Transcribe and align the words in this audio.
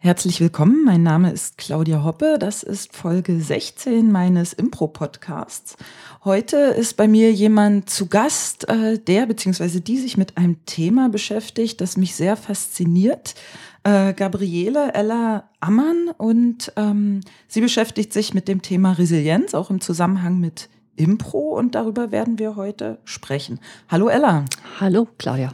Herzlich 0.00 0.40
willkommen, 0.40 0.84
mein 0.84 1.02
Name 1.02 1.32
ist 1.32 1.58
Claudia 1.58 2.04
Hoppe, 2.04 2.36
das 2.38 2.62
ist 2.62 2.94
Folge 2.94 3.40
16 3.40 4.12
meines 4.12 4.52
Impro-Podcasts. 4.52 5.76
Heute 6.24 6.56
ist 6.56 6.96
bei 6.96 7.08
mir 7.08 7.32
jemand 7.32 7.90
zu 7.90 8.06
Gast, 8.06 8.68
äh, 8.68 9.00
der 9.00 9.26
bzw. 9.26 9.80
die 9.80 9.98
sich 9.98 10.16
mit 10.16 10.36
einem 10.36 10.64
Thema 10.66 11.08
beschäftigt, 11.08 11.80
das 11.80 11.96
mich 11.96 12.14
sehr 12.14 12.36
fasziniert. 12.36 13.34
Äh, 13.82 14.12
Gabriele 14.12 14.94
Ella 14.94 15.50
Ammann 15.58 16.10
und 16.16 16.72
ähm, 16.76 17.22
sie 17.48 17.60
beschäftigt 17.60 18.12
sich 18.12 18.34
mit 18.34 18.46
dem 18.46 18.62
Thema 18.62 18.92
Resilienz, 18.92 19.52
auch 19.52 19.68
im 19.68 19.80
Zusammenhang 19.80 20.38
mit 20.38 20.68
Impro 20.94 21.58
und 21.58 21.74
darüber 21.74 22.12
werden 22.12 22.38
wir 22.38 22.54
heute 22.54 22.98
sprechen. 23.04 23.58
Hallo 23.88 24.06
Ella. 24.06 24.44
Hallo 24.78 25.08
Claudia. 25.18 25.52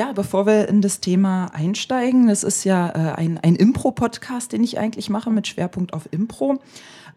Ja, 0.00 0.12
bevor 0.12 0.46
wir 0.46 0.66
in 0.66 0.80
das 0.80 1.00
Thema 1.00 1.48
einsteigen, 1.52 2.28
das 2.28 2.42
ist 2.42 2.64
ja 2.64 2.88
äh, 2.88 3.12
ein, 3.18 3.36
ein 3.36 3.54
Impro-Podcast, 3.54 4.50
den 4.50 4.64
ich 4.64 4.78
eigentlich 4.78 5.10
mache 5.10 5.30
mit 5.30 5.46
Schwerpunkt 5.46 5.92
auf 5.92 6.08
Impro. 6.10 6.58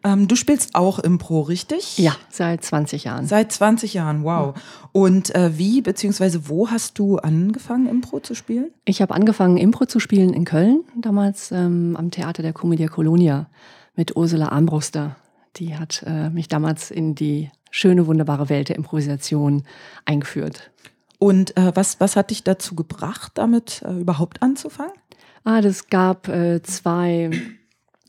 Ähm, 0.04 0.28
du 0.28 0.36
spielst 0.36 0.76
auch 0.76 1.00
Impro, 1.00 1.40
richtig? 1.44 1.98
Ja, 1.98 2.14
seit 2.28 2.62
20 2.62 3.06
Jahren. 3.06 3.26
Seit 3.26 3.54
20 3.54 3.94
Jahren, 3.94 4.26
wow. 4.26 4.56
Und 4.92 5.34
äh, 5.34 5.58
wie 5.58 5.82
bzw. 5.82 6.40
wo 6.50 6.72
hast 6.72 7.00
du 7.00 7.20
angefangen, 7.20 7.88
Impro 7.88 8.20
zu 8.20 8.36
spielen? 8.36 8.72
Ich 8.84 9.02
habe 9.02 9.16
angefangen, 9.16 9.56
Impro 9.56 9.86
zu 9.86 10.02
spielen 10.02 10.34
in 10.34 10.44
Köln, 10.44 10.84
damals 10.94 11.54
ähm, 11.54 11.96
am 11.98 12.12
Theater 12.12 12.44
der 12.44 12.52
Commedia 12.52 12.90
Colonia 12.90 13.48
mit 13.96 14.18
Ursula 14.18 14.50
Armbruster. 14.50 15.16
Die 15.56 15.78
hat 15.78 16.04
äh, 16.06 16.30
mich 16.30 16.50
damals 16.50 16.92
in 16.92 17.16
die 17.16 17.50
schöne, 17.72 18.08
wunderbare 18.08 18.50
Welt 18.50 18.68
der 18.68 18.76
Improvisation 18.76 19.64
eingeführt. 20.04 20.70
Und 21.24 21.56
äh, 21.56 21.72
was, 21.74 22.02
was 22.02 22.18
hat 22.18 22.32
dich 22.32 22.44
dazu 22.44 22.76
gebracht, 22.76 23.32
damit 23.36 23.82
äh, 23.88 23.94
überhaupt 23.94 24.42
anzufangen? 24.42 24.92
Ah, 25.46 25.62
das 25.62 25.88
gab 25.88 26.28
äh, 26.28 26.62
zwei 26.64 27.32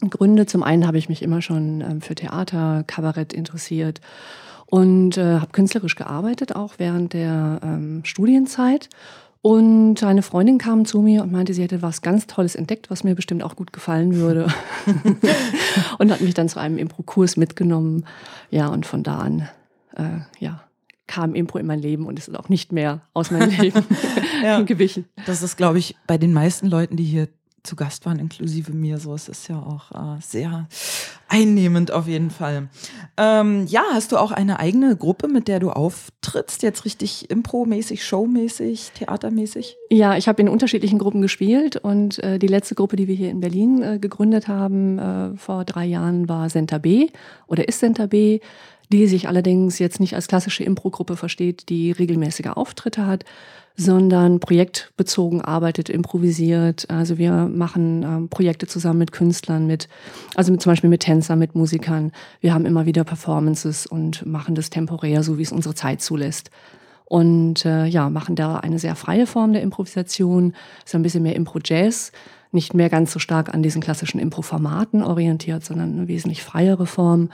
Gründe. 0.00 0.46
Zum 0.46 0.64
einen 0.64 0.84
habe 0.84 0.98
ich 0.98 1.08
mich 1.08 1.22
immer 1.22 1.40
schon 1.40 1.80
ähm, 1.80 2.00
für 2.00 2.16
Theater, 2.16 2.82
Kabarett 2.88 3.32
interessiert 3.32 4.00
und 4.66 5.16
äh, 5.16 5.38
habe 5.38 5.52
künstlerisch 5.52 5.94
gearbeitet, 5.94 6.56
auch 6.56 6.74
während 6.78 7.12
der 7.12 7.60
ähm, 7.62 8.00
Studienzeit. 8.04 8.88
Und 9.42 10.02
eine 10.02 10.22
Freundin 10.22 10.58
kam 10.58 10.84
zu 10.84 11.00
mir 11.00 11.22
und 11.22 11.30
meinte, 11.30 11.54
sie 11.54 11.62
hätte 11.62 11.82
was 11.82 12.02
ganz 12.02 12.26
Tolles 12.26 12.56
entdeckt, 12.56 12.90
was 12.90 13.04
mir 13.04 13.14
bestimmt 13.14 13.44
auch 13.44 13.54
gut 13.54 13.72
gefallen 13.72 14.16
würde. 14.16 14.48
und 15.98 16.10
hat 16.10 16.20
mich 16.20 16.34
dann 16.34 16.48
zu 16.48 16.58
einem 16.58 16.78
Impro-Kurs 16.78 17.36
mitgenommen. 17.36 18.06
Ja, 18.50 18.66
und 18.66 18.86
von 18.86 19.04
da 19.04 19.18
an, 19.18 19.48
äh, 19.94 20.18
ja, 20.40 20.63
kam 21.06 21.34
Impro 21.34 21.58
in 21.58 21.66
mein 21.66 21.80
Leben 21.80 22.06
und 22.06 22.18
ist 22.18 22.34
auch 22.34 22.48
nicht 22.48 22.72
mehr 22.72 23.02
aus 23.12 23.30
meinem 23.30 23.50
Leben 23.60 23.84
ja. 24.42 24.60
gewichen. 24.62 25.06
Das 25.26 25.42
ist, 25.42 25.56
glaube 25.56 25.78
ich, 25.78 25.96
bei 26.06 26.18
den 26.18 26.32
meisten 26.32 26.66
Leuten, 26.66 26.96
die 26.96 27.04
hier 27.04 27.28
zu 27.64 27.76
Gast 27.76 28.04
waren, 28.04 28.18
inklusive 28.18 28.72
mir, 28.72 28.98
so 28.98 29.14
es 29.14 29.28
ist 29.28 29.48
ja 29.48 29.58
auch 29.58 29.90
äh, 29.90 30.20
sehr 30.20 30.68
einnehmend 31.28 31.90
auf 31.90 32.06
jeden 32.06 32.30
Fall. 32.30 32.68
Ähm, 33.16 33.66
ja, 33.66 33.82
hast 33.92 34.12
du 34.12 34.18
auch 34.18 34.32
eine 34.32 34.60
eigene 34.60 34.94
Gruppe, 34.96 35.28
mit 35.28 35.48
der 35.48 35.60
du 35.60 35.70
auftrittst, 35.70 36.62
jetzt 36.62 36.84
richtig 36.84 37.30
Impro-mäßig, 37.30 38.04
Show-mäßig, 38.04 38.92
Theatermäßig? 38.94 39.76
Ja, 39.90 40.16
ich 40.16 40.28
habe 40.28 40.42
in 40.42 40.48
unterschiedlichen 40.50 40.98
Gruppen 40.98 41.22
gespielt 41.22 41.76
und 41.76 42.22
äh, 42.22 42.38
die 42.38 42.48
letzte 42.48 42.74
Gruppe, 42.74 42.96
die 42.96 43.08
wir 43.08 43.14
hier 43.14 43.30
in 43.30 43.40
Berlin 43.40 43.82
äh, 43.82 43.98
gegründet 43.98 44.46
haben 44.46 44.98
äh, 44.98 45.36
vor 45.38 45.64
drei 45.64 45.86
Jahren, 45.86 46.28
war 46.28 46.48
Center 46.48 46.78
B 46.78 47.08
oder 47.46 47.66
ist 47.66 47.80
Center 47.80 48.06
B 48.06 48.40
die 48.92 49.06
sich 49.06 49.28
allerdings 49.28 49.78
jetzt 49.78 50.00
nicht 50.00 50.14
als 50.14 50.28
klassische 50.28 50.64
Impro-Gruppe 50.64 51.16
versteht, 51.16 51.68
die 51.68 51.92
regelmäßige 51.92 52.48
Auftritte 52.48 53.06
hat, 53.06 53.24
sondern 53.76 54.38
projektbezogen 54.38 55.40
arbeitet, 55.40 55.88
improvisiert. 55.88 56.88
Also 56.90 57.18
wir 57.18 57.32
machen 57.52 58.02
ähm, 58.04 58.28
Projekte 58.28 58.66
zusammen 58.66 59.00
mit 59.00 59.12
Künstlern, 59.12 59.66
mit, 59.66 59.88
also 60.36 60.52
mit, 60.52 60.62
zum 60.62 60.70
Beispiel 60.70 60.90
mit 60.90 61.00
Tänzern, 61.00 61.40
mit 61.40 61.54
Musikern. 61.54 62.12
Wir 62.40 62.54
haben 62.54 62.66
immer 62.66 62.86
wieder 62.86 63.02
Performances 63.02 63.86
und 63.86 64.24
machen 64.26 64.54
das 64.54 64.70
temporär, 64.70 65.22
so 65.24 65.38
wie 65.38 65.42
es 65.42 65.50
unsere 65.50 65.74
Zeit 65.74 66.00
zulässt. 66.00 66.50
Und 67.04 67.64
äh, 67.64 67.86
ja, 67.86 68.10
machen 68.10 68.36
da 68.36 68.56
eine 68.56 68.78
sehr 68.78 68.94
freie 68.94 69.26
Form 69.26 69.52
der 69.52 69.62
Improvisation, 69.62 70.54
so 70.84 70.96
ein 70.96 71.02
bisschen 71.02 71.22
mehr 71.22 71.36
Impro-Jazz, 71.36 72.12
nicht 72.52 72.74
mehr 72.74 72.88
ganz 72.88 73.12
so 73.12 73.18
stark 73.18 73.52
an 73.52 73.62
diesen 73.62 73.82
klassischen 73.82 74.20
Impro-Formaten 74.20 75.02
orientiert, 75.02 75.64
sondern 75.64 75.92
eine 75.92 76.08
wesentlich 76.08 76.42
freiere 76.42 76.86
Form. 76.86 77.28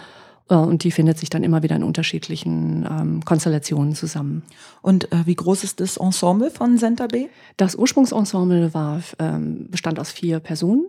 Äh, 0.50 0.55
und 0.56 0.84
die 0.84 0.91
findet 0.91 1.19
sich 1.19 1.31
dann 1.31 1.43
immer 1.43 1.62
wieder 1.62 1.77
in 1.77 1.84
unterschiedlichen 1.84 2.87
ähm, 2.91 3.25
Konstellationen 3.25 3.94
zusammen. 3.94 4.43
Und 4.83 5.11
äh, 5.12 5.25
wie 5.25 5.37
groß 5.37 5.65
ist 5.65 5.81
das 5.81 5.97
Ensemble 5.97 6.50
von 6.50 6.77
Center 6.77 7.09
B? 7.09 7.28
Das 7.56 7.77
Ursprungsensemble 7.77 8.75
war, 8.75 9.00
ähm, 9.19 9.69
bestand 9.71 9.99
aus 9.99 10.11
vier 10.11 10.41
Personen 10.41 10.87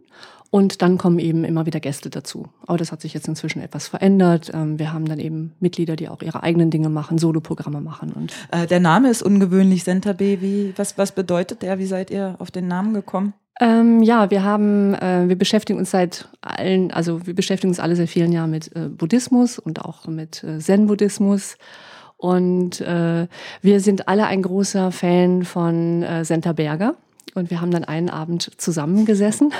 und 0.50 0.82
dann 0.82 0.98
kommen 0.98 1.20
eben 1.20 1.46
immer 1.46 1.66
wieder 1.66 1.80
Gäste 1.80 2.10
dazu. 2.10 2.50
Aber 2.68 2.78
das 2.78 2.92
hat 2.92 3.02
sich 3.02 3.14
jetzt 3.14 3.28
inzwischen 3.28 3.62
etwas 3.62 3.88
verändert. 3.88 4.52
Ähm, 4.54 4.80
wir 4.80 4.92
haben 4.92 5.06
dann 5.06 5.20
eben 5.20 5.54
Mitglieder, 5.60 5.96
die 5.96 6.10
auch 6.10 6.22
ihre 6.22 6.44
eigenen 6.44 6.70
Dinge 6.72 6.90
machen, 6.90 7.18
Soloprogramme 7.18 7.80
machen. 7.80 8.12
Und 8.12 8.34
äh, 8.52 8.68
der 8.68 8.82
Name 8.82 9.10
ist 9.10 9.24
ungewöhnlich, 9.24 9.86
Center 9.86 10.14
B. 10.14 10.42
Wie, 10.42 10.74
was, 10.76 10.98
was 10.98 11.14
bedeutet 11.14 11.62
der? 11.62 11.80
Wie 11.80 11.86
seid 11.86 12.12
ihr 12.12 12.36
auf 12.40 12.52
den 12.52 12.68
Namen 12.68 12.94
gekommen? 12.94 13.34
Ähm, 13.62 14.02
ja, 14.02 14.32
wir 14.32 14.44
haben, 14.44 14.96
äh, 14.96 15.30
wir 15.30 15.38
beschäftigen 15.38 15.78
uns 15.78 15.92
seit 15.92 16.28
allen, 16.42 16.92
also 16.92 17.28
wir 17.28 17.36
beschäftigen 17.36 17.70
uns 17.70 17.80
alle 17.80 17.96
seit 17.96 18.10
vielen 18.10 18.32
Jahren 18.32 18.50
mit 18.50 18.76
äh, 18.76 18.90
Buddhismus 18.90 19.60
und 19.60 19.86
auch 19.86 20.08
mit 20.08 20.44
äh, 20.44 20.58
Zen-Buddhismus. 20.58 21.58
Und 22.18 22.82
äh, 22.82 23.28
wir 23.62 23.80
sind 23.80 24.08
alle 24.08 24.26
ein 24.26 24.42
großer 24.42 24.92
Fan 24.92 25.44
von 25.44 26.02
äh, 26.02 26.26
Senta 26.26 26.54
Berger. 26.54 26.96
Und 27.36 27.52
wir 27.52 27.62
haben 27.62 27.70
dann 27.70 27.84
einen 27.84 28.10
Abend 28.10 28.52
zusammengesessen. 28.58 29.54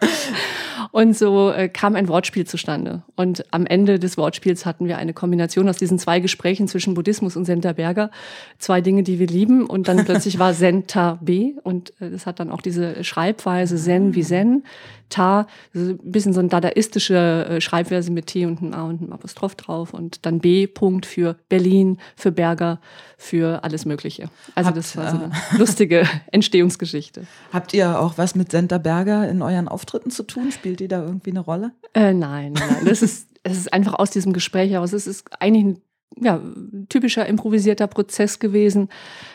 Und 0.92 1.16
so 1.16 1.50
äh, 1.50 1.68
kam 1.68 1.96
ein 1.96 2.08
Wortspiel 2.08 2.46
zustande. 2.46 3.02
Und 3.16 3.44
am 3.52 3.66
Ende 3.66 3.98
des 3.98 4.16
Wortspiels 4.16 4.66
hatten 4.66 4.86
wir 4.86 4.98
eine 4.98 5.12
Kombination 5.12 5.68
aus 5.68 5.76
diesen 5.76 5.98
zwei 5.98 6.20
Gesprächen 6.20 6.68
zwischen 6.68 6.94
Buddhismus 6.94 7.36
und 7.36 7.44
Senta 7.44 7.72
Berger. 7.72 8.10
Zwei 8.58 8.80
Dinge, 8.80 9.02
die 9.02 9.18
wir 9.18 9.26
lieben. 9.26 9.66
Und 9.66 9.88
dann 9.88 10.04
plötzlich 10.04 10.38
war 10.38 10.54
Senta 10.54 11.18
B. 11.20 11.54
Und 11.62 11.92
äh, 12.00 12.06
es 12.06 12.26
hat 12.26 12.40
dann 12.40 12.50
auch 12.50 12.60
diese 12.60 13.04
Schreibweise 13.04 13.76
Zen 13.76 14.14
wie 14.14 14.22
Zen. 14.22 14.64
Ta, 15.10 15.46
also 15.74 15.92
ein 15.92 15.98
bisschen 16.12 16.34
so 16.34 16.40
eine 16.40 16.50
dadaistische 16.50 17.46
äh, 17.48 17.60
Schreibweise 17.62 18.10
mit 18.10 18.26
T 18.26 18.44
und 18.44 18.60
einem 18.60 18.74
A 18.74 18.82
und 18.82 19.00
einem 19.00 19.12
Apostroph 19.12 19.54
drauf. 19.54 19.94
Und 19.94 20.26
dann 20.26 20.40
B. 20.40 20.66
Punkt 20.66 21.06
für 21.06 21.36
Berlin, 21.48 21.98
für 22.14 22.30
Berger, 22.30 22.78
für 23.16 23.64
alles 23.64 23.86
Mögliche. 23.86 24.28
Also 24.54 24.68
Habt, 24.68 24.76
das 24.76 24.96
war 24.96 25.10
so 25.10 25.16
eine 25.16 25.32
äh, 25.32 25.58
lustige 25.58 26.06
Entstehungsgeschichte. 26.30 27.26
Habt 27.52 27.72
ihr 27.72 27.98
auch 27.98 28.18
was 28.18 28.34
mit 28.34 28.50
Senta 28.52 28.76
Berger 28.76 29.28
in 29.28 29.40
euren 29.40 29.66
Auftritten 29.66 30.10
zu 30.10 30.24
tun? 30.24 30.52
Spielt 30.52 30.67
ihr 30.76 30.88
da 30.88 31.02
irgendwie 31.02 31.30
eine 31.30 31.40
Rolle? 31.40 31.72
Äh, 31.94 32.12
nein, 32.12 32.52
nein. 32.52 32.84
Das 32.84 33.02
ist, 33.02 33.28
es 33.42 33.56
ist 33.56 33.72
einfach 33.72 33.94
aus 33.94 34.10
diesem 34.10 34.32
Gespräch 34.32 34.70
heraus. 34.70 34.92
Es 34.92 35.06
ist 35.06 35.24
eigentlich 35.40 35.64
ein 35.64 35.82
ja, 36.20 36.40
typischer 36.88 37.26
improvisierter 37.26 37.86
Prozess 37.86 38.38
gewesen, 38.38 38.88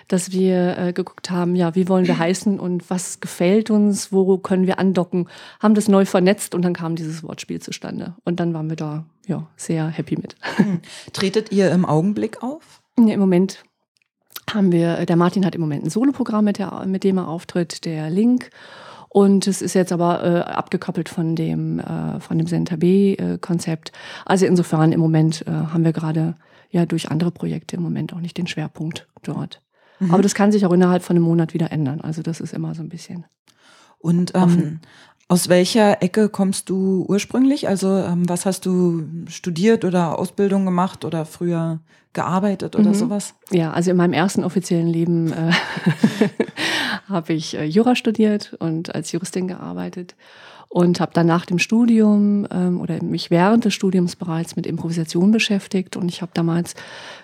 dass 0.07 0.31
wir 0.31 0.77
äh, 0.77 0.93
geguckt 0.93 1.29
haben, 1.29 1.55
ja, 1.55 1.75
wie 1.75 1.87
wollen 1.87 2.07
wir 2.07 2.17
heißen 2.17 2.59
und 2.59 2.89
was 2.89 3.19
gefällt 3.19 3.69
uns, 3.69 4.11
wo 4.11 4.37
können 4.37 4.67
wir 4.67 4.79
andocken, 4.79 5.29
haben 5.59 5.75
das 5.75 5.87
neu 5.87 6.05
vernetzt 6.05 6.55
und 6.55 6.63
dann 6.63 6.73
kam 6.73 6.95
dieses 6.95 7.23
Wortspiel 7.23 7.61
zustande. 7.61 8.15
Und 8.25 8.39
dann 8.39 8.53
waren 8.53 8.69
wir 8.69 8.75
da 8.75 9.05
ja, 9.27 9.47
sehr 9.55 9.87
happy 9.87 10.17
mit. 10.17 10.35
Hm. 10.57 10.81
Tretet 11.13 11.51
ihr 11.51 11.71
im 11.71 11.85
Augenblick 11.85 12.43
auf? 12.43 12.81
Ja, 12.99 13.13
Im 13.13 13.19
Moment 13.19 13.63
haben 14.51 14.71
wir, 14.71 15.05
der 15.05 15.15
Martin 15.15 15.45
hat 15.45 15.55
im 15.55 15.61
Moment 15.61 15.85
ein 15.85 15.89
Soloprogramm, 15.89 16.45
mit, 16.45 16.59
mit 16.85 17.03
dem 17.03 17.17
er 17.17 17.27
auftritt, 17.27 17.85
der 17.85 18.09
Link. 18.09 18.49
Und 19.13 19.45
es 19.45 19.61
ist 19.61 19.75
jetzt 19.75 19.91
aber 19.91 20.23
äh, 20.23 20.39
abgekoppelt 20.39 21.07
von 21.07 21.35
dem, 21.35 21.77
äh, 21.77 22.19
von 22.19 22.39
dem 22.39 22.47
Center 22.47 22.77
B-Konzept. 22.77 23.89
Äh, 23.89 23.91
also 24.25 24.47
insofern 24.47 24.91
im 24.91 24.99
Moment 24.99 25.45
äh, 25.45 25.51
haben 25.51 25.85
wir 25.85 25.93
gerade 25.93 26.33
ja 26.71 26.87
durch 26.87 27.11
andere 27.11 27.29
Projekte 27.29 27.75
im 27.75 27.83
Moment 27.83 28.11
auch 28.13 28.19
nicht 28.19 28.39
den 28.39 28.47
Schwerpunkt 28.47 29.07
dort. 29.21 29.61
Mhm. 29.99 30.09
Aber 30.11 30.23
das 30.23 30.33
kann 30.33 30.51
sich 30.51 30.65
auch 30.65 30.73
innerhalb 30.73 31.03
von 31.03 31.15
einem 31.15 31.25
Monat 31.25 31.53
wieder 31.53 31.71
ändern. 31.71 32.01
Also 32.01 32.23
das 32.23 32.41
ist 32.41 32.55
immer 32.55 32.73
so 32.73 32.81
ein 32.81 32.89
bisschen. 32.89 33.25
Und 33.99 34.33
ähm, 34.33 34.79
aus 35.33 35.49
welcher 35.49 36.03
Ecke 36.03 36.29
kommst 36.29 36.69
du 36.69 37.05
ursprünglich? 37.07 37.67
Also 37.67 37.87
ähm, 37.97 38.29
was 38.29 38.45
hast 38.45 38.67
du 38.67 39.07
studiert 39.27 39.83
oder 39.83 40.19
Ausbildung 40.19 40.63
gemacht 40.63 41.05
oder 41.05 41.25
früher 41.25 41.79
gearbeitet 42.13 42.75
oder 42.75 42.89
mhm. 42.89 42.93
sowas? 42.93 43.33
Ja, 43.49 43.71
also 43.71 43.89
in 43.89 43.97
meinem 43.97 44.13
ersten 44.13 44.43
offiziellen 44.43 44.85
Leben 44.85 45.33
äh, 45.33 45.51
habe 47.09 47.33
ich 47.33 47.57
äh, 47.57 47.65
Jura 47.65 47.95
studiert 47.95 48.55
und 48.59 48.93
als 48.93 49.11
Juristin 49.11 49.47
gearbeitet 49.47 50.13
und 50.73 50.99
habe 50.99 51.11
dann 51.13 51.27
nach 51.27 51.45
dem 51.45 51.59
Studium 51.59 52.47
ähm, 52.49 52.81
oder 52.81 53.01
mich 53.03 53.29
während 53.29 53.63
des 53.63 53.75
Studiums 53.75 54.15
bereits 54.15 54.55
mit 54.55 54.65
Improvisation 54.65 55.29
beschäftigt 55.29 55.95
und 55.95 56.09
ich 56.09 56.23
habe 56.23 56.31
damals 56.33 56.73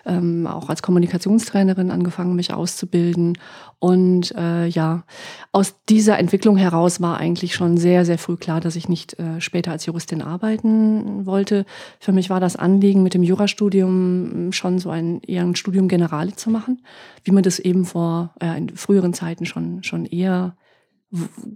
ähm, 0.06 0.46
auch 0.46 0.70
als 0.70 0.84
Kommunikationstrainerin 0.84 1.90
angefangen, 1.90 2.36
mich 2.36 2.54
auszubilden 2.54 3.40
und 3.80 4.36
äh, 4.38 4.68
ja, 4.68 5.04
aus 5.52 5.74
dieser 5.90 6.20
Entwicklung 6.20 6.58
heraus 6.58 7.02
war 7.02 7.18
eigentlich 7.18 7.56
schon 7.56 7.78
sehr, 7.78 8.06
sehr 8.06 8.20
früh 8.20 8.36
klar, 8.36 8.62
dass 8.62 8.76
ich 8.76 8.88
nicht 8.88 9.18
äh, 9.18 9.42
später 9.42 9.72
als 9.72 9.88
Juristin 9.88 10.22
arbeiten 10.22 11.26
wollte. 11.26 11.66
Für 12.00 12.12
mich 12.12 12.30
war 12.30 12.40
das 12.40 12.56
Anliegen, 12.56 13.02
mit 13.02 13.16
dem 13.16 13.24
Jurastudium 13.24 14.52
schon 14.52 14.78
so 14.78 14.92
ein 14.92 15.22
eher 15.26 15.42
ein 15.42 15.56
Studium 15.56 15.88
Generale 15.88 16.36
zu 16.36 16.52
machen, 16.52 16.84
wie 17.24 17.32
man 17.32 17.42
das 17.42 17.58
eben 17.58 17.86
vor 17.86 18.36
äh, 18.40 18.56
in 18.60 18.70
früheren 18.76 19.16
Zeiten 19.16 19.48
schon, 19.48 19.82
schon 19.82 20.06
eher 20.06 20.56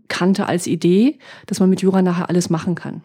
kannte 0.07 0.47
als 0.47 0.67
Idee, 0.67 1.19
dass 1.45 1.59
man 1.59 1.69
mit 1.69 1.81
Jura 1.81 2.01
nachher 2.01 2.29
alles 2.29 2.50
machen 2.50 2.75
kann. 2.75 3.03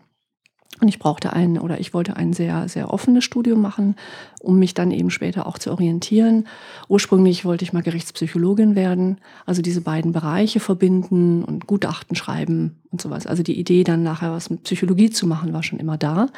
Und 0.81 0.89
ich 0.89 0.99
brauchte 0.99 1.33
ein 1.33 1.59
oder 1.59 1.81
ich 1.81 1.93
wollte 1.93 2.17
ein 2.17 2.33
sehr, 2.33 2.69
sehr 2.69 2.93
offenes 2.93 3.25
Studium 3.25 3.61
machen, 3.61 3.97
um 4.41 4.59
mich 4.59 4.75
dann 4.75 4.93
eben 4.93 5.11
später 5.11 5.47
auch 5.47 5.59
zu 5.59 5.73
orientieren. 5.73 6.47
Ursprünglich 6.89 7.45
wollte 7.45 7.65
ich 7.65 7.73
mal 7.73 7.83
Gerichtspsychologin 7.83 8.77
werden, 8.77 9.19
also 9.45 9.61
diese 9.61 9.81
beiden 9.81 10.13
Bereiche 10.13 10.61
verbinden 10.61 11.43
und 11.43 11.67
Gutachten 11.67 12.15
schreiben 12.15 12.77
und 12.91 13.01
sowas. 13.01 13.27
Also 13.27 13.43
die 13.43 13.59
Idee, 13.59 13.83
dann 13.83 14.05
nachher 14.05 14.31
was 14.31 14.51
mit 14.51 14.63
Psychologie 14.63 15.11
zu 15.11 15.27
machen, 15.27 15.53
war 15.53 15.65
schon 15.65 15.81
immer 15.81 15.99
da. 15.99 16.29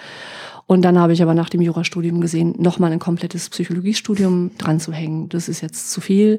Und 0.67 0.83
dann 0.83 0.99
habe 0.99 1.12
ich 1.12 1.23
aber 1.23 1.35
nach 1.35 1.51
dem 1.51 1.61
Jurastudium 1.61 2.21
gesehen, 2.21 2.55
nochmal 2.57 2.93
ein 2.93 2.99
komplettes 2.99 3.51
Psychologiestudium 3.51 4.53
dran 4.57 4.81
zu 4.81 4.93
hängen. 4.93 5.29
Das 5.29 5.49
ist 5.49 5.61
jetzt 5.61 5.91
zu 5.91 6.01
viel 6.01 6.39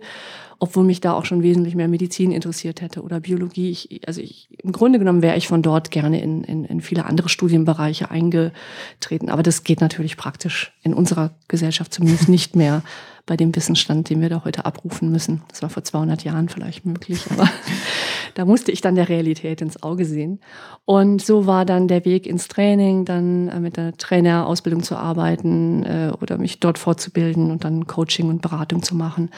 obwohl 0.63 0.83
mich 0.83 1.01
da 1.01 1.13
auch 1.13 1.25
schon 1.25 1.41
wesentlich 1.41 1.73
mehr 1.73 1.87
Medizin 1.87 2.31
interessiert 2.31 2.81
hätte 2.81 3.01
oder 3.01 3.19
Biologie. 3.19 3.71
Ich, 3.71 4.07
also 4.07 4.21
ich, 4.21 4.47
im 4.61 4.71
Grunde 4.71 4.99
genommen 4.99 5.23
wäre 5.23 5.35
ich 5.35 5.47
von 5.47 5.63
dort 5.63 5.89
gerne 5.89 6.21
in, 6.21 6.43
in, 6.43 6.65
in 6.65 6.81
viele 6.81 7.05
andere 7.05 7.29
Studienbereiche 7.29 8.11
eingetreten. 8.11 9.29
Aber 9.29 9.41
das 9.41 9.63
geht 9.63 9.81
natürlich 9.81 10.17
praktisch 10.17 10.71
in 10.83 10.93
unserer 10.93 11.31
Gesellschaft 11.47 11.91
zumindest 11.91 12.29
nicht 12.29 12.55
mehr 12.55 12.83
bei 13.31 13.37
dem 13.37 13.55
Wissensstand, 13.55 14.09
den 14.09 14.19
wir 14.19 14.27
da 14.27 14.43
heute 14.43 14.65
abrufen 14.65 15.09
müssen. 15.09 15.41
Das 15.47 15.61
war 15.61 15.69
vor 15.69 15.85
200 15.85 16.25
Jahren 16.25 16.49
vielleicht 16.49 16.85
möglich, 16.85 17.23
aber 17.29 17.49
da 18.33 18.43
musste 18.43 18.73
ich 18.73 18.81
dann 18.81 18.95
der 18.95 19.07
Realität 19.07 19.61
ins 19.61 19.81
Auge 19.83 20.03
sehen. 20.03 20.41
Und 20.83 21.21
so 21.21 21.45
war 21.45 21.63
dann 21.63 21.87
der 21.87 22.03
Weg 22.03 22.27
ins 22.27 22.49
Training, 22.49 23.05
dann 23.05 23.47
äh, 23.47 23.61
mit 23.61 23.77
der 23.77 23.93
Trainerausbildung 23.93 24.83
zu 24.83 24.97
arbeiten 24.97 25.83
äh, 25.83 26.11
oder 26.21 26.37
mich 26.37 26.59
dort 26.59 26.77
fortzubilden 26.77 27.51
und 27.51 27.63
dann 27.63 27.87
Coaching 27.87 28.27
und 28.27 28.41
Beratung 28.41 28.83
zu 28.83 28.97
machen 28.97 29.29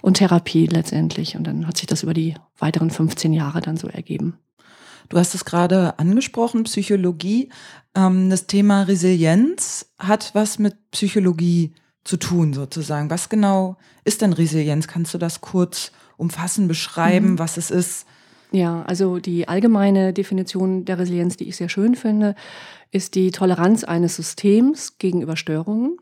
und 0.00 0.14
Therapie 0.14 0.64
letztendlich. 0.64 1.36
Und 1.36 1.46
dann 1.46 1.66
hat 1.66 1.76
sich 1.76 1.86
das 1.86 2.02
über 2.02 2.14
die 2.14 2.36
weiteren 2.58 2.88
15 2.88 3.34
Jahre 3.34 3.60
dann 3.60 3.76
so 3.76 3.88
ergeben. 3.88 4.38
Du 5.10 5.18
hast 5.18 5.34
es 5.34 5.44
gerade 5.44 5.98
angesprochen, 5.98 6.64
Psychologie. 6.64 7.50
Ähm, 7.94 8.30
das 8.30 8.46
Thema 8.46 8.84
Resilienz 8.84 9.92
hat 9.98 10.30
was 10.34 10.58
mit 10.58 10.76
Psychologie 10.92 11.74
zu 12.04 12.16
tun, 12.16 12.52
sozusagen. 12.52 13.10
Was 13.10 13.28
genau 13.28 13.76
ist 14.04 14.22
denn 14.22 14.32
Resilienz? 14.32 14.86
Kannst 14.86 15.14
du 15.14 15.18
das 15.18 15.40
kurz 15.40 15.90
umfassen, 16.16 16.68
beschreiben, 16.68 17.32
mhm. 17.32 17.38
was 17.38 17.56
es 17.56 17.70
ist? 17.70 18.06
Ja, 18.52 18.82
also 18.82 19.18
die 19.18 19.48
allgemeine 19.48 20.12
Definition 20.12 20.84
der 20.84 20.98
Resilienz, 20.98 21.36
die 21.36 21.48
ich 21.48 21.56
sehr 21.56 21.68
schön 21.68 21.96
finde, 21.96 22.36
ist 22.92 23.16
die 23.16 23.32
Toleranz 23.32 23.82
eines 23.82 24.14
Systems 24.14 24.98
gegenüber 24.98 25.36
Störungen. 25.36 25.96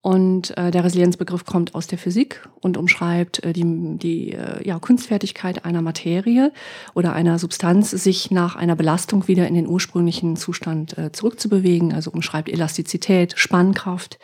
Und 0.00 0.56
äh, 0.56 0.70
der 0.70 0.84
Resilienzbegriff 0.84 1.44
kommt 1.44 1.74
aus 1.74 1.88
der 1.88 1.98
Physik 1.98 2.48
und 2.60 2.76
umschreibt 2.76 3.42
äh, 3.42 3.52
die, 3.52 3.64
die 3.98 4.34
äh, 4.34 4.64
ja, 4.64 4.78
Kunstfertigkeit 4.78 5.64
einer 5.64 5.82
Materie 5.82 6.52
oder 6.94 7.12
einer 7.12 7.40
Substanz, 7.40 7.90
sich 7.90 8.30
nach 8.30 8.54
einer 8.54 8.76
Belastung 8.76 9.26
wieder 9.26 9.48
in 9.48 9.54
den 9.54 9.66
ursprünglichen 9.66 10.36
Zustand 10.36 10.96
äh, 10.96 11.10
zurückzubewegen. 11.10 11.92
Also 11.92 12.12
umschreibt 12.12 12.48
Elastizität, 12.48 13.34
Spannkraft. 13.36 14.20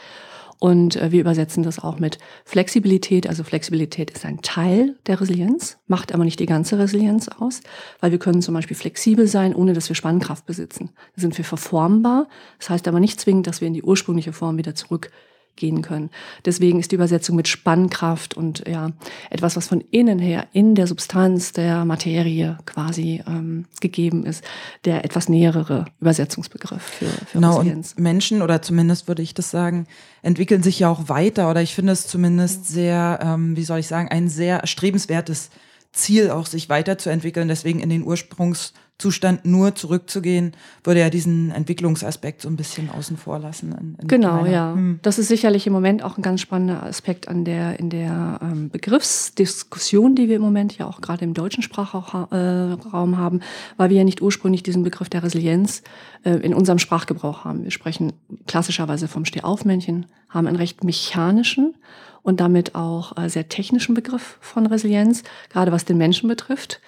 Und 0.62 0.94
äh, 0.94 1.10
wir 1.10 1.22
übersetzen 1.22 1.64
das 1.64 1.80
auch 1.80 1.98
mit 1.98 2.18
Flexibilität. 2.44 3.26
Also 3.26 3.42
Flexibilität 3.42 4.12
ist 4.12 4.24
ein 4.24 4.42
Teil 4.42 4.96
der 5.08 5.20
Resilienz, 5.20 5.78
macht 5.88 6.14
aber 6.14 6.22
nicht 6.22 6.38
die 6.38 6.46
ganze 6.46 6.78
Resilienz 6.78 7.26
aus, 7.26 7.62
weil 7.98 8.12
wir 8.12 8.20
können 8.20 8.42
zum 8.42 8.54
Beispiel 8.54 8.76
flexibel 8.76 9.26
sein, 9.26 9.56
ohne 9.56 9.72
dass 9.72 9.88
wir 9.88 9.96
Spannkraft 9.96 10.46
besitzen. 10.46 10.90
Da 11.16 11.22
sind 11.22 11.36
wir 11.36 11.44
verformbar. 11.44 12.28
Das 12.60 12.70
heißt 12.70 12.86
aber 12.86 13.00
nicht 13.00 13.18
zwingend, 13.18 13.48
dass 13.48 13.60
wir 13.60 13.66
in 13.66 13.74
die 13.74 13.82
ursprüngliche 13.82 14.32
Form 14.32 14.56
wieder 14.56 14.76
zurück 14.76 15.10
gehen 15.56 15.82
können. 15.82 16.10
Deswegen 16.44 16.80
ist 16.80 16.90
die 16.92 16.96
Übersetzung 16.96 17.36
mit 17.36 17.48
Spannkraft 17.48 18.36
und 18.36 18.66
ja 18.66 18.92
etwas, 19.30 19.56
was 19.56 19.68
von 19.68 19.82
innen 19.90 20.18
her 20.18 20.46
in 20.52 20.74
der 20.74 20.86
Substanz 20.86 21.52
der 21.52 21.84
Materie 21.84 22.58
quasi 22.66 23.22
ähm, 23.26 23.66
gegeben 23.80 24.24
ist, 24.24 24.44
der 24.84 25.04
etwas 25.04 25.28
näherere 25.28 25.84
Übersetzungsbegriff 26.00 26.82
für, 26.82 27.06
für 27.06 27.38
genau, 27.38 27.58
Resilienz. 27.58 27.92
Und 27.92 28.02
Menschen 28.02 28.42
oder 28.42 28.62
zumindest 28.62 29.08
würde 29.08 29.22
ich 29.22 29.34
das 29.34 29.50
sagen, 29.50 29.86
entwickeln 30.22 30.62
sich 30.62 30.78
ja 30.78 30.88
auch 30.88 31.08
weiter 31.08 31.50
oder 31.50 31.62
ich 31.62 31.74
finde 31.74 31.92
es 31.92 32.06
zumindest 32.06 32.66
sehr, 32.66 33.20
ähm, 33.22 33.56
wie 33.56 33.64
soll 33.64 33.78
ich 33.78 33.88
sagen, 33.88 34.08
ein 34.08 34.28
sehr 34.28 34.58
erstrebenswertes 34.60 35.50
Ziel 35.92 36.30
auch 36.30 36.46
sich 36.46 36.68
weiterzuentwickeln, 36.68 37.48
deswegen 37.48 37.80
in 37.80 37.90
den 37.90 38.02
Ursprungs 38.02 38.72
Zustand 39.02 39.44
nur 39.44 39.74
zurückzugehen, 39.74 40.52
würde 40.84 41.00
ja 41.00 41.10
diesen 41.10 41.50
Entwicklungsaspekt 41.50 42.42
so 42.42 42.48
ein 42.48 42.54
bisschen 42.54 42.88
außen 42.88 43.16
vor 43.16 43.40
lassen. 43.40 43.72
In, 43.72 43.96
in 44.00 44.06
genau, 44.06 44.42
meiner, 44.42 44.50
ja. 44.50 44.72
Hm. 44.74 45.00
Das 45.02 45.18
ist 45.18 45.26
sicherlich 45.26 45.66
im 45.66 45.72
Moment 45.72 46.04
auch 46.04 46.16
ein 46.16 46.22
ganz 46.22 46.40
spannender 46.40 46.84
Aspekt 46.84 47.26
an 47.26 47.44
der, 47.44 47.80
in 47.80 47.90
der 47.90 48.38
ähm, 48.40 48.70
Begriffsdiskussion, 48.70 50.14
die 50.14 50.28
wir 50.28 50.36
im 50.36 50.42
Moment 50.42 50.78
ja 50.78 50.86
auch 50.86 51.00
gerade 51.00 51.24
im 51.24 51.34
deutschen 51.34 51.64
Sprachraum 51.64 53.14
äh, 53.14 53.16
haben, 53.16 53.40
weil 53.76 53.90
wir 53.90 53.96
ja 53.96 54.04
nicht 54.04 54.22
ursprünglich 54.22 54.62
diesen 54.62 54.84
Begriff 54.84 55.08
der 55.08 55.24
Resilienz 55.24 55.82
äh, 56.22 56.34
in 56.34 56.54
unserem 56.54 56.78
Sprachgebrauch 56.78 57.44
haben. 57.44 57.64
Wir 57.64 57.72
sprechen 57.72 58.12
klassischerweise 58.46 59.08
vom 59.08 59.24
Stehaufmännchen, 59.24 60.06
haben 60.28 60.46
einen 60.46 60.56
recht 60.56 60.84
mechanischen 60.84 61.74
und 62.22 62.40
damit 62.40 62.74
auch 62.74 63.16
äh, 63.16 63.28
sehr 63.28 63.48
technischen 63.48 63.94
Begriff 63.94 64.38
von 64.40 64.66
Resilienz, 64.66 65.22
gerade 65.50 65.72
was 65.72 65.84
den 65.84 65.98
Menschen 65.98 66.28
betrifft. 66.28 66.80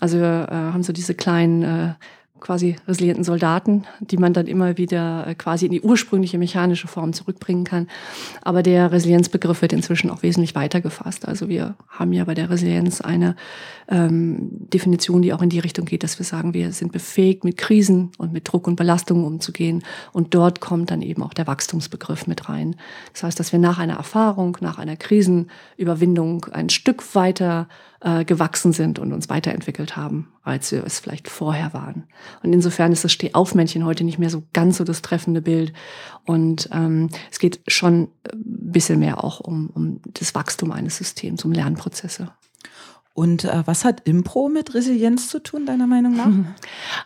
Also 0.00 0.18
wir 0.18 0.48
äh, 0.50 0.54
haben 0.54 0.82
so 0.82 0.92
diese 0.92 1.14
kleinen 1.14 1.62
äh, 1.62 1.94
quasi 2.40 2.76
resilienten 2.88 3.24
Soldaten, 3.24 3.84
die 4.00 4.16
man 4.16 4.32
dann 4.32 4.46
immer 4.46 4.76
wieder 4.78 5.26
äh, 5.26 5.34
quasi 5.34 5.66
in 5.66 5.72
die 5.72 5.80
ursprüngliche 5.80 6.38
mechanische 6.38 6.88
Form 6.88 7.12
zurückbringen 7.12 7.64
kann. 7.64 7.88
Aber 8.42 8.62
der 8.62 8.92
Resilienzbegriff 8.92 9.62
wird 9.62 9.72
inzwischen 9.72 10.10
auch 10.10 10.22
wesentlich 10.22 10.54
weiter 10.54 10.80
gefasst. 10.80 11.26
Also 11.28 11.48
wir 11.48 11.74
haben 11.88 12.12
ja 12.12 12.24
bei 12.24 12.34
der 12.34 12.50
Resilienz 12.50 13.00
eine 13.00 13.36
ähm, 13.88 14.50
Definition, 14.72 15.22
die 15.22 15.32
auch 15.32 15.42
in 15.42 15.50
die 15.50 15.58
Richtung 15.58 15.84
geht, 15.84 16.02
dass 16.02 16.18
wir 16.18 16.26
sagen, 16.26 16.54
wir 16.54 16.72
sind 16.72 16.92
befähigt, 16.92 17.44
mit 17.44 17.56
Krisen 17.56 18.10
und 18.18 18.32
mit 18.32 18.50
Druck 18.50 18.66
und 18.66 18.76
Belastungen 18.76 19.24
umzugehen. 19.24 19.82
Und 20.12 20.34
dort 20.34 20.60
kommt 20.60 20.90
dann 20.90 21.02
eben 21.02 21.22
auch 21.22 21.34
der 21.34 21.46
Wachstumsbegriff 21.46 22.26
mit 22.26 22.48
rein. 22.48 22.76
Das 23.12 23.24
heißt, 23.24 23.40
dass 23.40 23.52
wir 23.52 23.58
nach 23.58 23.78
einer 23.78 23.94
Erfahrung, 23.94 24.56
nach 24.60 24.78
einer 24.78 24.96
Krisenüberwindung 24.96 26.46
ein 26.52 26.70
Stück 26.70 27.14
weiter 27.14 27.68
äh, 28.00 28.24
gewachsen 28.24 28.72
sind 28.72 28.98
und 28.98 29.12
uns 29.12 29.28
weiterentwickelt 29.28 29.96
haben, 29.96 30.32
als 30.42 30.72
wir 30.72 30.84
es 30.84 31.00
vielleicht 31.00 31.28
vorher 31.28 31.74
waren. 31.74 32.04
Und 32.42 32.52
insofern 32.52 32.92
ist 32.92 33.04
das 33.04 33.12
Stehaufmännchen 33.12 33.84
heute 33.84 34.04
nicht 34.04 34.18
mehr 34.18 34.30
so 34.30 34.42
ganz 34.52 34.78
so 34.78 34.84
das 34.84 35.02
treffende 35.02 35.42
Bild. 35.42 35.72
Und 36.24 36.68
ähm, 36.72 37.10
es 37.30 37.38
geht 37.38 37.60
schon 37.68 38.08
ein 38.32 38.72
bisschen 38.72 38.98
mehr 38.98 39.22
auch 39.22 39.40
um, 39.40 39.70
um 39.74 40.00
das 40.14 40.34
Wachstum 40.34 40.72
eines 40.72 40.96
Systems, 40.96 41.44
um 41.44 41.52
Lernprozesse. 41.52 42.32
Und 43.12 43.44
äh, 43.44 43.62
was 43.66 43.84
hat 43.84 44.08
Impro 44.08 44.48
mit 44.48 44.72
Resilienz 44.72 45.28
zu 45.28 45.42
tun, 45.42 45.66
deiner 45.66 45.86
Meinung 45.86 46.16
nach? 46.16 46.30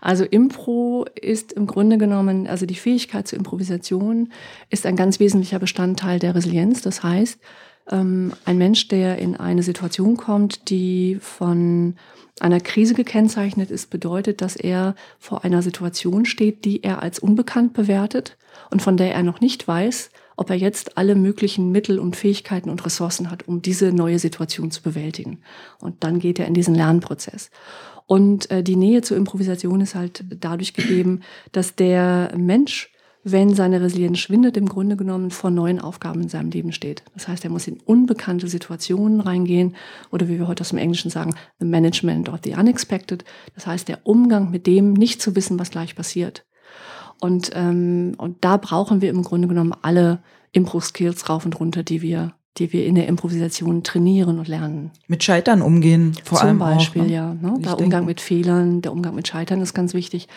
Also 0.00 0.24
Impro 0.24 1.06
ist 1.20 1.52
im 1.52 1.66
Grunde 1.66 1.98
genommen, 1.98 2.46
also 2.46 2.66
die 2.66 2.74
Fähigkeit 2.74 3.26
zur 3.26 3.38
Improvisation 3.38 4.32
ist 4.70 4.86
ein 4.86 4.96
ganz 4.96 5.18
wesentlicher 5.18 5.58
Bestandteil 5.58 6.18
der 6.18 6.34
Resilienz. 6.34 6.82
Das 6.82 7.02
heißt, 7.02 7.40
ähm, 7.90 8.32
ein 8.44 8.58
Mensch, 8.58 8.88
der 8.88 9.18
in 9.18 9.36
eine 9.36 9.62
Situation 9.62 10.16
kommt, 10.16 10.70
die 10.70 11.18
von 11.20 11.96
einer 12.40 12.60
Krise 12.60 12.94
gekennzeichnet 12.94 13.70
ist, 13.70 13.90
bedeutet, 13.90 14.40
dass 14.40 14.56
er 14.56 14.94
vor 15.18 15.44
einer 15.44 15.62
Situation 15.62 16.24
steht, 16.24 16.64
die 16.64 16.82
er 16.82 17.02
als 17.02 17.18
unbekannt 17.18 17.74
bewertet 17.74 18.36
und 18.70 18.82
von 18.82 18.96
der 18.96 19.14
er 19.14 19.22
noch 19.22 19.40
nicht 19.40 19.66
weiß, 19.68 20.10
ob 20.36 20.50
er 20.50 20.56
jetzt 20.56 20.98
alle 20.98 21.14
möglichen 21.14 21.70
Mittel 21.70 21.98
und 22.00 22.16
Fähigkeiten 22.16 22.70
und 22.70 22.84
Ressourcen 22.84 23.30
hat, 23.30 23.46
um 23.46 23.62
diese 23.62 23.92
neue 23.92 24.18
Situation 24.18 24.72
zu 24.72 24.82
bewältigen. 24.82 25.42
Und 25.78 26.02
dann 26.02 26.18
geht 26.18 26.40
er 26.40 26.46
in 26.46 26.54
diesen 26.54 26.74
Lernprozess. 26.74 27.50
Und 28.06 28.50
äh, 28.50 28.62
die 28.62 28.76
Nähe 28.76 29.02
zur 29.02 29.16
Improvisation 29.16 29.80
ist 29.80 29.94
halt 29.94 30.24
dadurch 30.28 30.74
gegeben, 30.74 31.20
dass 31.52 31.76
der 31.76 32.32
Mensch 32.36 32.90
wenn 33.24 33.54
seine 33.54 33.80
Resilienz 33.80 34.18
schwindet, 34.18 34.56
im 34.56 34.68
Grunde 34.68 34.96
genommen 34.96 35.30
vor 35.30 35.50
neuen 35.50 35.80
Aufgaben 35.80 36.22
in 36.22 36.28
seinem 36.28 36.50
Leben 36.50 36.72
steht. 36.72 37.02
Das 37.14 37.26
heißt, 37.26 37.42
er 37.44 37.50
muss 37.50 37.66
in 37.66 37.80
unbekannte 37.80 38.46
Situationen 38.48 39.20
reingehen 39.20 39.74
oder 40.12 40.28
wie 40.28 40.38
wir 40.38 40.46
heute 40.46 40.60
aus 40.60 40.68
dem 40.68 40.78
Englischen 40.78 41.10
sagen, 41.10 41.34
the 41.58 41.66
management 41.66 42.28
of 42.28 42.40
the 42.44 42.54
unexpected. 42.54 43.24
Das 43.54 43.66
heißt, 43.66 43.88
der 43.88 44.00
Umgang 44.04 44.50
mit 44.50 44.66
dem, 44.66 44.92
nicht 44.92 45.22
zu 45.22 45.34
wissen, 45.34 45.58
was 45.58 45.70
gleich 45.70 45.96
passiert. 45.96 46.44
Und, 47.18 47.50
ähm, 47.54 48.14
und 48.18 48.44
da 48.44 48.58
brauchen 48.58 49.00
wir 49.00 49.08
im 49.08 49.22
Grunde 49.22 49.48
genommen 49.48 49.74
alle 49.80 50.22
Impro-Skills 50.52 51.28
rauf 51.30 51.46
und 51.46 51.58
runter, 51.58 51.82
die 51.82 52.02
wir 52.02 52.34
die 52.58 52.72
wir 52.72 52.86
in 52.86 52.94
der 52.94 53.08
Improvisation 53.08 53.82
trainieren 53.82 54.38
und 54.38 54.46
lernen. 54.46 54.92
Mit 55.08 55.24
Scheitern 55.24 55.60
umgehen, 55.60 56.16
vor 56.22 56.38
Zum 56.38 56.46
allem. 56.46 56.58
Zum 56.58 56.68
Beispiel, 56.68 57.02
auch, 57.02 57.06
ne? 57.06 57.12
ja. 57.12 57.34
Ne? 57.34 57.54
Der 57.58 57.78
Umgang 57.78 58.04
mit 58.04 58.20
Fehlern, 58.20 58.80
der 58.80 58.92
Umgang 58.92 59.16
mit 59.16 59.26
Scheitern 59.26 59.60
ist 59.60 59.74
ganz 59.74 59.92
wichtig, 59.92 60.28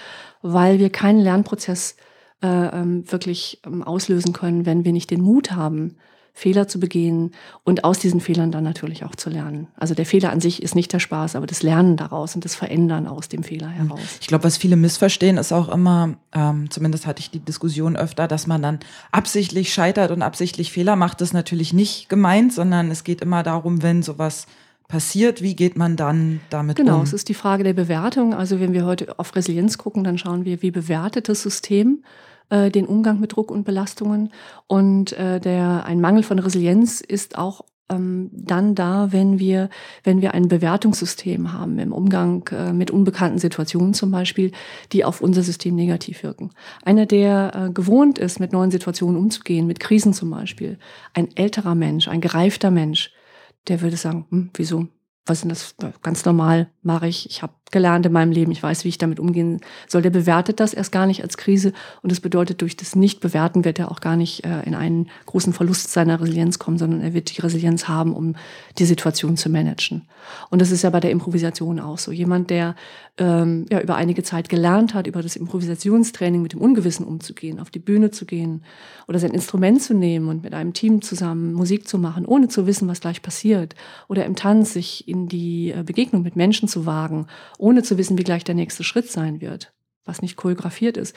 weil 0.42 0.80
wir 0.80 0.90
keinen 0.90 1.20
Lernprozess 1.20 1.96
äh, 2.42 2.48
ähm, 2.48 3.12
wirklich 3.12 3.62
ähm, 3.66 3.84
auslösen 3.84 4.34
können, 4.34 4.66
wenn 4.66 4.86
wir 4.86 4.92
nicht 4.92 5.12
den 5.12 5.22
Mut 5.22 5.52
haben, 5.52 5.98
Fehler 6.38 6.68
zu 6.68 6.80
begehen 6.80 7.32
und 7.64 7.84
aus 7.84 7.98
diesen 7.98 8.22
Fehlern 8.22 8.52
dann 8.52 8.64
natürlich 8.64 9.04
auch 9.04 9.16
zu 9.16 9.32
lernen. 9.32 9.70
Also 9.76 9.96
der 9.96 10.06
Fehler 10.06 10.32
an 10.32 10.40
sich 10.40 10.62
ist 10.62 10.76
nicht 10.76 10.94
der 10.94 11.00
Spaß, 11.00 11.36
aber 11.36 11.48
das 11.48 11.64
Lernen 11.64 11.98
daraus 11.98 12.36
und 12.36 12.46
das 12.46 12.54
Verändern 12.54 13.08
aus 13.08 13.28
dem 13.28 13.42
Fehler 13.42 13.70
hm. 13.70 13.88
heraus. 13.88 14.20
Ich 14.22 14.28
glaube, 14.28 14.44
was 14.44 14.56
viele 14.56 14.76
missverstehen, 14.76 15.38
ist 15.38 15.52
auch 15.52 15.68
immer, 15.68 16.14
ähm, 16.36 16.70
zumindest 16.70 17.08
hatte 17.08 17.22
ich 17.22 17.32
die 17.32 17.40
Diskussion 17.40 17.96
öfter, 17.96 18.28
dass 18.28 18.46
man 18.46 18.62
dann 18.62 18.80
absichtlich 19.12 19.74
scheitert 19.74 20.12
und 20.12 20.22
absichtlich 20.22 20.72
Fehler 20.72 20.96
macht. 20.96 21.22
Das 21.22 21.30
ist 21.30 21.34
natürlich 21.34 21.74
nicht 21.74 22.08
gemeint, 22.08 22.54
sondern 22.54 22.92
es 22.92 23.04
geht 23.04 23.22
immer 23.22 23.42
darum, 23.42 23.82
wenn 23.82 24.04
sowas 24.04 24.46
passiert, 24.88 25.42
wie 25.42 25.56
geht 25.56 25.76
man 25.76 25.96
dann 25.96 26.40
damit 26.52 26.78
genau, 26.78 26.92
um? 26.92 26.96
Genau, 26.98 27.04
es 27.04 27.14
ist 27.14 27.30
die 27.30 27.34
Frage 27.34 27.64
der 27.64 27.74
Bewertung. 27.74 28.36
Also 28.36 28.60
wenn 28.60 28.74
wir 28.74 28.86
heute 28.86 29.18
auf 29.18 29.36
Resilienz 29.36 29.80
gucken, 29.80 30.04
dann 30.04 30.20
schauen 30.20 30.46
wir, 30.46 30.62
wie 30.62 30.70
bewertet 30.70 31.30
das 31.30 31.42
System 31.42 32.04
äh, 32.50 32.70
den 32.70 32.86
Umgang 32.86 33.20
mit 33.20 33.36
Druck 33.36 33.52
und 33.52 33.64
Belastungen. 33.64 34.32
Und 34.68 35.14
äh, 35.14 35.40
der, 35.40 35.86
ein 35.86 36.02
Mangel 36.02 36.24
von 36.24 36.40
Resilienz 36.40 37.02
ist 37.02 37.38
auch 37.38 37.64
ähm, 37.90 38.30
dann 38.34 38.76
da, 38.76 39.12
wenn 39.12 39.40
wir, 39.40 39.70
wenn 40.04 40.22
wir 40.22 40.34
ein 40.34 40.48
Bewertungssystem 40.48 41.54
haben 41.54 41.80
im 41.80 41.94
Umgang 41.94 42.48
äh, 42.52 42.74
mit 42.74 42.92
unbekannten 42.92 43.40
Situationen 43.40 43.94
zum 43.94 44.12
Beispiel, 44.12 44.52
die 44.92 45.06
auf 45.06 45.22
unser 45.22 45.44
System 45.44 45.76
negativ 45.76 46.24
wirken. 46.24 46.52
Einer, 46.84 47.06
der 47.06 47.52
äh, 47.56 47.70
gewohnt 47.72 48.20
ist, 48.20 48.40
mit 48.40 48.52
neuen 48.52 48.72
Situationen 48.72 49.18
umzugehen, 49.18 49.68
mit 49.68 49.80
Krisen 49.80 50.14
zum 50.14 50.30
Beispiel, 50.30 50.78
ein 51.14 51.30
älterer 51.36 51.76
Mensch, 51.76 52.08
ein 52.08 52.22
gereifter 52.22 52.72
Mensch, 52.72 53.12
der 53.68 53.82
würde 53.82 53.98
sagen, 53.98 54.26
hm, 54.30 54.50
wieso? 54.54 54.88
Was 55.26 55.44
ist 55.44 55.76
das? 55.80 56.02
Ganz 56.02 56.24
normal 56.24 56.70
mache 56.84 57.08
ich. 57.08 57.30
Ich 57.30 57.42
habe 57.42 57.54
gelernt 57.72 58.06
in 58.06 58.12
meinem 58.12 58.32
Leben, 58.32 58.52
ich 58.52 58.64
weiß, 58.64 58.84
wie 58.84 58.90
ich 58.90 58.98
damit 58.98 59.20
umgehen 59.20 59.60
soll. 59.88 60.02
Der 60.02 60.10
bewertet 60.10 60.60
das 60.60 60.74
erst 60.74 60.92
gar 60.92 61.06
nicht 61.06 61.24
als 61.24 61.38
Krise 61.38 61.74
und 62.02 62.12
das 62.12 62.20
bedeutet, 62.20 62.62
durch 62.62 62.78
das 62.78 62.96
Nicht-Bewerten 62.96 63.66
wird 63.66 63.80
er 63.80 63.92
auch 63.92 64.00
gar 64.00 64.16
nicht 64.16 64.46
äh, 64.46 64.62
in 64.64 64.76
einen 64.76 65.10
großen 65.26 65.54
Verlust 65.54 65.92
seiner 65.92 66.22
Resilienz 66.22 66.60
kommen, 66.60 66.78
sondern 66.78 67.02
er 67.02 67.14
wird 67.14 67.36
die 67.36 67.42
Resilienz 67.42 67.88
haben, 67.88 68.14
um 68.14 68.36
die 68.78 68.86
Situation 68.86 69.38
zu 69.38 69.50
managen. 69.50 70.04
Und 70.50 70.62
das 70.62 70.72
ist 70.72 70.84
ja 70.84 70.90
bei 70.90 71.00
der 71.00 71.12
Improvisation 71.12 71.80
auch 71.80 71.98
so. 71.98 72.12
Jemand, 72.12 72.50
der 72.50 72.76
ähm, 73.18 73.66
ja 73.70 73.82
über 73.82 73.96
einige 73.96 74.24
Zeit 74.24 74.50
gelernt 74.50 74.94
hat, 74.94 75.08
über 75.08 75.22
das 75.22 75.36
Improvisationstraining 75.36 76.42
mit 76.42 76.54
dem 76.54 76.62
Ungewissen 76.62 77.06
umzugehen, 77.06 77.60
auf 77.60 77.70
die 77.70 77.80
Bühne 77.80 78.12
zu 78.12 78.26
gehen 78.26 78.64
oder 79.08 79.20
sein 79.20 79.32
Instrument 79.32 79.82
zu 79.82 79.94
nehmen 79.94 80.28
und 80.28 80.44
mit 80.44 80.54
einem 80.54 80.74
Team 80.74 81.02
zusammen 81.02 81.54
Musik 81.54 81.88
zu 81.88 81.98
machen, 81.98 82.26
ohne 82.26 82.48
zu 82.48 82.68
wissen, 82.68 82.88
was 82.88 83.02
gleich 83.02 83.22
passiert, 83.22 83.76
oder 84.08 84.26
im 84.26 84.36
Tanz 84.36 84.74
sich 84.74 85.08
in 85.08 85.28
die 85.28 85.72
äh, 85.72 85.84
Begegnung 85.84 86.24
mit 86.24 86.36
Menschen 86.36 86.68
zu 86.68 86.86
wagen 86.86 87.28
ohne 87.58 87.84
zu 87.84 87.98
wissen, 87.98 88.18
wie 88.18 88.24
gleich 88.24 88.44
der 88.44 88.56
nächste 88.56 88.84
Schritt 88.84 89.12
sein 89.12 89.42
wird, 89.42 89.74
was 90.06 90.22
nicht 90.22 90.36
choreografiert 90.36 90.98
ist, 90.98 91.16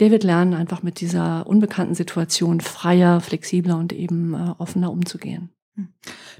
der 0.00 0.10
wird 0.10 0.24
lernen, 0.24 0.54
einfach 0.54 0.82
mit 0.82 1.00
dieser 1.00 1.46
unbekannten 1.46 1.94
Situation 1.94 2.60
freier, 2.60 3.20
flexibler 3.20 3.76
und 3.76 3.92
eben 3.92 4.34
äh, 4.34 4.54
offener 4.58 4.90
umzugehen. 4.90 5.50
Hm. 5.76 5.88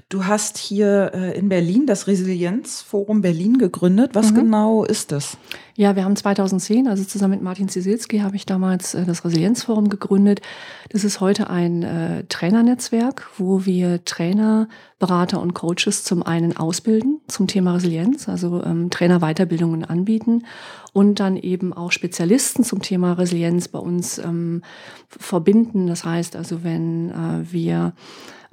Du 0.09 0.25
hast 0.25 0.57
hier 0.57 1.11
äh, 1.13 1.37
in 1.37 1.47
Berlin 1.47 1.85
das 1.87 2.07
Resilienzforum 2.07 3.21
Berlin 3.21 3.57
gegründet. 3.57 4.11
Was 4.13 4.31
mhm. 4.31 4.35
genau 4.35 4.83
ist 4.83 5.13
das? 5.13 5.37
Ja, 5.77 5.95
wir 5.95 6.03
haben 6.03 6.17
2010, 6.17 6.89
also 6.89 7.05
zusammen 7.05 7.35
mit 7.35 7.41
Martin 7.41 7.69
Zisilski, 7.69 8.19
habe 8.19 8.35
ich 8.35 8.45
damals 8.45 8.93
äh, 8.93 9.05
das 9.05 9.23
Resilienzforum 9.23 9.87
gegründet. 9.87 10.41
Das 10.89 11.05
ist 11.05 11.21
heute 11.21 11.49
ein 11.49 11.83
äh, 11.83 12.25
Trainernetzwerk, 12.25 13.29
wo 13.37 13.65
wir 13.65 14.03
Trainer, 14.03 14.67
Berater 15.01 15.41
und 15.41 15.53
Coaches 15.53 16.05
zum 16.05 16.23
einen 16.23 16.55
ausbilden 16.55 17.19
zum 17.27 17.47
Thema 17.47 17.73
Resilienz, 17.73 18.29
also 18.29 18.63
ähm, 18.63 18.89
Trainerweiterbildungen 18.89 19.83
anbieten 19.83 20.45
und 20.93 21.19
dann 21.19 21.35
eben 21.35 21.73
auch 21.73 21.91
Spezialisten 21.91 22.63
zum 22.63 22.81
Thema 22.81 23.13
Resilienz 23.13 23.67
bei 23.67 23.79
uns 23.79 24.19
ähm, 24.19 24.61
verbinden. 25.09 25.87
Das 25.87 26.05
heißt 26.05 26.35
also, 26.35 26.63
wenn 26.63 27.09
äh, 27.09 27.51
wir 27.51 27.93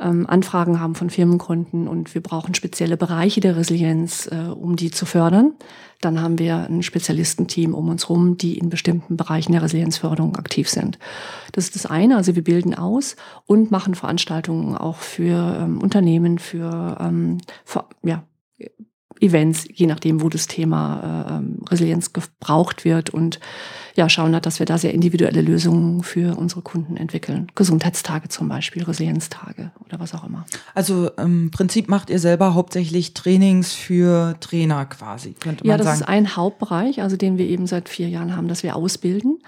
ähm, 0.00 0.26
Anfragen 0.26 0.80
haben 0.80 0.94
von 0.94 1.10
Firmenkunden 1.10 1.86
und 1.86 2.14
wir 2.14 2.22
brauchen 2.22 2.54
spezielle 2.54 2.96
Bereiche 2.96 3.40
der 3.40 3.56
Resilienz, 3.56 4.28
äh, 4.32 4.48
um 4.48 4.76
die 4.76 4.90
zu 4.90 5.06
fördern. 5.06 5.52
Dann 6.00 6.20
haben 6.20 6.38
wir 6.38 6.68
ein 6.68 6.82
Spezialistenteam 6.82 7.74
um 7.74 7.88
uns 7.88 8.08
herum, 8.08 8.36
die 8.38 8.56
in 8.56 8.68
bestimmten 8.68 9.16
Bereichen 9.16 9.52
der 9.52 9.62
Resilienzförderung 9.62 10.36
aktiv 10.36 10.68
sind. 10.68 10.98
Das 11.52 11.64
ist 11.64 11.74
das 11.74 11.86
eine, 11.86 12.16
also 12.16 12.36
wir 12.36 12.44
bilden 12.44 12.74
aus 12.74 13.16
und 13.46 13.70
machen 13.70 13.96
Veranstaltungen 13.96 14.76
auch 14.76 14.98
für 14.98 15.58
ähm, 15.60 15.82
Unternehmen, 15.82 16.38
für, 16.38 16.98
ähm, 17.00 17.38
für 17.64 17.84
ja, 18.04 18.22
Events, 19.20 19.66
je 19.72 19.86
nachdem, 19.86 20.22
wo 20.22 20.28
das 20.28 20.46
Thema 20.46 21.26
äh, 21.28 21.34
ähm, 21.34 21.60
Resilienz 21.68 22.12
gebraucht 22.12 22.84
wird 22.84 23.10
und 23.10 23.40
ja, 23.96 24.08
schauen 24.08 24.34
hat, 24.34 24.46
dass 24.46 24.60
wir 24.60 24.66
da 24.66 24.78
sehr 24.78 24.94
individuelle 24.94 25.42
Lösungen 25.42 26.02
für 26.04 26.36
unsere 26.36 26.62
Kunden 26.62 26.96
entwickeln. 26.96 27.48
Gesundheitstage 27.54 28.28
zum 28.28 28.48
Beispiel, 28.48 28.84
Resilienztage 28.84 29.72
oder 29.84 29.98
was 29.98 30.14
auch 30.14 30.24
immer. 30.24 30.46
Also 30.74 31.10
im 31.16 31.50
Prinzip 31.50 31.88
macht 31.88 32.08
ihr 32.10 32.20
selber 32.20 32.54
hauptsächlich 32.54 33.14
Trainings 33.14 33.72
für 33.72 34.36
Trainer 34.40 34.86
quasi, 34.86 35.32
könnte 35.32 35.66
man 35.66 35.78
sagen. 35.78 35.86
Ja, 35.86 35.92
das 35.92 36.00
ist 36.00 36.08
ein 36.08 36.36
Hauptbereich, 36.36 37.02
also 37.02 37.16
den 37.16 37.38
wir 37.38 37.46
eben 37.46 37.66
seit 37.66 37.88
vier 37.88 38.08
Jahren 38.08 38.36
haben, 38.36 38.46
dass 38.46 38.62
wir 38.62 38.76
ausbilden. 38.76 39.40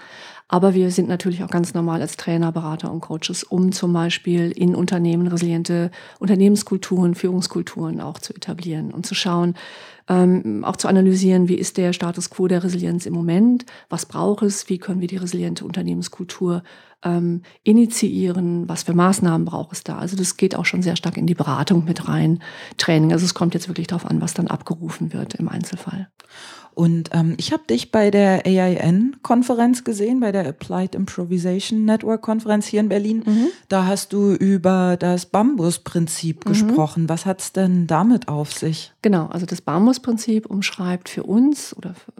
Aber 0.51 0.73
wir 0.73 0.91
sind 0.91 1.07
natürlich 1.07 1.45
auch 1.45 1.49
ganz 1.49 1.73
normal 1.73 2.01
als 2.01 2.17
Trainer, 2.17 2.51
Berater 2.51 2.91
und 2.91 2.99
Coaches, 2.99 3.43
um 3.43 3.71
zum 3.71 3.93
Beispiel 3.93 4.51
in 4.51 4.75
Unternehmen 4.75 5.27
resiliente 5.27 5.91
Unternehmenskulturen, 6.19 7.15
Führungskulturen 7.15 8.01
auch 8.01 8.19
zu 8.19 8.33
etablieren 8.33 8.91
und 8.91 9.05
zu 9.05 9.15
schauen, 9.15 9.55
ähm, 10.09 10.65
auch 10.65 10.75
zu 10.75 10.89
analysieren, 10.89 11.47
wie 11.47 11.55
ist 11.55 11.77
der 11.77 11.93
Status 11.93 12.29
quo 12.29 12.49
der 12.49 12.65
Resilienz 12.65 13.05
im 13.05 13.13
Moment, 13.13 13.65
was 13.87 14.05
braucht 14.05 14.43
es, 14.43 14.67
wie 14.67 14.77
können 14.77 14.99
wir 14.99 15.07
die 15.07 15.15
resiliente 15.15 15.63
Unternehmenskultur 15.63 16.63
ähm, 17.01 17.43
initiieren, 17.63 18.67
was 18.67 18.83
für 18.83 18.93
Maßnahmen 18.93 19.45
braucht 19.45 19.71
es 19.71 19.85
da. 19.85 19.99
Also 19.99 20.17
das 20.17 20.35
geht 20.35 20.57
auch 20.57 20.65
schon 20.65 20.81
sehr 20.81 20.97
stark 20.97 21.15
in 21.15 21.27
die 21.27 21.33
Beratung 21.33 21.85
mit 21.85 22.09
rein, 22.09 22.43
Training. 22.75 23.13
Also 23.13 23.23
es 23.23 23.33
kommt 23.33 23.53
jetzt 23.53 23.69
wirklich 23.69 23.87
darauf 23.87 24.05
an, 24.05 24.19
was 24.19 24.33
dann 24.33 24.47
abgerufen 24.47 25.13
wird 25.13 25.35
im 25.35 25.47
Einzelfall. 25.47 26.09
Und 26.73 27.09
ähm, 27.13 27.35
ich 27.37 27.51
habe 27.51 27.63
dich 27.69 27.91
bei 27.91 28.11
der 28.11 28.45
AIN-Konferenz 28.45 29.83
gesehen, 29.83 30.19
bei 30.19 30.31
der 30.31 30.47
Applied 30.47 30.95
Improvisation 30.95 31.85
Network-Konferenz 31.85 32.65
hier 32.65 32.79
in 32.79 32.89
Berlin. 32.89 33.23
Mhm. 33.25 33.47
Da 33.69 33.85
hast 33.85 34.13
du 34.13 34.33
über 34.33 34.97
das 34.97 35.25
Bambus-Prinzip 35.25 36.45
mhm. 36.45 36.49
gesprochen. 36.49 37.09
Was 37.09 37.25
hat 37.25 37.41
es 37.41 37.53
denn 37.53 37.87
damit 37.87 38.27
auf 38.27 38.53
sich? 38.53 38.93
Genau, 39.01 39.27
also 39.27 39.45
das 39.45 39.61
Bambus-Prinzip 39.61 40.45
umschreibt 40.45 41.09
für 41.09 41.23
uns 41.23 41.75
oder 41.75 41.93
für, 41.93 42.13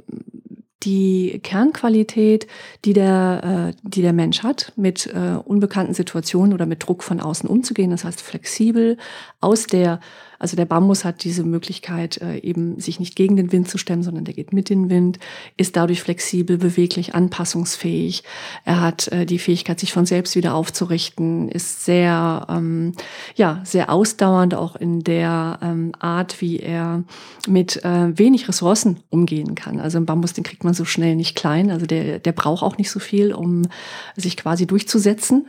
die 0.84 1.40
Kernqualität, 1.44 2.48
die 2.86 2.94
der, 2.94 3.74
äh, 3.74 3.80
die 3.84 4.02
der 4.02 4.14
Mensch 4.14 4.44
hat, 4.44 4.74
mit 4.76 5.08
äh, 5.08 5.38
unbekannten 5.44 5.94
Situationen 5.94 6.54
oder 6.54 6.66
mit 6.66 6.86
Druck 6.86 7.04
von 7.04 7.20
außen 7.20 7.48
umzugehen. 7.50 7.92
Das 7.92 8.04
heißt, 8.04 8.22
flexibel 8.22 8.98
aus 9.40 9.68
der 9.68 10.00
also 10.42 10.58
der 10.58 10.66
Bambus 10.66 11.06
hat 11.06 11.24
diese 11.24 11.44
Möglichkeit, 11.44 12.20
äh, 12.20 12.40
eben 12.40 12.80
sich 12.80 13.00
nicht 13.00 13.16
gegen 13.16 13.36
den 13.36 13.52
Wind 13.52 13.70
zu 13.70 13.78
stemmen, 13.78 14.02
sondern 14.02 14.26
der 14.26 14.34
geht 14.34 14.54
mit 14.54 14.72
dem 14.72 14.90
Wind, 14.90 15.20
ist 15.56 15.76
dadurch 15.76 16.02
flexibel, 16.02 16.58
beweglich, 16.58 17.14
anpassungsfähig. 17.14 18.24
Er 18.66 18.82
hat 18.82 19.08
äh, 19.10 19.28
die 19.28 19.38
Fähigkeit, 19.38 19.80
sich 19.80 19.94
von 19.94 20.08
selbst 20.08 20.36
wieder 20.36 20.56
aufzurichten, 20.56 21.48
ist 21.48 21.86
sehr, 21.86 22.48
ähm, 22.50 22.94
ja, 23.36 23.62
sehr 23.66 23.92
ausdauernd 23.92 24.56
auch 24.56 24.76
in 24.76 25.04
der 25.04 25.60
ähm, 25.62 25.92
Art, 26.00 26.42
wie 26.42 26.58
er 26.58 27.04
mit 27.48 27.86
äh, 27.86 28.18
wenig 28.18 28.48
Ressourcen 28.48 29.00
umgehen 29.12 29.54
kann. 29.54 29.80
Also 29.80 30.00
ein 30.00 30.08
Bambus, 30.08 30.34
den 30.34 30.44
kriegt 30.44 30.64
man 30.64 30.74
so 30.74 30.86
schnell 30.86 31.16
nicht 31.16 31.36
klein. 31.36 31.70
Also 31.70 31.86
der, 31.86 32.18
der 32.18 32.32
braucht 32.32 32.64
auch 32.64 32.80
nicht 32.80 32.90
so 32.90 33.00
viel, 33.00 33.32
um 33.32 33.68
sich 34.16 34.38
quasi 34.38 34.66
durchzusetzen. 34.66 35.46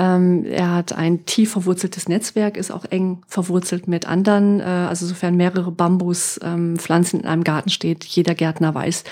Ähm, 0.00 0.44
er 0.44 0.74
hat 0.74 0.92
ein 0.92 1.26
tief 1.26 1.50
verwurzeltes 1.50 2.08
Netzwerk, 2.08 2.56
ist 2.56 2.70
auch 2.70 2.84
eng 2.84 3.22
verwurzelt 3.26 3.88
mit 3.88 4.06
anderen. 4.06 4.60
Äh, 4.60 4.62
also 4.62 5.06
sofern 5.06 5.36
mehrere 5.36 5.72
Bambuspflanzen 5.72 7.18
ähm, 7.18 7.24
in 7.24 7.28
einem 7.28 7.44
Garten 7.44 7.68
steht, 7.68 8.04
jeder 8.04 8.36
Gärtner 8.36 8.72
weiß, 8.74 9.02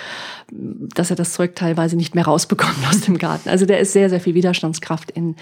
dass 0.49 1.09
er 1.09 1.17
das 1.17 1.33
Zeug 1.33 1.55
teilweise 1.55 1.97
nicht 1.97 2.15
mehr 2.15 2.23
rausbekommt 2.23 2.77
aus 2.89 3.01
dem 3.01 3.17
Garten. 3.17 3.49
Also 3.49 3.65
der 3.65 3.79
ist 3.79 3.91
sehr, 3.91 4.09
sehr 4.09 4.21
viel 4.21 4.33
Widerstandskraft 4.33 5.11
in, 5.11 5.35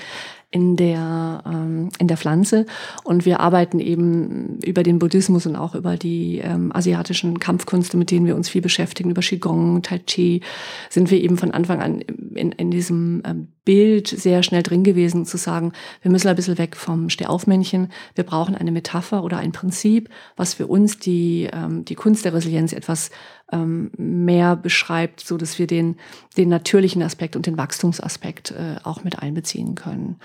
in 0.49 0.77
der, 0.77 1.43
ähm, 1.45 1.89
in 1.99 2.07
der 2.07 2.17
Pflanze. 2.17 2.65
Und 3.03 3.25
wir 3.25 3.39
arbeiten 3.39 3.79
eben 3.79 4.57
über 4.65 4.81
den 4.81 4.97
Buddhismus 4.97 5.45
und 5.45 5.55
auch 5.55 5.75
über 5.75 5.95
die 5.95 6.39
ähm, 6.39 6.71
asiatischen 6.73 7.37
Kampfkünste, 7.39 7.97
mit 7.97 8.09
denen 8.09 8.25
wir 8.25 8.35
uns 8.35 8.49
viel 8.49 8.61
beschäftigen, 8.61 9.11
über 9.11 9.21
Qigong, 9.21 9.83
Tai 9.83 9.99
Chi, 9.99 10.41
sind 10.89 11.11
wir 11.11 11.21
eben 11.21 11.37
von 11.37 11.51
Anfang 11.51 11.83
an 11.83 12.01
in, 12.01 12.51
in 12.51 12.71
diesem 12.71 13.21
ähm, 13.25 13.49
Bild 13.65 14.07
sehr 14.07 14.43
schnell 14.43 14.63
drin 14.63 14.83
gewesen, 14.83 15.25
zu 15.25 15.37
sagen, 15.37 15.73
wir 16.01 16.11
müssen 16.11 16.27
ein 16.27 16.35
bisschen 16.35 16.57
weg 16.57 16.75
vom 16.75 17.09
Stehaufmännchen. 17.09 17.91
Wir 18.13 18.23
brauchen 18.23 18.55
eine 18.55 18.71
Metapher 18.71 19.23
oder 19.23 19.37
ein 19.37 19.51
Prinzip, 19.51 20.09
was 20.37 20.53
für 20.53 20.67
uns 20.67 20.99
die, 20.99 21.49
ähm, 21.51 21.83
die 21.83 21.95
Kunst 21.95 22.23
der 22.23 22.33
Resilienz 22.33 22.73
etwas 22.73 23.09
ähm, 23.51 23.91
mehr 23.97 24.55
beschreibt, 24.55 25.19
so 25.19 25.37
dass 25.37 25.59
wir 25.59 25.67
den, 25.67 25.97
den 26.37 26.49
natürlichen 26.49 27.01
Aspekt 27.01 27.35
und 27.35 27.47
den 27.47 27.57
Wachstumsaspekt 27.57 28.51
äh, 28.51 28.75
auch 28.83 29.03
mit 29.03 29.19
einbeziehen 29.19 29.75
können. 29.75 30.17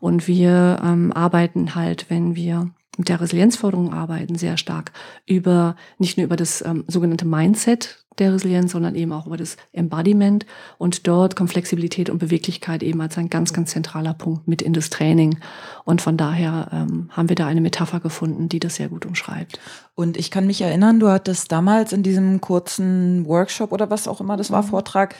Und 0.00 0.26
wir 0.26 0.80
ähm, 0.84 1.12
arbeiten 1.12 1.76
halt, 1.76 2.06
wenn 2.10 2.34
wir 2.34 2.70
mit 2.98 3.08
der 3.08 3.20
Resilienzförderung 3.20 3.94
arbeiten, 3.94 4.34
sehr 4.34 4.56
stark 4.56 4.92
über, 5.24 5.76
nicht 5.98 6.18
nur 6.18 6.24
über 6.24 6.36
das 6.36 6.62
ähm, 6.62 6.84
sogenannte 6.88 7.26
Mindset 7.26 8.04
der 8.20 8.34
Resilienz, 8.34 8.72
sondern 8.72 8.94
eben 8.94 9.12
auch 9.12 9.26
über 9.26 9.36
das 9.36 9.56
Embodiment. 9.72 10.46
Und 10.78 11.06
dort 11.06 11.36
kommt 11.36 11.50
Flexibilität 11.50 12.10
und 12.10 12.18
Beweglichkeit 12.18 12.82
eben 12.82 13.00
als 13.00 13.18
ein 13.18 13.30
ganz, 13.30 13.52
ganz 13.52 13.70
zentraler 13.70 14.14
Punkt 14.14 14.48
mit 14.48 14.62
in 14.62 14.72
das 14.72 14.90
Training. 14.90 15.38
Und 15.84 16.02
von 16.02 16.16
daher 16.16 16.68
ähm, 16.72 17.10
haben 17.10 17.28
wir 17.28 17.36
da 17.36 17.46
eine 17.46 17.60
Metapher 17.60 18.00
gefunden, 18.00 18.48
die 18.48 18.60
das 18.60 18.76
sehr 18.76 18.88
gut 18.88 19.06
umschreibt. 19.06 19.58
Und 19.94 20.16
ich 20.16 20.30
kann 20.30 20.46
mich 20.46 20.60
erinnern, 20.60 21.00
du 21.00 21.08
hattest 21.08 21.50
damals 21.52 21.92
in 21.92 22.02
diesem 22.02 22.40
kurzen 22.40 23.26
Workshop 23.26 23.72
oder 23.72 23.90
was 23.90 24.08
auch 24.08 24.20
immer 24.20 24.36
das 24.36 24.50
war, 24.50 24.62
mhm. 24.62 24.68
Vortrag, 24.68 25.14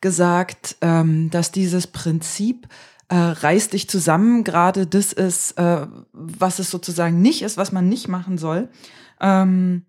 gesagt, 0.00 0.76
ähm, 0.82 1.30
dass 1.30 1.50
dieses 1.50 1.86
Prinzip 1.86 2.68
äh, 3.08 3.16
reiß 3.16 3.70
dich 3.70 3.88
zusammen, 3.88 4.44
gerade 4.44 4.86
das 4.86 5.12
ist, 5.12 5.52
äh, 5.52 5.86
was 6.12 6.58
es 6.58 6.70
sozusagen 6.70 7.22
nicht 7.22 7.42
ist, 7.42 7.56
was 7.56 7.72
man 7.72 7.88
nicht 7.88 8.08
machen 8.08 8.38
soll. 8.38 8.68
Ähm, 9.20 9.84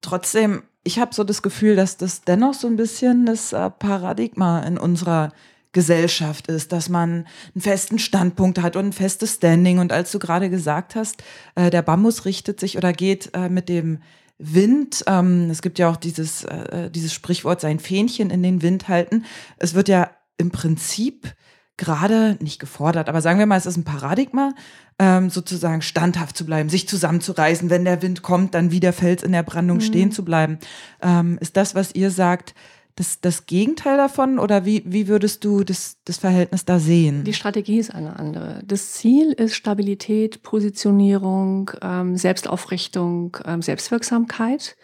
trotzdem, 0.00 0.62
ich 0.84 0.98
habe 0.98 1.14
so 1.14 1.24
das 1.24 1.42
Gefühl, 1.42 1.76
dass 1.76 1.96
das 1.96 2.22
dennoch 2.22 2.54
so 2.54 2.66
ein 2.66 2.76
bisschen 2.76 3.26
das 3.26 3.52
äh, 3.52 3.70
Paradigma 3.70 4.60
in 4.60 4.78
unserer 4.78 5.32
Gesellschaft 5.72 6.46
ist, 6.46 6.72
dass 6.72 6.88
man 6.88 7.26
einen 7.54 7.60
festen 7.60 7.98
Standpunkt 7.98 8.62
hat 8.62 8.76
und 8.76 8.86
ein 8.86 8.92
festes 8.92 9.34
Standing. 9.34 9.78
Und 9.78 9.92
als 9.92 10.12
du 10.12 10.18
gerade 10.18 10.48
gesagt 10.48 10.94
hast, 10.94 11.22
äh, 11.56 11.70
der 11.70 11.82
Bambus 11.82 12.26
richtet 12.26 12.60
sich 12.60 12.76
oder 12.76 12.92
geht 12.92 13.30
äh, 13.34 13.48
mit 13.48 13.68
dem 13.68 13.98
Wind, 14.38 15.04
ähm, 15.06 15.48
es 15.50 15.62
gibt 15.62 15.78
ja 15.78 15.90
auch 15.90 15.96
dieses, 15.96 16.44
äh, 16.44 16.90
dieses 16.90 17.12
Sprichwort, 17.12 17.60
sein 17.60 17.78
Fähnchen 17.80 18.30
in 18.30 18.42
den 18.42 18.62
Wind 18.62 18.88
halten. 18.88 19.24
Es 19.56 19.74
wird 19.74 19.88
ja 19.88 20.10
im 20.36 20.50
Prinzip 20.50 21.34
gerade 21.76 22.36
nicht 22.40 22.60
gefordert, 22.60 23.08
aber 23.08 23.20
sagen 23.20 23.38
wir 23.38 23.46
mal, 23.46 23.56
es 23.56 23.66
ist 23.66 23.76
ein 23.76 23.84
Paradigma, 23.84 24.54
ähm, 24.98 25.30
sozusagen 25.30 25.82
standhaft 25.82 26.36
zu 26.36 26.46
bleiben, 26.46 26.68
sich 26.68 26.88
zusammenzureißen, 26.88 27.68
wenn 27.70 27.84
der 27.84 28.02
Wind 28.02 28.22
kommt, 28.22 28.54
dann 28.54 28.70
wie 28.70 28.80
der 28.80 28.92
Fels 28.92 29.22
in 29.22 29.32
der 29.32 29.42
Brandung 29.42 29.78
mhm. 29.78 29.82
stehen 29.82 30.12
zu 30.12 30.24
bleiben. 30.24 30.58
Ähm, 31.02 31.38
ist 31.40 31.56
das, 31.56 31.74
was 31.74 31.94
ihr 31.94 32.10
sagt, 32.10 32.54
das, 32.96 33.20
das 33.20 33.46
Gegenteil 33.46 33.96
davon 33.96 34.38
oder 34.38 34.64
wie, 34.64 34.84
wie 34.86 35.08
würdest 35.08 35.44
du 35.44 35.64
das, 35.64 35.96
das 36.04 36.18
Verhältnis 36.18 36.64
da 36.64 36.78
sehen? 36.78 37.24
Die 37.24 37.32
Strategie 37.32 37.78
ist 37.78 37.92
eine 37.92 38.18
andere. 38.18 38.62
Das 38.64 38.92
Ziel 38.92 39.32
ist 39.32 39.56
Stabilität, 39.56 40.42
Positionierung, 40.42 41.72
ähm, 41.82 42.16
Selbstaufrichtung, 42.16 43.36
ähm, 43.44 43.62
Selbstwirksamkeit 43.62 44.76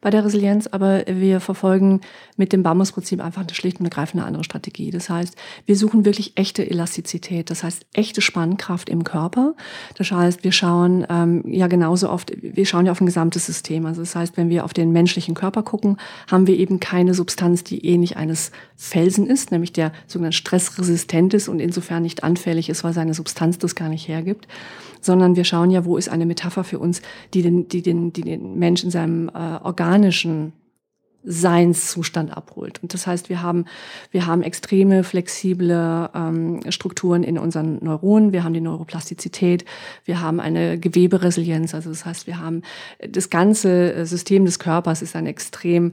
bei 0.00 0.10
der 0.10 0.24
Resilienz, 0.24 0.66
aber 0.66 1.04
wir 1.06 1.40
verfolgen 1.40 2.00
mit 2.36 2.52
dem 2.52 2.62
Bambusprinzip 2.62 3.20
einfach 3.22 3.42
eine 3.42 3.54
schlicht 3.54 3.80
und 3.80 3.86
ergreifend 3.86 4.20
eine 4.20 4.26
andere 4.26 4.44
Strategie. 4.44 4.90
Das 4.90 5.10
heißt, 5.10 5.36
wir 5.66 5.76
suchen 5.76 6.04
wirklich 6.04 6.32
echte 6.36 6.68
Elastizität, 6.68 7.50
das 7.50 7.64
heißt 7.64 7.86
echte 7.92 8.20
Spannkraft 8.20 8.88
im 8.88 9.04
Körper. 9.04 9.54
Das 9.96 10.10
heißt, 10.10 10.44
wir 10.44 10.52
schauen 10.52 11.06
ähm, 11.08 11.42
ja 11.46 11.66
genauso 11.66 12.10
oft, 12.10 12.32
wir 12.40 12.66
schauen 12.66 12.86
ja 12.86 12.92
auf 12.92 13.00
ein 13.00 13.06
gesamtes 13.06 13.46
System. 13.46 13.86
Also 13.86 14.02
das 14.02 14.14
heißt, 14.14 14.36
wenn 14.36 14.50
wir 14.50 14.64
auf 14.64 14.72
den 14.72 14.92
menschlichen 14.92 15.34
Körper 15.34 15.62
gucken, 15.62 15.96
haben 16.30 16.46
wir 16.46 16.56
eben 16.56 16.80
keine 16.80 17.14
Substanz, 17.14 17.64
die 17.64 17.84
ähnlich 17.86 18.16
eines 18.16 18.52
Felsen 18.76 19.26
ist, 19.26 19.50
nämlich 19.50 19.72
der 19.72 19.92
sogenannte 20.06 20.36
stressresistent 20.36 21.34
ist 21.34 21.48
und 21.48 21.60
insofern 21.60 22.02
nicht 22.02 22.22
anfällig 22.22 22.68
ist, 22.68 22.84
weil 22.84 22.92
seine 22.92 23.14
Substanz 23.14 23.58
das 23.58 23.74
gar 23.74 23.88
nicht 23.88 24.08
hergibt 24.08 24.46
sondern 25.00 25.36
wir 25.36 25.44
schauen 25.44 25.70
ja, 25.70 25.84
wo 25.84 25.96
ist 25.96 26.08
eine 26.08 26.26
Metapher 26.26 26.64
für 26.64 26.78
uns, 26.78 27.02
die 27.34 27.42
den, 27.42 27.68
die 27.68 27.82
den, 27.82 28.12
die 28.12 28.22
den 28.22 28.58
Mensch 28.58 28.84
in 28.84 28.90
seinem 28.90 29.28
äh, 29.28 29.32
organischen 29.62 30.52
Seinszustand 31.24 32.34
abholt. 32.34 32.82
Und 32.82 32.94
das 32.94 33.06
heißt, 33.06 33.28
wir 33.28 33.42
haben, 33.42 33.66
wir 34.12 34.26
haben 34.26 34.42
extreme 34.42 35.04
flexible 35.04 36.08
ähm, 36.14 36.60
Strukturen 36.70 37.22
in 37.22 37.38
unseren 37.38 37.84
Neuronen, 37.84 38.32
wir 38.32 38.44
haben 38.44 38.54
die 38.54 38.60
Neuroplastizität, 38.60 39.64
wir 40.04 40.20
haben 40.20 40.40
eine 40.40 40.78
Geweberesilienz, 40.78 41.74
also 41.74 41.90
das 41.90 42.06
heißt, 42.06 42.26
wir 42.26 42.38
haben 42.38 42.62
das 43.06 43.30
ganze 43.30 44.06
System 44.06 44.44
des 44.44 44.58
Körpers 44.58 45.02
ist 45.02 45.16
ein 45.16 45.26
extrem 45.26 45.92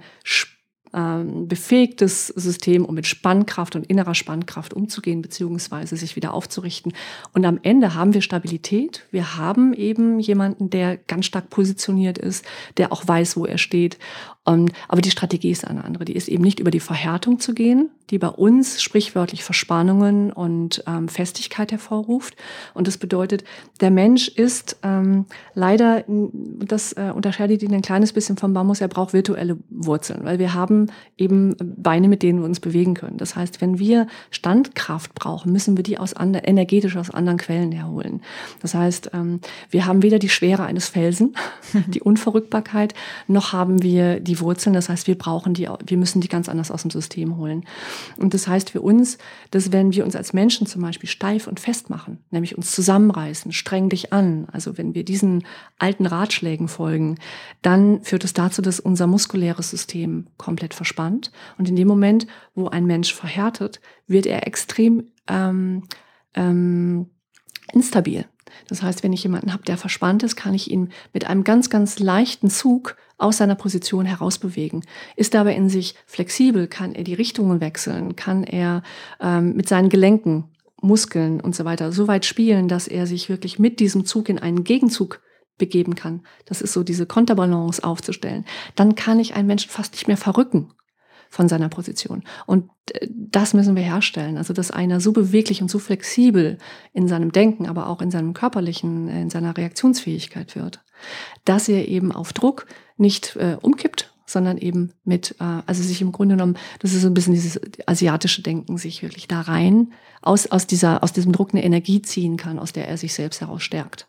ähm, 0.95 1.47
befähigtes 1.47 2.27
System, 2.27 2.85
um 2.85 2.95
mit 2.95 3.05
Spannkraft 3.05 3.75
und 3.75 3.85
innerer 3.87 4.15
Spannkraft 4.15 4.73
umzugehen, 4.73 5.21
beziehungsweise 5.21 5.97
sich 5.97 6.15
wieder 6.15 6.33
aufzurichten. 6.33 6.93
Und 7.33 7.45
am 7.45 7.59
Ende 7.61 7.93
haben 7.93 8.13
wir 8.13 8.21
Stabilität. 8.21 9.05
Wir 9.11 9.37
haben 9.37 9.73
eben 9.73 10.19
jemanden, 10.19 10.69
der 10.69 10.97
ganz 10.97 11.25
stark 11.25 11.49
positioniert 11.49 12.17
ist, 12.17 12.45
der 12.77 12.93
auch 12.93 13.07
weiß, 13.07 13.35
wo 13.35 13.45
er 13.45 13.57
steht. 13.57 13.97
Und, 14.45 14.71
aber 14.87 15.01
die 15.01 15.09
Strategie 15.09 15.49
ist 15.49 15.65
eine 15.65 15.83
andere. 15.83 16.05
Die 16.05 16.15
ist 16.15 16.27
eben 16.27 16.43
nicht 16.43 16.59
über 16.59 16.69
die 16.69 16.79
Verhärtung 16.79 17.39
zu 17.39 17.55
gehen, 17.55 17.89
die 18.11 18.19
bei 18.19 18.27
uns 18.27 18.79
sprichwörtlich 18.79 19.43
Verspannungen 19.43 20.31
und 20.31 20.83
ähm, 20.85 21.07
Festigkeit 21.07 21.71
hervorruft. 21.71 22.35
Und 22.75 22.87
das 22.87 22.99
bedeutet, 22.99 23.43
der 23.81 23.89
Mensch 23.89 24.27
ist 24.27 24.77
ähm, 24.83 25.25
leider, 25.55 26.03
das 26.07 26.93
äh, 26.93 27.11
unterscheidet 27.13 27.63
ihn 27.63 27.73
ein 27.73 27.81
kleines 27.81 28.13
bisschen 28.13 28.37
vom 28.37 28.53
Bambus, 28.53 28.81
er 28.81 28.87
braucht 28.87 29.13
virtuelle 29.13 29.57
Wurzeln, 29.71 30.23
weil 30.23 30.37
wir 30.37 30.53
haben 30.53 30.91
eben 31.17 31.55
Beine, 31.57 32.07
mit 32.07 32.21
denen 32.21 32.39
wir 32.39 32.45
uns 32.45 32.59
bewegen 32.59 32.93
können. 32.93 33.17
Das 33.17 33.35
heißt, 33.35 33.61
wenn 33.61 33.79
wir 33.79 34.05
Standkraft 34.29 35.15
brauchen, 35.15 35.51
müssen 35.51 35.75
wir 35.75 35.83
die 35.83 35.97
aus 35.97 36.13
andre, 36.13 36.43
energetisch 36.43 36.97
aus 36.97 37.09
anderen 37.09 37.39
Quellen 37.39 37.71
herholen. 37.71 38.21
Das 38.61 38.75
heißt, 38.75 39.09
ähm, 39.15 39.39
wir 39.71 39.87
haben 39.87 40.03
weder 40.03 40.19
die 40.19 40.29
Schwere 40.29 40.65
eines 40.65 40.87
Felsen, 40.87 41.35
die 41.87 42.01
Unverrückbarkeit, 42.01 42.93
noch 43.27 43.51
haben 43.51 43.81
wir 43.81 44.19
die 44.19 44.34
Wurzeln. 44.39 44.73
Das 44.73 44.89
heißt, 44.89 45.07
wir 45.07 45.17
brauchen 45.17 45.53
die, 45.53 45.67
wir 45.85 45.97
müssen 45.97 46.21
die 46.21 46.27
ganz 46.27 46.49
anders 46.49 46.71
aus 46.71 46.83
dem 46.83 46.91
System 46.91 47.37
holen. 47.37 47.65
Und 48.17 48.33
das 48.33 48.47
heißt 48.47 48.69
für 48.69 48.81
uns, 48.81 49.17
dass 49.51 49.71
wenn 49.71 49.93
wir 49.93 50.05
uns 50.05 50.15
als 50.15 50.33
Menschen 50.33 50.67
zum 50.67 50.81
Beispiel 50.81 51.09
steif 51.09 51.47
und 51.47 51.59
fest 51.59 51.89
machen, 51.89 52.19
nämlich 52.31 52.57
uns 52.57 52.71
zusammenreißen, 52.71 53.51
streng 53.51 53.89
dich 53.89 54.13
an, 54.13 54.47
also 54.51 54.77
wenn 54.77 54.93
wir 54.93 55.03
diesen 55.03 55.45
alten 55.79 56.05
Ratschlägen 56.05 56.67
folgen, 56.67 57.17
dann 57.61 58.01
führt 58.03 58.23
es 58.23 58.33
dazu, 58.33 58.61
dass 58.61 58.79
unser 58.79 59.07
muskuläres 59.07 59.69
System 59.69 60.27
komplett 60.37 60.73
verspannt. 60.73 61.31
Und 61.57 61.69
in 61.69 61.75
dem 61.75 61.87
Moment, 61.87 62.27
wo 62.53 62.67
ein 62.67 62.85
Mensch 62.85 63.13
verhärtet, 63.13 63.81
wird 64.07 64.25
er 64.25 64.47
extrem 64.47 65.11
ähm, 65.27 65.83
ähm, 66.33 67.07
instabil. 67.73 68.25
Das 68.67 68.81
heißt, 68.81 69.03
wenn 69.03 69.13
ich 69.13 69.23
jemanden 69.23 69.53
habe, 69.53 69.63
der 69.63 69.77
verspannt 69.77 70.23
ist, 70.23 70.35
kann 70.35 70.53
ich 70.53 70.71
ihn 70.71 70.89
mit 71.13 71.27
einem 71.27 71.43
ganz, 71.43 71.69
ganz 71.69 71.99
leichten 71.99 72.49
Zug 72.49 72.95
aus 73.17 73.37
seiner 73.37 73.55
Position 73.55 74.05
herausbewegen. 74.05 74.83
Ist 75.15 75.35
aber 75.35 75.55
in 75.55 75.69
sich 75.69 75.95
flexibel, 76.05 76.67
kann 76.67 76.93
er 76.93 77.03
die 77.03 77.13
Richtungen 77.13 77.61
wechseln, 77.61 78.15
kann 78.15 78.43
er 78.43 78.83
ähm, 79.19 79.55
mit 79.55 79.67
seinen 79.67 79.89
Gelenken, 79.89 80.45
Muskeln 80.81 81.41
und 81.41 81.55
so 81.55 81.65
weiter 81.65 81.91
so 81.91 82.07
weit 82.07 82.25
spielen, 82.25 82.67
dass 82.67 82.87
er 82.87 83.07
sich 83.07 83.29
wirklich 83.29 83.57
mit 83.57 83.79
diesem 83.79 84.05
Zug 84.05 84.29
in 84.29 84.39
einen 84.39 84.63
Gegenzug 84.63 85.21
begeben 85.57 85.95
kann. 85.95 86.21
Das 86.45 86.61
ist 86.61 86.73
so 86.73 86.83
diese 86.83 87.05
Konterbalance 87.05 87.83
aufzustellen. 87.83 88.45
Dann 88.75 88.95
kann 88.95 89.19
ich 89.19 89.35
einen 89.35 89.47
Menschen 89.47 89.71
fast 89.71 89.93
nicht 89.93 90.07
mehr 90.07 90.17
verrücken 90.17 90.73
von 91.29 91.47
seiner 91.47 91.69
Position. 91.69 92.23
Und 92.45 92.69
äh, 92.91 93.07
das 93.09 93.53
müssen 93.53 93.75
wir 93.75 93.83
herstellen. 93.83 94.37
Also, 94.37 94.53
dass 94.53 94.71
einer 94.71 94.99
so 94.99 95.11
beweglich 95.11 95.61
und 95.61 95.69
so 95.69 95.79
flexibel 95.79 96.57
in 96.93 97.07
seinem 97.07 97.31
Denken, 97.31 97.67
aber 97.67 97.87
auch 97.87 98.01
in 98.01 98.11
seinem 98.11 98.33
körperlichen, 98.33 99.07
äh, 99.07 99.21
in 99.21 99.29
seiner 99.29 99.55
Reaktionsfähigkeit 99.57 100.55
wird, 100.55 100.83
dass 101.43 101.67
er 101.69 101.87
eben 101.87 102.11
auf 102.11 102.33
Druck 102.33 102.67
nicht 102.97 103.35
äh, 103.35 103.57
umkippt, 103.61 104.13
sondern 104.25 104.57
eben 104.57 104.93
mit, 105.03 105.35
äh, 105.39 105.61
also 105.65 105.83
sich 105.83 106.01
im 106.01 106.11
Grunde 106.11 106.35
genommen, 106.35 106.57
das 106.79 106.93
ist 106.93 107.01
so 107.01 107.07
ein 107.07 107.13
bisschen 107.13 107.33
dieses 107.33 107.59
asiatische 107.85 108.41
Denken, 108.41 108.77
sich 108.77 109.03
wirklich 109.03 109.27
da 109.27 109.41
rein 109.41 109.93
aus, 110.21 110.47
aus, 110.47 110.67
dieser, 110.67 111.03
aus 111.03 111.13
diesem 111.13 111.31
Druck 111.31 111.53
eine 111.53 111.63
Energie 111.63 112.01
ziehen 112.01 112.37
kann, 112.37 112.59
aus 112.59 112.73
der 112.73 112.87
er 112.87 112.97
sich 112.97 113.13
selbst 113.13 113.41
heraus 113.41 113.63
stärkt. 113.63 114.07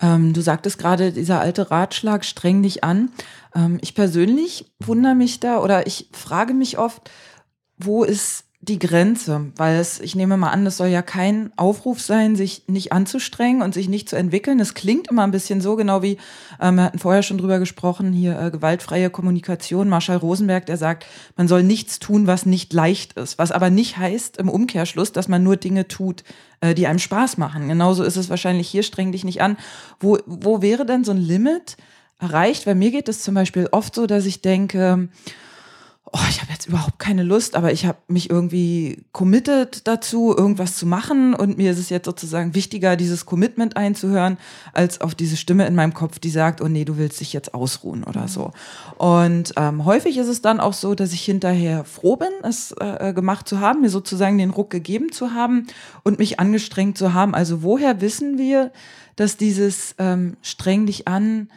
Ähm, 0.00 0.32
du 0.32 0.40
sagtest 0.40 0.78
gerade, 0.78 1.12
dieser 1.12 1.40
alte 1.40 1.70
Ratschlag, 1.70 2.24
streng 2.24 2.62
dich 2.62 2.84
an. 2.84 3.10
Ähm, 3.54 3.78
ich 3.82 3.94
persönlich 3.94 4.72
wundere 4.80 5.14
mich 5.14 5.40
da 5.40 5.58
oder 5.58 5.86
ich 5.86 6.08
frage 6.12 6.54
mich 6.54 6.78
oft, 6.78 7.10
wo 7.78 8.04
ist 8.04 8.43
die 8.64 8.78
Grenze? 8.78 9.52
Weil 9.56 9.76
es, 9.76 10.00
ich 10.00 10.14
nehme 10.14 10.36
mal 10.36 10.50
an, 10.50 10.64
das 10.64 10.76
soll 10.76 10.88
ja 10.88 11.02
kein 11.02 11.52
Aufruf 11.56 12.00
sein, 12.00 12.36
sich 12.36 12.64
nicht 12.66 12.92
anzustrengen 12.92 13.62
und 13.62 13.74
sich 13.74 13.88
nicht 13.88 14.08
zu 14.08 14.16
entwickeln. 14.16 14.60
Es 14.60 14.74
klingt 14.74 15.08
immer 15.08 15.24
ein 15.24 15.30
bisschen 15.30 15.60
so, 15.60 15.76
genau 15.76 16.02
wie, 16.02 16.18
ähm, 16.60 16.76
wir 16.76 16.84
hatten 16.84 16.98
vorher 16.98 17.22
schon 17.22 17.38
drüber 17.38 17.58
gesprochen, 17.58 18.12
hier 18.12 18.38
äh, 18.38 18.50
gewaltfreie 18.50 19.10
Kommunikation. 19.10 19.88
Marshall 19.88 20.16
Rosenberg, 20.16 20.66
der 20.66 20.76
sagt, 20.76 21.06
man 21.36 21.48
soll 21.48 21.62
nichts 21.62 21.98
tun, 21.98 22.26
was 22.26 22.46
nicht 22.46 22.72
leicht 22.72 23.14
ist. 23.14 23.38
Was 23.38 23.52
aber 23.52 23.70
nicht 23.70 23.98
heißt 23.98 24.38
im 24.38 24.48
Umkehrschluss, 24.48 25.12
dass 25.12 25.28
man 25.28 25.42
nur 25.42 25.56
Dinge 25.56 25.88
tut, 25.88 26.24
äh, 26.60 26.74
die 26.74 26.86
einem 26.86 26.98
Spaß 26.98 27.36
machen. 27.36 27.68
Genauso 27.68 28.02
ist 28.02 28.16
es 28.16 28.30
wahrscheinlich 28.30 28.68
hier, 28.68 28.82
streng 28.82 29.12
dich 29.12 29.24
nicht 29.24 29.42
an. 29.42 29.56
Wo, 30.00 30.18
wo 30.26 30.62
wäre 30.62 30.86
denn 30.86 31.04
so 31.04 31.12
ein 31.12 31.18
Limit 31.18 31.76
erreicht? 32.18 32.66
Weil 32.66 32.74
mir 32.74 32.90
geht 32.90 33.08
es 33.08 33.22
zum 33.22 33.34
Beispiel 33.34 33.68
oft 33.70 33.94
so, 33.94 34.06
dass 34.06 34.26
ich 34.26 34.40
denke, 34.42 35.08
oh, 36.12 36.20
ich 36.28 36.40
habe 36.40 36.52
jetzt 36.52 36.66
überhaupt 36.66 36.98
keine 36.98 37.22
Lust, 37.22 37.56
aber 37.56 37.72
ich 37.72 37.86
habe 37.86 37.98
mich 38.08 38.30
irgendwie 38.30 39.04
committed 39.12 39.86
dazu, 39.86 40.34
irgendwas 40.36 40.76
zu 40.76 40.86
machen 40.86 41.34
und 41.34 41.56
mir 41.56 41.72
ist 41.72 41.78
es 41.78 41.88
jetzt 41.88 42.04
sozusagen 42.04 42.54
wichtiger, 42.54 42.96
dieses 42.96 43.26
Commitment 43.26 43.76
einzuhören, 43.76 44.38
als 44.72 45.00
auf 45.00 45.14
diese 45.14 45.36
Stimme 45.36 45.66
in 45.66 45.74
meinem 45.74 45.94
Kopf, 45.94 46.18
die 46.18 46.30
sagt, 46.30 46.60
oh 46.60 46.68
nee, 46.68 46.84
du 46.84 46.98
willst 46.98 47.20
dich 47.20 47.32
jetzt 47.32 47.54
ausruhen 47.54 48.04
oder 48.04 48.28
so. 48.28 48.52
Und 48.96 49.54
ähm, 49.56 49.84
häufig 49.84 50.18
ist 50.18 50.28
es 50.28 50.42
dann 50.42 50.60
auch 50.60 50.74
so, 50.74 50.94
dass 50.94 51.12
ich 51.12 51.24
hinterher 51.24 51.84
froh 51.84 52.16
bin, 52.16 52.32
es 52.42 52.72
äh, 52.78 53.12
gemacht 53.14 53.48
zu 53.48 53.60
haben, 53.60 53.80
mir 53.80 53.90
sozusagen 53.90 54.38
den 54.38 54.50
Ruck 54.50 54.70
gegeben 54.70 55.10
zu 55.10 55.32
haben 55.32 55.66
und 56.04 56.18
mich 56.18 56.38
angestrengt 56.38 56.98
zu 56.98 57.14
haben. 57.14 57.34
Also 57.34 57.62
woher 57.62 58.00
wissen 58.00 58.38
wir, 58.38 58.72
dass 59.16 59.36
dieses 59.36 59.94
ähm, 59.98 60.36
streng 60.42 60.86
dich 60.86 61.08
an 61.08 61.48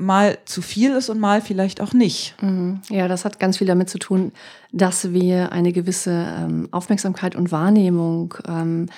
mal 0.00 0.38
zu 0.44 0.62
viel 0.62 0.92
ist 0.92 1.10
und 1.10 1.20
mal 1.20 1.40
vielleicht 1.40 1.80
auch 1.80 1.92
nicht. 1.92 2.34
Mhm. 2.42 2.80
Ja, 2.88 3.06
das 3.06 3.24
hat 3.24 3.38
ganz 3.38 3.58
viel 3.58 3.66
damit 3.66 3.90
zu 3.90 3.98
tun, 3.98 4.32
dass 4.72 5.12
wir 5.12 5.52
eine 5.52 5.72
gewisse 5.72 6.26
ähm, 6.38 6.68
Aufmerksamkeit 6.70 7.36
und 7.36 7.52
Wahrnehmung 7.52 8.34
ähm, 8.48 8.88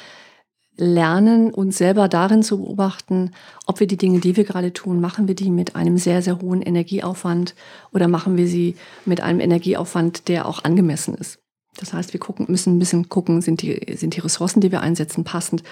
lernen, 0.76 1.52
uns 1.52 1.76
selber 1.76 2.08
darin 2.08 2.42
zu 2.42 2.58
beobachten, 2.58 3.32
ob 3.66 3.80
wir 3.80 3.86
die 3.86 3.98
Dinge, 3.98 4.20
die 4.20 4.36
wir 4.36 4.44
gerade 4.44 4.72
tun, 4.72 5.00
machen 5.00 5.28
wir 5.28 5.34
die 5.34 5.50
mit 5.50 5.76
einem 5.76 5.98
sehr, 5.98 6.22
sehr 6.22 6.40
hohen 6.40 6.62
Energieaufwand 6.62 7.54
oder 7.92 8.08
machen 8.08 8.36
wir 8.36 8.46
sie 8.46 8.76
mit 9.04 9.20
einem 9.20 9.40
Energieaufwand, 9.40 10.28
der 10.28 10.46
auch 10.46 10.64
angemessen 10.64 11.14
ist. 11.14 11.38
Das 11.76 11.92
heißt, 11.92 12.12
wir 12.12 12.20
gucken, 12.20 12.46
müssen 12.48 12.76
ein 12.76 12.78
bisschen 12.78 13.08
gucken, 13.08 13.40
sind 13.40 13.62
die, 13.62 13.96
sind 13.96 14.14
die 14.14 14.20
Ressourcen, 14.20 14.60
die 14.60 14.72
wir 14.72 14.82
einsetzen, 14.82 15.24
passend? 15.24 15.62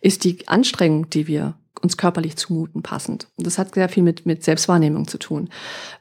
Ist 0.00 0.24
die 0.24 0.46
Anstrengung, 0.46 1.10
die 1.10 1.26
wir 1.26 1.54
uns 1.82 1.96
körperlich 1.96 2.36
zumuten, 2.36 2.82
passend. 2.82 3.28
Und 3.36 3.46
das 3.46 3.58
hat 3.58 3.74
sehr 3.74 3.88
viel 3.88 4.02
mit, 4.02 4.26
mit 4.26 4.44
Selbstwahrnehmung 4.44 5.06
zu 5.08 5.18
tun. 5.18 5.48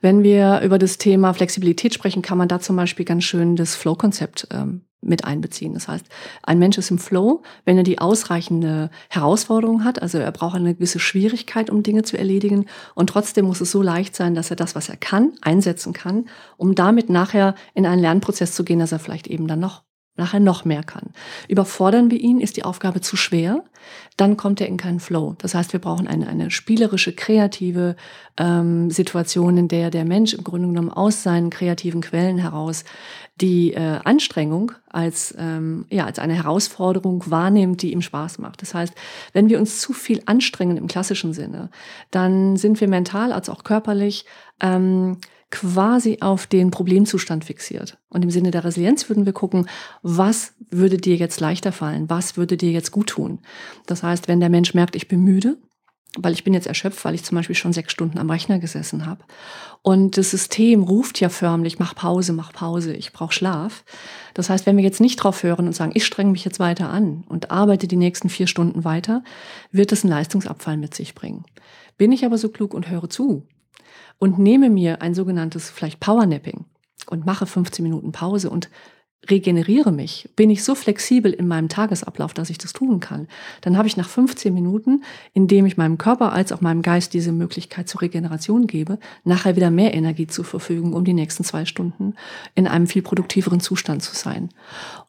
Wenn 0.01 0.23
wir 0.23 0.61
über 0.61 0.77
das 0.77 0.97
Thema 0.97 1.33
Flexibilität 1.33 1.93
sprechen, 1.93 2.21
kann 2.21 2.37
man 2.37 2.47
da 2.47 2.59
zum 2.59 2.75
Beispiel 2.75 3.05
ganz 3.05 3.23
schön 3.23 3.55
das 3.55 3.75
Flow-Konzept 3.75 4.47
ähm, 4.51 4.81
mit 5.01 5.25
einbeziehen. 5.25 5.73
Das 5.73 5.87
heißt, 5.87 6.05
ein 6.43 6.59
Mensch 6.59 6.77
ist 6.77 6.91
im 6.91 6.97
Flow, 6.97 7.43
wenn 7.65 7.77
er 7.77 7.83
die 7.83 7.99
ausreichende 7.99 8.89
Herausforderung 9.09 9.83
hat, 9.83 10.01
also 10.01 10.17
er 10.17 10.31
braucht 10.31 10.55
eine 10.55 10.73
gewisse 10.73 10.99
Schwierigkeit, 10.99 11.69
um 11.69 11.83
Dinge 11.83 12.03
zu 12.03 12.17
erledigen 12.17 12.65
und 12.95 13.09
trotzdem 13.09 13.45
muss 13.45 13.61
es 13.61 13.71
so 13.71 13.81
leicht 13.81 14.15
sein, 14.15 14.35
dass 14.35 14.49
er 14.49 14.55
das, 14.55 14.75
was 14.75 14.89
er 14.89 14.97
kann, 14.97 15.33
einsetzen 15.41 15.93
kann, 15.93 16.25
um 16.57 16.75
damit 16.75 17.09
nachher 17.09 17.55
in 17.73 17.85
einen 17.85 18.01
Lernprozess 18.01 18.53
zu 18.53 18.63
gehen, 18.63 18.79
dass 18.79 18.91
er 18.91 18.99
vielleicht 18.99 19.27
eben 19.27 19.47
dann 19.47 19.59
noch 19.59 19.83
nachher 20.17 20.39
noch 20.39 20.65
mehr 20.65 20.83
kann. 20.83 21.09
Überfordern 21.47 22.11
wir 22.11 22.19
ihn, 22.19 22.39
ist 22.39 22.57
die 22.57 22.63
Aufgabe 22.63 23.01
zu 23.01 23.15
schwer, 23.15 23.63
dann 24.17 24.35
kommt 24.35 24.59
er 24.59 24.67
in 24.67 24.77
keinen 24.77 24.99
Flow. 24.99 25.35
Das 25.37 25.53
heißt, 25.53 25.73
wir 25.73 25.79
brauchen 25.79 26.07
eine, 26.07 26.27
eine 26.27 26.51
spielerische, 26.51 27.13
kreative 27.13 27.95
ähm, 28.37 28.89
Situation, 28.91 29.57
in 29.57 29.67
der 29.67 29.91
der 29.91 30.05
Mensch 30.05 30.33
im 30.33 30.43
Grunde 30.43 30.67
genommen 30.67 30.91
aus 30.91 31.23
seinen 31.23 31.49
kreativen 31.49 32.01
Quellen 32.01 32.37
heraus 32.37 32.83
die 33.39 33.73
äh, 33.73 33.99
Anstrengung 34.03 34.71
als, 34.89 35.35
ähm, 35.37 35.85
ja, 35.89 36.05
als 36.05 36.17
eine 36.17 36.33
Herausforderung 36.33 37.23
wahrnimmt, 37.27 37.83
die 37.83 37.91
ihm 37.91 38.01
Spaß 38.01 38.39
macht. 38.39 38.61
Das 38.63 38.73
heißt, 38.73 38.93
wenn 39.33 39.49
wir 39.49 39.59
uns 39.59 39.79
zu 39.79 39.93
viel 39.93 40.23
anstrengen 40.25 40.77
im 40.77 40.87
klassischen 40.87 41.33
Sinne, 41.33 41.69
dann 42.09 42.57
sind 42.57 42.81
wir 42.81 42.87
mental 42.87 43.31
als 43.31 43.49
auch 43.49 43.63
körperlich 43.63 44.25
ähm, 44.59 45.17
quasi 45.49 46.17
auf 46.21 46.45
den 46.45 46.71
Problemzustand 46.71 47.45
fixiert. 47.45 47.97
Und 48.09 48.23
im 48.23 48.31
Sinne 48.31 48.51
der 48.51 48.63
Resilienz 48.63 49.09
würden 49.09 49.25
wir 49.25 49.33
gucken, 49.33 49.67
was 50.01 50.53
würde 50.69 50.97
dir 50.97 51.15
jetzt 51.15 51.39
leichter 51.39 51.71
fallen? 51.71 52.09
Was 52.09 52.35
würde 52.35 52.57
dir 52.57 52.71
jetzt 52.71 52.91
gut 52.91 53.07
tun? 53.07 53.39
Das 53.85 54.03
heißt, 54.03 54.27
wenn 54.27 54.39
der 54.39 54.49
Mensch 54.49 54.73
merkt, 54.73 54.95
ich 54.95 55.07
bin 55.07 55.21
müde, 55.21 55.57
weil 56.17 56.33
ich 56.33 56.43
bin 56.43 56.53
jetzt 56.53 56.67
erschöpft, 56.67 57.03
weil 57.05 57.15
ich 57.15 57.23
zum 57.23 57.35
Beispiel 57.35 57.55
schon 57.55 57.73
sechs 57.73 57.91
Stunden 57.91 58.17
am 58.17 58.29
Rechner 58.29 58.59
gesessen 58.59 59.05
habe. 59.05 59.23
Und 59.83 60.17
das 60.17 60.31
System 60.31 60.83
ruft 60.83 61.19
ja 61.19 61.29
förmlich, 61.29 61.79
mach 61.79 61.95
Pause, 61.95 62.33
mach 62.33 62.51
Pause, 62.51 62.93
ich 62.93 63.13
brauche 63.13 63.33
Schlaf. 63.33 63.83
Das 64.33 64.49
heißt, 64.49 64.65
wenn 64.65 64.77
wir 64.77 64.83
jetzt 64.83 65.01
nicht 65.01 65.17
drauf 65.17 65.43
hören 65.43 65.67
und 65.67 65.73
sagen, 65.73 65.91
ich 65.93 66.05
strenge 66.05 66.31
mich 66.31 66.43
jetzt 66.43 66.59
weiter 66.59 66.89
an 66.89 67.23
und 67.29 67.51
arbeite 67.51 67.87
die 67.87 67.97
nächsten 67.97 68.29
vier 68.29 68.47
Stunden 68.47 68.83
weiter, 68.83 69.23
wird 69.71 69.91
es 69.91 70.03
einen 70.03 70.11
Leistungsabfall 70.11 70.77
mit 70.77 70.93
sich 70.93 71.13
bringen. 71.13 71.45
Bin 71.97 72.11
ich 72.11 72.25
aber 72.25 72.37
so 72.37 72.49
klug 72.49 72.73
und 72.73 72.89
höre 72.89 73.09
zu 73.09 73.47
und 74.19 74.39
nehme 74.39 74.69
mir 74.69 75.01
ein 75.01 75.13
sogenanntes 75.13 75.69
vielleicht 75.69 75.99
Powernapping 75.99 76.65
und 77.09 77.25
mache 77.25 77.45
15 77.45 77.83
Minuten 77.83 78.11
Pause 78.11 78.49
und 78.49 78.69
regeneriere 79.29 79.91
mich, 79.91 80.29
bin 80.35 80.49
ich 80.49 80.63
so 80.63 80.75
flexibel 80.75 81.33
in 81.33 81.47
meinem 81.47 81.69
Tagesablauf, 81.69 82.33
dass 82.33 82.49
ich 82.49 82.57
das 82.57 82.71
tun 82.71 82.99
kann, 82.99 83.27
dann 83.61 83.77
habe 83.77 83.87
ich 83.87 83.97
nach 83.97 84.07
15 84.07 84.53
Minuten, 84.53 85.03
indem 85.33 85.65
ich 85.65 85.75
meinem 85.75 85.97
Körper 85.97 86.31
als 86.33 86.51
auch 86.51 86.61
meinem 86.61 86.81
Geist 86.81 87.13
diese 87.13 87.31
Möglichkeit 87.31 87.89
zur 87.89 88.01
Regeneration 88.01 88.67
gebe, 88.67 88.99
nachher 89.23 89.55
wieder 89.55 89.71
mehr 89.71 89.93
Energie 89.93 90.27
zur 90.27 90.45
Verfügung, 90.45 90.93
um 90.93 91.03
die 91.03 91.13
nächsten 91.13 91.43
zwei 91.43 91.65
Stunden 91.65 92.13
in 92.55 92.67
einem 92.67 92.87
viel 92.87 93.01
produktiveren 93.01 93.59
Zustand 93.59 94.03
zu 94.03 94.15
sein. 94.15 94.49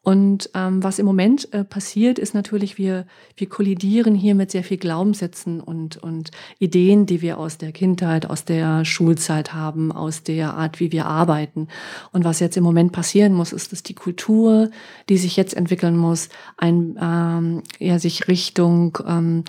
Und 0.03 0.49
ähm, 0.55 0.83
was 0.83 0.99
im 0.99 1.07
Moment 1.07 1.53
äh, 1.53 1.65
passiert, 1.65 2.19
ist 2.19 2.33
natürlich, 2.33 2.79
wir, 2.79 3.07
wir 3.37 3.49
kollidieren 3.49 4.15
hier 4.15 4.35
mit 4.35 4.51
sehr 4.51 4.65
viel 4.65 4.79
Glaubenssätzen 4.79 5.61
und, 5.61 5.97
und 5.99 6.31
Ideen, 6.59 7.05
die 7.05 7.21
wir 7.21 7.39
aus 7.39 7.59
der 7.59 7.73
Kindheit, 7.73 8.25
aus 8.31 8.45
der 8.45 8.85
Schulzeit 8.85 9.53
haben, 9.53 9.93
aus 9.93 10.23
der 10.23 10.55
Art, 10.55 10.81
wie 10.81 10.93
wir 10.93 11.07
arbeiten. 11.07 11.69
Und 12.13 12.25
was 12.25 12.41
jetzt 12.41 12.57
im 12.57 12.65
Moment 12.65 12.93
passieren 12.93 13.35
muss, 13.35 13.53
ist, 13.53 13.73
dass 13.73 13.83
die 13.83 13.95
Kultur, 13.95 14.71
die 15.09 15.19
sich 15.19 15.37
jetzt 15.37 15.55
entwickeln 15.55 15.97
muss, 15.97 16.29
ein, 16.57 16.97
ähm, 17.01 17.63
ja, 17.79 17.99
sich 17.99 18.29
Richtung, 18.29 18.99
ähm, 19.07 19.45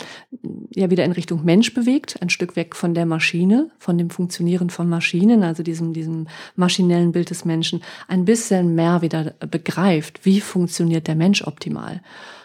ja, 0.74 0.90
wieder 0.90 1.04
in 1.04 1.12
Richtung 1.12 1.44
Mensch 1.44 1.72
bewegt, 1.72 2.20
ein 2.20 2.28
Stück 2.28 2.56
weg 2.56 2.76
von 2.76 2.92
der 2.92 3.06
Maschine, 3.06 3.70
von 3.78 3.96
dem 3.96 4.10
Funktionieren 4.10 4.68
von 4.68 4.88
Maschinen, 4.88 5.42
also 5.42 5.62
diesem, 5.62 5.92
diesem 5.92 6.26
maschinellen 6.56 7.12
Bild 7.12 7.30
des 7.30 7.44
Menschen, 7.44 7.82
ein 8.08 8.24
bisschen 8.24 8.74
mehr 8.74 9.00
wieder 9.00 9.34
begreift, 9.50 10.24
wie 10.24 10.40
funktioniert 10.50 11.06
der 11.06 11.14
Mensch 11.14 11.42
optimal. 11.42 12.02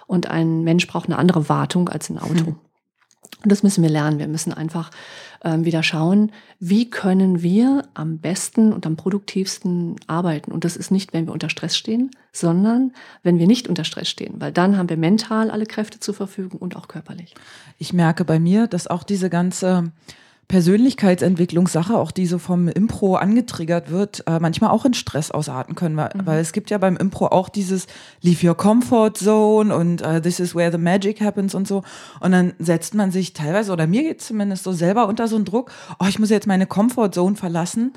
Und 0.07 0.29
ein 0.29 0.63
Mensch 0.63 0.87
braucht 0.87 1.07
eine 1.07 1.17
andere 1.17 1.49
Wartung 1.49 1.89
als 1.89 2.09
ein 2.09 2.19
Auto. 2.19 2.45
Hm. 2.45 2.55
Und 3.43 3.51
das 3.51 3.63
müssen 3.63 3.83
wir 3.83 3.89
lernen. 3.89 4.17
Wir 4.17 4.27
müssen 4.27 4.53
einfach 4.53 4.89
ähm, 5.43 5.65
wieder 5.65 5.83
schauen, 5.83 6.31
wie 6.59 6.89
können 6.89 7.43
wir 7.43 7.83
am 7.93 8.17
besten 8.17 8.73
und 8.73 8.87
am 8.87 8.95
produktivsten 8.95 9.97
arbeiten. 10.07 10.51
Und 10.51 10.63
das 10.63 10.75
ist 10.75 10.89
nicht, 10.89 11.13
wenn 11.13 11.27
wir 11.27 11.33
unter 11.33 11.49
Stress 11.49 11.77
stehen, 11.77 12.11
sondern 12.31 12.93
wenn 13.21 13.37
wir 13.37 13.45
nicht 13.45 13.67
unter 13.67 13.83
Stress 13.83 14.09
stehen, 14.09 14.35
weil 14.39 14.51
dann 14.51 14.77
haben 14.77 14.89
wir 14.89 14.97
mental 14.97 15.51
alle 15.51 15.65
Kräfte 15.65 15.99
zur 15.99 16.15
Verfügung 16.15 16.59
und 16.59 16.75
auch 16.75 16.87
körperlich. 16.87 17.35
Ich 17.77 17.93
merke 17.93 18.25
bei 18.25 18.39
mir, 18.39 18.65
dass 18.67 18.87
auch 18.87 19.03
diese 19.03 19.29
ganze 19.29 19.91
Persönlichkeitsentwicklungssache, 20.47 21.97
auch 21.97 22.11
die 22.11 22.27
so 22.27 22.37
vom 22.37 22.67
Impro 22.67 23.15
angetriggert 23.15 23.89
wird, 23.89 24.23
äh, 24.27 24.39
manchmal 24.39 24.69
auch 24.69 24.85
in 24.85 24.93
Stress 24.93 25.31
ausarten 25.31 25.75
können. 25.75 25.97
Weil, 25.97 26.11
mhm. 26.13 26.25
weil, 26.25 26.39
es 26.39 26.53
gibt 26.53 26.69
ja 26.69 26.77
beim 26.77 26.97
Impro 26.97 27.27
auch 27.27 27.49
dieses 27.49 27.87
Leave 28.21 28.47
your 28.47 28.55
comfort 28.55 29.13
zone 29.15 29.75
und 29.75 30.05
uh, 30.05 30.19
this 30.19 30.39
is 30.39 30.53
where 30.53 30.71
the 30.71 30.77
magic 30.77 31.21
happens 31.21 31.55
und 31.55 31.67
so. 31.67 31.83
Und 32.19 32.31
dann 32.31 32.53
setzt 32.59 32.93
man 32.93 33.11
sich 33.11 33.33
teilweise, 33.33 33.71
oder 33.71 33.87
mir 33.87 34.03
geht 34.03 34.21
zumindest 34.21 34.63
so 34.63 34.71
selber 34.71 35.07
unter 35.07 35.27
so 35.27 35.35
einen 35.35 35.45
Druck, 35.45 35.71
oh, 35.99 36.05
ich 36.07 36.19
muss 36.19 36.29
jetzt 36.29 36.47
meine 36.47 36.67
Comfort 36.67 37.11
Zone 37.11 37.35
verlassen, 37.35 37.93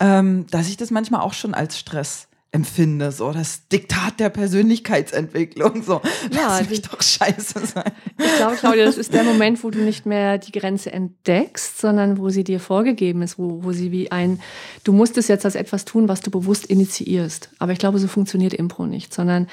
ähm, 0.00 0.46
dass 0.50 0.68
ich 0.68 0.76
das 0.76 0.90
manchmal 0.90 1.20
auch 1.20 1.34
schon 1.34 1.54
als 1.54 1.78
Stress 1.78 2.28
empfinde, 2.52 3.12
so 3.12 3.32
das 3.32 3.66
Diktat 3.68 4.20
der 4.20 4.28
Persönlichkeitsentwicklung, 4.28 5.82
so 5.82 6.02
ja, 6.30 6.58
das 6.58 6.68
wird 6.68 6.92
doch 6.92 7.00
scheiße 7.00 7.66
sein. 7.66 7.90
Ich 8.18 8.36
glaube, 8.36 8.56
Claudia, 8.56 8.84
das 8.84 8.98
ist 8.98 9.14
der 9.14 9.24
Moment, 9.24 9.64
wo 9.64 9.70
du 9.70 9.78
nicht 9.78 10.04
mehr 10.04 10.36
die 10.36 10.52
Grenze 10.52 10.92
entdeckst, 10.92 11.80
sondern 11.80 12.18
wo 12.18 12.28
sie 12.28 12.44
dir 12.44 12.60
vorgegeben 12.60 13.22
ist, 13.22 13.38
wo, 13.38 13.64
wo 13.64 13.72
sie 13.72 13.90
wie 13.90 14.12
ein, 14.12 14.38
du 14.84 14.92
musst 14.92 15.16
es 15.16 15.28
jetzt 15.28 15.46
als 15.46 15.54
etwas 15.54 15.86
tun, 15.86 16.08
was 16.08 16.20
du 16.20 16.30
bewusst 16.30 16.66
initiierst. 16.66 17.48
Aber 17.58 17.72
ich 17.72 17.78
glaube, 17.78 17.98
so 17.98 18.06
funktioniert 18.06 18.52
Impro 18.52 18.84
nicht, 18.84 19.14
sondern 19.14 19.48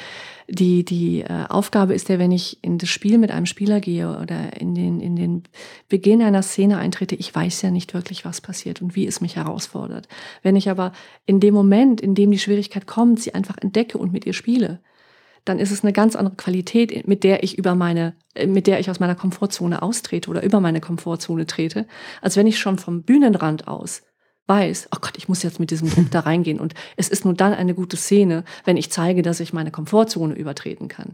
die, 0.49 0.83
die 0.83 1.21
äh, 1.21 1.45
Aufgabe 1.47 1.93
ist 1.93 2.09
ja, 2.09 2.19
wenn 2.19 2.31
ich 2.31 2.63
in 2.63 2.77
das 2.77 2.89
Spiel 2.89 3.17
mit 3.17 3.31
einem 3.31 3.45
Spieler 3.45 3.79
gehe 3.79 4.09
oder 4.19 4.59
in 4.59 4.75
den, 4.75 4.99
in 4.99 5.15
den 5.15 5.43
Beginn 5.87 6.21
einer 6.21 6.41
Szene 6.41 6.77
eintrete, 6.77 7.15
ich 7.15 7.33
weiß 7.33 7.61
ja 7.61 7.71
nicht 7.71 7.93
wirklich, 7.93 8.25
was 8.25 8.41
passiert 8.41 8.81
und 8.81 8.95
wie 8.95 9.07
es 9.07 9.21
mich 9.21 9.35
herausfordert. 9.35 10.07
Wenn 10.41 10.55
ich 10.55 10.69
aber 10.69 10.91
in 11.25 11.39
dem 11.39 11.53
Moment, 11.53 12.01
in 12.01 12.15
dem 12.15 12.31
die 12.31 12.39
Schwierigkeit 12.39 12.87
kommt, 12.87 13.19
sie 13.19 13.33
einfach 13.33 13.57
entdecke 13.57 13.97
und 13.97 14.11
mit 14.11 14.25
ihr 14.25 14.33
spiele, 14.33 14.79
dann 15.45 15.59
ist 15.59 15.71
es 15.71 15.83
eine 15.83 15.93
ganz 15.93 16.15
andere 16.15 16.35
Qualität, 16.35 17.07
mit 17.07 17.23
der 17.23 17.43
ich 17.43 17.57
über 17.57 17.75
meine, 17.75 18.15
äh, 18.35 18.47
mit 18.47 18.67
der 18.67 18.79
ich 18.79 18.89
aus 18.89 18.99
meiner 18.99 19.15
Komfortzone 19.15 19.81
austrete 19.81 20.29
oder 20.29 20.43
über 20.43 20.59
meine 20.59 20.81
Komfortzone 20.81 21.45
trete, 21.45 21.87
als 22.21 22.35
wenn 22.35 22.47
ich 22.47 22.59
schon 22.59 22.77
vom 22.77 23.03
Bühnenrand 23.03 23.67
aus 23.67 24.03
weiß, 24.49 24.89
oh 24.93 24.97
Gott, 24.99 25.13
ich 25.17 25.29
muss 25.29 25.43
jetzt 25.43 25.59
mit 25.59 25.71
diesem 25.71 25.89
Druck 25.89 26.11
da 26.11 26.21
reingehen. 26.21 26.59
Und 26.59 26.73
es 26.97 27.07
ist 27.07 27.23
nur 27.23 27.35
dann 27.35 27.53
eine 27.53 27.75
gute 27.75 27.95
Szene, 27.95 28.43
wenn 28.65 28.75
ich 28.75 28.91
zeige, 28.91 29.21
dass 29.21 29.39
ich 29.39 29.53
meine 29.53 29.71
Komfortzone 29.71 30.33
übertreten 30.33 30.87
kann. 30.87 31.13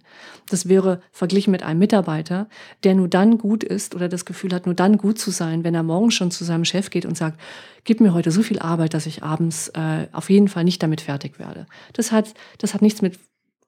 Das 0.50 0.68
wäre 0.68 1.02
verglichen 1.12 1.52
mit 1.52 1.62
einem 1.62 1.80
Mitarbeiter, 1.80 2.48
der 2.84 2.96
nur 2.96 3.10
dann 3.10 3.38
gut 3.38 3.64
ist 3.64 3.94
oder 3.94 4.10
das 4.10 4.26
Gefühl 4.26 4.54
hat, 4.54 4.66
nur 4.66 4.76
dann 4.76 4.98
gut 4.98 5.20
zu 5.20 5.30
sein, 5.30 5.64
wenn 5.64 5.76
er 5.76 5.84
morgen 5.84 6.12
schon 6.12 6.32
zu 6.32 6.46
seinem 6.46 6.66
Chef 6.66 6.90
geht 6.90 7.06
und 7.06 7.18
sagt, 7.18 7.40
gib 7.84 8.00
mir 8.00 8.14
heute 8.14 8.32
so 8.32 8.42
viel 8.42 8.60
Arbeit, 8.60 8.94
dass 8.94 9.06
ich 9.06 9.22
abends 9.22 9.70
äh, 9.70 10.08
auf 10.14 10.30
jeden 10.30 10.48
Fall 10.48 10.64
nicht 10.64 10.82
damit 10.82 11.02
fertig 11.02 11.38
werde. 11.38 11.68
Das 11.94 12.12
hat, 12.12 12.34
das 12.58 12.74
hat 12.74 12.82
nichts 12.82 13.02
mit 13.02 13.20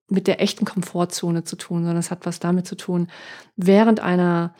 mit 0.09 0.27
der 0.27 0.41
echten 0.41 0.63
Komfortzone 0.63 1.43
zu 1.43 1.57
tun, 1.57 1.79
sondern 1.79 1.97
es 1.97 2.11
hat 2.11 2.25
was 2.25 2.39
damit 2.39 2.65
zu 2.65 2.75
tun, 2.75 3.09
während 3.57 3.99
einer 3.99 4.55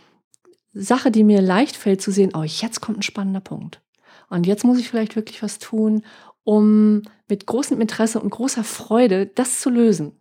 Sache, 0.73 1.09
die 1.09 1.23
mir 1.23 1.41
leicht 1.41 1.77
fällt, 1.77 2.01
zu 2.01 2.11
sehen, 2.11 2.31
oh, 2.35 2.43
jetzt 2.43 2.81
kommt 2.81 2.99
ein 2.99 3.03
spannender 3.03 3.39
Punkt. 3.39 3.81
Und 4.29 4.47
jetzt 4.47 4.65
muss 4.65 4.79
ich 4.79 4.89
vielleicht 4.89 5.15
wirklich 5.15 5.41
was 5.43 5.59
tun, 5.59 6.03
um 6.43 7.01
mit 7.27 7.45
großem 7.45 7.81
Interesse 7.81 8.19
und 8.19 8.29
großer 8.29 8.63
Freude 8.63 9.27
das 9.27 9.59
zu 9.59 9.69
lösen. 9.69 10.13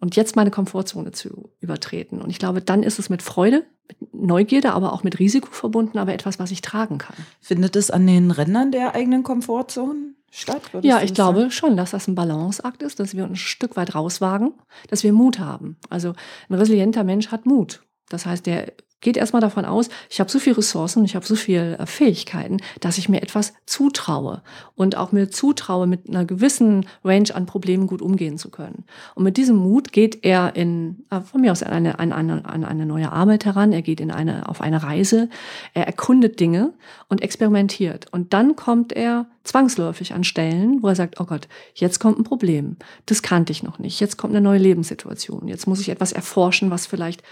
Und 0.00 0.16
jetzt 0.16 0.34
meine 0.34 0.50
Komfortzone 0.50 1.12
zu 1.12 1.50
übertreten. 1.60 2.22
Und 2.22 2.30
ich 2.30 2.38
glaube, 2.38 2.62
dann 2.62 2.82
ist 2.82 2.98
es 2.98 3.10
mit 3.10 3.22
Freude, 3.22 3.66
mit 3.86 4.14
Neugierde, 4.14 4.72
aber 4.72 4.94
auch 4.94 5.02
mit 5.02 5.18
Risiko 5.18 5.48
verbunden, 5.50 5.98
aber 5.98 6.14
etwas, 6.14 6.38
was 6.38 6.50
ich 6.50 6.62
tragen 6.62 6.98
kann. 6.98 7.16
Findet 7.40 7.76
es 7.76 7.90
an 7.90 8.06
den 8.06 8.30
Rändern 8.30 8.72
der 8.72 8.94
eigenen 8.94 9.22
Komfortzone 9.22 10.14
statt? 10.30 10.62
Ja, 10.80 11.02
ich 11.02 11.12
glaube 11.12 11.40
sagen? 11.40 11.50
schon, 11.50 11.76
dass 11.76 11.90
das 11.90 12.08
ein 12.08 12.14
Balanceakt 12.14 12.82
ist, 12.82 12.98
dass 12.98 13.14
wir 13.14 13.24
uns 13.24 13.32
ein 13.32 13.36
Stück 13.36 13.76
weit 13.76 13.94
rauswagen, 13.94 14.54
dass 14.88 15.04
wir 15.04 15.12
Mut 15.12 15.38
haben. 15.38 15.76
Also 15.90 16.14
ein 16.48 16.54
resilienter 16.54 17.04
Mensch 17.04 17.28
hat 17.28 17.44
Mut. 17.44 17.82
Das 18.08 18.24
heißt, 18.24 18.46
der 18.46 18.72
geht 19.00 19.16
erstmal 19.16 19.40
davon 19.40 19.64
aus, 19.64 19.88
ich 20.08 20.20
habe 20.20 20.30
so 20.30 20.38
viele 20.38 20.58
Ressourcen, 20.58 21.04
ich 21.04 21.16
habe 21.16 21.24
so 21.24 21.34
viele 21.34 21.78
äh, 21.78 21.86
Fähigkeiten, 21.86 22.58
dass 22.80 22.98
ich 22.98 23.08
mir 23.08 23.22
etwas 23.22 23.54
zutraue 23.66 24.42
und 24.74 24.96
auch 24.96 25.12
mir 25.12 25.30
zutraue, 25.30 25.86
mit 25.86 26.08
einer 26.08 26.24
gewissen 26.24 26.86
Range 27.04 27.34
an 27.34 27.46
Problemen 27.46 27.86
gut 27.86 28.02
umgehen 28.02 28.38
zu 28.38 28.50
können. 28.50 28.84
Und 29.14 29.24
mit 29.24 29.36
diesem 29.36 29.56
Mut 29.56 29.92
geht 29.92 30.24
er 30.24 30.54
in, 30.56 31.04
äh, 31.10 31.20
von 31.20 31.40
mir 31.40 31.52
aus 31.52 31.62
an 31.62 31.72
eine, 31.72 31.98
an 31.98 32.12
eine, 32.12 32.44
an 32.44 32.64
eine 32.64 32.86
neue 32.86 33.10
Arbeit 33.10 33.44
heran, 33.44 33.72
er 33.72 33.82
geht 33.82 34.00
in 34.00 34.10
eine, 34.10 34.48
auf 34.48 34.60
eine 34.60 34.82
Reise, 34.82 35.28
er 35.74 35.86
erkundet 35.86 36.40
Dinge 36.40 36.72
und 37.08 37.22
experimentiert. 37.22 38.06
Und 38.12 38.32
dann 38.32 38.56
kommt 38.56 38.92
er 38.92 39.26
zwangsläufig 39.44 40.12
an 40.12 40.24
Stellen, 40.24 40.82
wo 40.82 40.88
er 40.88 40.96
sagt, 40.96 41.20
oh 41.20 41.24
Gott, 41.24 41.48
jetzt 41.74 41.98
kommt 41.98 42.18
ein 42.18 42.24
Problem, 42.24 42.76
das 43.06 43.22
kannte 43.22 43.52
ich 43.52 43.62
noch 43.62 43.78
nicht, 43.78 44.00
jetzt 44.00 44.18
kommt 44.18 44.34
eine 44.34 44.42
neue 44.42 44.58
Lebenssituation, 44.58 45.48
jetzt 45.48 45.66
muss 45.66 45.80
ich 45.80 45.88
etwas 45.88 46.12
erforschen, 46.12 46.70
was 46.70 46.86
vielleicht 46.86 47.22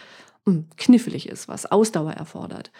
knifflig 0.77 1.29
ist, 1.29 1.49
was 1.49 1.67
Ausdauer 1.67 2.13
erfordert. 2.13 2.71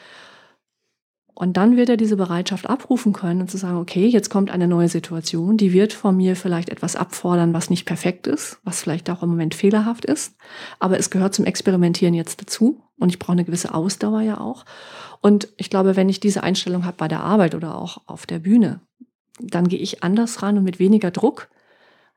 Und 1.41 1.57
dann 1.57 1.77
wird 1.77 1.89
er 1.89 1.97
diese 1.97 2.17
Bereitschaft 2.17 2.69
abrufen 2.69 3.13
können 3.13 3.43
und 3.43 3.49
zu 3.49 3.59
sagen, 3.59 3.77
okay, 3.77 4.09
jetzt 4.09 4.29
kommt 4.29 4.51
eine 4.51 4.67
neue 4.67 4.89
Situation, 4.89 5.57
die 5.57 5.73
wird 5.73 5.93
von 5.93 6.17
mir 6.17 6.35
vielleicht 6.35 6.69
etwas 6.69 6.97
abfordern, 6.97 7.55
was 7.55 7.71
nicht 7.71 7.85
perfekt 7.85 8.27
ist, 8.27 8.59
was 8.65 8.83
vielleicht 8.83 9.09
auch 9.09 9.23
im 9.23 9.29
Moment 9.29 9.55
fehlerhaft 9.55 10.05
ist, 10.05 10.35
aber 10.81 10.99
es 10.99 11.11
gehört 11.11 11.35
zum 11.35 11.45
Experimentieren 11.45 12.13
jetzt 12.13 12.41
dazu 12.41 12.83
und 12.99 13.11
ich 13.11 13.21
brauche 13.21 13.33
eine 13.33 13.45
gewisse 13.45 13.73
Ausdauer 13.73 14.23
ja 14.23 14.41
auch. 14.41 14.65
Und 15.21 15.47
ich 15.57 15.71
glaube, 15.71 15.95
wenn 15.95 16.09
ich 16.09 16.19
diese 16.19 16.43
Einstellung 16.43 16.85
habe 16.85 16.97
bei 16.97 17.07
der 17.07 17.21
Arbeit 17.21 17.55
oder 17.55 17.77
auch 17.77 17.99
auf 18.07 18.27
der 18.27 18.41
Bühne, 18.41 18.81
dann 19.39 19.69
gehe 19.69 19.79
ich 19.79 20.03
anders 20.03 20.43
ran 20.43 20.59
und 20.59 20.65
mit 20.65 20.81
weniger 20.81 21.13
Druck. 21.13 21.49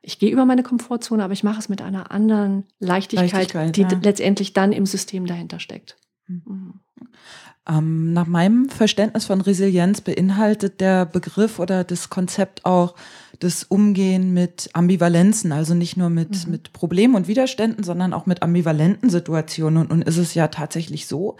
Ich 0.02 0.18
gehe 0.18 0.30
über 0.30 0.44
meine 0.44 0.62
Komfortzone, 0.62 1.22
aber 1.22 1.32
ich 1.32 1.44
mache 1.44 1.60
es 1.60 1.68
mit 1.68 1.80
einer 1.80 2.10
anderen 2.10 2.64
Leichtigkeit, 2.80 3.32
Leichtigkeit 3.32 3.76
die 3.76 3.82
ja. 3.82 4.00
letztendlich 4.02 4.52
dann 4.52 4.72
im 4.72 4.84
System 4.84 5.26
dahinter 5.26 5.60
steckt. 5.60 5.96
Mhm. 6.26 6.42
mhm. 6.46 6.80
Ähm, 7.68 8.12
nach 8.12 8.26
meinem 8.26 8.68
Verständnis 8.68 9.26
von 9.26 9.40
Resilienz 9.40 10.00
beinhaltet 10.00 10.80
der 10.80 11.06
Begriff 11.06 11.60
oder 11.60 11.84
das 11.84 12.10
Konzept 12.10 12.64
auch 12.64 12.96
das 13.42 13.64
Umgehen 13.64 14.32
mit 14.32 14.70
Ambivalenzen, 14.72 15.50
also 15.50 15.74
nicht 15.74 15.96
nur 15.96 16.10
mit, 16.10 16.46
mhm. 16.46 16.52
mit 16.52 16.72
Problemen 16.72 17.14
und 17.16 17.26
Widerständen, 17.26 17.82
sondern 17.82 18.12
auch 18.12 18.26
mit 18.26 18.42
ambivalenten 18.42 19.10
Situationen. 19.10 19.82
Und, 19.82 19.90
und 19.90 20.02
ist 20.02 20.16
es 20.16 20.34
ja 20.34 20.48
tatsächlich 20.48 21.06
so, 21.06 21.36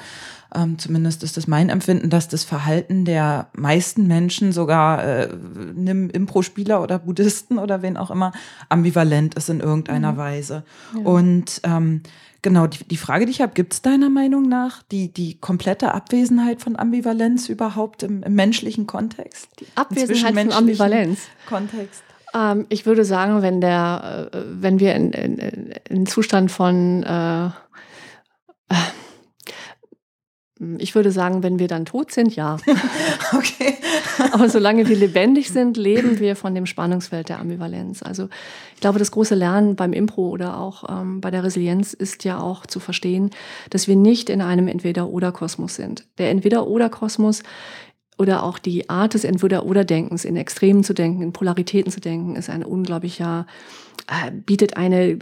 ähm, 0.54 0.78
zumindest 0.78 1.22
ist 1.22 1.36
das 1.36 1.46
mein 1.46 1.68
Empfinden, 1.68 2.10
dass 2.10 2.26
das 2.26 2.42
Verhalten 2.42 3.04
der 3.04 3.48
meisten 3.54 4.06
Menschen, 4.08 4.52
sogar 4.52 5.04
äh, 5.04 5.28
nimm 5.74 6.10
Impro-Spieler 6.10 6.82
oder 6.82 6.98
Buddhisten 6.98 7.58
oder 7.58 7.82
wen 7.82 7.96
auch 7.96 8.10
immer, 8.10 8.32
ambivalent 8.68 9.34
ist 9.34 9.48
in 9.48 9.60
irgendeiner 9.60 10.12
mhm. 10.12 10.16
Weise. 10.16 10.64
Ja. 10.94 11.00
Und 11.04 11.60
ähm, 11.62 12.02
Genau, 12.42 12.66
die, 12.66 12.83
die 12.85 12.96
Frage, 12.96 13.24
die 13.24 13.31
ich 13.31 13.40
habe, 13.40 13.52
gibt 13.55 13.72
es 13.72 13.83
deiner 13.83 14.11
Meinung 14.11 14.48
nach 14.48 14.83
die, 14.90 15.12
die 15.12 15.38
komplette 15.38 15.94
Abwesenheit 15.94 16.61
von 16.61 16.76
Ambivalenz 16.76 17.48
überhaupt 17.48 18.02
im, 18.02 18.24
im 18.24 18.35
menschlichen 18.35 18.88
Kontext? 18.88 19.48
Die 19.61 19.66
Abwesenheit 19.76 20.35
von 20.35 20.52
Ambivalenz. 20.52 21.20
Kontext. 21.48 22.02
Ähm, 22.35 22.66
ich 22.68 22.85
würde 22.85 23.05
sagen, 23.05 23.42
wenn 23.42 23.61
der, 23.61 24.31
äh, 24.33 24.38
wenn 24.44 24.81
wir 24.81 24.94
in, 24.96 25.12
in, 25.12 25.72
in 25.88 26.07
Zustand 26.07 26.50
von 26.50 27.05
äh, 27.05 27.50
ich 30.79 30.94
würde 30.94 31.11
sagen, 31.11 31.42
wenn 31.42 31.59
wir 31.59 31.68
dann 31.68 31.85
tot 31.85 32.12
sind, 32.12 32.35
ja. 32.37 32.57
okay. 33.33 33.75
Aber 34.33 34.48
solange 34.48 34.88
wir 34.88 34.96
lebendig 34.96 35.51
sind, 35.51 35.77
leben 35.77 36.18
wir 36.18 36.37
von 36.37 36.55
dem 36.55 36.66
Spannungsfeld 36.66 37.29
der 37.29 37.38
Ambivalenz. 37.40 38.03
Also 38.03 38.29
ich 38.75 38.81
glaube, 38.81 38.98
das 38.98 39.11
große 39.11 39.35
Lernen 39.35 39.77
beim 39.77 39.92
Impro 39.92 40.29
oder 40.29 40.59
auch 40.59 40.85
ähm, 40.88 41.20
bei 41.20 41.31
der 41.31 41.44
Resilienz 41.44 41.92
ist 41.92 42.25
ja 42.25 42.40
auch 42.40 42.66
zu 42.66 42.81
verstehen, 42.81 43.31
dass 43.70 43.88
wir 43.88 43.96
nicht 43.96 44.31
in 44.31 44.40
einem 44.40 44.68
Entweder-Oder-Kosmos 44.68 45.75
sind. 45.75 46.07
Der 46.18 46.31
Entweder-Oder-Kosmos 46.31 47.42
oder 48.18 48.42
auch 48.42 48.59
die 48.59 48.88
Art 48.90 49.14
des 49.14 49.25
Entweder-Oder-Denkens, 49.25 50.25
in 50.25 50.37
Extremen 50.37 50.85
zu 50.85 50.94
denken, 50.94 51.22
in 51.22 51.33
Polaritäten 51.33 51.90
zu 51.90 52.01
denken, 52.01 52.37
ist 52.37 52.51
ein 52.51 52.64
unglaublicher, 52.64 53.46
äh, 54.07 54.31
bietet 54.31 54.77
eine 54.77 55.18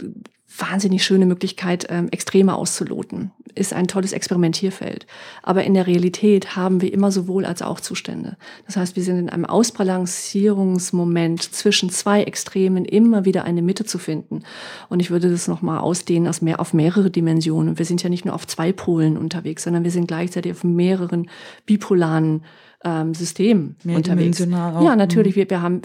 wahnsinnig 0.57 1.03
schöne 1.03 1.25
Möglichkeit, 1.25 1.87
ähm, 1.89 2.09
Extreme 2.09 2.55
auszuloten. 2.55 3.31
Ist 3.55 3.73
ein 3.73 3.87
tolles 3.87 4.13
Experimentierfeld. 4.13 5.07
Aber 5.43 5.63
in 5.63 5.73
der 5.73 5.87
Realität 5.87 6.55
haben 6.55 6.81
wir 6.81 6.93
immer 6.93 7.11
sowohl 7.11 7.45
als 7.45 7.61
auch 7.61 7.79
Zustände. 7.79 8.37
Das 8.65 8.77
heißt, 8.77 8.95
wir 8.95 9.03
sind 9.03 9.17
in 9.17 9.29
einem 9.29 9.45
Ausbalancierungsmoment 9.45 11.41
zwischen 11.41 11.89
zwei 11.89 12.23
Extremen 12.23 12.85
immer 12.85 13.25
wieder 13.25 13.43
eine 13.43 13.61
Mitte 13.61 13.85
zu 13.85 13.97
finden. 13.97 14.43
Und 14.89 14.99
ich 14.99 15.11
würde 15.11 15.29
das 15.29 15.47
nochmal 15.47 15.79
ausdehnen 15.79 16.27
aus 16.27 16.41
mehr, 16.41 16.59
auf 16.59 16.73
mehrere 16.73 17.11
Dimensionen. 17.11 17.77
Wir 17.77 17.85
sind 17.85 18.03
ja 18.03 18.09
nicht 18.09 18.25
nur 18.25 18.35
auf 18.35 18.47
zwei 18.47 18.71
Polen 18.71 19.17
unterwegs, 19.17 19.63
sondern 19.63 19.83
wir 19.83 19.91
sind 19.91 20.07
gleichzeitig 20.07 20.51
auf 20.53 20.63
mehreren 20.63 21.29
bipolaren 21.65 22.43
ähm, 22.83 23.13
Systemen 23.13 23.75
unterwegs. 23.83 24.41
Auch. 24.41 24.83
Ja, 24.83 24.95
natürlich. 24.95 25.35
Mhm. 25.35 25.39
Wir, 25.39 25.49
wir 25.49 25.61
haben, 25.61 25.81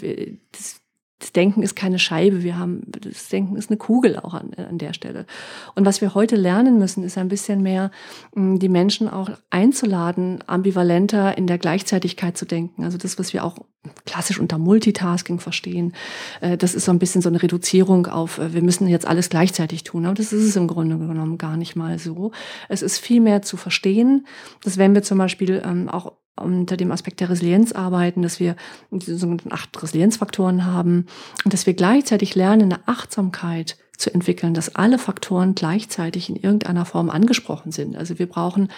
das, 0.52 0.80
das 1.18 1.32
Denken 1.32 1.62
ist 1.62 1.74
keine 1.74 1.98
Scheibe, 1.98 2.42
wir 2.42 2.58
haben, 2.58 2.82
das 2.86 3.28
Denken 3.28 3.56
ist 3.56 3.70
eine 3.70 3.78
Kugel 3.78 4.18
auch 4.18 4.34
an, 4.34 4.52
an 4.54 4.76
der 4.76 4.92
Stelle. 4.92 5.24
Und 5.74 5.86
was 5.86 6.02
wir 6.02 6.14
heute 6.14 6.36
lernen 6.36 6.78
müssen, 6.78 7.02
ist 7.04 7.16
ein 7.16 7.28
bisschen 7.28 7.62
mehr, 7.62 7.90
mm, 8.34 8.58
die 8.58 8.68
Menschen 8.68 9.08
auch 9.08 9.30
einzuladen, 9.48 10.44
ambivalenter 10.46 11.38
in 11.38 11.46
der 11.46 11.56
Gleichzeitigkeit 11.56 12.36
zu 12.36 12.44
denken. 12.44 12.84
Also 12.84 12.98
das, 12.98 13.18
was 13.18 13.32
wir 13.32 13.44
auch 13.44 13.56
klassisch 14.04 14.38
unter 14.38 14.58
Multitasking 14.58 15.40
verstehen, 15.40 15.94
äh, 16.42 16.58
das 16.58 16.74
ist 16.74 16.84
so 16.84 16.92
ein 16.92 16.98
bisschen 16.98 17.22
so 17.22 17.30
eine 17.30 17.42
Reduzierung 17.42 18.08
auf, 18.08 18.38
äh, 18.38 18.52
wir 18.52 18.62
müssen 18.62 18.86
jetzt 18.86 19.06
alles 19.06 19.30
gleichzeitig 19.30 19.84
tun. 19.84 20.04
Aber 20.04 20.14
das 20.14 20.34
ist 20.34 20.44
es 20.44 20.56
im 20.56 20.68
Grunde 20.68 20.98
genommen 20.98 21.38
gar 21.38 21.56
nicht 21.56 21.76
mal 21.76 21.98
so. 21.98 22.32
Es 22.68 22.82
ist 22.82 22.98
viel 22.98 23.22
mehr 23.22 23.40
zu 23.40 23.56
verstehen, 23.56 24.26
dass 24.64 24.76
wenn 24.76 24.94
wir 24.94 25.02
zum 25.02 25.16
Beispiel 25.16 25.62
ähm, 25.64 25.88
auch 25.88 26.12
unter 26.36 26.76
dem 26.76 26.92
Aspekt 26.92 27.20
der 27.20 27.30
Resilienz 27.30 27.72
arbeiten, 27.72 28.22
dass 28.22 28.40
wir 28.40 28.56
diese 28.90 29.16
sogenannten 29.16 29.52
acht 29.52 29.82
Resilienzfaktoren 29.82 30.64
haben 30.66 31.06
und 31.44 31.52
dass 31.52 31.66
wir 31.66 31.74
gleichzeitig 31.74 32.34
lernen, 32.34 32.72
eine 32.72 32.86
Achtsamkeit 32.86 33.76
zu 33.96 34.12
entwickeln, 34.12 34.54
dass 34.54 34.74
alle 34.74 34.98
Faktoren 34.98 35.54
gleichzeitig 35.54 36.28
in 36.28 36.36
irgendeiner 36.36 36.84
Form 36.84 37.10
angesprochen 37.10 37.72
sind. 37.72 37.96
Also 37.96 38.18
wir 38.18 38.26
brauchen 38.26 38.68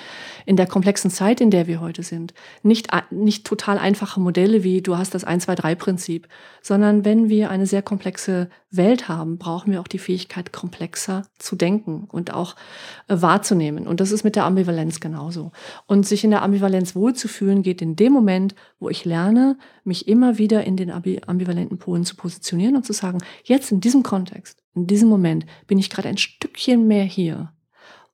in 0.47 0.57
der 0.57 0.67
komplexen 0.67 1.11
Zeit, 1.11 1.41
in 1.41 1.51
der 1.51 1.67
wir 1.67 1.81
heute 1.81 2.03
sind, 2.03 2.35
nicht, 2.63 2.89
nicht 3.11 3.47
total 3.47 3.79
einfache 3.79 4.21
Modelle 4.21 4.65
wie 4.65 4.83
du 4.83 4.97
hast 4.97 5.15
das 5.15 5.25
1, 5.25 5.45
2, 5.45 5.55
3 5.55 5.75
Prinzip, 5.75 6.29
sondern 6.63 7.05
wenn 7.05 7.29
wir 7.29 7.51
eine 7.51 7.67
sehr 7.67 7.83
komplexe 7.83 8.49
Welt 8.71 9.09
haben, 9.09 9.39
brauchen 9.39 9.73
wir 9.73 9.81
auch 9.81 9.89
die 9.89 9.99
Fähigkeit, 9.99 10.53
komplexer 10.53 11.23
zu 11.39 11.57
denken 11.57 12.07
und 12.11 12.35
auch 12.35 12.55
äh, 13.09 13.17
wahrzunehmen. 13.21 13.87
Und 13.87 14.01
das 14.01 14.13
ist 14.13 14.25
mit 14.25 14.37
der 14.37 14.45
Ambivalenz 14.45 15.01
genauso. 15.01 15.53
Und 15.87 16.07
sich 16.07 16.25
in 16.25 16.31
der 16.31 16.43
Ambivalenz 16.43 16.95
wohlzufühlen 16.95 17.63
geht 17.63 17.81
in 17.81 17.97
dem 17.97 18.13
Moment, 18.13 18.55
wo 18.79 18.91
ich 18.91 19.05
lerne, 19.05 19.57
mich 19.85 20.07
immer 20.07 20.39
wieder 20.39 20.65
in 20.65 20.77
den 20.77 20.91
ambivalenten 20.91 21.79
Polen 21.79 22.05
zu 22.05 22.15
positionieren 22.17 22.77
und 22.77 22.85
zu 22.85 22.93
sagen, 22.93 23.19
jetzt 23.45 23.73
in 23.73 23.81
diesem 23.81 24.03
Kontext 24.03 24.63
in 24.79 24.87
diesem 24.87 25.09
Moment 25.09 25.47
bin 25.67 25.79
ich 25.79 25.91
gerade 25.91 26.09
ein 26.09 26.19
Stückchen 26.19 26.87
mehr 26.87 27.05
hier. 27.05 27.53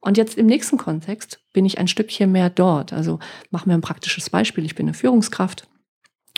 Und 0.01 0.19
jetzt 0.19 0.37
im 0.37 0.47
nächsten 0.47 0.77
Kontext 0.77 1.41
bin 1.53 1.65
ich 1.65 1.79
ein 1.79 1.89
Stückchen 1.89 2.31
mehr 2.31 2.51
dort. 2.51 2.93
Also 2.93 3.21
machen 3.51 3.71
wir 3.71 3.75
ein 3.75 3.81
praktisches 3.81 4.29
Beispiel. 4.29 4.65
Ich 4.65 4.75
bin 4.75 4.87
eine 4.87 4.95
Führungskraft. 4.95 5.67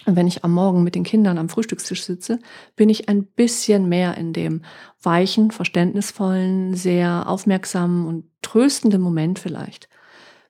Und 0.07 0.15
wenn 0.15 0.29
ich 0.29 0.45
am 0.45 0.53
Morgen 0.53 0.85
mit 0.85 0.95
den 0.95 1.03
Kindern 1.03 1.37
am 1.37 1.49
Frühstückstisch 1.49 2.05
sitze, 2.05 2.39
bin 2.77 2.89
ich 2.89 3.09
ein 3.09 3.25
bisschen 3.25 3.89
mehr 3.89 4.17
in 4.17 4.33
dem 4.33 4.63
weichen, 5.03 5.51
verständnisvollen, 5.51 6.75
sehr 6.75 7.29
aufmerksamen 7.29 8.07
und 8.07 8.31
tröstenden 8.41 9.01
Moment 9.01 9.41
vielleicht. 9.41 9.89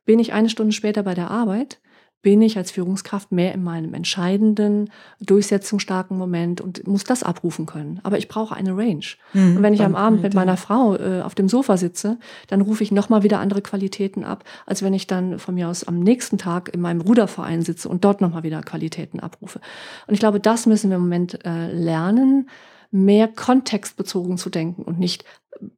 Bin 0.04 0.18
ich 0.18 0.34
eine 0.34 0.50
Stunde 0.50 0.72
später 0.72 1.02
bei 1.02 1.14
der 1.14 1.30
Arbeit, 1.30 1.80
bin 2.26 2.42
ich 2.42 2.58
als 2.58 2.72
Führungskraft 2.72 3.30
mehr 3.30 3.54
in 3.54 3.62
meinem 3.62 3.94
entscheidenden, 3.94 4.90
durchsetzungsstarken 5.20 6.18
Moment 6.18 6.60
und 6.60 6.84
muss 6.84 7.04
das 7.04 7.22
abrufen 7.22 7.66
können. 7.66 8.00
Aber 8.02 8.18
ich 8.18 8.26
brauche 8.26 8.56
eine 8.56 8.76
Range. 8.76 9.04
Mhm, 9.32 9.58
und 9.58 9.62
wenn 9.62 9.72
ich 9.72 9.82
am 9.82 9.94
Abend 9.94 10.24
mit 10.24 10.34
meiner 10.34 10.56
Frau 10.56 10.96
äh, 10.96 11.22
auf 11.22 11.36
dem 11.36 11.48
Sofa 11.48 11.76
sitze, 11.76 12.18
dann 12.48 12.62
rufe 12.62 12.82
ich 12.82 12.90
nochmal 12.90 13.22
wieder 13.22 13.38
andere 13.38 13.62
Qualitäten 13.62 14.24
ab, 14.24 14.42
als 14.66 14.82
wenn 14.82 14.92
ich 14.92 15.06
dann 15.06 15.38
von 15.38 15.54
mir 15.54 15.68
aus 15.68 15.84
am 15.84 16.00
nächsten 16.00 16.36
Tag 16.36 16.74
in 16.74 16.80
meinem 16.80 17.00
Ruderverein 17.00 17.62
sitze 17.62 17.88
und 17.88 18.04
dort 18.04 18.20
nochmal 18.20 18.42
wieder 18.42 18.60
Qualitäten 18.62 19.20
abrufe. 19.20 19.60
Und 20.08 20.14
ich 20.14 20.18
glaube, 20.18 20.40
das 20.40 20.66
müssen 20.66 20.90
wir 20.90 20.96
im 20.96 21.04
Moment 21.04 21.44
äh, 21.44 21.70
lernen, 21.70 22.50
mehr 22.90 23.28
kontextbezogen 23.28 24.36
zu 24.36 24.50
denken 24.50 24.82
und 24.82 24.98
nicht 24.98 25.24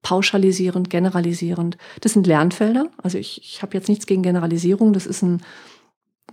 pauschalisierend, 0.01 0.89
generalisierend. 0.89 1.77
Das 2.01 2.15
sind 2.15 2.27
Lernfelder. 2.27 2.87
Also 3.03 3.19
ich, 3.19 3.39
ich 3.43 3.61
habe 3.61 3.77
jetzt 3.77 3.91
nichts 3.91 4.07
gegen 4.07 4.23
Generalisierung. 4.23 4.95
Das 4.95 5.05
ist 5.05 5.21
ein 5.21 5.43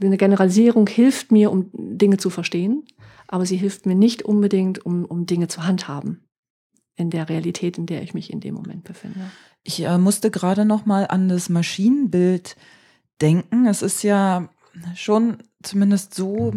eine 0.01 0.17
Generalisierung 0.17 0.88
hilft 0.88 1.31
mir, 1.31 1.51
um 1.51 1.69
Dinge 1.73 2.17
zu 2.17 2.29
verstehen, 2.29 2.84
aber 3.27 3.45
sie 3.45 3.58
hilft 3.58 3.86
mir 3.86 3.95
nicht 3.95 4.23
unbedingt, 4.23 4.86
um, 4.86 5.05
um 5.05 5.25
Dinge 5.25 5.47
zu 5.47 5.65
handhaben 5.65 6.27
in 6.95 7.10
der 7.10 7.29
Realität, 7.29 7.77
in 7.77 7.86
der 7.86 8.01
ich 8.01 8.13
mich 8.13 8.31
in 8.31 8.39
dem 8.39 8.55
Moment 8.55 8.84
befinde. 8.84 9.19
Ich 9.63 9.81
äh, 9.81 9.97
musste 9.97 10.31
gerade 10.31 10.65
noch 10.65 10.86
mal 10.86 11.08
an 11.08 11.27
das 11.27 11.49
Maschinenbild 11.49 12.55
denken. 13.21 13.65
Es 13.65 13.81
ist 13.81 14.03
ja 14.03 14.49
schon 14.95 15.38
zumindest 15.63 16.13
so 16.13 16.53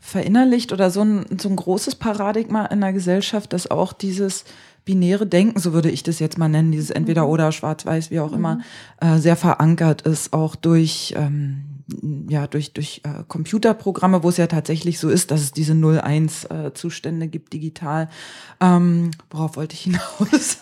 verinnerlicht 0.00 0.72
oder 0.72 0.90
so 0.90 1.02
ein, 1.02 1.38
so 1.38 1.48
ein 1.48 1.56
großes 1.56 1.96
Paradigma 1.96 2.66
in 2.66 2.80
der 2.80 2.92
Gesellschaft, 2.92 3.52
dass 3.52 3.70
auch 3.70 3.92
dieses 3.92 4.44
binäre 4.84 5.26
Denken, 5.26 5.60
so 5.60 5.74
würde 5.74 5.90
ich 5.90 6.02
das 6.02 6.18
jetzt 6.18 6.38
mal 6.38 6.48
nennen, 6.48 6.72
dieses 6.72 6.90
entweder 6.90 7.24
mhm. 7.24 7.28
oder 7.28 7.52
schwarz-weiß, 7.52 8.10
wie 8.10 8.20
auch 8.20 8.32
immer, 8.32 8.56
mhm. 8.56 8.62
äh, 9.00 9.18
sehr 9.18 9.36
verankert 9.36 10.02
ist, 10.02 10.32
auch 10.32 10.56
durch 10.56 11.14
ähm, 11.16 11.67
ja, 12.28 12.46
durch, 12.46 12.72
durch 12.74 13.00
äh, 13.04 13.24
Computerprogramme, 13.26 14.22
wo 14.22 14.28
es 14.28 14.36
ja 14.36 14.46
tatsächlich 14.46 14.98
so 14.98 15.08
ist, 15.08 15.30
dass 15.30 15.40
es 15.40 15.52
diese 15.52 15.72
0-1-Zustände 15.72 17.26
äh, 17.26 17.28
gibt 17.28 17.52
digital. 17.52 18.08
Ähm, 18.60 19.10
worauf 19.30 19.56
wollte 19.56 19.74
ich 19.74 19.82
hinaus? 19.82 20.58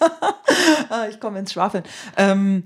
Ah, 0.89 1.07
ich 1.11 1.19
komme 1.19 1.39
ins 1.41 1.53
Schwafeln. 1.53 1.85
Ähm, 2.17 2.65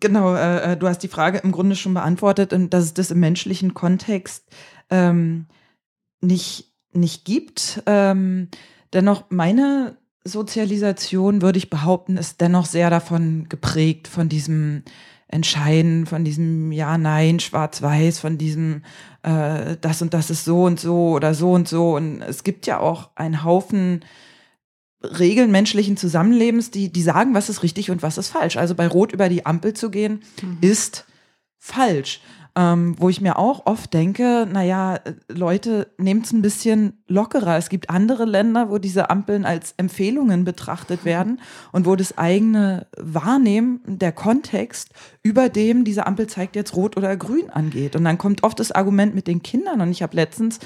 genau, 0.00 0.34
äh, 0.34 0.72
äh, 0.72 0.76
du 0.76 0.88
hast 0.88 1.00
die 1.00 1.08
Frage 1.08 1.38
im 1.38 1.52
Grunde 1.52 1.76
schon 1.76 1.94
beantwortet, 1.94 2.54
dass 2.72 2.84
es 2.84 2.94
das 2.94 3.10
im 3.10 3.20
menschlichen 3.20 3.74
Kontext 3.74 4.44
ähm, 4.88 5.46
nicht, 6.22 6.72
nicht 6.92 7.26
gibt. 7.26 7.82
Ähm, 7.84 8.48
dennoch, 8.94 9.24
meine 9.28 9.98
Sozialisation, 10.24 11.42
würde 11.42 11.58
ich 11.58 11.68
behaupten, 11.68 12.16
ist 12.16 12.40
dennoch 12.40 12.66
sehr 12.66 12.88
davon 12.88 13.48
geprägt, 13.48 14.08
von 14.08 14.28
diesem 14.30 14.82
entscheiden, 15.30 16.06
von 16.06 16.24
diesem 16.24 16.72
Ja, 16.72 16.98
Nein, 16.98 17.40
Schwarz-Weiß, 17.40 18.18
von 18.18 18.36
diesem 18.36 18.82
äh, 19.22 19.76
das 19.80 20.02
und 20.02 20.12
das 20.12 20.30
ist 20.30 20.44
so 20.44 20.64
und 20.64 20.80
so 20.80 21.10
oder 21.10 21.34
so 21.34 21.52
und 21.52 21.68
so. 21.68 21.96
Und 21.96 22.20
es 22.22 22.44
gibt 22.44 22.66
ja 22.66 22.80
auch 22.80 23.10
einen 23.14 23.44
Haufen 23.44 24.04
Regeln 25.02 25.50
menschlichen 25.50 25.96
Zusammenlebens, 25.96 26.70
die, 26.70 26.92
die 26.92 27.02
sagen, 27.02 27.32
was 27.32 27.48
ist 27.48 27.62
richtig 27.62 27.90
und 27.90 28.02
was 28.02 28.18
ist 28.18 28.28
falsch. 28.28 28.56
Also 28.56 28.74
bei 28.74 28.86
Rot 28.86 29.12
über 29.12 29.28
die 29.28 29.46
Ampel 29.46 29.72
zu 29.72 29.90
gehen, 29.90 30.22
mhm. 30.42 30.58
ist 30.60 31.06
falsch. 31.58 32.20
Ähm, 32.60 32.94
wo 32.98 33.08
ich 33.08 33.22
mir 33.22 33.38
auch 33.38 33.64
oft 33.64 33.94
denke, 33.94 34.46
naja, 34.52 34.98
Leute, 35.28 35.86
nehmt 35.96 36.26
es 36.26 36.32
ein 36.32 36.42
bisschen 36.42 36.92
lockerer. 37.08 37.56
Es 37.56 37.70
gibt 37.70 37.88
andere 37.88 38.26
Länder, 38.26 38.68
wo 38.68 38.76
diese 38.76 39.08
Ampeln 39.08 39.46
als 39.46 39.72
Empfehlungen 39.78 40.44
betrachtet 40.44 41.06
werden 41.06 41.40
und 41.72 41.86
wo 41.86 41.96
das 41.96 42.18
eigene 42.18 42.86
Wahrnehmen, 42.98 43.80
der 43.86 44.12
Kontext, 44.12 44.90
über 45.22 45.48
dem 45.48 45.84
diese 45.84 46.06
Ampel 46.06 46.26
zeigt 46.26 46.54
jetzt 46.54 46.76
rot 46.76 46.98
oder 46.98 47.16
grün 47.16 47.48
angeht. 47.48 47.96
Und 47.96 48.04
dann 48.04 48.18
kommt 48.18 48.42
oft 48.42 48.60
das 48.60 48.72
Argument 48.72 49.14
mit 49.14 49.26
den 49.26 49.42
Kindern. 49.42 49.80
Und 49.80 49.90
ich 49.90 50.02
habe 50.02 50.16
letztens 50.16 50.58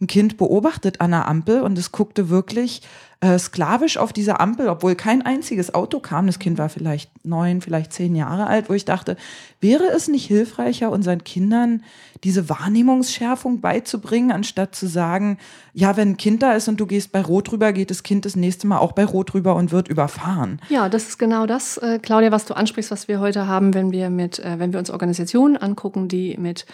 ein 0.00 0.06
Kind 0.06 0.38
beobachtet 0.38 1.02
an 1.02 1.10
der 1.10 1.28
Ampel 1.28 1.60
und 1.60 1.76
es 1.76 1.92
guckte 1.92 2.30
wirklich 2.30 2.80
äh, 3.22 3.38
sklavisch 3.38 3.98
auf 3.98 4.12
dieser 4.12 4.40
Ampel, 4.40 4.68
obwohl 4.68 4.96
kein 4.96 5.22
einziges 5.22 5.72
Auto 5.72 6.00
kam. 6.00 6.26
Das 6.26 6.40
Kind 6.40 6.58
war 6.58 6.68
vielleicht 6.68 7.24
neun, 7.24 7.60
vielleicht 7.60 7.92
zehn 7.92 8.16
Jahre 8.16 8.48
alt, 8.48 8.68
wo 8.68 8.74
ich 8.74 8.84
dachte, 8.84 9.16
wäre 9.60 9.84
es 9.84 10.08
nicht 10.08 10.26
hilfreicher, 10.26 10.90
unseren 10.90 11.22
Kindern 11.22 11.84
diese 12.24 12.48
Wahrnehmungsschärfung 12.48 13.60
beizubringen, 13.60 14.32
anstatt 14.32 14.74
zu 14.74 14.88
sagen, 14.88 15.38
ja, 15.72 15.96
wenn 15.96 16.10
ein 16.10 16.16
Kind 16.16 16.42
da 16.42 16.54
ist 16.54 16.66
und 16.66 16.80
du 16.80 16.86
gehst 16.86 17.12
bei 17.12 17.22
Rot 17.22 17.52
rüber, 17.52 17.72
geht 17.72 17.90
das 17.90 18.02
Kind 18.02 18.24
das 18.24 18.34
nächste 18.34 18.66
Mal 18.66 18.78
auch 18.78 18.90
bei 18.90 19.04
Rot 19.04 19.34
rüber 19.34 19.54
und 19.54 19.70
wird 19.70 19.86
überfahren. 19.86 20.60
Ja, 20.68 20.88
das 20.88 21.08
ist 21.08 21.18
genau 21.18 21.46
das, 21.46 21.76
äh, 21.76 22.00
Claudia, 22.00 22.32
was 22.32 22.44
du 22.44 22.54
ansprichst, 22.54 22.90
was 22.90 23.06
wir 23.06 23.20
heute 23.20 23.46
haben, 23.46 23.72
wenn 23.72 23.92
wir 23.92 24.10
mit, 24.10 24.40
äh, 24.40 24.58
wenn 24.58 24.72
wir 24.72 24.80
uns 24.80 24.90
Organisationen 24.90 25.56
angucken, 25.56 26.08
die 26.08 26.36
mit 26.38 26.66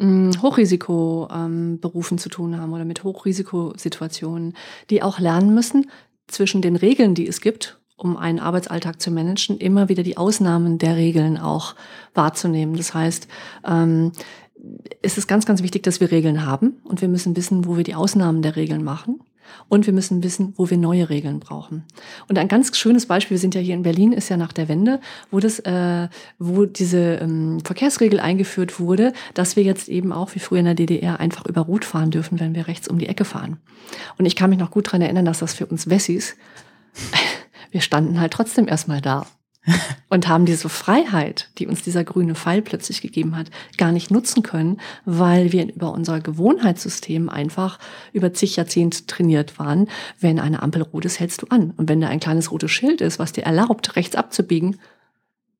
Hochrisikoberufen 0.00 2.16
ähm, 2.16 2.18
zu 2.18 2.28
tun 2.28 2.60
haben 2.60 2.72
oder 2.72 2.84
mit 2.84 3.02
Hochrisikosituationen, 3.02 4.54
die 4.90 5.02
auch 5.02 5.18
lernen 5.18 5.54
müssen, 5.54 5.87
zwischen 6.28 6.62
den 6.62 6.76
Regeln, 6.76 7.14
die 7.14 7.26
es 7.26 7.40
gibt, 7.40 7.78
um 7.96 8.16
einen 8.16 8.38
Arbeitsalltag 8.38 9.00
zu 9.00 9.10
managen, 9.10 9.58
immer 9.58 9.88
wieder 9.88 10.02
die 10.02 10.16
Ausnahmen 10.16 10.78
der 10.78 10.96
Regeln 10.96 11.36
auch 11.36 11.74
wahrzunehmen. 12.14 12.76
Das 12.76 12.94
heißt, 12.94 13.26
ähm, 13.66 14.12
es 15.02 15.18
ist 15.18 15.26
ganz, 15.26 15.46
ganz 15.46 15.62
wichtig, 15.62 15.82
dass 15.82 16.00
wir 16.00 16.10
Regeln 16.10 16.46
haben 16.46 16.80
und 16.84 17.00
wir 17.00 17.08
müssen 17.08 17.36
wissen, 17.36 17.64
wo 17.64 17.76
wir 17.76 17.84
die 17.84 17.94
Ausnahmen 17.94 18.42
der 18.42 18.56
Regeln 18.56 18.84
machen. 18.84 19.20
Und 19.68 19.86
wir 19.86 19.92
müssen 19.92 20.22
wissen, 20.22 20.54
wo 20.56 20.70
wir 20.70 20.76
neue 20.76 21.08
Regeln 21.08 21.40
brauchen. 21.40 21.84
Und 22.28 22.38
ein 22.38 22.48
ganz 22.48 22.76
schönes 22.76 23.06
Beispiel, 23.06 23.36
wir 23.36 23.40
sind 23.40 23.54
ja 23.54 23.60
hier 23.60 23.74
in 23.74 23.82
Berlin, 23.82 24.12
ist 24.12 24.28
ja 24.28 24.36
nach 24.36 24.52
der 24.52 24.68
Wende, 24.68 25.00
wo 25.30 25.40
das, 25.40 25.58
äh, 25.60 26.08
wo 26.38 26.64
diese 26.64 27.16
ähm, 27.16 27.60
Verkehrsregel 27.64 28.20
eingeführt 28.20 28.80
wurde, 28.80 29.12
dass 29.34 29.56
wir 29.56 29.62
jetzt 29.62 29.88
eben 29.88 30.12
auch 30.12 30.34
wie 30.34 30.40
früher 30.40 30.60
in 30.60 30.64
der 30.64 30.74
DDR 30.74 31.20
einfach 31.20 31.46
über 31.46 31.62
Rot 31.62 31.84
fahren 31.84 32.10
dürfen, 32.10 32.40
wenn 32.40 32.54
wir 32.54 32.68
rechts 32.68 32.88
um 32.88 32.98
die 32.98 33.08
Ecke 33.08 33.24
fahren. 33.24 33.58
Und 34.18 34.26
ich 34.26 34.36
kann 34.36 34.50
mich 34.50 34.58
noch 34.58 34.70
gut 34.70 34.90
dran 34.90 35.02
erinnern, 35.02 35.24
dass 35.24 35.38
das 35.38 35.54
für 35.54 35.66
uns 35.66 35.88
Wessis, 35.88 36.36
wir 37.70 37.80
standen 37.80 38.20
halt 38.20 38.32
trotzdem 38.32 38.68
erstmal 38.68 39.00
da 39.00 39.26
und 40.08 40.28
haben 40.28 40.46
diese 40.46 40.68
Freiheit, 40.68 41.48
die 41.58 41.66
uns 41.66 41.82
dieser 41.82 42.04
grüne 42.04 42.34
Pfeil 42.34 42.62
plötzlich 42.62 43.00
gegeben 43.00 43.36
hat, 43.36 43.50
gar 43.76 43.92
nicht 43.92 44.10
nutzen 44.10 44.42
können, 44.42 44.80
weil 45.04 45.52
wir 45.52 45.72
über 45.72 45.92
unser 45.92 46.20
Gewohnheitssystem 46.20 47.28
einfach 47.28 47.78
über 48.12 48.32
zig 48.32 48.56
Jahrzehnte 48.56 49.06
trainiert 49.06 49.58
waren. 49.58 49.88
Wenn 50.20 50.38
eine 50.38 50.62
Ampel 50.62 50.82
rot 50.82 51.04
ist, 51.04 51.20
hältst 51.20 51.42
du 51.42 51.46
an. 51.48 51.72
Und 51.76 51.88
wenn 51.88 52.00
da 52.00 52.08
ein 52.08 52.20
kleines 52.20 52.50
rotes 52.50 52.70
Schild 52.70 53.00
ist, 53.00 53.18
was 53.18 53.32
dir 53.32 53.44
erlaubt, 53.44 53.96
rechts 53.96 54.16
abzubiegen, 54.16 54.78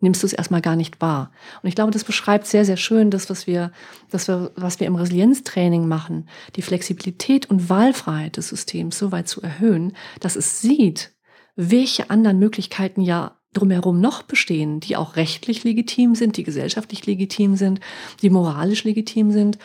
nimmst 0.01 0.23
du 0.23 0.27
es 0.27 0.33
erstmal 0.33 0.61
gar 0.61 0.77
nicht 0.77 1.01
wahr. 1.01 1.33
Und 1.63 1.69
ich 1.69 1.75
glaube, 1.75 1.91
das 1.91 2.05
beschreibt 2.05 2.47
sehr, 2.47 2.65
sehr 2.65 2.77
schön 2.77 3.11
das, 3.11 3.29
was 3.31 3.47
wir, 3.47 3.73
das 4.11 4.29
was 4.29 4.81
wir 4.81 4.87
im 4.87 4.95
Resilienztraining 4.95 5.89
machen, 5.89 6.29
die 6.57 6.63
Flexibilität 6.63 7.51
und 7.51 7.69
Wahlfreiheit 7.69 8.37
des 8.37 8.49
Systems 8.49 8.99
so 8.99 9.11
weit 9.11 9.29
zu 9.29 9.43
erhöhen, 9.43 9.97
dass 10.21 10.37
es 10.37 10.61
sieht, 10.61 11.13
welche 11.57 12.11
anderen 12.11 12.39
Möglichkeiten 12.39 13.01
ja 13.01 13.38
drumherum 13.55 14.01
noch 14.01 14.23
bestehen, 14.23 14.81
die 14.81 14.97
auch 14.97 15.17
rechtlich 15.17 15.65
legitim 15.65 16.15
sind, 16.15 16.37
die 16.37 16.45
gesellschaftlich 16.45 17.07
legitim 17.07 17.57
sind, 17.57 17.81
die 18.23 18.31
moralisch 18.31 18.85
legitim 18.85 19.31
sind. 19.31 19.59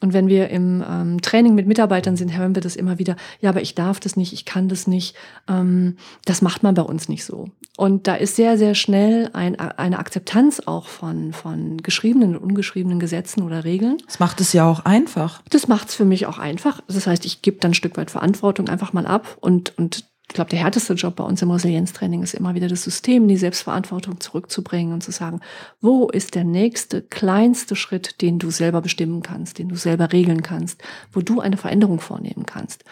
Und 0.00 0.12
wenn 0.12 0.28
wir 0.28 0.50
im 0.50 0.84
ähm, 0.88 1.22
Training 1.22 1.54
mit 1.54 1.66
Mitarbeitern 1.66 2.16
sind, 2.16 2.36
hören 2.36 2.54
wir 2.54 2.62
das 2.62 2.76
immer 2.76 2.98
wieder, 2.98 3.16
ja, 3.40 3.50
aber 3.50 3.62
ich 3.62 3.74
darf 3.74 3.98
das 3.98 4.16
nicht, 4.16 4.32
ich 4.32 4.44
kann 4.44 4.68
das 4.68 4.86
nicht, 4.86 5.16
ähm, 5.48 5.96
das 6.24 6.42
macht 6.42 6.62
man 6.62 6.74
bei 6.74 6.82
uns 6.82 7.08
nicht 7.08 7.24
so. 7.24 7.48
Und 7.76 8.06
da 8.06 8.14
ist 8.14 8.36
sehr, 8.36 8.58
sehr 8.58 8.74
schnell 8.74 9.30
ein, 9.32 9.58
eine 9.58 9.98
Akzeptanz 9.98 10.60
auch 10.66 10.86
von, 10.86 11.32
von 11.32 11.78
geschriebenen 11.78 12.36
und 12.36 12.42
ungeschriebenen 12.42 13.00
Gesetzen 13.00 13.42
oder 13.42 13.64
Regeln. 13.64 13.98
Das 14.06 14.18
macht 14.18 14.40
es 14.40 14.52
ja 14.52 14.68
auch 14.68 14.80
einfach. 14.84 15.42
Das 15.50 15.68
macht 15.68 15.88
es 15.88 15.94
für 15.94 16.04
mich 16.04 16.26
auch 16.26 16.38
einfach. 16.38 16.82
Das 16.88 17.06
heißt, 17.06 17.24
ich 17.24 17.42
gebe 17.42 17.58
dann 17.58 17.70
ein 17.70 17.74
Stück 17.74 17.96
weit 17.96 18.10
Verantwortung 18.10 18.68
einfach 18.68 18.92
mal 18.92 19.06
ab 19.06 19.36
und, 19.40 19.76
und 19.78 20.04
glaube, 20.36 20.50
der 20.50 20.60
härteste 20.60 20.94
Job 20.94 21.16
bei 21.16 21.24
uns 21.24 21.42
im 21.42 21.50
Resilienztraining 21.50 22.22
ist 22.22 22.34
immer 22.34 22.54
wieder 22.54 22.68
das 22.68 22.84
System, 22.84 23.26
die 23.26 23.36
Selbstverantwortung 23.36 24.20
zurückzubringen 24.20 24.92
und 24.92 25.02
zu 25.02 25.10
sagen, 25.10 25.40
wo 25.80 26.08
ist 26.08 26.34
der 26.34 26.44
nächste, 26.44 27.02
kleinste 27.02 27.74
Schritt, 27.74 28.22
den 28.22 28.38
du 28.38 28.50
selber 28.50 28.80
bestimmen 28.80 29.22
kannst, 29.22 29.58
den 29.58 29.68
du 29.68 29.76
selber 29.76 30.12
regeln 30.12 30.42
kannst, 30.42 30.82
wo 31.12 31.20
du 31.20 31.40
eine 31.40 31.56
Veränderung 31.56 32.00
vornehmen 32.00 32.46
kannst. 32.46 32.84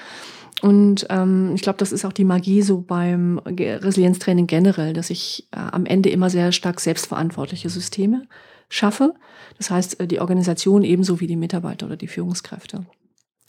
Und 0.62 1.06
ähm, 1.10 1.52
ich 1.54 1.62
glaube, 1.62 1.78
das 1.78 1.92
ist 1.92 2.04
auch 2.04 2.12
die 2.12 2.24
Magie 2.24 2.62
so 2.62 2.80
beim 2.80 3.38
Resilienztraining 3.38 4.46
generell, 4.46 4.92
dass 4.92 5.10
ich 5.10 5.46
äh, 5.52 5.58
am 5.58 5.84
Ende 5.86 6.08
immer 6.10 6.30
sehr 6.30 6.52
stark 6.52 6.80
selbstverantwortliche 6.80 7.68
Systeme 7.68 8.26
schaffe. 8.68 9.14
Das 9.58 9.70
heißt, 9.70 10.00
äh, 10.00 10.06
die 10.06 10.20
Organisation 10.20 10.82
ebenso 10.82 11.20
wie 11.20 11.26
die 11.26 11.36
Mitarbeiter 11.36 11.86
oder 11.86 11.96
die 11.96 12.08
Führungskräfte 12.08 12.86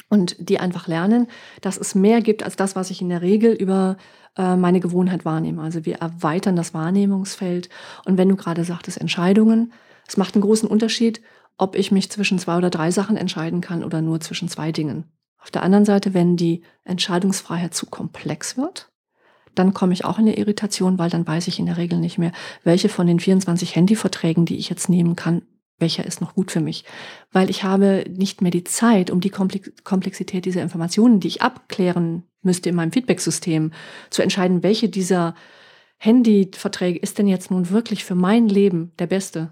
und 0.09 0.35
die 0.39 0.59
einfach 0.59 0.87
lernen, 0.87 1.27
dass 1.61 1.77
es 1.77 1.95
mehr 1.95 2.21
gibt 2.21 2.43
als 2.43 2.55
das, 2.55 2.75
was 2.75 2.91
ich 2.91 3.01
in 3.01 3.09
der 3.09 3.21
Regel 3.21 3.53
über 3.53 3.97
äh, 4.37 4.55
meine 4.55 4.79
Gewohnheit 4.79 5.25
wahrnehme. 5.25 5.61
Also 5.61 5.85
wir 5.85 5.95
erweitern 5.95 6.55
das 6.55 6.73
Wahrnehmungsfeld. 6.73 7.69
Und 8.05 8.17
wenn 8.17 8.29
du 8.29 8.35
gerade 8.35 8.63
sagtest, 8.63 8.99
Entscheidungen, 8.99 9.73
es 10.07 10.17
macht 10.17 10.35
einen 10.35 10.43
großen 10.43 10.69
Unterschied, 10.69 11.21
ob 11.57 11.75
ich 11.75 11.91
mich 11.91 12.11
zwischen 12.11 12.39
zwei 12.39 12.57
oder 12.57 12.69
drei 12.69 12.91
Sachen 12.91 13.17
entscheiden 13.17 13.61
kann 13.61 13.83
oder 13.83 14.01
nur 14.01 14.19
zwischen 14.19 14.49
zwei 14.49 14.71
Dingen. 14.71 15.05
Auf 15.39 15.51
der 15.51 15.63
anderen 15.63 15.85
Seite, 15.85 16.13
wenn 16.13 16.37
die 16.37 16.63
Entscheidungsfreiheit 16.83 17.73
zu 17.73 17.85
komplex 17.85 18.57
wird, 18.57 18.91
dann 19.53 19.73
komme 19.73 19.93
ich 19.93 20.03
auch 20.03 20.19
in 20.19 20.25
eine 20.25 20.37
Irritation, 20.37 20.99
weil 20.99 21.09
dann 21.09 21.25
weiß 21.25 21.47
ich 21.47 21.59
in 21.59 21.65
der 21.65 21.77
Regel 21.77 21.99
nicht 21.99 22.17
mehr, 22.17 22.33
welche 22.63 22.89
von 22.89 23.07
den 23.07 23.19
24 23.19 23.75
Handyverträgen, 23.75 24.45
die 24.45 24.57
ich 24.57 24.69
jetzt 24.69 24.89
nehmen 24.89 25.15
kann, 25.15 25.43
welcher 25.77 26.05
ist 26.05 26.21
noch 26.21 26.35
gut 26.35 26.51
für 26.51 26.61
mich. 26.61 26.85
Weil 27.31 27.49
ich 27.49 27.63
habe 27.63 28.05
nicht 28.09 28.41
mehr 28.41 28.51
die 28.51 28.63
Zeit, 28.63 29.09
um 29.09 29.19
die 29.19 29.29
Komplexität 29.29 30.45
dieser 30.45 30.61
Informationen, 30.61 31.19
die 31.19 31.27
ich 31.27 31.41
abklären 31.41 32.23
müsste 32.41 32.69
in 32.69 32.75
meinem 32.75 32.91
Feedbacksystem, 32.91 33.71
zu 34.09 34.21
entscheiden, 34.21 34.63
welche 34.63 34.89
dieser 34.89 35.35
Handyverträge 35.97 36.99
ist 36.99 37.17
denn 37.17 37.27
jetzt 37.27 37.51
nun 37.51 37.69
wirklich 37.69 38.05
für 38.05 38.15
mein 38.15 38.47
Leben 38.47 38.91
der 38.99 39.07
beste. 39.07 39.51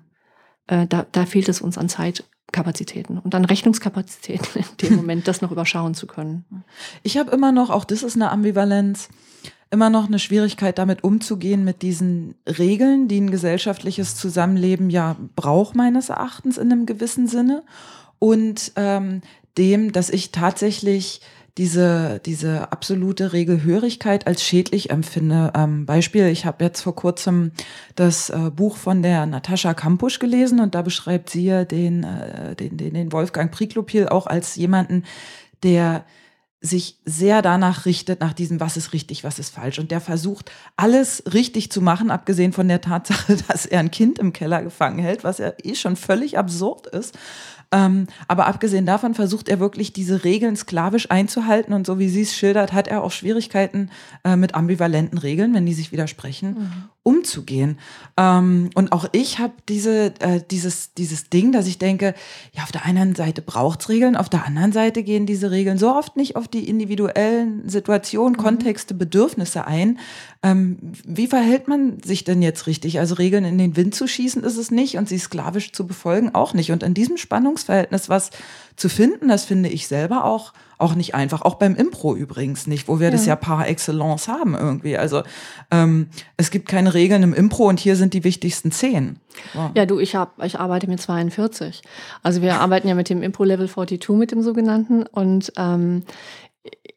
Äh, 0.67 0.87
da, 0.87 1.05
da 1.11 1.25
fehlt 1.25 1.49
es 1.49 1.61
uns 1.61 1.77
an 1.77 1.89
Zeitkapazitäten 1.89 3.17
und 3.17 3.35
an 3.35 3.45
Rechnungskapazitäten 3.45 4.61
in 4.61 4.77
dem 4.87 4.95
Moment, 4.95 5.27
das 5.27 5.41
noch 5.41 5.51
überschauen 5.51 5.93
zu 5.93 6.07
können. 6.07 6.63
Ich 7.01 7.17
habe 7.17 7.31
immer 7.31 7.51
noch, 7.51 7.69
auch 7.69 7.85
das 7.85 8.03
ist 8.03 8.15
eine 8.15 8.31
Ambivalenz, 8.31 9.09
immer 9.73 9.89
noch 9.89 10.07
eine 10.07 10.19
Schwierigkeit, 10.19 10.77
damit 10.77 11.03
umzugehen, 11.03 11.63
mit 11.65 11.81
diesen 11.81 12.35
Regeln, 12.47 13.07
die 13.07 13.19
ein 13.19 13.31
gesellschaftliches 13.31 14.15
Zusammenleben 14.15 14.89
ja 14.89 15.17
braucht, 15.35 15.75
meines 15.75 16.09
Erachtens 16.09 16.57
in 16.57 16.71
einem 16.71 16.85
gewissen 16.85 17.27
Sinne. 17.27 17.63
Und 18.19 18.71
ähm, 18.75 19.21
dem, 19.57 19.91
dass 19.91 20.09
ich 20.09 20.31
tatsächlich 20.31 21.21
diese, 21.57 22.19
diese 22.25 22.71
absolute 22.71 23.33
Regelhörigkeit 23.33 24.25
als 24.25 24.43
schädlich 24.43 24.89
empfinde. 24.89 25.51
Ähm, 25.55 25.85
Beispiel, 25.85 26.27
ich 26.27 26.45
habe 26.45 26.63
jetzt 26.63 26.81
vor 26.81 26.95
kurzem 26.95 27.51
das 27.95 28.29
äh, 28.29 28.49
Buch 28.55 28.75
von 28.75 29.03
der 29.03 29.25
Natascha 29.25 29.73
Kampusch 29.73 30.17
gelesen 30.19 30.59
und 30.59 30.73
da 30.73 30.81
beschreibt 30.81 31.29
sie 31.29 31.45
ja 31.45 31.63
den, 31.63 32.03
äh, 32.03 32.55
den, 32.55 32.77
den, 32.77 32.93
den 32.95 33.11
Wolfgang 33.11 33.51
Priklopil 33.51 34.07
auch 34.07 34.25
als 34.25 34.55
jemanden, 34.55 35.03
der 35.61 36.05
sich 36.65 36.97
sehr 37.03 37.41
danach 37.41 37.85
richtet, 37.85 38.21
nach 38.21 38.31
diesem, 38.31 38.61
was 38.61 38.77
ist 38.77 38.93
richtig, 38.93 39.25
was 39.25 39.37
ist 39.37 39.53
falsch. 39.53 39.79
Und 39.79 39.91
der 39.91 39.99
versucht, 39.99 40.49
alles 40.77 41.21
richtig 41.33 41.69
zu 41.71 41.81
machen, 41.81 42.09
abgesehen 42.09 42.53
von 42.53 42.69
der 42.69 42.79
Tatsache, 42.79 43.35
dass 43.47 43.65
er 43.65 43.81
ein 43.81 43.91
Kind 43.91 44.17
im 44.17 44.31
Keller 44.31 44.63
gefangen 44.63 44.99
hält, 44.99 45.25
was 45.25 45.39
ja 45.39 45.51
eh 45.61 45.75
schon 45.75 45.97
völlig 45.97 46.37
absurd 46.37 46.87
ist. 46.87 47.17
Ähm, 47.73 48.07
aber 48.29 48.47
abgesehen 48.47 48.85
davon 48.85 49.13
versucht 49.13 49.49
er 49.49 49.59
wirklich, 49.59 49.91
diese 49.91 50.23
Regeln 50.23 50.55
sklavisch 50.55 51.11
einzuhalten. 51.11 51.73
Und 51.73 51.85
so 51.85 51.99
wie 51.99 52.07
sie 52.07 52.21
es 52.21 52.33
schildert, 52.33 52.71
hat 52.71 52.87
er 52.87 53.03
auch 53.03 53.11
Schwierigkeiten 53.11 53.89
äh, 54.23 54.37
mit 54.37 54.55
ambivalenten 54.55 55.17
Regeln, 55.17 55.53
wenn 55.53 55.65
die 55.65 55.73
sich 55.73 55.91
widersprechen, 55.91 56.53
mhm. 56.53 56.89
Umzugehen. 57.03 57.79
Ähm, 58.17 58.69
und 58.75 58.91
auch 58.93 59.05
ich 59.11 59.39
habe 59.39 59.53
diese, 59.67 60.13
äh, 60.19 60.41
dieses, 60.49 60.93
dieses 60.93 61.29
Ding, 61.29 61.51
dass 61.51 61.67
ich 61.67 61.77
denke, 61.77 62.15
ja, 62.53 62.63
auf 62.63 62.71
der 62.71 62.85
einen 62.85 63.13
Seite 63.13 63.41
braucht's 63.41 63.89
Regeln, 63.89 64.15
auf 64.15 64.29
der 64.29 64.45
anderen 64.45 64.71
Seite 64.71 65.03
gehen 65.03 65.25
diese 65.25 65.51
Regeln 65.51 65.77
so 65.77 65.93
oft 65.93 66.15
nicht 66.15 66.35
auf 66.37 66.47
die 66.47 66.67
individuellen 66.67 67.67
Situationen, 67.67 68.33
mhm. 68.33 68.43
Kontexte, 68.43 68.93
Bedürfnisse 68.93 69.67
ein, 69.67 69.99
Ähm, 70.45 70.77
wie 71.05 71.27
verhält 71.27 71.69
man 71.69 72.03
sich 72.03 72.25
denn 72.25 72.41
jetzt 72.41 72.67
richtig? 72.67 72.99
Also 72.99 73.15
Regeln 73.15 73.45
in 73.45 73.57
den 73.57 73.77
Wind 73.77 73.95
zu 73.95 74.07
schießen 74.07 74.43
ist 74.43 74.57
es 74.57 74.71
nicht 74.71 74.97
und 74.97 75.07
sie 75.07 75.17
sklavisch 75.17 75.71
zu 75.71 75.87
befolgen 75.87 76.35
auch 76.35 76.53
nicht. 76.53 76.71
Und 76.73 76.83
in 76.83 76.93
diesem 76.93 77.15
Spannungsverhältnis 77.15 78.09
was 78.09 78.29
zu 78.75 78.89
finden, 78.89 79.29
das 79.29 79.45
finde 79.45 79.69
ich 79.69 79.87
selber 79.87 80.25
auch 80.25 80.53
auch 80.83 80.95
nicht 80.95 81.15
einfach. 81.15 81.41
Auch 81.41 81.55
beim 81.55 81.75
Impro 81.75 82.15
übrigens 82.15 82.67
nicht, 82.67 82.87
wo 82.87 82.99
wir 82.99 83.07
ja. 83.07 83.11
das 83.11 83.25
ja 83.25 83.35
par 83.35 83.67
excellence 83.67 84.27
haben 84.27 84.53
irgendwie. 84.53 84.97
Also 84.97 85.23
ähm, 85.71 86.07
es 86.37 86.51
gibt 86.51 86.67
keine 86.67 86.93
Regeln 86.93 87.23
im 87.23 87.33
Impro 87.33 87.67
und 87.67 87.79
hier 87.79 87.95
sind 87.95 88.13
die 88.13 88.23
wichtigsten 88.23 88.71
zehn. 88.71 89.17
Wow. 89.53 89.71
Ja, 89.75 89.85
du, 89.85 89.99
ich, 89.99 90.15
hab, 90.15 90.43
ich 90.43 90.59
arbeite 90.59 90.87
mit 90.87 91.01
42. 91.01 91.81
Also 92.21 92.41
wir 92.41 92.59
arbeiten 92.59 92.87
ja 92.87 92.95
mit 92.95 93.09
dem 93.09 93.23
Impro 93.23 93.43
Level 93.45 93.67
42 93.67 94.09
mit 94.17 94.31
dem 94.31 94.41
sogenannten 94.41 95.03
und 95.03 95.53
ähm, 95.57 96.03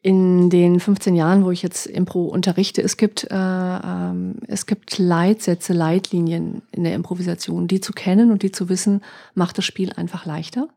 in 0.01 0.49
den 0.49 0.79
15 0.79 1.15
Jahren, 1.15 1.43
wo 1.43 1.51
ich 1.51 1.61
jetzt 1.61 1.87
Impro 1.87 2.25
unterrichte, 2.25 2.81
es 2.81 2.97
gibt, 2.97 3.25
äh, 3.25 3.35
ähm, 3.35 4.35
es 4.47 4.65
gibt 4.65 4.97
Leitsätze, 4.97 5.73
Leitlinien 5.73 6.61
in 6.71 6.83
der 6.83 6.93
Improvisation. 6.93 7.67
Die 7.67 7.81
zu 7.81 7.91
kennen 7.93 8.31
und 8.31 8.43
die 8.43 8.51
zu 8.51 8.69
wissen, 8.69 9.01
macht 9.33 9.57
das 9.57 9.65
Spiel 9.65 9.91
einfach 9.93 10.25
leichter. 10.25 10.69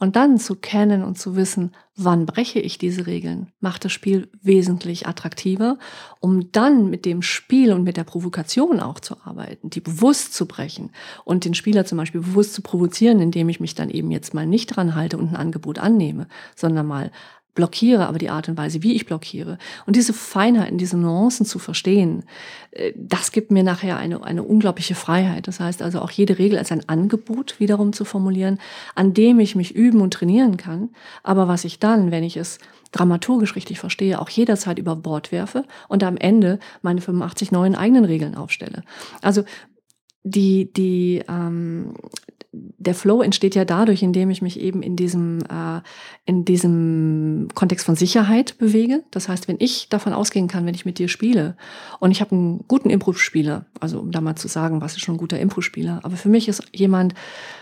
Und 0.00 0.16
dann 0.16 0.38
zu 0.38 0.56
kennen 0.56 1.04
und 1.04 1.18
zu 1.18 1.36
wissen, 1.36 1.72
wann 1.94 2.24
breche 2.24 2.58
ich 2.58 2.78
diese 2.78 3.06
Regeln, 3.06 3.52
macht 3.60 3.84
das 3.84 3.92
Spiel 3.92 4.30
wesentlich 4.40 5.06
attraktiver, 5.06 5.78
um 6.20 6.50
dann 6.52 6.88
mit 6.88 7.04
dem 7.04 7.20
Spiel 7.20 7.74
und 7.74 7.84
mit 7.84 7.98
der 7.98 8.04
Provokation 8.04 8.80
auch 8.80 8.98
zu 9.00 9.16
arbeiten, 9.22 9.68
die 9.68 9.82
bewusst 9.82 10.32
zu 10.32 10.46
brechen 10.46 10.90
und 11.26 11.44
den 11.44 11.52
Spieler 11.52 11.84
zum 11.84 11.98
Beispiel 11.98 12.22
bewusst 12.22 12.54
zu 12.54 12.62
provozieren, 12.62 13.20
indem 13.20 13.50
ich 13.50 13.60
mich 13.60 13.74
dann 13.74 13.90
eben 13.90 14.10
jetzt 14.10 14.32
mal 14.32 14.46
nicht 14.46 14.74
dran 14.74 14.94
halte 14.94 15.18
und 15.18 15.28
ein 15.28 15.36
Angebot 15.36 15.78
annehme, 15.78 16.28
sondern 16.56 16.86
mal 16.86 17.12
blockiere, 17.54 18.06
aber 18.06 18.18
die 18.18 18.30
Art 18.30 18.48
und 18.48 18.56
Weise, 18.56 18.82
wie 18.82 18.94
ich 18.94 19.06
blockiere. 19.06 19.58
Und 19.86 19.96
diese 19.96 20.12
Feinheiten, 20.12 20.78
diese 20.78 20.96
Nuancen 20.96 21.46
zu 21.46 21.58
verstehen, 21.58 22.24
äh, 22.70 22.92
das 22.96 23.32
gibt 23.32 23.50
mir 23.50 23.62
nachher 23.62 23.96
eine, 23.96 24.22
eine 24.24 24.42
unglaubliche 24.42 24.94
Freiheit. 24.94 25.48
Das 25.48 25.60
heißt 25.60 25.82
also 25.82 26.00
auch 26.00 26.10
jede 26.10 26.38
Regel 26.38 26.58
als 26.58 26.72
ein 26.72 26.88
Angebot 26.88 27.58
wiederum 27.58 27.92
zu 27.92 28.04
formulieren, 28.04 28.58
an 28.94 29.14
dem 29.14 29.40
ich 29.40 29.56
mich 29.56 29.74
üben 29.74 30.00
und 30.00 30.14
trainieren 30.14 30.56
kann, 30.56 30.90
aber 31.22 31.48
was 31.48 31.64
ich 31.64 31.78
dann, 31.78 32.10
wenn 32.10 32.24
ich 32.24 32.36
es 32.36 32.58
dramaturgisch 32.92 33.54
richtig 33.56 33.78
verstehe, 33.78 34.20
auch 34.20 34.28
jederzeit 34.28 34.78
über 34.78 34.96
Bord 34.96 35.32
werfe 35.32 35.64
und 35.88 36.02
am 36.02 36.16
Ende 36.16 36.58
meine 36.82 37.00
85 37.00 37.52
neuen 37.52 37.76
eigenen 37.76 38.04
Regeln 38.04 38.34
aufstelle. 38.34 38.82
Also 39.22 39.44
die, 40.22 40.72
die, 40.72 41.22
ähm, 41.28 41.94
der 42.52 42.94
Flow 42.94 43.22
entsteht 43.22 43.54
ja 43.54 43.64
dadurch, 43.64 44.02
indem 44.02 44.30
ich 44.30 44.42
mich 44.42 44.58
eben 44.58 44.82
in 44.82 44.96
diesem, 44.96 45.38
äh, 45.42 45.80
in 46.24 46.44
diesem 46.44 47.48
Kontext 47.54 47.86
von 47.86 47.94
Sicherheit 47.94 48.58
bewege. 48.58 49.04
Das 49.12 49.28
heißt, 49.28 49.46
wenn 49.46 49.56
ich 49.60 49.88
davon 49.88 50.12
ausgehen 50.12 50.48
kann, 50.48 50.66
wenn 50.66 50.74
ich 50.74 50.84
mit 50.84 50.98
dir 50.98 51.08
spiele 51.08 51.56
und 52.00 52.10
ich 52.10 52.20
habe 52.20 52.32
einen 52.32 52.64
guten 52.66 52.90
Impro-Spieler, 52.90 53.66
also 53.78 54.00
um 54.00 54.10
da 54.10 54.20
mal 54.20 54.34
zu 54.34 54.48
sagen, 54.48 54.80
was 54.80 54.94
ist 54.94 55.02
schon 55.02 55.14
ein 55.14 55.18
guter 55.18 55.38
Impro-Spieler, 55.38 56.00
aber 56.02 56.16
für 56.16 56.28
mich 56.28 56.48
ist 56.48 56.64
jemand 56.74 57.14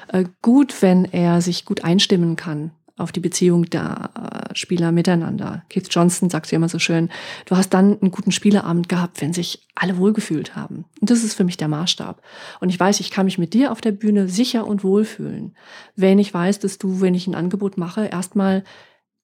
äh, 0.09 0.25
gut, 0.41 0.81
wenn 0.81 1.05
er 1.05 1.43
sich 1.43 1.65
gut 1.67 1.85
einstimmen 1.85 2.37
kann 2.37 2.71
auf 2.99 3.13
die 3.13 3.21
Beziehung 3.21 3.65
der 3.65 4.11
äh, 4.15 4.55
Spieler 4.55 4.93
miteinander. 4.93 5.65
Keith 5.71 5.89
Johnson 5.91 6.31
sagt 6.31 6.51
ja 6.51 6.57
immer 6.57 6.69
so 6.69 6.79
schön, 6.79 7.11
du 7.47 7.57
hast 7.57 7.71
dann 7.71 7.99
einen 8.01 8.11
guten 8.11 8.33
Spieleabend 8.33 8.89
gehabt, 8.89 9.21
wenn 9.21 9.33
sich 9.33 9.67
alle 9.75 9.97
wohlgefühlt 9.97 10.57
haben. 10.57 10.85
Und 11.01 11.11
das 11.11 11.25
ist 11.25 11.35
für 11.35 11.45
mich 11.45 11.57
der 11.57 11.69
Maßstab. 11.69 12.21
Und 12.61 12.71
ich 12.71 12.79
weiß, 12.79 13.01
ich 13.01 13.11
kann 13.11 13.27
mich 13.27 13.39
mit 13.39 13.55
dir 13.55 13.73
auf 13.73 13.81
der 13.81 13.93
Bühne 13.93 14.29
sicher 14.29 14.67
und 14.67 14.85
wohlfühlen, 14.85 15.57
wenn 15.97 16.19
ich 16.19 16.35
weiß, 16.35 16.59
dass 16.59 16.79
du, 16.79 17.01
wenn 17.01 17.15
ich 17.15 17.27
ein 17.27 17.35
Angebot 17.35 17.79
mache, 17.79 18.07
erstmal 18.07 18.65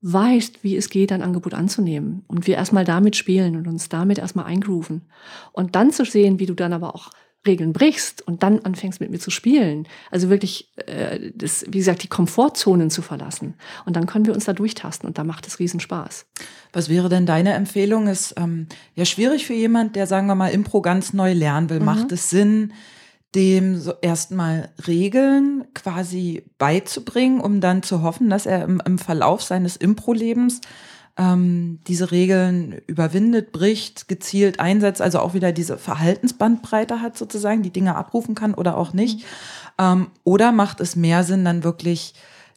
weißt, 0.06 0.62
wie 0.62 0.76
es 0.76 0.90
geht, 0.90 1.12
ein 1.12 1.22
Angebot 1.22 1.54
anzunehmen. 1.54 2.24
Und 2.28 2.46
wir 2.46 2.56
erstmal 2.56 2.84
damit 2.84 3.16
spielen 3.16 3.56
und 3.56 3.66
uns 3.66 3.88
damit 3.88 4.18
erstmal 4.18 4.44
eingrooven. 4.44 5.02
Und 5.52 5.74
dann 5.74 5.90
zu 5.90 6.04
sehen, 6.04 6.38
wie 6.38 6.46
du 6.46 6.54
dann 6.54 6.74
aber 6.74 6.94
auch 6.94 7.10
Regeln 7.46 7.72
brichst 7.72 8.26
und 8.26 8.42
dann 8.42 8.60
anfängst 8.60 9.00
mit 9.00 9.10
mir 9.10 9.18
zu 9.18 9.30
spielen, 9.30 9.86
also 10.10 10.30
wirklich, 10.30 10.70
äh, 10.86 11.30
das, 11.34 11.64
wie 11.68 11.78
gesagt, 11.78 12.02
die 12.02 12.08
Komfortzonen 12.08 12.90
zu 12.90 13.02
verlassen. 13.02 13.54
Und 13.84 13.96
dann 13.96 14.06
können 14.06 14.26
wir 14.26 14.34
uns 14.34 14.44
da 14.44 14.52
durchtasten 14.52 15.06
und 15.06 15.18
da 15.18 15.24
macht 15.24 15.46
es 15.46 15.58
riesen 15.58 15.80
Spaß. 15.80 16.26
Was 16.72 16.88
wäre 16.88 17.08
denn 17.08 17.26
deine 17.26 17.52
Empfehlung? 17.54 18.06
Ist 18.06 18.34
ähm, 18.36 18.66
ja 18.94 19.04
schwierig 19.04 19.46
für 19.46 19.54
jemand, 19.54 19.96
der, 19.96 20.06
sagen 20.06 20.26
wir 20.26 20.34
mal, 20.34 20.48
Impro 20.48 20.80
ganz 20.80 21.12
neu 21.12 21.32
lernen 21.32 21.70
will. 21.70 21.80
Mhm. 21.80 21.86
Macht 21.86 22.12
es 22.12 22.30
Sinn, 22.30 22.72
dem 23.34 23.78
so 23.78 23.94
erstmal 24.00 24.70
Regeln 24.86 25.64
quasi 25.74 26.44
beizubringen, 26.58 27.40
um 27.40 27.60
dann 27.60 27.82
zu 27.82 28.02
hoffen, 28.02 28.30
dass 28.30 28.46
er 28.46 28.64
im, 28.64 28.80
im 28.84 28.98
Verlauf 28.98 29.42
seines 29.42 29.76
Impro-Lebens 29.76 30.60
ähm, 31.16 31.80
diese 31.86 32.10
Regeln 32.10 32.80
überwindet, 32.86 33.52
bricht, 33.52 34.08
gezielt 34.08 34.58
einsetzt, 34.58 35.00
also 35.00 35.20
auch 35.20 35.34
wieder 35.34 35.52
diese 35.52 35.78
Verhaltensbandbreite 35.78 37.00
hat 37.00 37.16
sozusagen, 37.16 37.62
die 37.62 37.72
Dinge 37.72 37.94
abrufen 37.94 38.34
kann 38.34 38.54
oder 38.54 38.76
auch 38.76 38.92
nicht. 38.92 39.18
Mhm. 39.18 39.24
Ähm, 39.78 40.06
oder 40.24 40.52
macht 40.52 40.80
es 40.80 40.96
mehr 40.96 41.22
Sinn, 41.24 41.44
dann 41.44 41.64
wirklich 41.64 42.14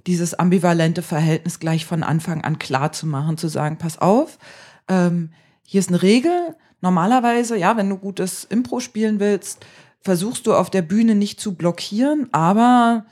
dieses 0.08 0.34
ambivalente 0.34 1.02
Verhältnis 1.02 1.60
gleich 1.60 1.86
von 1.86 2.02
Anfang 2.02 2.44
an 2.44 2.60
klar 2.60 2.92
zu 2.92 3.06
machen, 3.06 3.38
zu 3.38 3.48
sagen, 3.48 3.78
pass 3.78 4.00
auf, 4.00 4.40
ähm, 4.88 5.32
hier 5.64 5.80
ist 5.80 5.90
eine 5.90 6.02
Regel. 6.02 6.56
Normalerweise, 6.82 7.58
ja, 7.58 7.76
wenn 7.76 7.90
du 7.90 7.98
gutes 7.98 8.46
Impro 8.46 8.80
spielen 8.80 9.20
willst, 9.20 9.66
versuchst 10.00 10.48
du 10.48 10.54
auf 10.54 10.70
der 10.70 10.82
Bühne 10.82 11.16
nicht 11.16 11.42
zu 11.42 11.56
blockieren, 11.56 12.30
aber 12.32 13.06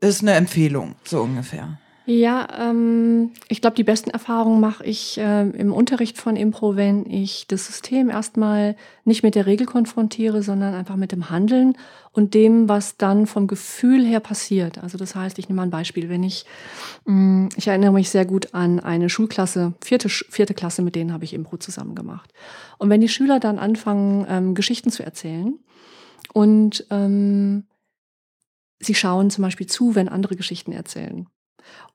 ist 0.00 0.22
eine 0.22 0.34
Empfehlung, 0.34 0.94
so 1.02 1.22
ungefähr. 1.22 1.78
Ja, 2.08 2.46
ähm, 2.56 3.32
ich 3.48 3.60
glaube, 3.60 3.74
die 3.74 3.82
besten 3.82 4.10
Erfahrungen 4.10 4.60
mache 4.60 4.84
ich 4.84 5.18
äh, 5.18 5.48
im 5.50 5.72
Unterricht 5.72 6.16
von 6.18 6.36
Impro, 6.36 6.76
wenn 6.76 7.04
ich 7.10 7.48
das 7.48 7.66
System 7.66 8.10
erstmal 8.10 8.76
nicht 9.04 9.24
mit 9.24 9.34
der 9.34 9.46
Regel 9.46 9.66
konfrontiere, 9.66 10.40
sondern 10.40 10.72
einfach 10.74 10.94
mit 10.94 11.10
dem 11.10 11.30
Handeln 11.30 11.76
und 12.12 12.34
dem, 12.34 12.68
was 12.68 12.96
dann 12.96 13.26
vom 13.26 13.48
Gefühl 13.48 14.06
her 14.06 14.20
passiert. 14.20 14.78
Also 14.78 14.98
das 14.98 15.16
heißt, 15.16 15.36
ich 15.40 15.48
nehme 15.48 15.56
mal 15.56 15.62
ein 15.64 15.70
Beispiel. 15.70 16.08
Wenn 16.08 16.22
ich, 16.22 16.46
mh, 17.06 17.12
mm, 17.12 17.48
ich 17.56 17.66
erinnere 17.66 17.92
mich 17.92 18.08
sehr 18.08 18.24
gut 18.24 18.54
an 18.54 18.78
eine 18.78 19.10
Schulklasse, 19.10 19.74
vierte, 19.84 20.08
vierte 20.08 20.54
Klasse, 20.54 20.82
mit 20.82 20.94
denen 20.94 21.12
habe 21.12 21.24
ich 21.24 21.34
Impro 21.34 21.56
zusammen 21.56 21.96
gemacht. 21.96 22.32
Und 22.78 22.88
wenn 22.88 23.00
die 23.00 23.08
Schüler 23.08 23.40
dann 23.40 23.58
anfangen, 23.58 24.24
ähm, 24.28 24.54
Geschichten 24.54 24.92
zu 24.92 25.02
erzählen 25.02 25.58
und 26.32 26.86
ähm, 26.90 27.64
sie 28.78 28.94
schauen 28.94 29.30
zum 29.30 29.42
Beispiel 29.42 29.66
zu, 29.66 29.96
wenn 29.96 30.08
andere 30.08 30.36
Geschichten 30.36 30.70
erzählen 30.70 31.26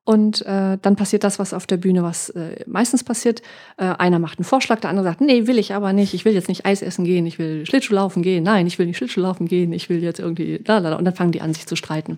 und 0.03 0.43
äh, 0.47 0.77
dann 0.81 0.95
passiert 0.95 1.23
das, 1.23 1.37
was 1.37 1.53
auf 1.53 1.67
der 1.67 1.77
Bühne 1.77 2.01
was 2.01 2.29
äh, 2.31 2.63
meistens 2.65 3.03
passiert. 3.03 3.41
Äh, 3.77 3.85
einer 3.85 4.17
macht 4.17 4.39
einen 4.39 4.45
Vorschlag, 4.45 4.79
der 4.79 4.89
andere 4.89 5.05
sagt, 5.05 5.21
nee, 5.21 5.45
will 5.45 5.59
ich 5.59 5.75
aber 5.75 5.93
nicht. 5.93 6.15
Ich 6.15 6.25
will 6.25 6.33
jetzt 6.33 6.47
nicht 6.47 6.65
Eis 6.65 6.81
essen 6.81 7.05
gehen, 7.05 7.25
ich 7.27 7.37
will 7.37 7.65
Schlittschuhlaufen 7.67 8.23
gehen. 8.23 8.43
Nein, 8.43 8.65
ich 8.65 8.79
will 8.79 8.87
nicht 8.87 8.97
Schlittschuhlaufen 8.97 9.47
gehen, 9.47 9.73
ich 9.73 9.89
will 9.89 10.01
jetzt 10.01 10.19
irgendwie 10.19 10.61
lalala. 10.65 10.97
Und 10.97 11.05
dann 11.05 11.13
fangen 11.13 11.31
die 11.31 11.41
an, 11.41 11.53
sich 11.53 11.67
zu 11.67 11.75
streiten. 11.75 12.17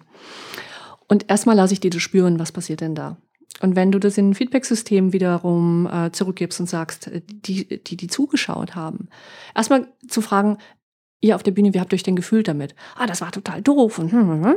Und 1.10 1.30
erstmal 1.30 1.58
lasse 1.58 1.74
ich 1.74 1.82
die 1.82 1.90
das 1.90 2.02
spüren, 2.02 2.40
was 2.40 2.54
passiert 2.54 2.80
denn 2.80 2.96
da. 2.96 3.18
Und 3.62 3.76
wenn 3.76 3.92
du 3.92 4.00
das 4.00 4.18
in 4.18 4.30
ein 4.30 4.34
Feedback-System 4.34 5.12
wiederum 5.12 5.88
äh, 5.92 6.12
zurückgibst 6.12 6.62
und 6.62 6.68
sagst, 6.68 7.08
äh, 7.08 7.22
die, 7.28 7.84
die, 7.84 7.98
die 7.98 8.08
zugeschaut 8.08 8.76
haben, 8.76 9.10
erstmal 9.56 9.88
zu 10.08 10.22
fragen, 10.22 10.58
ihr 11.20 11.36
auf 11.36 11.44
der 11.44 11.52
Bühne, 11.52 11.74
wie 11.74 11.80
habt 11.82 11.94
ihr 11.94 11.96
euch 11.96 12.04
denn 12.04 12.16
gefühlt 12.16 12.48
damit? 12.48 12.76
Ah, 12.96 13.08
das 13.08 13.22
war 13.22 13.32
total 13.32 13.62
doof. 13.62 14.00
Und, 14.00 14.12
hm, 14.12 14.30
hm, 14.30 14.46
hm. 14.46 14.56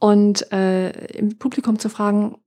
Und 0.00 0.50
äh, 0.50 0.90
im 1.12 1.38
Publikum 1.38 1.78
zu 1.78 1.88
fragen, 1.88 2.38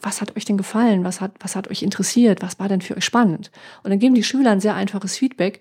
was 0.00 0.20
hat 0.20 0.36
euch 0.36 0.44
denn 0.44 0.56
gefallen? 0.56 1.04
Was 1.04 1.20
hat, 1.20 1.32
was 1.40 1.54
hat 1.54 1.70
euch 1.70 1.82
interessiert? 1.82 2.42
Was 2.42 2.58
war 2.58 2.68
denn 2.68 2.80
für 2.80 2.96
euch 2.96 3.04
spannend? 3.04 3.50
Und 3.82 3.90
dann 3.90 3.98
geben 3.98 4.14
die 4.14 4.24
Schüler 4.24 4.50
ein 4.50 4.60
sehr 4.60 4.74
einfaches 4.74 5.16
Feedback. 5.16 5.60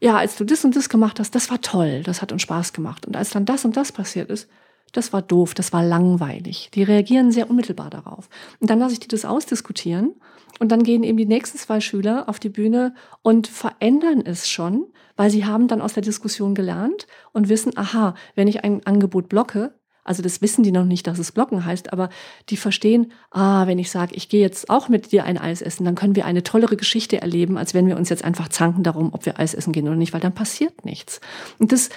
Ja, 0.00 0.16
als 0.16 0.36
du 0.36 0.44
das 0.44 0.64
und 0.64 0.76
das 0.76 0.88
gemacht 0.88 1.20
hast, 1.20 1.34
das 1.34 1.50
war 1.50 1.60
toll, 1.60 2.02
das 2.02 2.20
hat 2.20 2.32
uns 2.32 2.42
Spaß 2.42 2.72
gemacht. 2.72 3.06
Und 3.06 3.16
als 3.16 3.30
dann 3.30 3.46
das 3.46 3.64
und 3.64 3.76
das 3.76 3.92
passiert 3.92 4.30
ist, 4.30 4.48
das 4.92 5.12
war 5.12 5.22
doof, 5.22 5.54
das 5.54 5.72
war 5.72 5.82
langweilig. 5.82 6.70
Die 6.74 6.82
reagieren 6.82 7.32
sehr 7.32 7.48
unmittelbar 7.48 7.90
darauf. 7.90 8.28
Und 8.60 8.70
dann 8.70 8.78
lasse 8.78 8.94
ich 8.94 9.00
die 9.00 9.08
das 9.08 9.24
ausdiskutieren 9.24 10.14
und 10.60 10.70
dann 10.70 10.82
gehen 10.82 11.02
eben 11.02 11.18
die 11.18 11.26
nächsten 11.26 11.58
zwei 11.58 11.80
Schüler 11.80 12.28
auf 12.28 12.38
die 12.38 12.48
Bühne 12.48 12.94
und 13.22 13.46
verändern 13.46 14.22
es 14.24 14.48
schon, 14.48 14.86
weil 15.16 15.30
sie 15.30 15.44
haben 15.44 15.68
dann 15.68 15.80
aus 15.80 15.94
der 15.94 16.02
Diskussion 16.02 16.54
gelernt 16.54 17.06
und 17.32 17.48
wissen, 17.48 17.76
aha, 17.76 18.14
wenn 18.34 18.48
ich 18.48 18.62
ein 18.62 18.84
Angebot 18.86 19.28
blocke, 19.28 19.74
also 20.04 20.22
das 20.22 20.42
wissen 20.42 20.62
die 20.62 20.72
noch 20.72 20.84
nicht, 20.84 21.06
dass 21.06 21.18
es 21.18 21.32
Blocken 21.32 21.64
heißt, 21.64 21.92
aber 21.92 22.10
die 22.50 22.56
verstehen, 22.56 23.12
ah, 23.30 23.66
wenn 23.66 23.78
ich 23.78 23.90
sage, 23.90 24.14
ich 24.14 24.28
gehe 24.28 24.42
jetzt 24.42 24.70
auch 24.70 24.88
mit 24.88 25.12
dir 25.12 25.24
ein 25.24 25.38
Eis 25.38 25.62
essen, 25.62 25.84
dann 25.84 25.94
können 25.94 26.14
wir 26.14 26.26
eine 26.26 26.42
tollere 26.42 26.76
Geschichte 26.76 27.20
erleben, 27.20 27.56
als 27.56 27.74
wenn 27.74 27.86
wir 27.86 27.96
uns 27.96 28.10
jetzt 28.10 28.24
einfach 28.24 28.48
zanken 28.48 28.82
darum, 28.82 29.12
ob 29.12 29.26
wir 29.26 29.40
Eis 29.40 29.54
essen 29.54 29.72
gehen 29.72 29.88
oder 29.88 29.96
nicht, 29.96 30.12
weil 30.12 30.20
dann 30.20 30.34
passiert 30.34 30.84
nichts. 30.84 31.20
Und 31.58 31.72
das, 31.72 31.88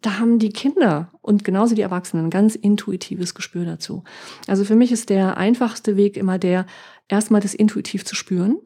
da 0.00 0.18
haben 0.18 0.38
die 0.38 0.50
Kinder 0.50 1.10
und 1.20 1.42
genauso 1.42 1.74
die 1.74 1.82
Erwachsenen 1.82 2.26
ein 2.26 2.30
ganz 2.30 2.54
intuitives 2.54 3.34
Gespür 3.34 3.64
dazu. 3.64 4.04
Also 4.46 4.64
für 4.64 4.76
mich 4.76 4.92
ist 4.92 5.10
der 5.10 5.36
einfachste 5.36 5.96
Weg 5.96 6.16
immer 6.16 6.38
der, 6.38 6.66
erstmal 7.08 7.40
das 7.40 7.54
intuitiv 7.54 8.04
zu 8.04 8.14
spüren 8.14 8.58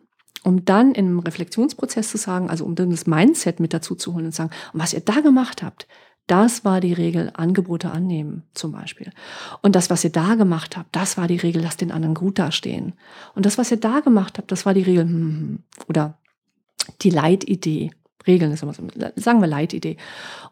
um 0.42 0.64
dann 0.64 0.92
im 0.92 1.18
Reflexionsprozess 1.18 2.10
zu 2.10 2.18
sagen, 2.18 2.48
also 2.48 2.64
um 2.64 2.74
dann 2.74 2.90
das 2.90 3.06
Mindset 3.06 3.60
mit 3.60 3.74
dazu 3.74 3.94
zu 3.94 4.14
holen 4.14 4.26
und 4.26 4.32
zu 4.32 4.38
sagen, 4.38 4.50
was 4.72 4.92
ihr 4.92 5.00
da 5.00 5.20
gemacht 5.20 5.62
habt, 5.62 5.86
das 6.30 6.64
war 6.64 6.80
die 6.80 6.92
Regel, 6.92 7.32
Angebote 7.34 7.90
annehmen 7.90 8.44
zum 8.54 8.70
Beispiel. 8.70 9.10
Und 9.62 9.74
das, 9.74 9.90
was 9.90 10.04
ihr 10.04 10.10
da 10.10 10.36
gemacht 10.36 10.76
habt, 10.76 10.94
das 10.94 11.16
war 11.16 11.26
die 11.26 11.36
Regel, 11.36 11.60
lasst 11.60 11.80
den 11.80 11.90
anderen 11.90 12.14
gut 12.14 12.38
dastehen. 12.38 12.92
Und 13.34 13.46
das, 13.46 13.58
was 13.58 13.72
ihr 13.72 13.78
da 13.78 13.98
gemacht 13.98 14.38
habt, 14.38 14.52
das 14.52 14.64
war 14.64 14.72
die 14.72 14.82
Regel, 14.82 15.04
hm, 15.04 15.10
hm, 15.10 15.18
hm. 15.18 15.58
oder 15.88 16.18
die 17.02 17.10
Leitidee. 17.10 17.90
Regeln 18.26 18.52
ist 18.52 18.62
immer 18.62 18.74
so, 18.74 18.86
sagen 19.16 19.40
wir 19.40 19.48
Leitidee. 19.48 19.96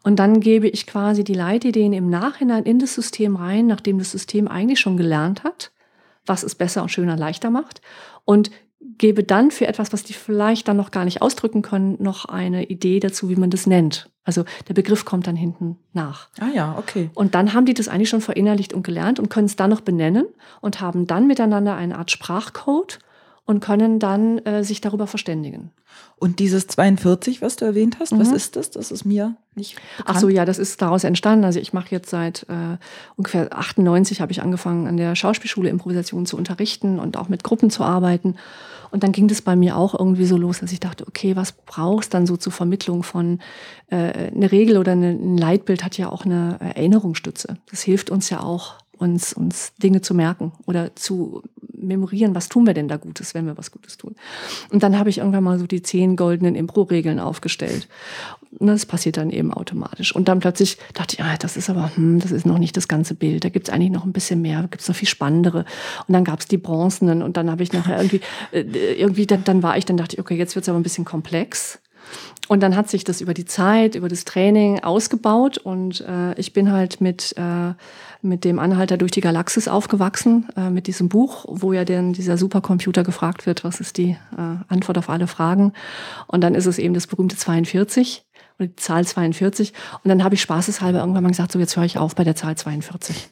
Und 0.03 0.17
dann 0.17 0.41
gebe 0.41 0.67
ich 0.67 0.85
quasi 0.85 1.23
die 1.23 1.33
Leitideen 1.33 1.93
im 1.93 2.09
Nachhinein 2.09 2.65
in 2.65 2.79
das 2.79 2.95
System 2.95 3.37
rein, 3.37 3.67
nachdem 3.67 3.99
das 3.99 4.11
System 4.11 4.49
eigentlich 4.49 4.79
schon 4.81 4.97
gelernt 4.97 5.45
hat, 5.45 5.71
was 6.25 6.43
es 6.43 6.55
besser 6.55 6.81
und 6.81 6.89
schöner, 6.89 7.15
leichter 7.15 7.51
macht. 7.51 7.81
Und 8.25 8.51
gebe 8.81 9.23
dann 9.23 9.51
für 9.51 9.67
etwas, 9.67 9.91
was 9.91 10.03
die 10.03 10.13
vielleicht 10.13 10.67
dann 10.67 10.77
noch 10.77 10.91
gar 10.91 11.05
nicht 11.05 11.21
ausdrücken 11.21 11.61
können, 11.61 11.97
noch 11.99 12.25
eine 12.25 12.65
Idee 12.65 12.99
dazu, 12.99 13.29
wie 13.29 13.35
man 13.35 13.49
das 13.49 13.67
nennt. 13.67 14.09
Also 14.23 14.45
der 14.67 14.73
Begriff 14.73 15.05
kommt 15.05 15.27
dann 15.27 15.35
hinten 15.35 15.77
nach. 15.93 16.29
Ah 16.39 16.49
ja, 16.53 16.77
okay. 16.77 17.09
Und 17.13 17.35
dann 17.35 17.53
haben 17.53 17.65
die 17.65 17.73
das 17.73 17.87
eigentlich 17.87 18.09
schon 18.09 18.21
verinnerlicht 18.21 18.73
und 18.73 18.83
gelernt 18.83 19.19
und 19.19 19.29
können 19.29 19.47
es 19.47 19.55
dann 19.55 19.69
noch 19.69 19.81
benennen 19.81 20.27
und 20.61 20.81
haben 20.81 21.07
dann 21.07 21.27
miteinander 21.27 21.75
eine 21.75 21.97
Art 21.97 22.11
Sprachcode 22.11 22.99
und 23.49 23.61
können 23.61 23.97
dann 23.97 24.37
äh, 24.45 24.63
sich 24.63 24.79
darüber 24.79 25.07
verständigen. 25.07 25.71
Und 26.17 26.37
dieses 26.37 26.67
42, 26.67 27.41
was 27.41 27.55
du 27.55 27.65
erwähnt 27.65 27.97
hast, 27.99 28.13
mhm. 28.13 28.19
was 28.19 28.31
ist 28.31 28.55
das? 28.55 28.69
Das 28.69 28.91
ist 28.91 29.05
mir 29.05 29.37
nicht 29.55 29.73
bekannt. 29.73 30.03
Ach 30.05 30.19
so, 30.19 30.29
ja, 30.29 30.45
das 30.45 30.59
ist 30.59 30.79
daraus 30.83 31.03
entstanden. 31.03 31.43
Also 31.45 31.59
ich 31.59 31.73
mache 31.73 31.87
jetzt 31.89 32.11
seit 32.11 32.45
äh, 32.47 32.77
ungefähr 33.15 33.51
98 33.51 34.21
habe 34.21 34.31
ich 34.31 34.43
angefangen 34.43 34.85
an 34.85 34.97
der 34.97 35.15
Schauspielschule 35.15 35.67
Improvisation 35.67 36.27
zu 36.27 36.37
unterrichten 36.37 36.99
und 36.99 37.17
auch 37.17 37.27
mit 37.27 37.43
Gruppen 37.43 37.71
zu 37.71 37.83
arbeiten. 37.83 38.35
Und 38.91 39.01
dann 39.01 39.13
ging 39.13 39.27
das 39.27 39.41
bei 39.41 39.55
mir 39.55 39.77
auch 39.77 39.97
irgendwie 39.97 40.25
so 40.25 40.37
los, 40.37 40.59
dass 40.59 40.71
ich 40.71 40.79
dachte, 40.79 41.07
okay, 41.07 41.35
was 41.35 41.53
brauchst 41.53 42.13
dann 42.13 42.27
so 42.27 42.37
zur 42.37 42.53
Vermittlung 42.53 43.01
von 43.01 43.39
äh, 43.87 44.27
eine 44.27 44.51
Regel 44.51 44.77
oder 44.77 44.91
eine, 44.91 45.09
ein 45.09 45.39
Leitbild 45.39 45.83
hat 45.83 45.97
ja 45.97 46.11
auch 46.11 46.23
eine 46.23 46.57
Erinnerungsstütze. 46.59 47.57
Das 47.71 47.81
hilft 47.81 48.11
uns 48.11 48.29
ja 48.29 48.43
auch 48.43 48.75
uns, 48.99 49.33
uns 49.33 49.73
Dinge 49.81 50.01
zu 50.01 50.13
merken 50.13 50.51
oder 50.65 50.95
zu 50.95 51.41
memorieren, 51.73 52.35
was 52.35 52.49
tun 52.49 52.65
wir 52.67 52.73
denn 52.73 52.87
da 52.87 52.97
Gutes, 52.97 53.33
wenn 53.33 53.45
wir 53.45 53.57
was 53.57 53.71
Gutes 53.71 53.97
tun. 53.97 54.15
Und 54.69 54.83
dann 54.83 54.99
habe 54.99 55.09
ich 55.09 55.19
irgendwann 55.19 55.43
mal 55.43 55.57
so 55.57 55.65
die 55.65 55.81
zehn 55.81 56.15
goldenen 56.15 56.55
Impro-Regeln 56.55 57.19
aufgestellt. 57.19 57.87
Und 58.57 58.67
das 58.67 58.85
passiert 58.85 59.17
dann 59.17 59.29
eben 59.29 59.53
automatisch. 59.53 60.13
Und 60.13 60.27
dann 60.27 60.39
plötzlich 60.39 60.77
dachte 60.93 61.15
ich, 61.15 61.23
ah, 61.23 61.37
das 61.37 61.55
ist 61.55 61.69
aber, 61.69 61.95
hm, 61.95 62.19
das 62.19 62.31
ist 62.31 62.45
noch 62.45 62.57
nicht 62.57 62.75
das 62.75 62.87
ganze 62.87 63.15
Bild. 63.15 63.43
Da 63.43 63.49
gibt 63.49 63.67
es 63.67 63.73
eigentlich 63.73 63.91
noch 63.91 64.05
ein 64.05 64.11
bisschen 64.11 64.41
mehr, 64.41 64.61
da 64.61 64.67
gibt 64.67 64.81
es 64.81 64.87
noch 64.87 64.95
viel 64.95 65.07
spannendere. 65.07 65.65
Und 66.07 66.13
dann 66.13 66.23
gab 66.23 66.39
es 66.39 66.47
die 66.47 66.57
Bronzenen 66.57 67.21
und 67.21 67.37
dann 67.37 67.49
habe 67.49 67.63
ich 67.63 67.71
nachher 67.71 67.97
irgendwie, 67.97 68.21
äh, 68.51 68.61
irgendwie 68.93 69.27
dann, 69.27 69.43
dann 69.43 69.63
war 69.63 69.77
ich, 69.77 69.85
dann 69.85 69.97
dachte 69.97 70.15
ich, 70.15 70.19
okay, 70.19 70.35
jetzt 70.35 70.55
wird 70.55 70.63
es 70.63 70.69
aber 70.69 70.79
ein 70.79 70.83
bisschen 70.83 71.05
komplex. 71.05 71.79
Und 72.47 72.61
dann 72.61 72.75
hat 72.75 72.89
sich 72.89 73.03
das 73.03 73.21
über 73.21 73.35
die 73.35 73.45
Zeit, 73.45 73.93
über 73.93 74.09
das 74.09 74.25
Training 74.25 74.79
ausgebaut 74.79 75.59
und 75.59 76.01
äh, 76.01 76.33
ich 76.39 76.53
bin 76.53 76.71
halt 76.71 76.99
mit, 76.99 77.35
äh, 77.37 77.73
mit 78.21 78.43
dem 78.43 78.59
Anhalter 78.59 78.97
durch 78.97 79.11
die 79.11 79.21
Galaxis 79.21 79.67
aufgewachsen, 79.67 80.47
äh, 80.57 80.69
mit 80.69 80.87
diesem 80.87 81.09
Buch, 81.09 81.45
wo 81.47 81.73
ja 81.73 81.85
dann 81.85 82.13
dieser 82.13 82.37
Supercomputer 82.37 83.03
gefragt 83.03 83.45
wird, 83.45 83.63
was 83.63 83.79
ist 83.79 83.97
die 83.97 84.17
äh, 84.37 84.55
Antwort 84.67 84.97
auf 84.97 85.09
alle 85.09 85.27
Fragen. 85.27 85.73
Und 86.27 86.41
dann 86.41 86.55
ist 86.55 86.65
es 86.65 86.79
eben 86.79 86.93
das 86.93 87.07
berühmte 87.07 87.37
42 87.37 88.25
oder 88.59 88.67
die 88.67 88.75
Zahl 88.75 89.05
42. 89.05 89.73
Und 90.03 90.09
dann 90.09 90.23
habe 90.23 90.35
ich 90.35 90.41
spaßeshalber 90.41 90.99
irgendwann 90.99 91.23
mal 91.23 91.29
gesagt, 91.29 91.51
so 91.51 91.59
jetzt 91.59 91.75
höre 91.77 91.85
ich 91.85 91.97
auf 91.97 92.15
bei 92.15 92.23
der 92.23 92.35
Zahl 92.35 92.55
42. 92.55 93.29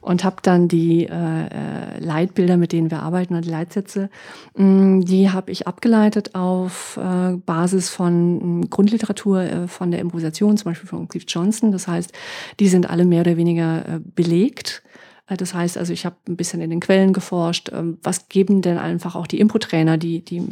Und 0.00 0.24
habe 0.24 0.36
dann 0.42 0.66
die 0.66 1.06
äh, 1.06 1.46
äh, 1.46 1.98
Leitbilder, 2.00 2.56
mit 2.56 2.72
denen 2.72 2.90
wir 2.90 3.02
arbeiten, 3.02 3.34
oder 3.34 3.42
die 3.42 3.50
Leitsätze, 3.50 4.10
mh, 4.56 4.64
mm, 4.64 5.04
die 5.04 5.30
habe 5.30 5.52
ich 5.52 5.66
abgeleitet 5.66 6.34
auf 6.34 6.96
äh, 6.96 7.36
Basis 7.36 7.90
von 7.90 8.60
mm, 8.60 8.70
Grundliteratur 8.70 9.42
äh, 9.42 9.68
von 9.68 9.90
der 9.90 10.00
Improvisation, 10.00 10.56
zum 10.56 10.70
Beispiel 10.70 10.88
von 10.88 11.06
Cliff 11.06 11.24
Johnson. 11.28 11.70
Das 11.70 11.86
heißt, 11.86 12.12
die 12.58 12.68
sind 12.68 12.90
alle 12.90 13.04
mehr 13.04 13.20
oder 13.20 13.36
weniger 13.36 13.86
äh, 13.86 14.00
belegt. 14.02 14.82
Äh, 15.28 15.36
das 15.36 15.54
heißt 15.54 15.78
also, 15.78 15.92
ich 15.92 16.04
habe 16.04 16.16
ein 16.28 16.36
bisschen 16.36 16.60
in 16.60 16.70
den 16.70 16.80
Quellen 16.80 17.12
geforscht. 17.12 17.70
Ähm, 17.72 17.98
was 18.02 18.28
geben 18.28 18.62
denn 18.62 18.78
einfach 18.78 19.14
auch 19.14 19.26
die 19.26 19.40
Impro-Trainer, 19.40 19.98
die, 19.98 20.24
die, 20.24 20.42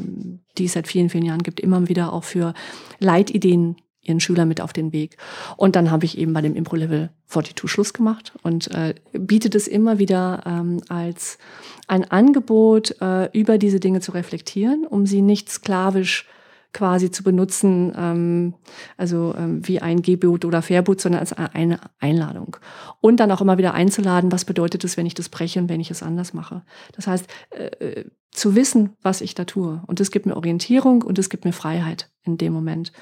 die 0.58 0.64
es 0.64 0.72
seit 0.72 0.86
vielen, 0.86 1.10
vielen 1.10 1.24
Jahren 1.24 1.42
gibt, 1.42 1.60
immer 1.60 1.88
wieder 1.88 2.12
auch 2.12 2.24
für 2.24 2.54
Leitideen 2.98 3.76
ihren 4.02 4.20
Schüler 4.20 4.46
mit 4.46 4.60
auf 4.60 4.72
den 4.72 4.92
Weg. 4.92 5.16
Und 5.56 5.76
dann 5.76 5.90
habe 5.90 6.04
ich 6.04 6.18
eben 6.18 6.32
bei 6.32 6.40
dem 6.40 6.54
Impro-Level 6.54 7.10
42 7.26 7.70
Schluss 7.70 7.92
gemacht 7.92 8.32
und 8.42 8.70
äh, 8.74 8.94
bietet 9.12 9.54
es 9.54 9.68
immer 9.68 9.98
wieder 9.98 10.42
ähm, 10.46 10.80
als 10.88 11.38
ein 11.86 12.10
Angebot, 12.10 13.00
äh, 13.00 13.28
über 13.32 13.58
diese 13.58 13.80
Dinge 13.80 14.00
zu 14.00 14.12
reflektieren, 14.12 14.86
um 14.86 15.06
sie 15.06 15.22
nicht 15.22 15.50
sklavisch 15.50 16.26
quasi 16.72 17.10
zu 17.10 17.24
benutzen, 17.24 17.92
ähm, 17.96 18.54
also 18.96 19.34
ähm, 19.36 19.66
wie 19.66 19.80
ein 19.80 20.02
Gebot 20.02 20.44
oder 20.44 20.62
Verbot, 20.62 21.00
sondern 21.00 21.20
als 21.20 21.32
eine 21.32 21.80
Einladung. 21.98 22.56
Und 23.00 23.18
dann 23.18 23.32
auch 23.32 23.40
immer 23.40 23.58
wieder 23.58 23.74
einzuladen, 23.74 24.30
was 24.30 24.44
bedeutet 24.44 24.84
es, 24.84 24.96
wenn 24.96 25.06
ich 25.06 25.14
das 25.14 25.28
breche 25.28 25.58
und 25.58 25.68
wenn 25.68 25.80
ich 25.80 25.90
es 25.90 26.02
anders 26.02 26.32
mache. 26.32 26.62
Das 26.94 27.06
heißt, 27.06 27.26
äh, 27.50 27.64
äh 27.84 28.04
zu 28.32 28.54
wissen, 28.54 28.90
was 29.02 29.22
ich 29.22 29.34
da 29.34 29.44
tue. 29.44 29.82
Und 29.88 29.98
das 29.98 30.12
gibt 30.12 30.24
mir 30.24 30.36
Orientierung 30.36 31.02
und 31.02 31.18
es 31.18 31.30
gibt 31.30 31.44
mir 31.44 31.52
Freiheit 31.52 32.08
in 32.22 32.38
dem 32.38 32.52
Moment. 32.52 32.92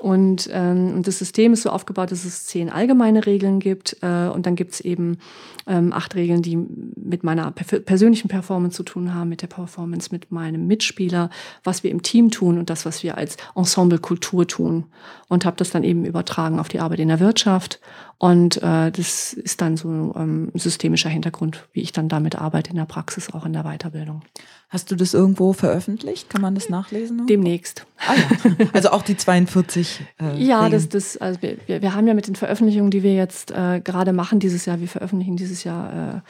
Und, 0.00 0.48
ähm, 0.52 1.02
das 1.02 1.18
System 1.18 1.52
ist 1.52 1.62
so 1.62 1.70
aufgebaut, 1.70 2.10
dass 2.10 2.24
es 2.24 2.46
zehn 2.46 2.68
allgemeine 2.68 3.26
Regeln 3.26 3.60
gibt 3.60 3.96
äh, 4.02 4.28
und 4.28 4.44
dann 4.44 4.56
gibt 4.56 4.72
es 4.72 4.80
eben 4.80 5.18
ähm, 5.66 5.92
acht 5.92 6.14
Regeln, 6.16 6.42
die 6.42 6.56
mit 6.56 7.22
meiner 7.22 7.52
persönlichen 7.52 8.28
Performance 8.28 8.76
zu 8.76 8.82
tun 8.82 9.14
haben, 9.14 9.28
mit 9.28 9.42
der 9.42 9.46
Performance 9.46 10.08
mit 10.10 10.32
meinem 10.32 10.66
Mitspieler, 10.66 11.30
was 11.62 11.84
wir 11.84 11.90
im 11.90 12.02
Team 12.02 12.30
tun 12.30 12.58
und 12.58 12.70
das, 12.70 12.84
was 12.84 13.02
wir 13.02 13.16
als 13.16 13.36
Ensemble-Kultur 13.54 14.46
tun. 14.48 14.84
Und 15.28 15.44
habe 15.44 15.56
das 15.56 15.70
dann 15.70 15.84
eben 15.84 16.04
übertragen 16.04 16.58
auf 16.58 16.68
die 16.68 16.80
Arbeit 16.80 16.98
in 16.98 17.08
der 17.08 17.20
Wirtschaft. 17.20 17.80
Und 18.18 18.62
äh, 18.62 18.90
das 18.90 19.32
ist 19.32 19.60
dann 19.60 19.76
so 19.76 19.88
ähm, 20.16 20.50
ein 20.54 20.58
systemischer 20.58 21.08
Hintergrund, 21.08 21.68
wie 21.72 21.80
ich 21.80 21.92
dann 21.92 22.08
damit 22.08 22.36
arbeite 22.36 22.70
in 22.70 22.76
der 22.76 22.84
Praxis, 22.84 23.32
auch 23.32 23.44
in 23.44 23.52
der 23.52 23.64
Weiterbildung. 23.64 24.22
Hast 24.68 24.90
du 24.90 24.96
das 24.96 25.14
irgendwo 25.14 25.52
veröffentlicht? 25.52 26.30
Kann 26.30 26.40
man 26.40 26.54
das 26.54 26.68
nachlesen? 26.68 27.26
Demnächst. 27.26 27.86
Ah, 27.98 28.14
ja. 28.14 28.66
Also 28.72 28.90
auch 28.90 29.02
die 29.02 29.16
42. 29.16 30.00
Äh, 30.20 30.42
ja, 30.42 30.68
das, 30.68 30.88
das, 30.88 31.16
also 31.16 31.40
wir, 31.42 31.58
wir 31.66 31.94
haben 31.94 32.06
ja 32.06 32.14
mit 32.14 32.26
den 32.26 32.36
Veröffentlichungen, 32.36 32.90
die 32.90 33.02
wir 33.02 33.14
jetzt 33.14 33.50
äh, 33.50 33.80
gerade 33.80 34.12
machen 34.12 34.40
dieses 34.40 34.64
Jahr, 34.66 34.80
wir 34.80 34.88
veröffentlichen 34.88 35.36
dieses 35.36 35.64
Jahr 35.64 36.16
äh, 36.16 36.20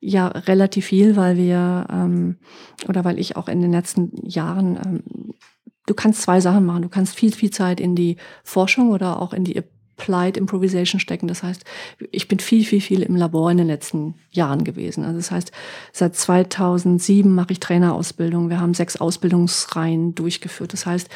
ja 0.00 0.28
relativ 0.28 0.86
viel, 0.86 1.16
weil 1.16 1.36
wir 1.36 1.86
ähm, 1.90 2.36
oder 2.88 3.04
weil 3.04 3.18
ich 3.18 3.36
auch 3.36 3.48
in 3.48 3.62
den 3.62 3.72
letzten 3.72 4.12
Jahren 4.24 4.78
ähm, 4.84 5.34
du 5.86 5.94
kannst 5.94 6.22
zwei 6.22 6.40
Sachen 6.40 6.66
machen. 6.66 6.82
Du 6.82 6.88
kannst 6.88 7.16
viel, 7.16 7.32
viel 7.32 7.50
Zeit 7.50 7.80
in 7.80 7.94
die 7.94 8.16
Forschung 8.44 8.90
oder 8.90 9.20
auch 9.20 9.32
in 9.32 9.44
die 9.44 9.62
Applied 9.98 10.36
Improvisation 10.36 11.00
stecken. 11.00 11.28
Das 11.28 11.42
heißt, 11.42 11.64
ich 12.10 12.28
bin 12.28 12.38
viel, 12.38 12.64
viel, 12.64 12.80
viel 12.80 13.02
im 13.02 13.16
Labor 13.16 13.50
in 13.50 13.58
den 13.58 13.66
letzten 13.66 14.14
Jahren 14.30 14.64
gewesen. 14.64 15.04
Also 15.04 15.16
das 15.16 15.30
heißt, 15.30 15.52
seit 15.92 16.16
2007 16.16 17.34
mache 17.34 17.52
ich 17.52 17.60
Trainerausbildung. 17.60 18.48
Wir 18.48 18.60
haben 18.60 18.74
sechs 18.74 18.96
Ausbildungsreihen 18.96 20.14
durchgeführt. 20.14 20.72
Das 20.72 20.86
heißt, 20.86 21.08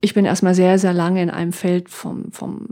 ich 0.00 0.14
bin 0.14 0.24
erstmal 0.24 0.54
sehr, 0.54 0.78
sehr 0.78 0.92
lange 0.92 1.22
in 1.22 1.30
einem 1.30 1.52
Feld 1.52 1.90
vom, 1.90 2.32
vom 2.32 2.68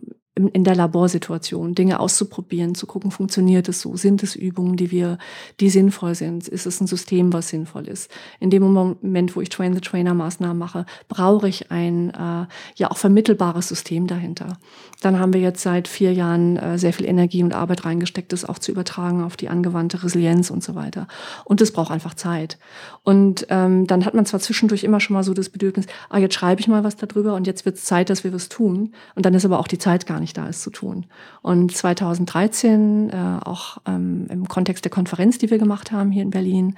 in 0.47 0.65
der 0.65 0.77
Laborsituation, 0.77 1.75
Dinge 1.75 2.01
auszuprobieren, 2.01 2.75
zu 2.75 2.87
gucken, 2.87 3.11
funktioniert 3.11 3.69
es 3.69 3.81
so? 3.81 3.97
Sind 3.97 4.23
es 4.23 4.37
Übungen, 4.37 4.77
die 4.77 4.91
wir, 4.91 5.19
die 5.61 5.71
sinnvoll 5.71 6.15
sind? 6.15 6.47
Ist 6.49 6.67
es 6.67 6.81
ein 6.81 6.87
System, 6.87 7.33
was 7.33 7.49
sinnvoll 7.49 7.89
ist? 7.89 8.11
In 8.41 8.51
dem 8.51 8.63
Moment, 8.63 9.35
wo 9.35 9.41
ich 9.41 9.49
Train-the-Trainer-Maßnahmen 9.49 10.57
mache, 10.57 10.87
brauche 11.09 11.49
ich 11.49 11.71
ein 11.71 12.11
äh, 12.11 12.47
ja 12.77 12.91
auch 12.91 12.97
vermittelbares 12.97 13.69
System 13.69 14.07
dahinter. 14.07 14.59
Dann 15.01 15.19
haben 15.19 15.33
wir 15.33 15.41
jetzt 15.41 15.63
seit 15.63 15.89
vier 15.89 16.13
Jahren 16.13 16.57
äh, 16.57 16.79
sehr 16.79 16.93
viel 16.93 17.07
Energie 17.07 17.43
und 17.43 17.55
Arbeit 17.55 17.85
reingesteckt, 17.85 18.33
das 18.33 18.45
auch 18.45 18.59
zu 18.59 18.73
übertragen 18.73 19.23
auf 19.23 19.37
die 19.37 19.49
angewandte 19.49 20.03
Resilienz 20.03 20.51
und 20.51 20.63
so 20.63 20.75
weiter. 20.75 21.07
Und 21.45 21.61
das 21.61 21.73
braucht 21.73 21.91
einfach 21.91 22.15
Zeit. 22.15 22.59
Und 23.05 23.47
ähm, 23.51 23.87
dann 23.87 24.05
hat 24.05 24.15
man 24.15 24.27
zwar 24.27 24.41
zwischendurch 24.41 24.85
immer 24.85 25.01
schon 25.01 25.15
mal 25.15 25.23
so 25.23 25.35
das 25.35 25.49
Bedürfnis, 25.49 25.87
ah, 26.11 26.19
jetzt 26.19 26.35
schreibe 26.35 26.61
ich 26.61 26.69
mal 26.69 26.85
was 26.85 26.97
darüber 26.97 27.35
und 27.35 27.47
jetzt 27.47 27.65
wird 27.65 27.77
es 27.77 27.85
Zeit, 27.85 28.11
dass 28.11 28.25
wir 28.25 28.33
was 28.33 28.49
tun. 28.49 28.93
Und 29.15 29.25
dann 29.25 29.35
ist 29.35 29.45
aber 29.45 29.59
auch 29.59 29.69
die 29.69 29.79
Zeit 29.79 30.07
gar 30.07 30.21
nicht 30.21 30.28
nicht 30.29 30.37
da 30.37 30.47
ist, 30.47 30.63
zu 30.63 30.71
tun. 30.71 31.07
Und 31.43 31.75
2013, 31.75 33.11
äh, 33.11 33.15
auch 33.45 33.79
ähm, 33.87 34.27
im 34.31 34.47
Kontext 34.47 34.85
der 34.85 34.91
Konferenz, 34.91 35.39
die 35.39 35.51
wir 35.51 35.59
gemacht 35.59 35.91
haben 35.91 36.11
hier 36.11 36.23
in 36.23 36.31
Berlin, 36.31 36.77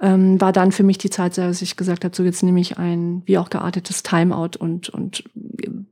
ähm, 0.00 0.40
war 0.40 0.52
dann 0.52 0.72
für 0.72 0.82
mich 0.82 0.98
die 0.98 1.10
Zeit, 1.10 1.36
dass 1.38 1.62
ich 1.62 1.76
gesagt 1.76 2.04
habe, 2.04 2.14
so 2.14 2.22
jetzt 2.22 2.42
nehme 2.42 2.60
ich 2.60 2.78
ein 2.78 3.22
wie 3.26 3.38
auch 3.38 3.50
geartetes 3.50 4.02
Timeout 4.02 4.58
und, 4.58 4.88
und 4.90 5.24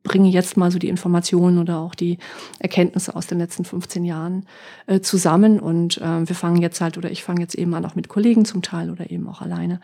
bringe 0.08 0.28
jetzt 0.28 0.56
mal 0.56 0.70
so 0.70 0.78
die 0.78 0.88
Informationen 0.88 1.58
oder 1.58 1.78
auch 1.78 1.94
die 1.94 2.18
Erkenntnisse 2.58 3.14
aus 3.14 3.26
den 3.26 3.38
letzten 3.38 3.64
15 3.64 4.04
Jahren 4.04 4.46
äh, 4.86 5.00
zusammen. 5.00 5.60
Und 5.60 5.98
äh, 5.98 6.26
wir 6.26 6.34
fangen 6.34 6.60
jetzt 6.60 6.80
halt, 6.80 6.98
oder 6.98 7.10
ich 7.10 7.22
fange 7.22 7.40
jetzt 7.40 7.54
eben 7.54 7.74
an, 7.74 7.84
auch 7.84 7.94
mit 7.94 8.08
Kollegen 8.08 8.44
zum 8.44 8.62
Teil 8.62 8.90
oder 8.90 9.10
eben 9.10 9.28
auch 9.28 9.42
alleine. 9.42 9.80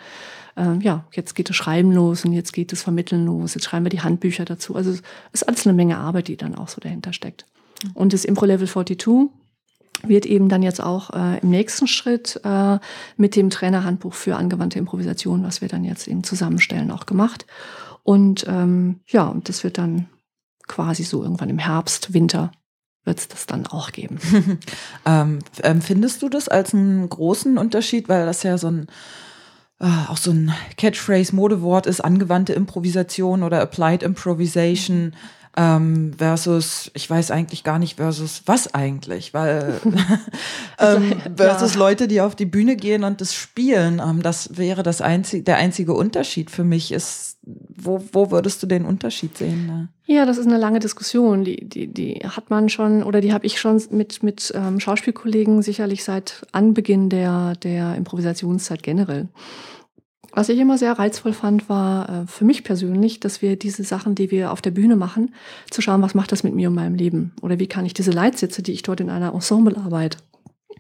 Äh, 0.57 0.79
ja, 0.81 1.05
jetzt 1.13 1.35
geht 1.35 1.49
das 1.49 1.57
Schreiben 1.57 1.93
los 1.93 2.25
und 2.25 2.33
jetzt 2.33 2.53
geht 2.53 2.73
das 2.73 2.83
Vermitteln 2.83 3.27
los. 3.27 3.55
Jetzt 3.55 3.65
schreiben 3.65 3.85
wir 3.85 3.91
die 3.91 4.01
Handbücher 4.01 4.45
dazu. 4.45 4.75
Also 4.75 4.91
es 4.91 5.03
ist 5.33 5.49
alles 5.49 5.67
eine 5.67 5.75
Menge 5.75 5.99
Arbeit, 5.99 6.29
die 6.29 6.37
dann 6.37 6.55
auch 6.55 6.69
so 6.69 6.81
dahinter 6.81 7.13
steckt. 7.13 7.47
Mhm. 7.85 7.91
Und 7.93 8.13
das 8.13 8.25
Impro 8.25 8.47
Level 8.47 8.67
42 8.67 9.31
wird 10.03 10.27
eben 10.27 10.49
dann 10.49 10.63
jetzt 10.63 10.83
auch 10.83 11.11
äh, 11.11 11.39
im 11.41 11.51
nächsten 11.51 11.87
Schritt 11.87 12.41
äh, 12.45 12.79
mit 13.17 13.37
dem 13.37 13.51
Trainerhandbuch 13.51 14.15
für 14.15 14.37
angewandte 14.37 14.79
Improvisation, 14.79 15.45
was 15.45 15.61
wir 15.61 15.69
dann 15.69 15.85
jetzt 15.85 16.09
eben 16.09 16.25
zusammenstellen, 16.25 16.91
auch 16.91 17.07
gemacht. 17.07 17.47
Und 18.03 18.45
ähm, 18.49 19.01
ja, 19.07 19.27
und 19.27 19.49
das 19.49 19.65
wird 19.65 19.79
dann 19.79 20.09
quasi 20.67 21.03
so 21.03 21.23
irgendwann 21.23 21.51
im 21.51 21.59
Herbst, 21.59 22.13
Winter 22.13 22.53
wird 23.05 23.19
es 23.19 23.29
das 23.29 23.47
dann 23.47 23.67
auch 23.67 23.93
geben. 23.93 24.19
ähm, 25.07 25.41
empfindest 25.61 26.23
du 26.23 26.29
das 26.29 26.49
als 26.49 26.73
einen 26.73 27.09
großen 27.09 27.59
Unterschied, 27.59 28.09
weil 28.09 28.25
das 28.25 28.43
ja 28.43 28.57
so 28.57 28.69
ein 28.69 28.87
äh, 29.81 30.09
auch 30.09 30.17
so 30.17 30.31
ein 30.31 30.55
Catchphrase-Modewort 30.77 31.87
ist, 31.87 32.01
angewandte 32.01 32.53
Improvisation 32.53 33.43
oder 33.43 33.61
Applied 33.61 34.03
Improvisation 34.03 35.15
ähm, 35.57 36.13
versus, 36.17 36.91
ich 36.95 37.09
weiß 37.09 37.31
eigentlich 37.31 37.63
gar 37.65 37.79
nicht 37.79 37.97
versus 37.97 38.43
was 38.47 38.75
eigentlich, 38.75 39.35
weil 39.35 39.81
ähm, 40.79 41.15
versus 41.37 41.75
ja. 41.75 41.79
Leute, 41.79 42.09
die 42.09 42.21
auf 42.21 42.35
die 42.35 42.47
Bühne 42.47 42.77
gehen 42.77 43.05
und 43.05 43.21
das 43.21 43.35
spielen, 43.35 44.01
ähm, 44.05 44.23
das 44.23 44.57
wäre 44.57 44.83
das 44.83 45.01
einzige, 45.01 45.45
der 45.45 45.57
einzige 45.57 45.95
Unterschied 45.95 46.51
für 46.51 46.65
mich 46.65 46.91
ist, 46.91 47.34
wo, 47.47 48.03
wo 48.13 48.31
würdest 48.31 48.63
du 48.63 48.67
den 48.67 48.85
Unterschied 48.85 49.37
sehen? 49.37 49.67
Ne? 49.67 49.89
Ja, 50.07 50.25
das 50.25 50.39
ist 50.39 50.47
eine 50.47 50.59
lange 50.59 50.79
Diskussion, 50.79 51.45
die, 51.45 51.69
die, 51.69 51.87
die 51.87 52.21
hat 52.27 52.51
man 52.51 52.69
schon 52.69 53.03
oder 53.03 53.21
die 53.21 53.33
habe 53.33 53.47
ich 53.47 53.61
schon 53.61 53.83
mit, 53.91 54.23
mit 54.23 54.53
ähm, 54.55 54.81
Schauspielkollegen 54.81 55.63
sicherlich 55.63 56.05
seit 56.05 56.47
Anbeginn 56.53 57.11
der, 57.11 57.55
der 57.57 57.97
Improvisationszeit 57.97 58.83
generell. 58.83 59.29
Was 60.33 60.49
ich 60.49 60.59
immer 60.59 60.79
sehr 60.79 60.99
reizvoll 60.99 61.33
fand, 61.33 61.69
war 61.69 62.09
äh, 62.09 62.27
für 62.27 62.45
mich 62.45 62.65
persönlich, 62.65 63.21
dass 63.21 63.41
wir 63.41 63.57
diese 63.57 63.85
Sachen, 63.85 64.15
die 64.15 64.31
wir 64.31 64.51
auf 64.51 64.61
der 64.61 64.73
Bühne 64.73 64.97
machen, 64.97 65.33
zu 65.71 65.81
schauen, 65.81 66.03
was 66.03 66.15
macht 66.15 66.33
das 66.33 66.43
mit 66.43 66.55
mir 66.55 66.69
und 66.69 66.75
meinem 66.75 66.97
Leben? 66.97 67.33
Oder 67.41 67.61
wie 67.61 67.69
kann 67.69 67.87
ich 67.87 67.95
diese 67.95 68.11
Leitsätze, 68.11 68.63
die 68.63 68.73
ich 68.73 68.83
dort 68.83 69.01
in 69.01 69.11
einer 69.11 69.33
Ensemblearbeit 69.33 70.17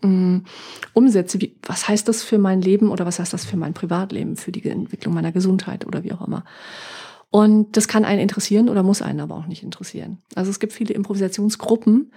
ähm, 0.05 0.45
umsetze, 0.93 1.41
wie, 1.41 1.57
was 1.63 1.89
heißt 1.89 2.07
das 2.07 2.23
für 2.23 2.39
mein 2.39 2.61
Leben 2.61 2.91
oder 2.91 3.07
was 3.07 3.19
heißt 3.19 3.33
das 3.33 3.45
für 3.45 3.57
mein 3.57 3.75
Privatleben, 3.75 4.37
für 4.37 4.53
die 4.53 4.69
Entwicklung 4.69 5.15
meiner 5.15 5.33
Gesundheit 5.33 5.87
oder 5.87 6.05
wie 6.05 6.13
auch 6.13 6.25
immer. 6.25 6.45
Und 7.31 7.77
das 7.77 7.89
kann 7.89 8.05
einen 8.05 8.21
interessieren 8.21 8.69
oder 8.69 8.85
muss 8.85 9.03
einen 9.03 9.21
aber 9.21 9.35
auch 9.35 9.47
nicht 9.47 9.65
interessieren. 9.65 10.19
Also 10.37 10.51
es 10.51 10.61
gibt 10.61 10.73
viele 10.73 10.95
Improvisationsgruppen, 10.95 12.13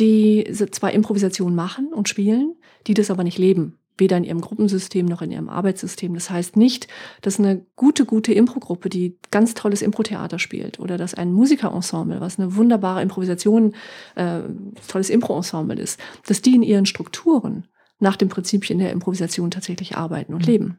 die 0.00 0.50
zwar 0.72 0.90
Improvisation 0.90 1.54
machen 1.54 1.92
und 1.92 2.08
spielen, 2.08 2.56
die 2.86 2.94
das 2.94 3.10
aber 3.10 3.22
nicht 3.22 3.38
leben 3.38 3.78
weder 3.98 4.16
in 4.16 4.24
ihrem 4.24 4.40
Gruppensystem 4.40 5.06
noch 5.06 5.22
in 5.22 5.30
ihrem 5.30 5.48
Arbeitssystem. 5.48 6.14
Das 6.14 6.30
heißt 6.30 6.56
nicht, 6.56 6.88
dass 7.22 7.38
eine 7.38 7.64
gute, 7.76 8.04
gute 8.04 8.32
Impro-Gruppe, 8.32 8.88
die 8.88 9.18
ganz 9.30 9.54
tolles 9.54 9.82
Impro-Theater 9.82 10.38
spielt, 10.38 10.78
oder 10.80 10.98
dass 10.98 11.14
ein 11.14 11.32
Musikerensemble, 11.32 12.20
was 12.20 12.38
eine 12.38 12.56
wunderbare 12.56 13.02
Improvisation, 13.02 13.74
äh, 14.14 14.40
tolles 14.88 15.10
Impro-Ensemble 15.10 15.80
ist, 15.80 15.98
dass 16.26 16.42
die 16.42 16.54
in 16.54 16.62
ihren 16.62 16.86
Strukturen 16.86 17.66
nach 17.98 18.16
dem 18.16 18.28
Prinzipien 18.28 18.78
der 18.78 18.92
Improvisation 18.92 19.50
tatsächlich 19.50 19.96
arbeiten 19.96 20.34
und 20.34 20.42
mhm. 20.42 20.52
leben. 20.52 20.78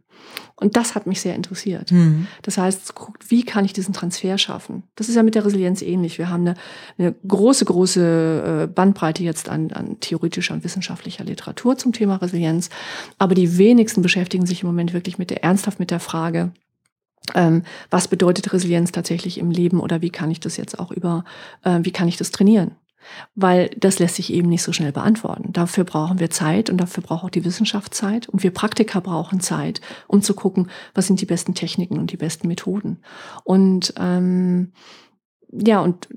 Und 0.59 0.75
das 0.75 0.95
hat 0.95 1.05
mich 1.05 1.21
sehr 1.21 1.35
interessiert. 1.35 1.91
Mhm. 1.91 2.25
Das 2.41 2.57
heißt, 2.57 2.95
guckt, 2.95 3.29
wie 3.29 3.43
kann 3.43 3.63
ich 3.63 3.73
diesen 3.73 3.93
Transfer 3.93 4.39
schaffen? 4.39 4.83
Das 4.95 5.07
ist 5.07 5.13
ja 5.13 5.21
mit 5.21 5.35
der 5.35 5.45
Resilienz 5.45 5.83
ähnlich. 5.83 6.17
Wir 6.17 6.29
haben 6.29 6.47
eine, 6.47 6.55
eine 6.97 7.13
große, 7.27 7.63
große 7.63 8.63
äh, 8.63 8.67
Bandbreite 8.67 9.23
jetzt 9.23 9.49
an, 9.49 9.71
an 9.71 9.99
theoretischer 9.99 10.55
und 10.55 10.63
wissenschaftlicher 10.63 11.23
Literatur 11.23 11.77
zum 11.77 11.93
Thema 11.93 12.15
Resilienz. 12.15 12.71
Aber 13.19 13.35
die 13.35 13.59
wenigsten 13.59 14.01
beschäftigen 14.01 14.47
sich 14.47 14.63
im 14.63 14.67
Moment 14.67 14.93
wirklich 14.93 15.19
mit 15.19 15.29
der, 15.29 15.43
ernsthaft 15.43 15.79
mit 15.79 15.91
der 15.91 15.99
Frage, 15.99 16.51
ähm, 17.35 17.61
was 17.91 18.07
bedeutet 18.07 18.51
Resilienz 18.51 18.91
tatsächlich 18.91 19.37
im 19.37 19.51
Leben 19.51 19.79
oder 19.79 20.01
wie 20.01 20.09
kann 20.09 20.31
ich 20.31 20.39
das 20.39 20.57
jetzt 20.57 20.79
auch 20.79 20.91
über, 20.91 21.23
äh, 21.63 21.79
wie 21.83 21.91
kann 21.91 22.07
ich 22.07 22.17
das 22.17 22.31
trainieren? 22.31 22.71
Weil 23.35 23.69
das 23.77 23.99
lässt 23.99 24.15
sich 24.15 24.33
eben 24.33 24.49
nicht 24.49 24.63
so 24.63 24.73
schnell 24.73 24.91
beantworten. 24.91 25.53
Dafür 25.53 25.83
brauchen 25.83 26.19
wir 26.19 26.29
Zeit 26.29 26.69
und 26.69 26.77
dafür 26.77 27.03
braucht 27.03 27.23
auch 27.23 27.29
die 27.29 27.45
Wissenschaft 27.45 27.93
Zeit 27.93 28.27
und 28.29 28.43
wir 28.43 28.51
Praktiker 28.51 29.01
brauchen 29.01 29.39
Zeit, 29.39 29.81
um 30.07 30.21
zu 30.21 30.33
gucken, 30.33 30.69
was 30.93 31.07
sind 31.07 31.21
die 31.21 31.25
besten 31.25 31.53
Techniken 31.53 31.97
und 31.97 32.11
die 32.11 32.17
besten 32.17 32.47
Methoden. 32.47 32.99
Und 33.43 33.93
ähm, 33.97 34.71
ja, 35.51 35.79
und 35.79 36.07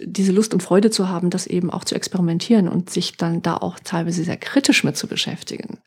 diese 0.00 0.32
Lust 0.32 0.52
und 0.52 0.62
Freude 0.62 0.90
zu 0.90 1.08
haben, 1.08 1.30
das 1.30 1.46
eben 1.46 1.70
auch 1.70 1.84
zu 1.84 1.94
experimentieren 1.94 2.68
und 2.68 2.90
sich 2.90 3.16
dann 3.16 3.42
da 3.42 3.56
auch 3.56 3.78
teilweise 3.78 4.24
sehr 4.24 4.36
kritisch 4.36 4.84
mit 4.84 4.96
zu 4.96 5.06
beschäftigen. 5.06 5.78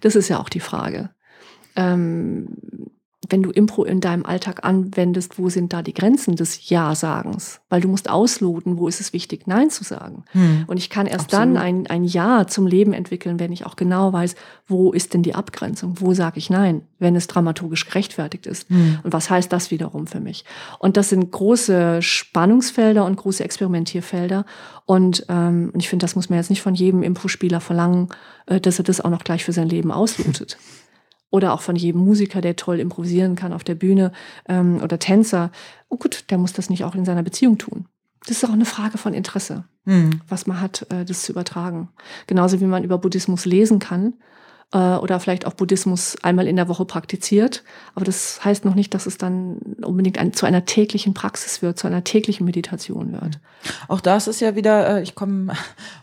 Das 0.00 0.16
ist 0.16 0.28
ja 0.28 0.40
auch 0.40 0.48
die 0.48 0.60
Frage. 0.60 1.10
Ähm, 1.76 2.48
wenn 3.30 3.42
du 3.42 3.50
Impro 3.50 3.84
in 3.84 4.00
deinem 4.00 4.24
Alltag 4.24 4.64
anwendest, 4.64 5.38
wo 5.38 5.48
sind 5.48 5.72
da 5.72 5.82
die 5.82 5.94
Grenzen 5.94 6.36
des 6.36 6.68
Ja-Sagens? 6.68 7.60
Weil 7.68 7.80
du 7.80 7.88
musst 7.88 8.08
ausloten, 8.08 8.78
wo 8.78 8.88
ist 8.88 9.00
es 9.00 9.12
wichtig, 9.12 9.46
Nein 9.46 9.70
zu 9.70 9.84
sagen. 9.84 10.24
Hm. 10.32 10.64
Und 10.66 10.78
ich 10.78 10.88
kann 10.88 11.06
erst 11.06 11.26
Absolut. 11.26 11.56
dann 11.56 11.56
ein, 11.56 11.86
ein 11.88 12.04
Ja 12.04 12.46
zum 12.46 12.66
Leben 12.66 12.92
entwickeln, 12.92 13.38
wenn 13.38 13.52
ich 13.52 13.66
auch 13.66 13.76
genau 13.76 14.12
weiß, 14.12 14.34
wo 14.66 14.92
ist 14.92 15.14
denn 15.14 15.22
die 15.22 15.34
Abgrenzung? 15.34 15.96
Wo 16.00 16.14
sage 16.14 16.38
ich 16.38 16.48
Nein, 16.48 16.82
wenn 16.98 17.16
es 17.16 17.26
dramaturgisch 17.26 17.86
gerechtfertigt 17.86 18.46
ist? 18.46 18.68
Hm. 18.70 19.00
Und 19.02 19.12
was 19.12 19.28
heißt 19.28 19.52
das 19.52 19.70
wiederum 19.70 20.06
für 20.06 20.20
mich? 20.20 20.44
Und 20.78 20.96
das 20.96 21.10
sind 21.10 21.30
große 21.30 22.00
Spannungsfelder 22.00 23.04
und 23.04 23.16
große 23.16 23.44
Experimentierfelder. 23.44 24.46
Und 24.86 25.26
ähm, 25.28 25.72
ich 25.76 25.88
finde, 25.88 26.04
das 26.04 26.16
muss 26.16 26.30
man 26.30 26.38
jetzt 26.38 26.50
nicht 26.50 26.62
von 26.62 26.74
jedem 26.74 27.02
Impro-Spieler 27.02 27.60
verlangen, 27.60 28.08
äh, 28.46 28.60
dass 28.60 28.78
er 28.78 28.84
das 28.84 29.00
auch 29.02 29.10
noch 29.10 29.24
gleich 29.24 29.44
für 29.44 29.52
sein 29.52 29.68
Leben 29.68 29.92
auslotet 29.92 30.56
oder 31.30 31.52
auch 31.52 31.60
von 31.60 31.76
jedem 31.76 32.04
Musiker, 32.04 32.40
der 32.40 32.56
toll 32.56 32.80
improvisieren 32.80 33.36
kann 33.36 33.52
auf 33.52 33.64
der 33.64 33.74
Bühne 33.74 34.12
ähm, 34.48 34.80
oder 34.82 34.98
Tänzer. 34.98 35.50
Oh 35.88 35.96
gut, 35.96 36.24
der 36.30 36.38
muss 36.38 36.52
das 36.52 36.70
nicht 36.70 36.84
auch 36.84 36.94
in 36.94 37.04
seiner 37.04 37.22
Beziehung 37.22 37.58
tun. 37.58 37.86
Das 38.26 38.36
ist 38.36 38.44
auch 38.44 38.52
eine 38.52 38.64
Frage 38.64 38.98
von 38.98 39.14
Interesse, 39.14 39.64
mhm. 39.84 40.20
was 40.28 40.46
man 40.46 40.60
hat, 40.60 40.86
äh, 40.90 41.04
das 41.04 41.22
zu 41.22 41.32
übertragen. 41.32 41.88
Genauso 42.26 42.60
wie 42.60 42.66
man 42.66 42.84
über 42.84 42.98
Buddhismus 42.98 43.44
lesen 43.44 43.78
kann 43.78 44.14
äh, 44.72 44.96
oder 44.96 45.20
vielleicht 45.20 45.46
auch 45.46 45.54
Buddhismus 45.54 46.16
einmal 46.22 46.46
in 46.46 46.56
der 46.56 46.68
Woche 46.68 46.84
praktiziert. 46.84 47.64
Aber 47.94 48.04
das 48.04 48.44
heißt 48.44 48.64
noch 48.64 48.74
nicht, 48.74 48.92
dass 48.94 49.06
es 49.06 49.18
dann 49.18 49.58
unbedingt 49.82 50.18
ein, 50.18 50.32
zu 50.32 50.46
einer 50.46 50.64
täglichen 50.64 51.14
Praxis 51.14 51.62
wird, 51.62 51.78
zu 51.78 51.86
einer 51.86 52.04
täglichen 52.04 52.44
Meditation 52.44 53.12
wird. 53.12 53.40
Auch 53.88 54.00
das 54.00 54.28
ist 54.28 54.40
ja 54.40 54.56
wieder, 54.56 54.98
äh, 54.98 55.02
ich 55.02 55.14
komme 55.14 55.54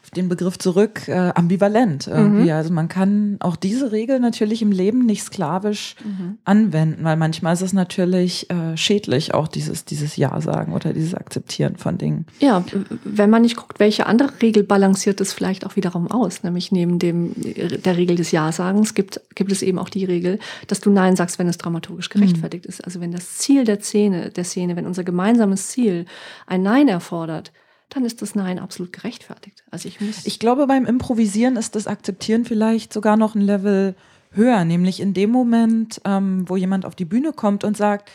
auf 0.05 0.11
den 0.11 0.29
Begriff 0.29 0.59
zurück, 0.59 1.07
äh, 1.07 1.31
ambivalent 1.33 2.05
irgendwie. 2.05 2.45
Mhm. 2.45 2.51
Also 2.51 2.71
man 2.71 2.87
kann 2.87 3.37
auch 3.39 3.55
diese 3.55 3.91
Regel 3.91 4.19
natürlich 4.19 4.61
im 4.61 4.71
Leben 4.71 5.05
nicht 5.05 5.23
sklavisch 5.23 5.95
mhm. 6.03 6.37
anwenden, 6.45 7.03
weil 7.03 7.17
manchmal 7.17 7.55
ist 7.55 7.61
es 7.61 7.73
natürlich 7.73 8.47
äh, 8.51 8.77
schädlich, 8.77 9.33
auch 9.33 9.47
dieses, 9.47 9.83
dieses 9.83 10.15
Ja 10.15 10.39
sagen 10.41 10.73
oder 10.73 10.93
dieses 10.93 11.15
Akzeptieren 11.15 11.77
von 11.77 11.97
Dingen. 11.97 12.27
Ja, 12.39 12.63
wenn 13.03 13.31
man 13.31 13.41
nicht 13.41 13.55
guckt, 13.55 13.79
welche 13.79 14.05
andere 14.05 14.29
Regel 14.43 14.63
balanciert 14.63 15.19
es 15.21 15.33
vielleicht 15.33 15.65
auch 15.65 15.75
wiederum 15.75 16.11
aus, 16.11 16.43
nämlich 16.43 16.71
neben 16.71 16.99
dem, 16.99 17.33
der 17.35 17.97
Regel 17.97 18.15
des 18.15 18.31
Ja 18.31 18.51
Sagen 18.51 18.87
gibt, 18.93 19.21
gibt 19.33 19.51
es 19.51 19.63
eben 19.63 19.79
auch 19.79 19.89
die 19.89 20.05
Regel, 20.05 20.37
dass 20.67 20.81
du 20.81 20.91
Nein 20.91 21.15
sagst, 21.15 21.39
wenn 21.39 21.47
es 21.47 21.57
dramaturgisch 21.57 22.09
gerechtfertigt 22.09 22.65
mhm. 22.65 22.69
ist. 22.69 22.85
Also 22.85 23.01
wenn 23.01 23.11
das 23.11 23.37
Ziel 23.37 23.63
der 23.63 23.79
Szene, 23.79 24.29
der 24.29 24.43
Szene, 24.43 24.75
wenn 24.75 24.85
unser 24.85 25.03
gemeinsames 25.03 25.69
Ziel 25.69 26.05
ein 26.45 26.61
Nein 26.61 26.87
erfordert, 26.87 27.51
dann 27.95 28.05
ist 28.05 28.21
das 28.21 28.35
Nein 28.35 28.59
absolut 28.59 28.91
gerechtfertigt. 28.93 29.63
Also 29.71 29.87
ich 29.87 30.01
muss. 30.01 30.25
Ich 30.25 30.37
glaube, 30.37 30.67
beim 30.67 30.85
Improvisieren 30.85 31.55
ist 31.55 31.75
das 31.75 31.87
Akzeptieren 31.87 32.43
vielleicht 32.45 32.91
sogar 32.91 33.15
noch 33.15 33.35
ein 33.35 33.41
Level 33.41 33.95
höher, 34.31 34.65
nämlich 34.65 34.99
in 34.99 35.13
dem 35.13 35.31
Moment, 35.31 36.01
ähm, 36.03 36.43
wo 36.47 36.57
jemand 36.57 36.85
auf 36.85 36.95
die 36.95 37.05
Bühne 37.05 37.31
kommt 37.31 37.63
und 37.63 37.77
sagt, 37.77 38.11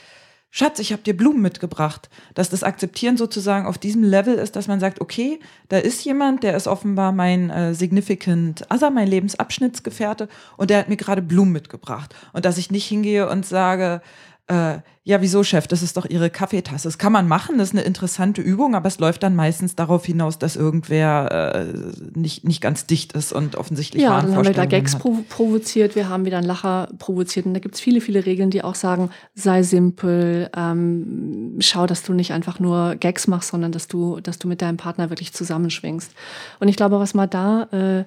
Schatz, 0.50 0.80
ich 0.80 0.92
habe 0.92 1.02
dir 1.02 1.16
Blumen 1.16 1.40
mitgebracht. 1.40 2.10
Dass 2.34 2.50
das 2.50 2.62
Akzeptieren 2.62 3.16
sozusagen 3.16 3.66
auf 3.66 3.78
diesem 3.78 4.02
Level 4.02 4.34
ist, 4.34 4.54
dass 4.54 4.68
man 4.68 4.80
sagt, 4.80 5.00
okay, 5.00 5.40
da 5.68 5.78
ist 5.78 6.04
jemand, 6.04 6.42
der 6.42 6.56
ist 6.56 6.66
offenbar 6.66 7.12
mein 7.12 7.48
äh, 7.50 7.72
Significant 7.72 8.66
Other, 8.68 8.90
mein 8.90 9.08
Lebensabschnittsgefährte 9.08 10.28
und 10.56 10.68
der 10.68 10.80
hat 10.80 10.88
mir 10.88 10.96
gerade 10.96 11.22
Blumen 11.22 11.52
mitgebracht. 11.52 12.14
Und 12.32 12.44
dass 12.44 12.58
ich 12.58 12.70
nicht 12.70 12.86
hingehe 12.86 13.30
und 13.30 13.46
sage, 13.46 14.02
äh, 14.50 14.80
ja, 15.04 15.22
wieso, 15.22 15.44
Chef, 15.44 15.66
das 15.68 15.82
ist 15.82 15.96
doch 15.96 16.06
Ihre 16.06 16.28
Kaffeetasse. 16.28 16.88
Das 16.88 16.98
kann 16.98 17.12
man 17.12 17.28
machen, 17.28 17.58
das 17.58 17.68
ist 17.68 17.74
eine 17.74 17.84
interessante 17.84 18.42
Übung, 18.42 18.74
aber 18.74 18.88
es 18.88 18.98
läuft 18.98 19.22
dann 19.22 19.36
meistens 19.36 19.76
darauf 19.76 20.04
hinaus, 20.04 20.38
dass 20.38 20.56
irgendwer 20.56 21.54
äh, 21.54 22.18
nicht, 22.18 22.44
nicht 22.44 22.60
ganz 22.60 22.84
dicht 22.84 23.12
ist 23.12 23.32
und 23.32 23.54
offensichtlich 23.54 24.02
Ja, 24.02 24.20
dann 24.20 24.34
haben 24.34 24.44
wir 24.44 24.52
da 24.52 24.66
Gags 24.66 24.96
provo 24.96 25.22
provoziert, 25.28 25.94
wir 25.94 26.08
haben 26.08 26.24
wieder 26.24 26.38
einen 26.38 26.46
Lacher 26.46 26.88
provoziert 26.98 27.46
und 27.46 27.54
da 27.54 27.60
gibt 27.60 27.76
es 27.76 27.80
viele, 27.80 28.00
viele 28.00 28.26
Regeln, 28.26 28.50
die 28.50 28.64
auch 28.64 28.74
sagen, 28.74 29.10
sei 29.34 29.62
simpel, 29.62 30.50
ähm, 30.56 31.56
schau, 31.60 31.86
dass 31.86 32.02
du 32.02 32.12
nicht 32.12 32.32
einfach 32.32 32.58
nur 32.58 32.96
Gags 32.96 33.28
machst, 33.28 33.50
sondern 33.50 33.70
dass 33.70 33.86
du, 33.86 34.20
dass 34.20 34.38
du 34.38 34.48
mit 34.48 34.62
deinem 34.62 34.76
Partner 34.76 35.10
wirklich 35.10 35.32
zusammenschwingst. 35.32 36.12
Und 36.58 36.68
ich 36.68 36.76
glaube, 36.76 36.98
was 36.98 37.14
man 37.14 37.30
da 37.30 37.68
äh, 37.72 38.04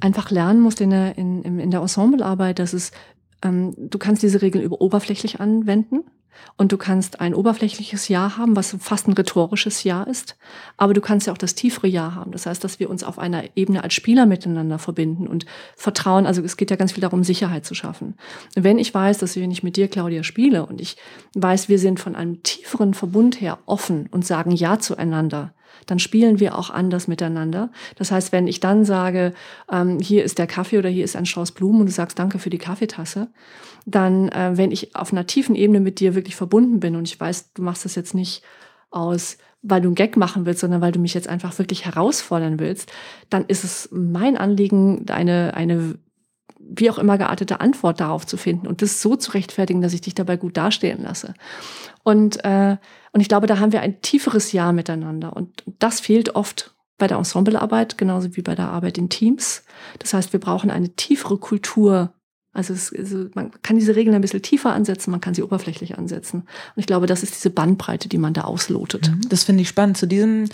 einfach 0.00 0.30
lernen 0.30 0.60
muss 0.60 0.80
in 0.80 0.90
der, 0.90 1.18
in, 1.18 1.42
in 1.42 1.70
der 1.70 1.80
Ensemblearbeit, 1.80 2.58
dass 2.58 2.72
es 2.72 2.92
du 3.42 3.98
kannst 3.98 4.22
diese 4.22 4.40
Regeln 4.40 4.64
über 4.64 4.80
oberflächlich 4.80 5.40
anwenden 5.40 6.04
und 6.56 6.72
du 6.72 6.76
kannst 6.76 7.20
ein 7.20 7.34
oberflächliches 7.34 8.08
Ja 8.08 8.36
haben, 8.36 8.56
was 8.56 8.76
fast 8.78 9.08
ein 9.08 9.12
rhetorisches 9.12 9.84
Ja 9.84 10.02
ist. 10.02 10.36
Aber 10.76 10.94
du 10.94 11.00
kannst 11.00 11.26
ja 11.26 11.32
auch 11.32 11.38
das 11.38 11.54
tiefere 11.54 11.86
Ja 11.86 12.14
haben. 12.14 12.32
Das 12.32 12.46
heißt, 12.46 12.62
dass 12.62 12.80
wir 12.80 12.90
uns 12.90 13.04
auf 13.04 13.18
einer 13.18 13.44
Ebene 13.56 13.82
als 13.82 13.94
Spieler 13.94 14.26
miteinander 14.26 14.78
verbinden 14.78 15.26
und 15.26 15.46
vertrauen. 15.76 16.26
Also 16.26 16.42
es 16.42 16.56
geht 16.56 16.70
ja 16.70 16.76
ganz 16.76 16.92
viel 16.92 17.00
darum, 17.00 17.24
Sicherheit 17.24 17.64
zu 17.64 17.74
schaffen. 17.74 18.14
Wenn 18.54 18.78
ich 18.78 18.92
weiß, 18.92 19.18
dass 19.18 19.36
wenn 19.36 19.50
ich 19.50 19.62
mit 19.62 19.76
dir, 19.76 19.88
Claudia, 19.88 20.22
spiele 20.22 20.66
und 20.66 20.80
ich 20.80 20.96
weiß, 21.34 21.68
wir 21.68 21.78
sind 21.78 22.00
von 22.00 22.14
einem 22.14 22.42
tieferen 22.42 22.94
Verbund 22.94 23.40
her 23.40 23.58
offen 23.66 24.08
und 24.10 24.26
sagen 24.26 24.52
Ja 24.52 24.78
zueinander, 24.78 25.52
dann 25.86 25.98
spielen 25.98 26.40
wir 26.40 26.58
auch 26.58 26.70
anders 26.70 27.08
miteinander. 27.08 27.70
Das 27.96 28.10
heißt, 28.10 28.32
wenn 28.32 28.46
ich 28.46 28.60
dann 28.60 28.84
sage, 28.84 29.32
ähm, 29.70 29.98
hier 29.98 30.24
ist 30.24 30.38
der 30.38 30.46
Kaffee 30.46 30.78
oder 30.78 30.88
hier 30.88 31.04
ist 31.04 31.16
ein 31.16 31.26
Strauß 31.26 31.52
Blumen 31.52 31.80
und 31.80 31.86
du 31.86 31.92
sagst 31.92 32.18
Danke 32.18 32.38
für 32.38 32.50
die 32.50 32.58
Kaffeetasse, 32.58 33.28
dann, 33.86 34.28
äh, 34.28 34.52
wenn 34.54 34.70
ich 34.70 34.94
auf 34.94 35.12
einer 35.12 35.26
tiefen 35.26 35.54
Ebene 35.54 35.80
mit 35.80 36.00
dir 36.00 36.14
wirklich 36.14 36.36
verbunden 36.36 36.80
bin 36.80 36.96
und 36.96 37.08
ich 37.08 37.18
weiß, 37.18 37.52
du 37.54 37.62
machst 37.62 37.84
das 37.84 37.94
jetzt 37.94 38.14
nicht 38.14 38.42
aus, 38.90 39.38
weil 39.62 39.80
du 39.80 39.88
einen 39.88 39.94
Gag 39.94 40.16
machen 40.16 40.44
willst, 40.44 40.60
sondern 40.60 40.80
weil 40.80 40.92
du 40.92 40.98
mich 40.98 41.14
jetzt 41.14 41.28
einfach 41.28 41.58
wirklich 41.58 41.84
herausfordern 41.84 42.58
willst, 42.58 42.92
dann 43.30 43.44
ist 43.46 43.64
es 43.64 43.88
mein 43.92 44.36
Anliegen, 44.36 45.08
eine, 45.08 45.54
eine 45.54 45.98
wie 46.58 46.90
auch 46.90 46.98
immer 46.98 47.18
geartete 47.18 47.60
Antwort 47.60 48.00
darauf 48.00 48.26
zu 48.26 48.36
finden 48.36 48.66
und 48.66 48.82
das 48.82 49.02
so 49.02 49.16
zu 49.16 49.32
rechtfertigen, 49.32 49.82
dass 49.82 49.94
ich 49.94 50.00
dich 50.00 50.14
dabei 50.14 50.36
gut 50.36 50.56
dastehen 50.56 51.02
lasse. 51.02 51.34
Und, 52.02 52.44
äh, 52.44 52.76
und 53.12 53.20
ich 53.20 53.28
glaube, 53.28 53.46
da 53.46 53.58
haben 53.58 53.72
wir 53.72 53.82
ein 53.82 54.00
tieferes 54.00 54.52
Ja 54.52 54.72
miteinander. 54.72 55.36
Und 55.36 55.62
das 55.78 56.00
fehlt 56.00 56.34
oft 56.34 56.74
bei 56.98 57.06
der 57.06 57.18
Ensemblearbeit, 57.18 57.98
genauso 57.98 58.36
wie 58.36 58.42
bei 58.42 58.54
der 58.54 58.68
Arbeit 58.68 58.96
in 58.96 59.08
Teams. 59.08 59.64
Das 59.98 60.14
heißt, 60.14 60.32
wir 60.32 60.40
brauchen 60.40 60.70
eine 60.70 60.90
tiefere 60.90 61.36
Kultur. 61.36 62.14
Also, 62.54 62.72
es, 62.72 62.92
also 62.94 63.26
man 63.34 63.50
kann 63.62 63.78
diese 63.78 63.96
Regeln 63.96 64.14
ein 64.14 64.22
bisschen 64.22 64.42
tiefer 64.42 64.72
ansetzen, 64.72 65.10
man 65.10 65.20
kann 65.20 65.34
sie 65.34 65.42
oberflächlich 65.42 65.98
ansetzen. 65.98 66.40
Und 66.40 66.80
ich 66.80 66.86
glaube, 66.86 67.06
das 67.06 67.22
ist 67.22 67.34
diese 67.34 67.50
Bandbreite, 67.50 68.08
die 68.08 68.18
man 68.18 68.34
da 68.34 68.42
auslotet. 68.42 69.10
Mhm. 69.10 69.28
Das 69.28 69.44
finde 69.44 69.62
ich 69.62 69.68
spannend. 69.68 69.98
Zu 69.98 70.06
diesem 70.06 70.48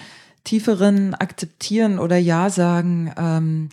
tieferen 0.44 1.14
Akzeptieren 1.14 1.98
oder 1.98 2.16
Ja 2.16 2.50
sagen, 2.50 3.12
ähm, 3.16 3.68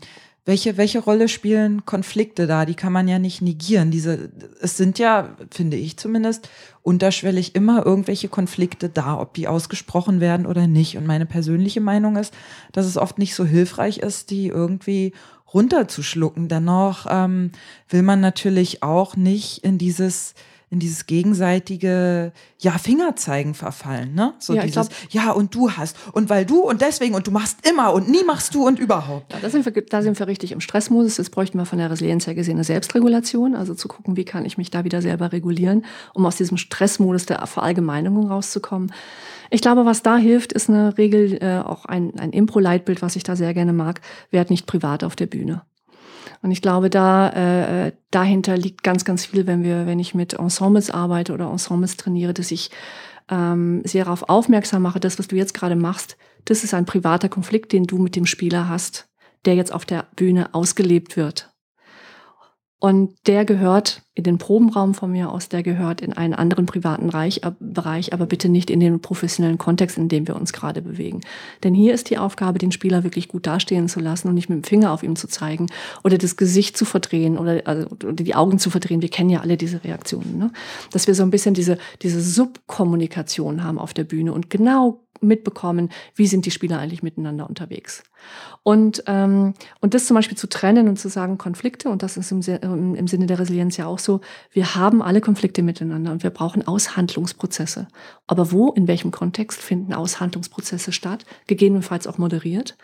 welche, 0.45 0.77
welche 0.77 0.99
Rolle 0.99 1.27
spielen 1.27 1.85
Konflikte 1.85 2.45
da? 2.45 2.65
Die 2.65 2.75
kann 2.75 2.93
man 2.93 3.07
ja 3.07 3.17
nicht 3.17 3.41
negieren. 3.41 3.89
Diese, 3.89 4.29
es 4.61 4.77
sind 4.77 4.99
ja, 4.99 5.35
finde 5.49 5.75
ich 5.75 5.97
zumindest, 5.97 6.49
unterschwellig 6.83 7.55
immer 7.55 7.83
irgendwelche 7.83 8.29
Konflikte 8.29 8.87
da, 8.87 9.19
ob 9.19 9.33
die 9.33 9.47
ausgesprochen 9.47 10.19
werden 10.19 10.45
oder 10.45 10.67
nicht. 10.67 10.97
Und 10.97 11.07
meine 11.07 11.25
persönliche 11.25 11.81
Meinung 11.81 12.15
ist, 12.15 12.31
dass 12.73 12.85
es 12.85 12.95
oft 12.95 13.17
nicht 13.17 13.33
so 13.33 13.43
hilfreich 13.43 13.97
ist, 13.97 14.29
die 14.29 14.47
irgendwie 14.47 15.13
runterzuschlucken. 15.51 16.47
Dennoch 16.47 17.07
ähm, 17.09 17.51
will 17.89 18.03
man 18.03 18.21
natürlich 18.21 18.83
auch 18.83 19.15
nicht 19.15 19.63
in 19.63 19.79
dieses 19.79 20.35
in 20.69 20.79
dieses 20.79 21.05
gegenseitige 21.05 22.31
ja 22.59 22.71
Fingerzeigen 22.77 23.53
verfallen, 23.53 24.13
ne? 24.15 24.33
So 24.39 24.53
ja, 24.53 24.63
dieses 24.63 24.89
glaub, 24.89 25.11
ja 25.11 25.31
und 25.31 25.53
du 25.53 25.71
hast 25.71 25.95
und 26.13 26.29
weil 26.29 26.45
du 26.45 26.61
und 26.61 26.81
deswegen 26.81 27.15
und 27.15 27.27
du 27.27 27.31
machst 27.31 27.67
immer 27.67 27.93
und 27.93 28.09
nie 28.09 28.23
machst 28.23 28.55
du 28.55 28.65
und 28.65 28.79
überhaupt. 28.79 29.33
Ja, 29.33 29.39
da 29.41 29.49
sind 29.49 29.65
wir 29.65 29.71
da 29.83 30.01
sind 30.01 30.17
wir 30.17 30.27
richtig 30.27 30.51
im 30.51 30.61
Stressmodus. 30.61 31.15
Das 31.15 31.29
bräuchten 31.29 31.57
wir 31.57 31.65
von 31.65 31.77
der 31.77 31.91
Resilienz 31.91 32.27
her 32.27 32.35
gesehen 32.35 32.55
eine 32.55 32.63
Selbstregulation, 32.63 33.55
also 33.55 33.75
zu 33.75 33.87
gucken, 33.87 34.17
wie 34.17 34.25
kann 34.25 34.45
ich 34.45 34.57
mich 34.57 34.71
da 34.71 34.83
wieder 34.83 35.01
selber 35.01 35.31
regulieren, 35.31 35.85
um 36.13 36.25
aus 36.25 36.37
diesem 36.37 36.57
Stressmodus 36.57 37.25
der 37.25 37.45
Verallgemeinung 37.45 38.27
rauszukommen. 38.27 38.91
Ich 39.49 39.61
glaube, 39.61 39.85
was 39.85 40.01
da 40.01 40.17
hilft, 40.17 40.53
ist 40.53 40.69
eine 40.69 40.97
Regel, 40.97 41.37
äh, 41.41 41.59
auch 41.59 41.85
ein, 41.85 42.17
ein 42.19 42.31
Impro-Leitbild, 42.31 43.01
was 43.01 43.15
ich 43.15 43.23
da 43.23 43.35
sehr 43.35 43.53
gerne 43.53 43.73
mag, 43.73 44.01
werd 44.31 44.49
nicht 44.49 44.65
privat 44.65 45.03
auf 45.03 45.15
der 45.15 45.27
Bühne. 45.27 45.61
Und 46.45 46.51
ich 46.51 46.61
glaube, 46.61 46.91
da 46.91 47.87
äh, 47.87 47.91
dahinter 48.11 48.55
liegt 48.55 48.83
ganz, 48.83 49.03
ganz 49.03 49.25
viel, 49.25 49.47
wenn 49.47 49.63
wir, 49.63 49.87
wenn 49.87 49.97
ich 49.97 50.13
mit 50.13 50.35
Ensembles 50.35 50.91
arbeite 50.91 51.33
oder 51.33 51.49
Ensembles 51.49 51.97
trainiere, 51.97 52.35
dass 52.35 52.51
ich 52.51 52.69
ähm, 53.31 53.81
sehr 53.83 54.05
darauf 54.05 54.29
aufmerksam 54.29 54.83
mache, 54.83 54.99
das, 54.99 55.17
was 55.17 55.27
du 55.27 55.35
jetzt 55.35 55.55
gerade 55.55 55.75
machst, 55.75 56.17
das 56.45 56.63
ist 56.63 56.75
ein 56.75 56.85
privater 56.85 57.29
Konflikt, 57.29 57.73
den 57.73 57.85
du 57.85 57.97
mit 57.97 58.15
dem 58.15 58.27
Spieler 58.27 58.69
hast, 58.69 59.09
der 59.45 59.55
jetzt 59.55 59.73
auf 59.73 59.85
der 59.85 60.05
Bühne 60.15 60.53
ausgelebt 60.53 61.17
wird. 61.17 61.49
Und 62.79 63.15
der 63.25 63.45
gehört 63.45 64.01
in 64.15 64.25
den 64.25 64.37
Probenraum 64.37 64.93
von 64.93 65.11
mir 65.11 65.31
aus, 65.31 65.49
der 65.49 65.63
gehört 65.63 66.01
in 66.01 66.13
einen 66.13 66.33
anderen 66.33 66.65
privaten 66.65 67.09
Reich, 67.09 67.41
Bereich, 67.59 68.13
aber 68.13 68.25
bitte 68.25 68.49
nicht 68.49 68.69
in 68.69 68.79
den 68.79 69.01
professionellen 69.01 69.57
Kontext, 69.57 69.97
in 69.97 70.09
dem 70.09 70.27
wir 70.27 70.35
uns 70.35 70.53
gerade 70.53 70.81
bewegen. 70.81 71.21
Denn 71.63 71.73
hier 71.73 71.93
ist 71.93 72.09
die 72.09 72.17
Aufgabe, 72.17 72.59
den 72.59 72.71
Spieler 72.71 73.03
wirklich 73.03 73.27
gut 73.29 73.47
dastehen 73.47 73.87
zu 73.87 73.99
lassen 73.99 74.27
und 74.27 74.35
nicht 74.35 74.49
mit 74.49 74.57
dem 74.57 74.63
Finger 74.63 74.91
auf 74.91 75.03
ihm 75.03 75.15
zu 75.15 75.27
zeigen 75.27 75.67
oder 76.03 76.17
das 76.17 76.37
Gesicht 76.37 76.77
zu 76.77 76.85
verdrehen 76.85 77.37
oder, 77.37 77.61
also, 77.65 77.87
oder 77.89 78.13
die 78.13 78.35
Augen 78.35 78.59
zu 78.59 78.69
verdrehen. 78.69 79.01
Wir 79.01 79.09
kennen 79.09 79.29
ja 79.29 79.39
alle 79.39 79.57
diese 79.57 79.83
Reaktionen. 79.83 80.37
Ne? 80.37 80.51
Dass 80.91 81.07
wir 81.07 81.15
so 81.15 81.23
ein 81.23 81.31
bisschen 81.31 81.53
diese, 81.53 81.77
diese 82.01 82.21
Subkommunikation 82.21 83.63
haben 83.63 83.79
auf 83.79 83.93
der 83.93 84.03
Bühne 84.03 84.33
und 84.33 84.49
genau 84.49 85.04
mitbekommen, 85.21 85.89
wie 86.15 86.27
sind 86.27 86.45
die 86.45 86.51
Spieler 86.51 86.79
eigentlich 86.79 87.03
miteinander 87.03 87.47
unterwegs. 87.47 88.03
Und, 88.63 89.03
ähm, 89.07 89.53
und 89.81 89.93
das 89.93 90.07
zum 90.07 90.15
Beispiel 90.15 90.37
zu 90.37 90.47
trennen 90.47 90.87
und 90.87 90.97
zu 90.97 91.09
sagen, 91.09 91.37
Konflikte, 91.37 91.89
und 91.89 92.03
das 92.03 92.17
ist 92.17 92.31
im, 92.31 92.95
im 92.95 93.07
Sinne 93.07 93.27
der 93.27 93.39
Resilienz 93.39 93.77
ja 93.77 93.85
auch 93.85 93.99
so, 93.99 94.21
wir 94.51 94.75
haben 94.75 95.01
alle 95.01 95.21
Konflikte 95.21 95.61
miteinander 95.61 96.11
und 96.11 96.23
wir 96.23 96.31
brauchen 96.31 96.67
Aushandlungsprozesse. 96.67 97.87
Aber 98.27 98.51
wo, 98.51 98.71
in 98.71 98.87
welchem 98.87 99.11
Kontext 99.11 99.61
finden 99.61 99.93
Aushandlungsprozesse 99.93 100.91
statt, 100.91 101.25
gegebenenfalls 101.47 102.07
auch 102.07 102.17
moderiert. 102.17 102.77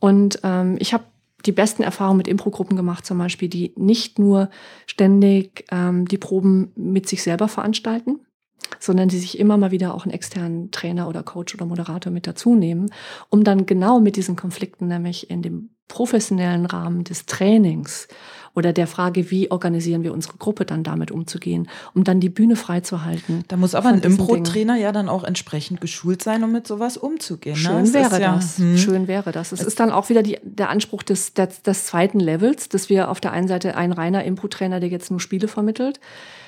Und 0.00 0.40
ähm, 0.42 0.76
ich 0.80 0.92
habe 0.92 1.04
die 1.46 1.52
besten 1.52 1.82
Erfahrungen 1.82 2.18
mit 2.18 2.28
Impro-Gruppen 2.28 2.76
gemacht, 2.76 3.06
zum 3.06 3.18
Beispiel, 3.18 3.48
die 3.48 3.72
nicht 3.76 4.18
nur 4.18 4.50
ständig 4.86 5.64
ähm, 5.70 6.06
die 6.06 6.18
Proben 6.18 6.72
mit 6.76 7.08
sich 7.08 7.22
selber 7.22 7.48
veranstalten, 7.48 8.20
sondern 8.78 9.08
die 9.08 9.18
sich 9.18 9.38
immer 9.38 9.56
mal 9.56 9.70
wieder 9.70 9.94
auch 9.94 10.04
einen 10.04 10.14
externen 10.14 10.70
Trainer 10.70 11.08
oder 11.08 11.22
Coach 11.22 11.54
oder 11.54 11.66
Moderator 11.66 12.12
mit 12.12 12.26
dazu 12.26 12.54
nehmen, 12.54 12.90
um 13.28 13.44
dann 13.44 13.66
genau 13.66 14.00
mit 14.00 14.16
diesen 14.16 14.36
Konflikten, 14.36 14.86
nämlich 14.86 15.30
in 15.30 15.42
dem 15.42 15.70
professionellen 15.88 16.66
Rahmen 16.66 17.04
des 17.04 17.26
Trainings 17.26 18.08
oder 18.54 18.72
der 18.72 18.86
Frage, 18.86 19.30
wie 19.30 19.50
organisieren 19.50 20.02
wir 20.02 20.12
unsere 20.12 20.36
Gruppe 20.36 20.64
dann 20.64 20.82
damit 20.82 21.10
umzugehen, 21.10 21.68
um 21.94 22.04
dann 22.04 22.20
die 22.20 22.28
Bühne 22.28 22.56
freizuhalten. 22.56 23.44
Da 23.48 23.56
muss 23.56 23.74
aber 23.74 23.90
ein 23.90 24.00
Impro-Trainer 24.00 24.76
ja 24.76 24.92
dann 24.92 25.08
auch 25.08 25.24
entsprechend 25.24 25.80
geschult 25.80 26.22
sein, 26.22 26.42
um 26.42 26.52
mit 26.52 26.66
sowas 26.66 26.96
umzugehen. 26.96 27.54
Ne? 27.54 27.60
Schön 27.60 27.84
das 27.84 27.92
wäre 27.94 28.20
ja, 28.20 28.34
das. 28.34 28.58
Hm. 28.58 28.76
Schön 28.76 29.08
wäre 29.08 29.32
das. 29.32 29.52
Es 29.52 29.62
ist 29.62 29.78
dann 29.80 29.90
auch 29.90 30.08
wieder 30.08 30.22
die, 30.22 30.38
der 30.42 30.70
Anspruch 30.70 31.02
des, 31.02 31.34
des, 31.34 31.62
des 31.62 31.86
zweiten 31.86 32.20
Levels, 32.20 32.68
dass 32.68 32.88
wir 32.88 33.10
auf 33.10 33.20
der 33.20 33.32
einen 33.32 33.48
Seite 33.48 33.76
ein 33.76 33.92
reiner 33.92 34.24
Impro-Trainer, 34.24 34.80
der 34.80 34.88
jetzt 34.88 35.10
nur 35.10 35.20
Spiele 35.20 35.48
vermittelt, 35.48 36.00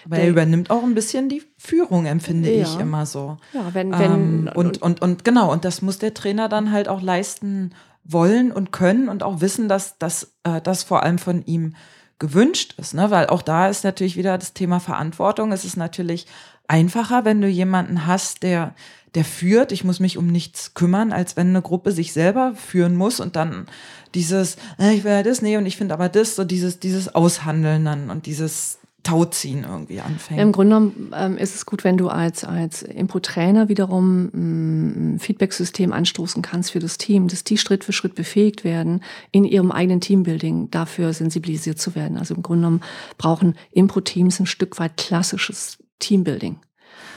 weil 0.04 0.22
er 0.22 0.28
übernimmt 0.28 0.70
auch 0.70 0.82
ein 0.82 0.94
bisschen 0.94 1.28
die 1.28 1.42
Führung, 1.56 2.06
empfinde 2.06 2.52
ja. 2.52 2.62
ich 2.62 2.78
immer 2.78 3.06
so. 3.06 3.36
Ja, 3.52 3.72
wenn, 3.72 3.92
wenn. 3.92 4.12
Ähm, 4.12 4.50
und, 4.54 4.82
und, 4.82 5.00
und 5.00 5.24
genau, 5.24 5.52
und 5.52 5.64
das 5.64 5.82
muss 5.82 5.98
der 5.98 6.14
Trainer 6.14 6.48
dann 6.48 6.72
halt 6.72 6.88
auch 6.88 7.02
leisten 7.02 7.72
wollen 8.04 8.52
und 8.52 8.72
können 8.72 9.08
und 9.08 9.22
auch 9.22 9.40
wissen, 9.40 9.68
dass, 9.68 9.98
dass 9.98 10.34
äh, 10.44 10.60
das 10.60 10.82
vor 10.82 11.02
allem 11.02 11.18
von 11.18 11.44
ihm 11.46 11.74
gewünscht 12.18 12.74
ist. 12.78 12.94
Ne? 12.94 13.10
Weil 13.10 13.26
auch 13.26 13.42
da 13.42 13.68
ist 13.68 13.84
natürlich 13.84 14.16
wieder 14.16 14.38
das 14.38 14.54
Thema 14.54 14.80
Verantwortung. 14.80 15.52
Es 15.52 15.64
ist 15.64 15.76
natürlich 15.76 16.26
einfacher, 16.68 17.24
wenn 17.24 17.40
du 17.40 17.48
jemanden 17.48 18.06
hast, 18.06 18.42
der, 18.42 18.74
der 19.14 19.24
führt. 19.24 19.72
Ich 19.72 19.84
muss 19.84 20.00
mich 20.00 20.18
um 20.18 20.26
nichts 20.28 20.74
kümmern, 20.74 21.12
als 21.12 21.36
wenn 21.36 21.48
eine 21.48 21.62
Gruppe 21.62 21.92
sich 21.92 22.12
selber 22.12 22.54
führen 22.54 22.96
muss 22.96 23.20
und 23.20 23.36
dann 23.36 23.66
dieses, 24.14 24.56
äh, 24.78 24.94
ich 24.94 25.04
will 25.04 25.12
ja 25.12 25.22
das, 25.22 25.42
nee, 25.42 25.56
und 25.56 25.66
ich 25.66 25.76
finde 25.76 25.94
aber 25.94 26.08
das, 26.08 26.36
so 26.36 26.44
dieses, 26.44 26.80
dieses 26.80 27.14
Aushandeln 27.14 27.84
dann 27.84 28.10
und 28.10 28.26
dieses 28.26 28.78
Tauziehen 29.02 29.64
irgendwie 29.68 30.00
anfängt. 30.00 30.40
Im 30.40 30.52
Grunde 30.52 30.76
genommen 30.76 31.12
ähm, 31.14 31.36
ist 31.36 31.56
es 31.56 31.66
gut, 31.66 31.82
wenn 31.82 31.96
du 31.96 32.08
als, 32.08 32.44
als 32.44 32.82
Impro-Trainer 32.82 33.68
wiederum 33.68 34.30
ein 34.32 35.18
Feedback-System 35.18 35.92
anstoßen 35.92 36.40
kannst 36.42 36.70
für 36.70 36.78
das 36.78 36.98
Team, 36.98 37.26
dass 37.26 37.42
die 37.42 37.58
Schritt 37.58 37.82
für 37.82 37.92
Schritt 37.92 38.14
befähigt 38.14 38.62
werden, 38.62 39.02
in 39.32 39.44
ihrem 39.44 39.72
eigenen 39.72 40.00
Teambuilding 40.00 40.70
dafür 40.70 41.12
sensibilisiert 41.12 41.80
zu 41.80 41.96
werden. 41.96 42.16
Also 42.16 42.34
im 42.34 42.42
Grunde 42.42 42.62
genommen 42.62 42.80
brauchen 43.18 43.56
Impro-Teams 43.72 44.38
ein 44.38 44.46
Stück 44.46 44.78
weit 44.78 44.96
klassisches 44.96 45.78
Teambuilding. 45.98 46.60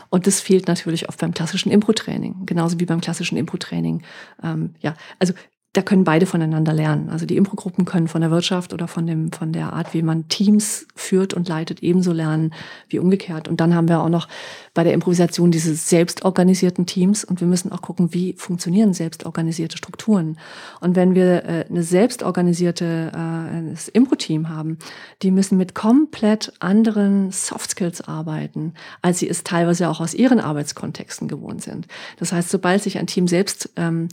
Und 0.09 0.27
das 0.27 0.39
fehlt 0.39 0.67
natürlich 0.67 1.09
oft 1.09 1.19
beim 1.19 1.33
klassischen 1.33 1.71
Impro-Training, 1.71 2.45
genauso 2.45 2.79
wie 2.79 2.85
beim 2.85 3.01
klassischen 3.01 3.37
Impro-Training. 3.37 4.01
Ähm, 4.43 4.75
ja, 4.79 4.95
also 5.19 5.33
da 5.75 5.81
können 5.81 6.05
beide 6.05 6.25
voneinander 6.25 6.71
lernen. 6.71 7.09
Also 7.09 7.25
die 7.25 7.35
Impro-Gruppen 7.35 7.83
können 7.83 8.07
von 8.07 8.21
der 8.21 8.31
Wirtschaft 8.31 8.73
oder 8.73 8.87
von, 8.87 9.05
dem, 9.05 9.33
von 9.33 9.51
der 9.51 9.73
Art, 9.73 9.93
wie 9.93 10.01
man 10.03 10.29
Teams 10.29 10.87
führt 10.95 11.33
und 11.33 11.49
leitet, 11.49 11.83
ebenso 11.83 12.13
lernen 12.13 12.53
wie 12.87 12.97
umgekehrt. 12.97 13.49
Und 13.49 13.59
dann 13.59 13.75
haben 13.75 13.89
wir 13.89 13.99
auch 13.99 14.09
noch 14.09 14.29
bei 14.73 14.85
der 14.85 14.93
Improvisation 14.93 15.51
diese 15.51 15.75
selbstorganisierten 15.75 16.85
Teams 16.85 17.25
und 17.25 17.41
wir 17.41 17.47
müssen 17.47 17.73
auch 17.73 17.81
gucken, 17.81 18.13
wie 18.13 18.33
funktionieren 18.37 18.93
selbstorganisierte 18.93 19.77
Strukturen. 19.77 20.37
Und 20.79 20.95
wenn 20.95 21.13
wir 21.13 21.43
äh, 21.43 21.65
eine 21.69 21.83
selbstorganisierte 21.83 23.11
äh, 23.13 23.89
Impro-Team 23.91 24.47
haben, 24.47 24.77
die 25.23 25.31
müssen 25.31 25.57
mit 25.57 25.75
komplett 25.75 26.53
anderen 26.59 27.31
Soft 27.31 27.71
Skills 27.71 27.99
arbeiten, 27.99 28.75
als 29.01 29.19
sie 29.19 29.27
es 29.27 29.43
teilweise 29.43 29.89
auch 29.89 29.99
aus 29.99 30.13
ihren 30.13 30.39
Arbeitskontexten 30.39 31.27
gewohnt 31.27 31.63
sind. 31.63 31.87
Das 32.17 32.31
heißt, 32.31 32.49
sobald 32.49 32.81
sich 32.81 32.97
ein 32.97 33.07
Team 33.07 33.27
selbst 33.27 33.71
ähm, 33.75 34.07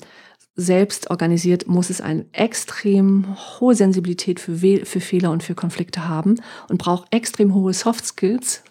selbst 0.55 1.11
organisiert, 1.11 1.66
muss 1.66 1.90
es 1.90 2.00
eine 2.00 2.26
extrem 2.32 3.36
hohe 3.61 3.74
Sensibilität 3.74 4.40
für, 4.40 4.57
für 4.57 5.00
Fehler 5.00 5.30
und 5.30 5.42
für 5.42 5.55
Konflikte 5.55 6.09
haben 6.09 6.40
und 6.68 6.78
braucht 6.78 7.12
extrem 7.14 7.55
hohe 7.55 7.72
Soft 7.72 8.05
Skills, 8.05 8.62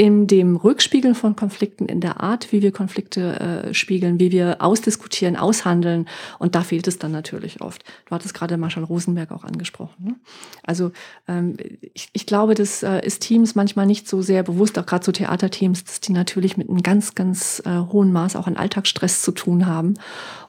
in 0.00 0.26
dem 0.26 0.56
Rückspiegeln 0.56 1.14
von 1.14 1.36
Konflikten, 1.36 1.84
in 1.84 2.00
der 2.00 2.22
Art, 2.22 2.52
wie 2.52 2.62
wir 2.62 2.72
Konflikte 2.72 3.38
äh, 3.38 3.74
spiegeln, 3.74 4.18
wie 4.18 4.32
wir 4.32 4.62
ausdiskutieren, 4.62 5.36
aushandeln. 5.36 6.08
Und 6.38 6.54
da 6.54 6.62
fehlt 6.62 6.88
es 6.88 6.98
dann 6.98 7.12
natürlich 7.12 7.60
oft. 7.60 7.84
Du 8.06 8.14
hattest 8.14 8.32
gerade 8.32 8.56
Marshall 8.56 8.84
Rosenberg 8.84 9.30
auch 9.30 9.44
angesprochen. 9.44 10.02
Ne? 10.02 10.14
Also 10.62 10.92
ähm, 11.28 11.58
ich, 11.92 12.08
ich 12.14 12.24
glaube, 12.24 12.54
das 12.54 12.82
äh, 12.82 13.04
ist 13.04 13.20
Teams 13.20 13.54
manchmal 13.54 13.84
nicht 13.84 14.08
so 14.08 14.22
sehr 14.22 14.42
bewusst, 14.42 14.78
auch 14.78 14.86
gerade 14.86 15.04
so 15.04 15.12
Theaterteams, 15.12 15.84
dass 15.84 16.00
die 16.00 16.12
natürlich 16.12 16.56
mit 16.56 16.70
einem 16.70 16.82
ganz, 16.82 17.14
ganz 17.14 17.62
äh, 17.66 17.80
hohen 17.92 18.10
Maß 18.10 18.36
auch 18.36 18.46
an 18.46 18.56
Alltagsstress 18.56 19.20
zu 19.20 19.32
tun 19.32 19.66
haben. 19.66 19.96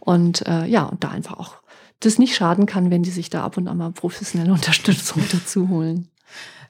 Und 0.01 0.45
äh, 0.47 0.65
ja, 0.65 0.83
und 0.83 1.03
da 1.03 1.09
einfach 1.09 1.37
auch 1.37 1.61
das 1.99 2.17
nicht 2.17 2.35
schaden 2.35 2.65
kann, 2.65 2.89
wenn 2.89 3.03
die 3.03 3.11
sich 3.11 3.29
da 3.29 3.43
ab 3.43 3.57
und 3.57 3.67
an 3.67 3.77
mal 3.77 3.91
professionelle 3.91 4.51
Unterstützung 4.53 5.23
dazu 5.31 5.69
holen. 5.69 6.09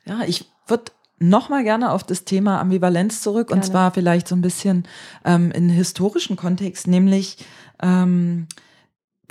Ja, 0.05 0.21
ich 0.25 0.45
würde 0.67 0.91
nochmal 1.19 1.63
gerne 1.63 1.91
auf 1.91 2.03
das 2.03 2.25
Thema 2.25 2.59
Ambivalenz 2.59 3.21
zurück 3.21 3.47
gerne. 3.47 3.61
und 3.61 3.65
zwar 3.65 3.91
vielleicht 3.91 4.27
so 4.27 4.35
ein 4.35 4.41
bisschen 4.41 4.87
ähm, 5.23 5.51
in 5.51 5.69
historischen 5.69 6.35
Kontext, 6.35 6.87
nämlich 6.87 7.37
ähm, 7.81 8.47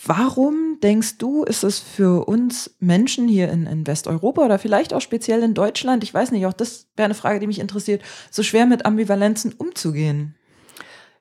warum 0.02 0.78
denkst 0.82 1.18
du, 1.18 1.42
ist 1.44 1.64
es 1.64 1.78
für 1.78 2.26
uns 2.26 2.74
Menschen 2.78 3.28
hier 3.28 3.50
in, 3.50 3.66
in 3.66 3.86
Westeuropa 3.86 4.44
oder 4.44 4.58
vielleicht 4.58 4.94
auch 4.94 5.00
speziell 5.00 5.42
in 5.42 5.54
Deutschland, 5.54 6.04
ich 6.04 6.14
weiß 6.14 6.30
nicht, 6.30 6.46
auch 6.46 6.52
das 6.52 6.86
wäre 6.96 7.06
eine 7.06 7.14
Frage, 7.14 7.40
die 7.40 7.46
mich 7.46 7.58
interessiert, 7.58 8.02
so 8.30 8.42
schwer 8.42 8.66
mit 8.66 8.86
Ambivalenzen 8.86 9.52
umzugehen? 9.52 10.36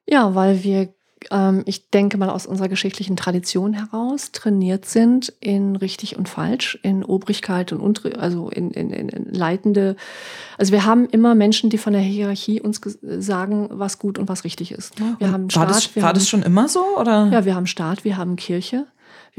Ja, 0.06 0.34
weil 0.34 0.64
wir 0.64 0.94
ähm, 1.32 1.64
ich 1.66 1.90
denke 1.90 2.18
mal 2.18 2.30
aus 2.30 2.46
unserer 2.46 2.70
geschichtlichen 2.70 3.16
Tradition 3.16 3.74
heraus 3.74 4.32
trainiert 4.32 4.86
sind 4.86 5.34
in 5.40 5.76
richtig 5.76 6.18
und 6.18 6.30
falsch, 6.30 6.80
in 6.84 7.04
Obrigkeit 7.04 7.72
und 7.72 7.80
Untre 7.80 8.20
also 8.20 8.50
in, 8.50 8.72
in, 8.72 8.92
in 8.92 9.34
leitende. 9.34 9.96
Also 10.58 10.72
wir 10.72 10.86
haben 10.86 11.08
immer 11.08 11.36
Menschen, 11.36 11.70
die 11.70 11.78
von 11.78 11.94
der 11.94 12.02
Hierarchie 12.02 12.62
uns 12.62 12.82
sagen, 13.02 13.70
was 13.72 14.00
gut 14.00 14.18
und 14.18 14.30
was 14.30 14.44
richtig 14.44 14.72
ist. 14.72 15.00
Ne? 15.00 15.16
Wir 15.20 15.32
haben 15.32 15.50
Staat, 15.50 15.68
war 15.68 15.74
das, 15.74 15.96
war 15.96 16.04
haben, 16.04 16.16
das 16.16 16.30
schon 16.30 16.44
immer 16.44 16.68
so? 16.68 16.84
Oder? 16.98 17.30
Ja, 17.32 17.46
wir 17.46 17.56
haben 17.56 17.68
Staat, 17.68 18.04
wir 18.04 18.18
haben 18.18 18.36
Kirche. 18.36 18.86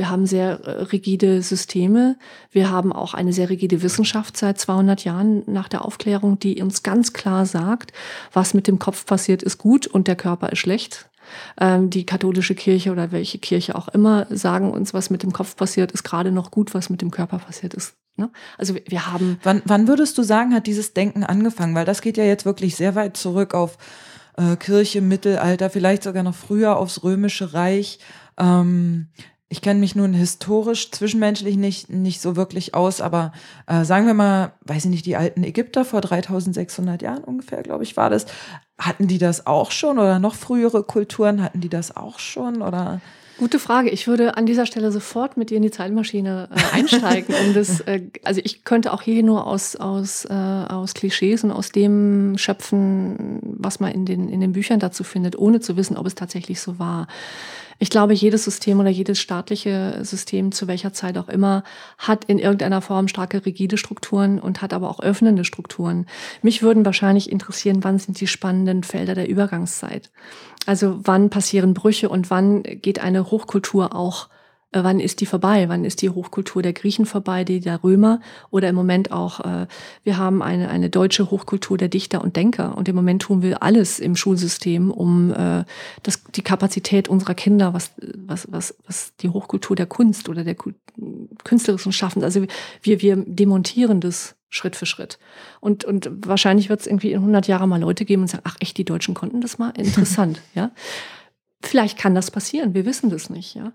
Wir 0.01 0.09
haben 0.09 0.27
sehr 0.27 0.61
äh, 0.65 0.71
rigide 0.85 1.43
Systeme. 1.43 2.17
Wir 2.51 2.71
haben 2.71 2.91
auch 2.91 3.13
eine 3.13 3.35
sehr 3.35 3.51
rigide 3.51 3.83
Wissenschaft 3.83 4.35
seit 4.37 4.59
200 4.59 5.05
Jahren 5.05 5.43
nach 5.47 5.69
der 5.69 5.85
Aufklärung, 5.85 6.39
die 6.39 6.63
uns 6.63 6.83
ganz 6.83 7.13
klar 7.13 7.45
sagt, 7.45 7.93
was 8.33 8.55
mit 8.55 8.67
dem 8.67 8.79
Kopf 8.79 9.05
passiert, 9.05 9.43
ist 9.43 9.59
gut 9.59 9.87
und 9.87 10.09
der 10.09 10.17
Körper 10.17 10.51
ist 10.53 10.59
schlecht. 10.59 11.10
Ähm, 11.61 11.91
die 11.91 12.07
katholische 12.07 12.55
Kirche 12.55 12.93
oder 12.93 13.13
welche 13.13 13.39
Kirche 13.39 13.75
auch 13.75 13.89
immer 13.89 14.27
sagen 14.31 14.71
uns, 14.71 14.95
was 14.95 15.11
mit 15.11 15.23
dem 15.23 15.33
Kopf 15.33 15.57
passiert, 15.57 15.93
ist 15.93 16.03
gerade 16.03 16.33
noch 16.33 16.51
gut, 16.51 16.75
was 16.75 16.91
mit 16.91 17.03
dem 17.03 17.11
Körper 17.11 17.39
passiert 17.39 17.75
ist. 17.75 17.95
Ne? 18.17 18.31
Also 18.59 18.75
wir 18.87 19.07
haben. 19.07 19.39
Wann, 19.43 19.63
wann 19.65 19.89
würdest 19.89 20.19
du 20.19 20.23
sagen, 20.23 20.55
hat 20.55 20.67
dieses 20.67 20.93
Denken 20.93 21.25
angefangen? 21.25 21.75
Weil 21.75 21.85
das 21.87 22.03
geht 22.03 22.17
ja 22.17 22.25
jetzt 22.25 22.45
wirklich 22.45 22.77
sehr 22.77 22.95
weit 22.95 23.17
zurück 23.17 23.55
auf 23.55 23.79
äh, 24.37 24.57
Kirche, 24.57 25.01
Mittelalter, 25.01 25.71
vielleicht 25.71 26.03
sogar 26.03 26.23
noch 26.23 26.35
früher 26.35 26.77
aufs 26.77 27.03
Römische 27.03 27.55
Reich. 27.55 27.99
Ähm, 28.39 29.09
ich 29.53 29.63
kenne 29.63 29.81
mich 29.81 29.97
nun 29.97 30.15
historisch, 30.15 30.93
zwischenmenschlich 30.93 31.57
nicht, 31.57 31.91
nicht 31.91 32.21
so 32.21 32.37
wirklich 32.37 32.75
aus, 32.75 33.01
aber 33.01 33.33
äh, 33.67 33.85
sagen 33.85 34.07
wir 34.07 34.15
mal, 34.15 34.53
weiß 34.65 34.85
ich 34.85 34.91
nicht, 34.91 35.07
die 35.07 35.17
alten 35.17 35.43
Ägypter 35.43 35.85
vor 35.85 36.01
3600 36.01 37.03
Jahren 37.03 37.25
ungefähr, 37.25 37.65
glaube 37.65 37.83
ich, 37.83 37.97
war 37.97 38.11
das. 38.11 38.27
Hatten 38.81 39.07
die 39.07 39.19
das 39.19 39.47
auch 39.47 39.71
schon 39.71 39.99
oder 39.99 40.19
noch 40.19 40.35
frühere 40.35 40.83
Kulturen 40.83 41.43
hatten 41.43 41.61
die 41.61 41.69
das 41.69 41.97
auch 41.97 42.19
schon 42.19 42.63
oder? 42.63 43.01
Gute 43.41 43.59
Frage. 43.59 43.89
Ich 43.89 44.07
würde 44.07 44.37
an 44.37 44.45
dieser 44.45 44.67
Stelle 44.67 44.93
sofort 44.93 45.39
mit 45.39 45.49
dir 45.49 45.57
in 45.57 45.63
die 45.63 45.71
Zeitmaschine 45.71 46.51
äh, 46.55 46.77
einsteigen. 46.77 47.35
um 47.47 47.55
das, 47.55 47.81
äh, 47.81 48.03
also 48.23 48.43
ich 48.45 48.65
könnte 48.65 48.93
auch 48.93 49.01
hier 49.01 49.23
nur 49.23 49.47
aus, 49.47 49.77
aus, 49.77 50.27
äh, 50.27 50.35
aus 50.35 50.93
Klischees 50.93 51.43
und 51.43 51.51
aus 51.51 51.73
dem 51.73 52.37
schöpfen, 52.37 53.39
was 53.43 53.81
man 53.81 53.93
in 53.93 54.05
den, 54.05 54.29
in 54.29 54.41
den 54.41 54.53
Büchern 54.53 54.79
dazu 54.79 55.05
findet, 55.05 55.39
ohne 55.39 55.61
zu 55.61 55.79
wissen, 55.79 55.97
ob 55.97 56.07
es 56.07 56.15
tatsächlich 56.15 56.61
so 56.61 56.79
war. 56.79 57.07
Ich 57.83 57.89
glaube, 57.89 58.13
jedes 58.13 58.45
System 58.45 58.79
oder 58.79 58.91
jedes 58.91 59.19
staatliche 59.19 60.01
System, 60.03 60.53
zu 60.53 60.69
welcher 60.69 60.93
Zeit 60.93 61.17
auch 61.17 61.31
immer, 61.31 61.65
hat 61.97 62.27
in 62.27 62.39
irgendeiner 62.39 62.83
Form 62.83 63.09
starke 63.09 63.47
rigide 63.47 63.79
Strukturen 63.79 64.39
und 64.39 64.61
hat 64.61 64.75
aber 64.75 64.91
auch 64.91 65.01
öffnende 65.01 65.47
Strukturen. 65.47 66.05
Mich 66.43 66.63
würden 66.63 66.85
wahrscheinlich 66.85 67.33
interessieren, 67.33 67.83
wann 67.83 67.99
sind 67.99 68.21
die 68.21 68.27
spannenden 68.27 68.85
Felder 68.85 69.15
der 69.15 69.31
Übergangszeit? 69.31 70.11
Also 70.67 71.01
wann 71.05 71.31
passieren 71.31 71.73
Brüche 71.73 72.11
und 72.11 72.29
wann 72.29 72.63
geht 72.65 72.99
eine 72.99 73.31
Hochkultur 73.31 73.97
auch 73.97 74.29
wann 74.73 75.01
ist 75.01 75.21
die 75.21 75.27
vorbei? 75.27 75.69
Wann 75.69 75.85
ist 75.85 76.03
die 76.03 76.11
Hochkultur 76.11 76.63
der 76.63 76.73
Griechen 76.73 77.07
vorbei, 77.07 77.45
die 77.45 77.61
der 77.61 77.83
Römer? 77.83 78.21
Oder 78.51 78.69
im 78.69 78.75
Moment 78.75 79.11
auch, 79.11 79.41
äh, 79.41 79.67
wir 80.05 80.17
haben 80.17 80.43
eine, 80.43 80.71
eine 80.71 80.91
deutsche 80.91 81.31
Hochkultur 81.31 81.77
der 81.77 81.89
Dichter 81.89 82.23
und 82.23 82.37
Denker. 82.37 82.77
Und 82.77 82.89
im 82.89 82.97
Moment 82.97 83.23
tun 83.23 83.43
wir 83.43 83.63
alles 83.63 83.99
im 83.99 84.17
Schulsystem, 84.17 84.91
um 84.91 85.33
äh, 85.33 85.65
das, 86.03 86.23
die 86.35 86.43
Kapazität 86.43 87.09
unserer 87.09 87.35
Kinder, 87.35 87.75
was, 87.75 87.93
was, 88.15 88.47
was, 88.51 88.75
was 88.87 89.17
die 89.17 89.29
Hochkultur 89.29 89.77
der 89.77 89.87
Kunst 89.87 90.29
oder 90.29 90.45
der 90.45 90.57
künstlerischen 91.45 91.93
Schaffen, 91.93 92.23
also 92.23 92.45
wir, 92.83 93.01
wir 93.01 93.17
demontieren 93.17 94.01
das 94.01 94.37
Schritt 94.51 94.77
für 94.77 94.87
Schritt. 94.87 95.19
Und, 95.61 95.85
und 95.85 96.11
wahrscheinlich 96.27 96.69
wird 96.69 96.81
es 96.81 96.87
irgendwie 96.87 97.13
in 97.13 97.21
100 97.21 97.47
Jahren 97.47 97.69
mal 97.69 97.81
Leute 97.81 98.05
geben 98.05 98.23
und 98.23 98.29
sagen, 98.29 98.43
ach 98.47 98.57
echt, 98.59 98.77
die 98.77 98.85
Deutschen 98.85 99.15
konnten 99.15 99.41
das 99.41 99.59
mal? 99.59 99.71
Interessant, 99.77 100.41
ja. 100.55 100.73
Vielleicht 101.63 101.99
kann 101.99 102.15
das 102.15 102.31
passieren, 102.31 102.73
wir 102.73 102.87
wissen 102.87 103.11
das 103.11 103.29
nicht. 103.29 103.55
Ja? 103.55 103.73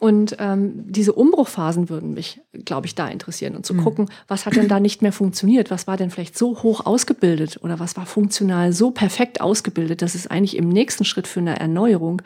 Und 0.00 0.36
ähm, 0.38 0.90
diese 0.90 1.12
Umbruchphasen 1.12 1.90
würden 1.90 2.14
mich, 2.14 2.40
glaube 2.64 2.86
ich, 2.86 2.94
da 2.94 3.08
interessieren 3.08 3.54
und 3.56 3.66
zu 3.66 3.74
mhm. 3.74 3.84
gucken, 3.84 4.10
was 4.26 4.46
hat 4.46 4.56
denn 4.56 4.68
da 4.68 4.80
nicht 4.80 5.02
mehr 5.02 5.12
funktioniert? 5.12 5.70
Was 5.70 5.86
war 5.86 5.98
denn 5.98 6.10
vielleicht 6.10 6.38
so 6.38 6.62
hoch 6.62 6.86
ausgebildet 6.86 7.58
oder 7.62 7.78
was 7.78 7.94
war 7.94 8.06
funktional 8.06 8.72
so 8.72 8.90
perfekt 8.90 9.42
ausgebildet, 9.42 10.00
dass 10.00 10.14
es 10.14 10.26
eigentlich 10.26 10.56
im 10.56 10.70
nächsten 10.70 11.04
Schritt 11.04 11.26
für 11.26 11.40
eine 11.40 11.60
Erneuerung 11.60 12.22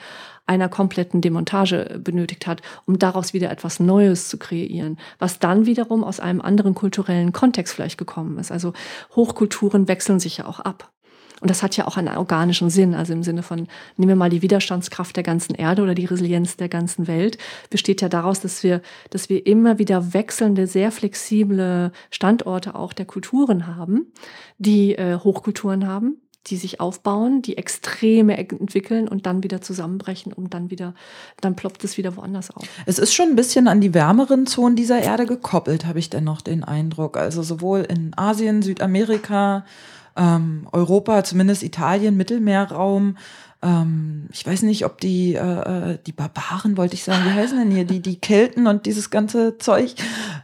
einer 0.47 0.69
kompletten 0.69 1.21
Demontage 1.21 2.01
benötigt 2.03 2.47
hat, 2.47 2.63
um 2.87 2.99
daraus 2.99 3.33
wieder 3.33 3.51
etwas 3.51 3.81
Neues 3.81 4.29
zu 4.29 4.39
kreieren, 4.39 4.97
was 5.19 5.41
dann 5.41 5.67
wiederum 5.67 6.05
aus 6.05 6.21
einem 6.21 6.41
anderen 6.41 6.75
kulturellen 6.75 7.33
Kontext 7.33 7.75
vielleicht 7.75 7.99
gekommen 7.99 8.39
ist. 8.39 8.53
Also 8.53 8.73
Hochkulturen 9.17 9.89
wechseln 9.89 10.21
sich 10.21 10.39
ja 10.39 10.47
auch 10.47 10.61
ab. 10.61 10.93
Und 11.41 11.51
das 11.51 11.63
hat 11.63 11.77
ja 11.77 11.87
auch 11.87 11.97
einen 11.97 12.17
organischen 12.17 12.71
Sinn, 12.71 12.95
also 12.95 13.13
im 13.13 13.23
Sinne 13.23 13.43
von, 13.43 13.67
nehmen 13.97 14.09
wir 14.09 14.17
mal 14.17 14.31
die 14.31 14.43
Widerstandskraft 14.43 15.17
der 15.17 15.23
ganzen 15.23 15.55
Erde 15.55 15.83
oder 15.83 15.95
die 15.95 16.05
Resilienz 16.05 16.57
der 16.57 16.69
ganzen 16.69 17.07
Welt, 17.07 17.39
besteht 17.71 18.03
ja 18.03 18.09
daraus, 18.09 18.41
dass 18.41 18.63
wir, 18.63 18.83
dass 19.09 19.29
wir 19.29 19.47
immer 19.47 19.79
wieder 19.79 20.13
wechselnde, 20.13 20.67
sehr 20.67 20.93
flexible 20.93 21.93
Standorte 22.11 22.75
auch 22.75 22.93
der 22.93 23.07
Kulturen 23.07 23.67
haben, 23.67 24.13
die 24.59 24.95
äh, 24.95 25.19
Hochkulturen 25.19 25.87
haben, 25.87 26.21
die 26.47 26.57
sich 26.57 26.81
aufbauen, 26.81 27.43
die 27.43 27.59
Extreme 27.59 28.37
entwickeln 28.37 29.09
und 29.09 29.27
dann 29.27 29.43
wieder 29.43 29.61
zusammenbrechen 29.61 30.33
und 30.33 30.55
dann 30.55 30.71
wieder, 30.71 30.95
dann 31.41 31.55
ploppt 31.55 31.85
es 31.85 31.99
wieder 31.99 32.17
woanders 32.17 32.51
auf. 32.51 32.65
Es 32.87 32.99
ist 32.99 33.13
schon 33.13 33.29
ein 33.29 33.37
bisschen 33.37 33.69
an 33.69 33.81
die 33.81 33.93
wärmeren 33.93 34.47
Zonen 34.47 34.75
dieser 34.75 35.01
Erde 35.01 35.27
gekoppelt, 35.27 35.85
habe 35.85 35.99
ich 35.99 36.09
dennoch 36.09 36.41
den 36.41 36.65
Eindruck. 36.65 37.17
Also 37.19 37.43
sowohl 37.43 37.81
in 37.81 38.13
Asien, 38.17 38.63
Südamerika, 38.63 39.65
ähm, 40.17 40.67
Europa, 40.73 41.25
zumindest 41.25 41.63
Italien, 41.63 42.17
Mittelmeerraum, 42.17 43.17
ähm, 43.63 44.29
ich 44.33 44.47
weiß 44.47 44.63
nicht, 44.63 44.87
ob 44.87 45.01
die, 45.01 45.35
äh, 45.35 45.39
äh, 45.93 45.99
die 46.07 46.13
Barbaren, 46.13 46.79
wollte 46.79 46.95
ich 46.95 47.05
sagen, 47.05 47.25
wie 47.27 47.33
heißen 47.33 47.59
denn 47.59 47.71
hier, 47.71 47.85
die, 47.85 48.01
die 48.01 48.17
Kelten 48.17 48.67
und 48.67 48.87
dieses 48.87 49.11
ganze 49.11 49.59
Zeug, 49.59 49.95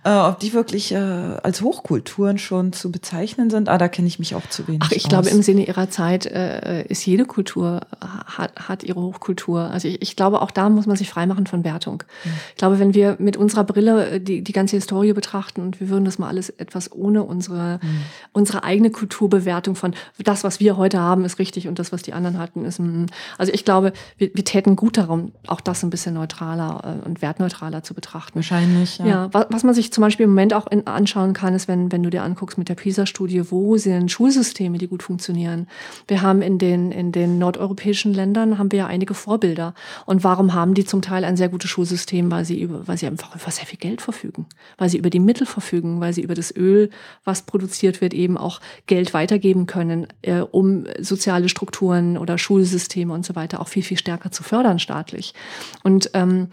äh, 0.04 0.10
ob 0.10 0.38
die 0.38 0.52
wirklich 0.52 0.92
äh, 0.92 0.96
als 0.96 1.62
Hochkulturen 1.62 2.36
schon 2.36 2.74
zu 2.74 2.92
bezeichnen 2.92 3.48
sind. 3.48 3.70
Ah, 3.70 3.78
da 3.78 3.88
kenne 3.88 4.06
ich 4.06 4.18
mich 4.18 4.34
auch 4.34 4.46
zu 4.48 4.68
wenig. 4.68 4.82
Ach, 4.84 4.92
ich 4.92 5.06
aus. 5.06 5.08
glaube, 5.08 5.30
im 5.30 5.40
Sinne 5.40 5.66
ihrer 5.66 5.88
Zeit 5.88 6.26
äh, 6.26 6.84
ist 6.88 7.06
jede 7.06 7.24
Kultur, 7.24 7.80
hat, 8.02 8.52
hat 8.56 8.84
ihre 8.84 9.00
Hochkultur. 9.00 9.62
Also 9.62 9.88
ich, 9.88 10.02
ich 10.02 10.16
glaube, 10.16 10.42
auch 10.42 10.50
da 10.50 10.68
muss 10.68 10.84
man 10.84 10.96
sich 10.96 11.08
freimachen 11.08 11.46
von 11.46 11.64
Wertung. 11.64 12.02
Mhm. 12.24 12.30
Ich 12.50 12.56
glaube, 12.56 12.78
wenn 12.78 12.92
wir 12.92 13.16
mit 13.18 13.38
unserer 13.38 13.64
Brille 13.64 14.10
äh, 14.10 14.20
die, 14.20 14.42
die 14.42 14.52
ganze 14.52 14.76
Historie 14.76 15.14
betrachten 15.14 15.62
und 15.62 15.80
wir 15.80 15.88
würden 15.88 16.04
das 16.04 16.18
mal 16.18 16.28
alles 16.28 16.50
etwas 16.50 16.92
ohne 16.92 17.22
unsere, 17.22 17.80
mhm. 17.82 18.00
unsere 18.34 18.62
eigene 18.62 18.90
Kulturbewertung 18.90 19.74
von 19.74 19.94
das, 20.18 20.44
was 20.44 20.60
wir 20.60 20.76
heute 20.76 21.00
haben, 21.00 21.24
ist 21.24 21.38
richtig 21.38 21.66
und 21.66 21.78
das, 21.78 21.92
was 21.92 22.02
die 22.02 22.12
anderen 22.12 22.38
hatten, 22.38 22.66
ist 22.66 22.78
ein 22.78 23.05
also 23.38 23.52
ich 23.52 23.64
glaube, 23.64 23.92
wir, 24.18 24.30
wir 24.34 24.44
täten 24.44 24.76
gut 24.76 24.96
darum, 24.96 25.32
auch 25.46 25.61
das 25.61 25.82
ein 25.82 25.90
bisschen 25.90 26.14
neutraler 26.14 27.00
äh, 27.02 27.07
und 27.07 27.22
wertneutraler 27.22 27.82
zu 27.82 27.94
betrachten. 27.94 28.36
Wahrscheinlich, 28.36 28.98
ja. 28.98 29.07
ja 29.07 29.28
was, 29.32 29.46
was 29.50 29.64
man 29.64 29.74
sich 29.74 29.92
zum 29.92 30.02
Beispiel 30.02 30.24
im 30.24 30.30
Moment 30.30 30.54
auch 30.54 30.66
in, 30.66 30.86
anschauen 30.86 31.32
kann, 31.32 31.54
ist, 31.54 31.68
wenn, 31.68 31.92
wenn 31.92 32.02
du 32.02 32.11
dir 32.11 32.22
anguckst 32.22 32.59
mit 32.59 32.68
der 32.68 32.74
PISA-Studie, 32.74 33.50
wo 33.50 33.76
sind 33.76 34.11
Schulsysteme, 34.11 34.78
die 34.78 34.88
gut 34.88 35.02
funktionieren. 35.02 35.66
Wir 36.09 36.22
haben 36.22 36.42
in 36.42 36.59
den, 36.59 36.92
in 36.92 37.12
den 37.12 37.38
nordeuropäischen 37.38 38.12
Ländern 38.12 38.59
haben 38.59 38.72
wir 38.72 38.80
ja 38.80 38.86
einige 38.86 39.14
Vorbilder. 39.14 39.74
Und 40.04 40.24
warum 40.24 40.54
haben 40.54 40.74
die 40.74 40.84
zum 40.84 41.02
Teil 41.02 41.24
ein 41.24 41.36
sehr 41.36 41.48
gutes 41.48 41.70
Schulsystem? 41.70 42.30
Weil 42.30 42.44
sie 42.44 42.61
über, 42.61 42.86
weil 42.88 42.98
sie 42.98 43.07
einfach 43.07 43.34
über 43.34 43.50
sehr 43.50 43.66
viel 43.66 43.78
Geld 43.78 44.00
verfügen, 44.00 44.46
weil 44.78 44.88
sie 44.88 44.98
über 44.98 45.11
die 45.11 45.20
Mittel 45.20 45.46
verfügen, 45.46 46.00
weil 46.00 46.12
sie 46.12 46.22
über 46.22 46.34
das 46.34 46.54
Öl, 46.54 46.90
was 47.24 47.42
produziert 47.42 48.00
wird, 48.00 48.14
eben 48.14 48.36
auch 48.36 48.61
Geld 48.86 49.14
weitergeben 49.14 49.66
können, 49.66 50.07
äh, 50.22 50.40
um 50.40 50.84
soziale 51.00 51.48
Strukturen 51.48 52.18
oder 52.18 52.38
Schulsysteme 52.38 52.95
Systeme 52.97 53.12
und 53.12 53.26
so 53.26 53.36
weiter 53.36 53.61
auch 53.61 53.68
viel, 53.68 53.82
viel 53.82 53.99
stärker 53.99 54.30
zu 54.30 54.42
fördern 54.42 54.78
staatlich. 54.78 55.34
Und 55.82 56.11
ähm, 56.14 56.49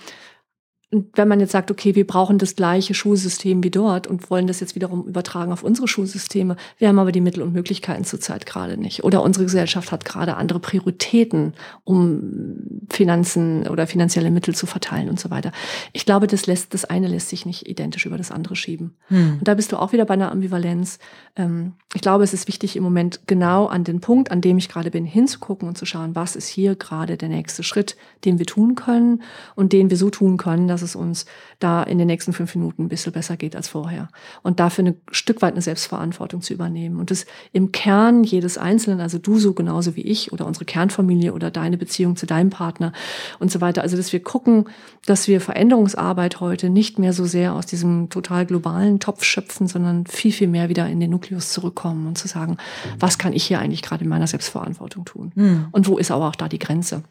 wenn 1.14 1.28
man 1.28 1.40
jetzt 1.40 1.52
sagt, 1.52 1.72
okay, 1.72 1.96
wir 1.96 2.06
brauchen 2.06 2.38
das 2.38 2.56
gleiche 2.56 2.94
Schulsystem 2.94 3.64
wie 3.64 3.72
dort 3.72 4.06
und 4.06 4.30
wollen 4.30 4.48
das 4.48 4.60
jetzt 4.60 4.76
wiederum 4.76 5.08
übertragen 5.08 5.52
auf 5.52 5.64
unsere 5.64 5.88
Schulsysteme, 5.88 6.56
wir 6.78 6.88
haben 6.88 7.00
aber 7.00 7.12
die 7.12 7.22
Mittel 7.22 7.42
und 7.42 7.54
Möglichkeiten 7.54 8.04
zurzeit 8.04 8.46
gerade 8.46 8.78
nicht. 8.78 9.04
Oder 9.04 9.24
unsere 9.24 9.46
Gesellschaft 9.46 9.92
hat 9.92 10.06
gerade 10.06 10.36
andere 10.38 10.60
Prioritäten, 10.60 11.54
um 11.84 12.84
Finanzen 12.90 13.68
oder 13.68 13.88
finanzielle 13.88 14.30
Mittel 14.32 14.54
zu 14.54 14.66
verteilen 14.66 15.10
und 15.10 15.20
so 15.20 15.32
weiter. 15.32 15.52
Ich 15.94 16.06
glaube, 16.06 16.28
das 16.28 16.46
lässt, 16.46 16.74
das 16.74 16.86
eine 16.86 17.08
lässt 17.08 17.30
sich 17.30 17.46
nicht 17.46 17.68
identisch 17.68 18.06
über 18.06 18.18
das 18.18 18.32
andere 18.32 18.56
schieben. 18.56 18.96
Hm. 19.08 19.38
Und 19.40 19.48
da 19.48 19.56
bist 19.56 19.72
du 19.72 19.78
auch 19.78 19.94
wieder 19.94 20.06
bei 20.06 20.14
einer 20.14 20.32
Ambivalenz. 20.32 21.00
Ähm, 21.36 21.74
ich 21.96 22.02
glaube, 22.02 22.24
es 22.24 22.34
ist 22.34 22.48
wichtig 22.48 22.76
im 22.76 22.84
Moment 22.84 23.22
genau 23.26 23.66
an 23.66 23.84
den 23.84 24.00
Punkt, 24.00 24.32
an 24.32 24.42
dem 24.42 24.58
ich 24.58 24.70
gerade 24.70 24.92
bin, 24.92 25.06
hinzugucken 25.06 25.68
und 25.68 25.78
zu 25.78 25.86
schauen, 25.86 26.16
was 26.16 26.36
ist 26.36 26.48
hier 26.48 26.76
gerade 26.76 27.18
der 27.18 27.30
nächste 27.30 27.64
Schritt, 27.64 27.96
den 28.26 28.38
wir 28.38 28.46
tun 28.46 28.76
können 28.76 29.24
und 29.56 29.74
den 29.74 29.90
wir 29.90 29.98
so 29.98 30.10
tun 30.10 30.38
können, 30.38 30.68
dass 30.68 30.83
es 30.84 30.96
uns 30.96 31.26
da 31.60 31.84
in 31.84 31.98
den 31.98 32.08
nächsten 32.08 32.34
fünf 32.34 32.54
Minuten 32.56 32.84
ein 32.84 32.90
bisschen 32.90 33.14
besser 33.14 33.38
geht 33.38 33.56
als 33.56 33.68
vorher. 33.68 34.10
Und 34.42 34.60
dafür 34.60 34.86
ein 34.86 34.96
Stück 35.12 35.42
weit 35.42 35.54
eine 35.54 35.62
Selbstverantwortung 35.62 36.42
zu 36.42 36.54
übernehmen. 36.54 37.00
Und 37.00 37.12
das 37.12 37.26
im 37.52 37.72
Kern 37.72 38.24
jedes 38.24 38.58
Einzelnen, 38.58 39.00
also 39.00 39.18
du 39.18 39.40
so 39.40 39.54
genauso 39.54 39.96
wie 39.96 40.02
ich 40.02 40.32
oder 40.32 40.46
unsere 40.46 40.66
Kernfamilie 40.66 41.34
oder 41.34 41.52
deine 41.52 41.78
Beziehung 41.78 42.16
zu 42.16 42.26
deinem 42.26 42.50
Partner 42.50 42.94
und 43.40 43.52
so 43.52 43.62
weiter. 43.62 43.82
Also, 43.82 43.98
dass 43.98 44.14
wir 44.14 44.22
gucken, 44.22 44.66
dass 45.06 45.28
wir 45.28 45.42
Veränderungsarbeit 45.42 46.40
heute 46.40 46.70
nicht 46.70 47.00
mehr 47.00 47.14
so 47.14 47.26
sehr 47.26 47.54
aus 47.54 47.66
diesem 47.66 48.10
total 48.10 48.46
globalen 48.46 49.00
Topf 49.00 49.24
schöpfen, 49.24 49.68
sondern 49.68 50.06
viel, 50.06 50.32
viel 50.32 50.48
mehr 50.48 50.70
wieder 50.70 50.88
in 50.88 51.00
den 51.00 51.12
Nukleus 51.12 51.52
zurückkommen 51.52 52.08
und 52.08 52.18
zu 52.18 52.28
sagen, 52.28 52.58
was 53.00 53.18
kann 53.18 53.34
ich 53.34 53.44
hier 53.44 53.60
eigentlich 53.60 53.82
gerade 53.82 54.04
in 54.04 54.10
meiner 54.10 54.28
Selbstverantwortung 54.28 55.06
tun? 55.06 55.32
Mhm. 55.36 55.68
Und 55.72 55.88
wo 55.88 55.98
ist 55.98 56.12
aber 56.12 56.28
auch 56.28 56.36
da 56.36 56.48
die 56.48 56.60
Grenze? 56.60 57.04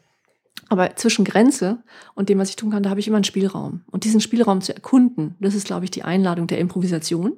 Aber 0.69 0.95
zwischen 0.95 1.25
Grenze 1.25 1.83
und 2.15 2.29
dem, 2.29 2.39
was 2.39 2.49
ich 2.49 2.55
tun 2.55 2.71
kann, 2.71 2.83
da 2.83 2.89
habe 2.89 2.99
ich 2.99 3.07
immer 3.07 3.17
einen 3.17 3.23
Spielraum. 3.23 3.81
Und 3.91 4.03
diesen 4.03 4.21
Spielraum 4.21 4.61
zu 4.61 4.73
erkunden, 4.73 5.35
das 5.39 5.55
ist, 5.55 5.67
glaube 5.67 5.85
ich, 5.85 5.91
die 5.91 6.03
Einladung 6.03 6.47
der 6.47 6.59
Improvisation. 6.59 7.33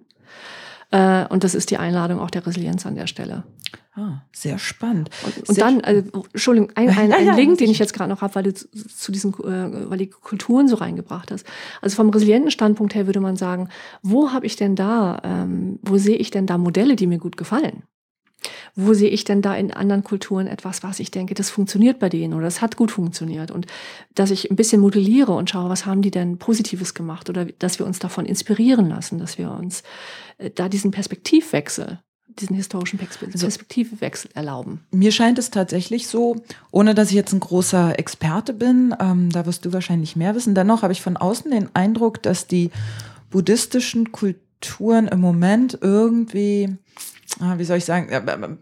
Äh, 0.92 1.26
und 1.28 1.44
das 1.44 1.56
ist 1.56 1.72
die 1.72 1.78
Einladung 1.78 2.20
auch 2.20 2.30
der 2.30 2.46
Resilienz 2.46 2.86
an 2.86 2.96
der 2.96 3.08
Stelle. 3.08 3.44
Ah, 3.98 4.22
sehr 4.34 4.60
spannend. 4.60 5.10
Und, 5.24 5.50
und 5.50 5.62
dann, 5.62 5.82
also, 5.82 6.26
Entschuldigung, 6.34 6.72
ein, 6.76 6.90
ein, 6.90 6.98
ein 6.98 7.10
ja, 7.10 7.20
ja, 7.32 7.36
Link, 7.36 7.58
den 7.60 7.72
ich 7.72 7.80
jetzt 7.80 7.94
gerade 7.94 8.10
noch 8.10 8.22
habe, 8.22 8.36
weil 8.36 8.44
du 8.44 8.54
zu, 8.54 8.68
zu 8.70 9.12
diesen, 9.12 9.34
äh, 9.34 9.90
weil 9.90 9.98
die 9.98 10.10
Kulturen 10.10 10.68
so 10.68 10.76
reingebracht 10.76 11.32
hast. 11.32 11.46
Also 11.82 11.96
vom 11.96 12.10
resilienten 12.10 12.52
Standpunkt 12.52 12.94
her 12.94 13.08
würde 13.08 13.22
man 13.22 13.38
sagen, 13.38 13.70
wo 14.02 14.34
habe 14.34 14.46
ich 14.46 14.58
denn 14.58 14.76
da, 14.76 15.22
ähm, 15.24 15.80
wo 15.82 15.98
sehe 15.98 16.18
ich 16.18 16.30
denn 16.30 16.46
da 16.46 16.58
Modelle, 16.58 16.96
die 16.96 17.08
mir 17.08 17.20
gut 17.20 17.38
gefallen? 17.38 17.84
Wo 18.76 18.94
sehe 18.94 19.10
ich 19.10 19.24
denn 19.24 19.42
da 19.42 19.56
in 19.56 19.72
anderen 19.72 20.04
Kulturen 20.04 20.48
etwas, 20.48 20.84
was 20.84 21.00
ich 21.00 21.12
denke, 21.12 21.34
das 21.34 21.50
funktioniert 21.50 22.00
bei 22.00 22.10
denen 22.10 22.34
oder 22.34 22.46
das 22.46 22.62
hat 22.62 22.78
gut 22.78 22.92
funktioniert? 22.92 23.52
Und 23.52 23.68
dass 24.14 24.32
ich 24.32 24.52
ein 24.52 24.56
bisschen 24.56 24.82
modelliere 24.82 25.34
und 25.34 25.50
schaue, 25.50 25.70
was 25.70 25.86
haben 25.86 26.02
die 26.02 26.12
denn 26.12 26.38
Positives 26.38 26.94
gemacht 26.94 27.30
oder 27.30 27.46
dass 27.46 27.80
wir 27.80 27.86
uns 27.86 28.00
davon 28.00 28.26
inspirieren 28.26 28.90
lassen, 28.90 29.20
dass 29.20 29.38
wir 29.38 29.52
uns 29.52 29.84
äh, 30.38 30.50
da 30.50 30.70
diesen 30.70 30.92
Perspektivwechsel 30.92 32.00
diesen 32.40 32.56
historischen 32.56 33.00
also 33.00 33.46
Perspektivewechsel 33.46 34.32
erlauben. 34.34 34.82
Mir 34.92 35.12
scheint 35.12 35.40
es 35.40 35.52
tatsächlich 35.52 36.08
so, 36.08 36.36
ohne 36.72 36.94
dass 36.94 37.10
ich 37.10 37.16
jetzt 37.16 37.34
ein 37.34 37.40
großer 37.40 37.98
Experte 37.98 38.54
bin, 38.54 38.94
ähm, 39.00 39.32
da 39.32 39.46
wirst 39.46 39.66
du 39.66 39.74
wahrscheinlich 39.74 40.16
mehr 40.16 40.36
wissen, 40.36 40.56
dennoch 40.56 40.82
habe 40.82 40.94
ich 40.94 41.02
von 41.02 41.18
außen 41.18 41.52
den 41.52 41.70
Eindruck, 41.74 42.22
dass 42.24 42.48
die 42.48 42.72
buddhistischen 43.30 44.12
Kulturen 44.12 45.08
im 45.08 45.22
Moment 45.22 45.78
irgendwie 45.82 46.76
wie 47.40 47.64
soll 47.64 47.78
ich 47.78 47.86
sagen, 47.86 48.60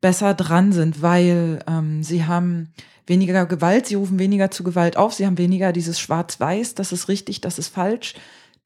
besser 0.00 0.34
dran 0.34 0.72
sind, 0.72 1.02
weil 1.02 1.60
ähm, 1.66 2.02
sie 2.02 2.24
haben 2.24 2.72
weniger 3.06 3.46
Gewalt, 3.46 3.86
sie 3.86 3.94
rufen 3.94 4.18
weniger 4.18 4.50
zu 4.50 4.64
Gewalt 4.64 4.96
auf, 4.96 5.14
sie 5.14 5.26
haben 5.26 5.38
weniger 5.38 5.72
dieses 5.72 5.98
Schwarz-Weiß, 5.98 6.74
das 6.74 6.92
ist 6.92 7.08
richtig, 7.08 7.40
das 7.40 7.58
ist 7.58 7.68
falsch, 7.68 8.14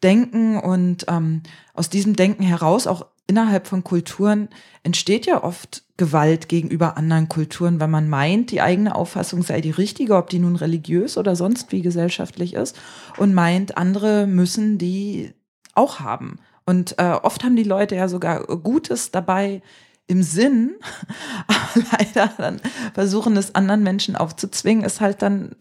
Denken 0.03 0.59
und 0.59 1.07
ähm, 1.09 1.43
aus 1.73 1.89
diesem 1.89 2.17
Denken 2.17 2.43
heraus 2.43 2.87
auch 2.87 3.07
innerhalb 3.27 3.67
von 3.67 3.83
Kulturen 3.83 4.49
entsteht 4.83 5.27
ja 5.27 5.43
oft 5.43 5.85
Gewalt 5.97 6.49
gegenüber 6.49 6.97
anderen 6.97 7.29
Kulturen, 7.29 7.81
weil 7.81 7.89
man 7.89 8.09
meint, 8.09 8.51
die 8.51 8.61
eigene 8.61 8.95
Auffassung 8.95 9.43
sei 9.43 9.61
die 9.61 9.71
richtige, 9.71 10.17
ob 10.17 10.29
die 10.29 10.39
nun 10.39 10.57
religiös 10.57 11.17
oder 11.17 11.35
sonst 11.35 11.73
wie 11.73 11.83
gesellschaftlich 11.83 12.55
ist, 12.55 12.79
und 13.17 13.35
meint, 13.35 13.79
andere 13.79 14.27
müssen 14.27 14.79
die 14.79 15.33
auch 15.75 16.01
haben. 16.01 16.39
Und 16.67 16.99
äh, 16.99 17.13
oft 17.23 17.45
haben 17.45 17.57
die 17.57 17.63
Leute 17.63 17.95
ja 17.95 18.09
sogar 18.09 18.45
Gutes 18.45 19.13
dabei 19.13 19.63
im 20.09 20.23
Sinn, 20.23 20.75
aber 21.47 21.87
leider 21.93 22.33
dann 22.37 22.61
versuchen 22.95 23.37
es 23.37 23.55
anderen 23.55 23.83
Menschen 23.83 24.17
aufzuzwingen, 24.17 24.85
ist 24.85 25.01
halt 25.01 25.23
dann 25.23 25.57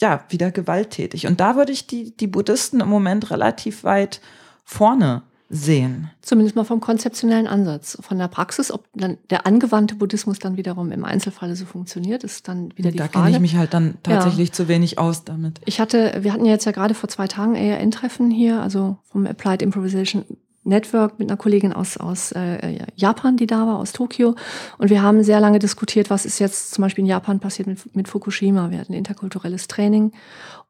ja 0.00 0.24
wieder 0.28 0.50
gewalttätig. 0.50 1.26
Und 1.26 1.40
da 1.40 1.56
würde 1.56 1.72
ich 1.72 1.86
die, 1.86 2.16
die 2.16 2.26
Buddhisten 2.26 2.80
im 2.80 2.88
Moment 2.88 3.30
relativ 3.30 3.84
weit 3.84 4.20
vorne 4.64 5.22
sehen. 5.48 6.10
Zumindest 6.22 6.56
mal 6.56 6.64
vom 6.64 6.80
konzeptionellen 6.80 7.46
Ansatz. 7.46 7.98
Von 8.00 8.18
der 8.18 8.28
Praxis, 8.28 8.72
ob 8.72 8.84
dann 8.94 9.18
der 9.30 9.46
angewandte 9.46 9.94
Buddhismus 9.94 10.38
dann 10.38 10.56
wiederum 10.56 10.90
im 10.90 11.04
Einzelfall 11.04 11.54
so 11.54 11.66
funktioniert, 11.66 12.24
ist 12.24 12.48
dann 12.48 12.76
wieder 12.76 12.90
die 12.90 12.98
da 12.98 13.04
Frage. 13.04 13.12
Da 13.12 13.24
kenne 13.24 13.36
ich 13.36 13.40
mich 13.40 13.56
halt 13.56 13.72
dann 13.72 13.98
tatsächlich 14.02 14.48
ja. 14.48 14.54
zu 14.54 14.68
wenig 14.68 14.98
aus 14.98 15.24
damit. 15.24 15.60
Ich 15.64 15.80
hatte, 15.80 16.18
wir 16.20 16.32
hatten 16.32 16.44
ja 16.44 16.52
jetzt 16.52 16.64
ja 16.64 16.72
gerade 16.72 16.94
vor 16.94 17.08
zwei 17.08 17.28
Tagen 17.28 17.56
ARN-Treffen 17.56 18.30
hier, 18.30 18.60
also 18.60 18.98
vom 19.04 19.26
Applied 19.26 19.62
Improvisation 19.62 20.24
Network 20.66 21.18
mit 21.18 21.30
einer 21.30 21.36
Kollegin 21.36 21.72
aus, 21.72 21.96
aus 21.96 22.32
äh, 22.32 22.78
Japan, 22.96 23.36
die 23.36 23.46
da 23.46 23.66
war, 23.66 23.78
aus 23.78 23.92
Tokio. 23.92 24.34
Und 24.78 24.90
wir 24.90 25.00
haben 25.00 25.22
sehr 25.22 25.40
lange 25.40 25.58
diskutiert, 25.58 26.10
was 26.10 26.26
ist 26.26 26.38
jetzt 26.38 26.74
zum 26.74 26.82
Beispiel 26.82 27.04
in 27.04 27.08
Japan 27.08 27.38
passiert 27.40 27.68
mit, 27.68 27.94
mit 27.94 28.08
Fukushima. 28.08 28.70
Wir 28.70 28.80
hatten 28.80 28.92
interkulturelles 28.92 29.68
Training 29.68 30.12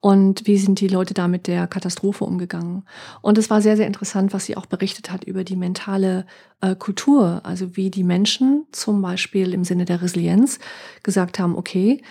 und 0.01 0.47
wie 0.47 0.59
sind 0.59 0.81
die 0.81 0.89
Leute 0.89 1.15
da 1.15 1.27
mit 1.27 1.47
der 1.47 1.67
Katastrophe 1.67 2.25
umgegangen. 2.25 2.85
Und 3.23 3.39
es 3.39 3.51
war 3.51 3.61
sehr, 3.61 3.77
sehr 3.77 3.87
interessant, 3.87 4.33
was 4.33 4.45
sie 4.45 4.57
auch 4.57 4.67
berichtet 4.67 5.11
hat 5.11 5.25
über 5.25 5.43
die 5.43 5.57
mentale 5.57 6.27
äh, 6.61 6.77
Kultur, 6.77 7.41
also 7.45 7.77
wie 7.77 7.91
die 7.91 8.05
Menschen 8.05 8.67
zum 8.73 9.03
Beispiel 9.03 9.53
im 9.53 9.65
Sinne 9.65 9.85
der 9.85 10.03
Resilienz 10.03 10.59
gesagt 11.03 11.39
haben, 11.39 11.57
okay, 11.57 12.03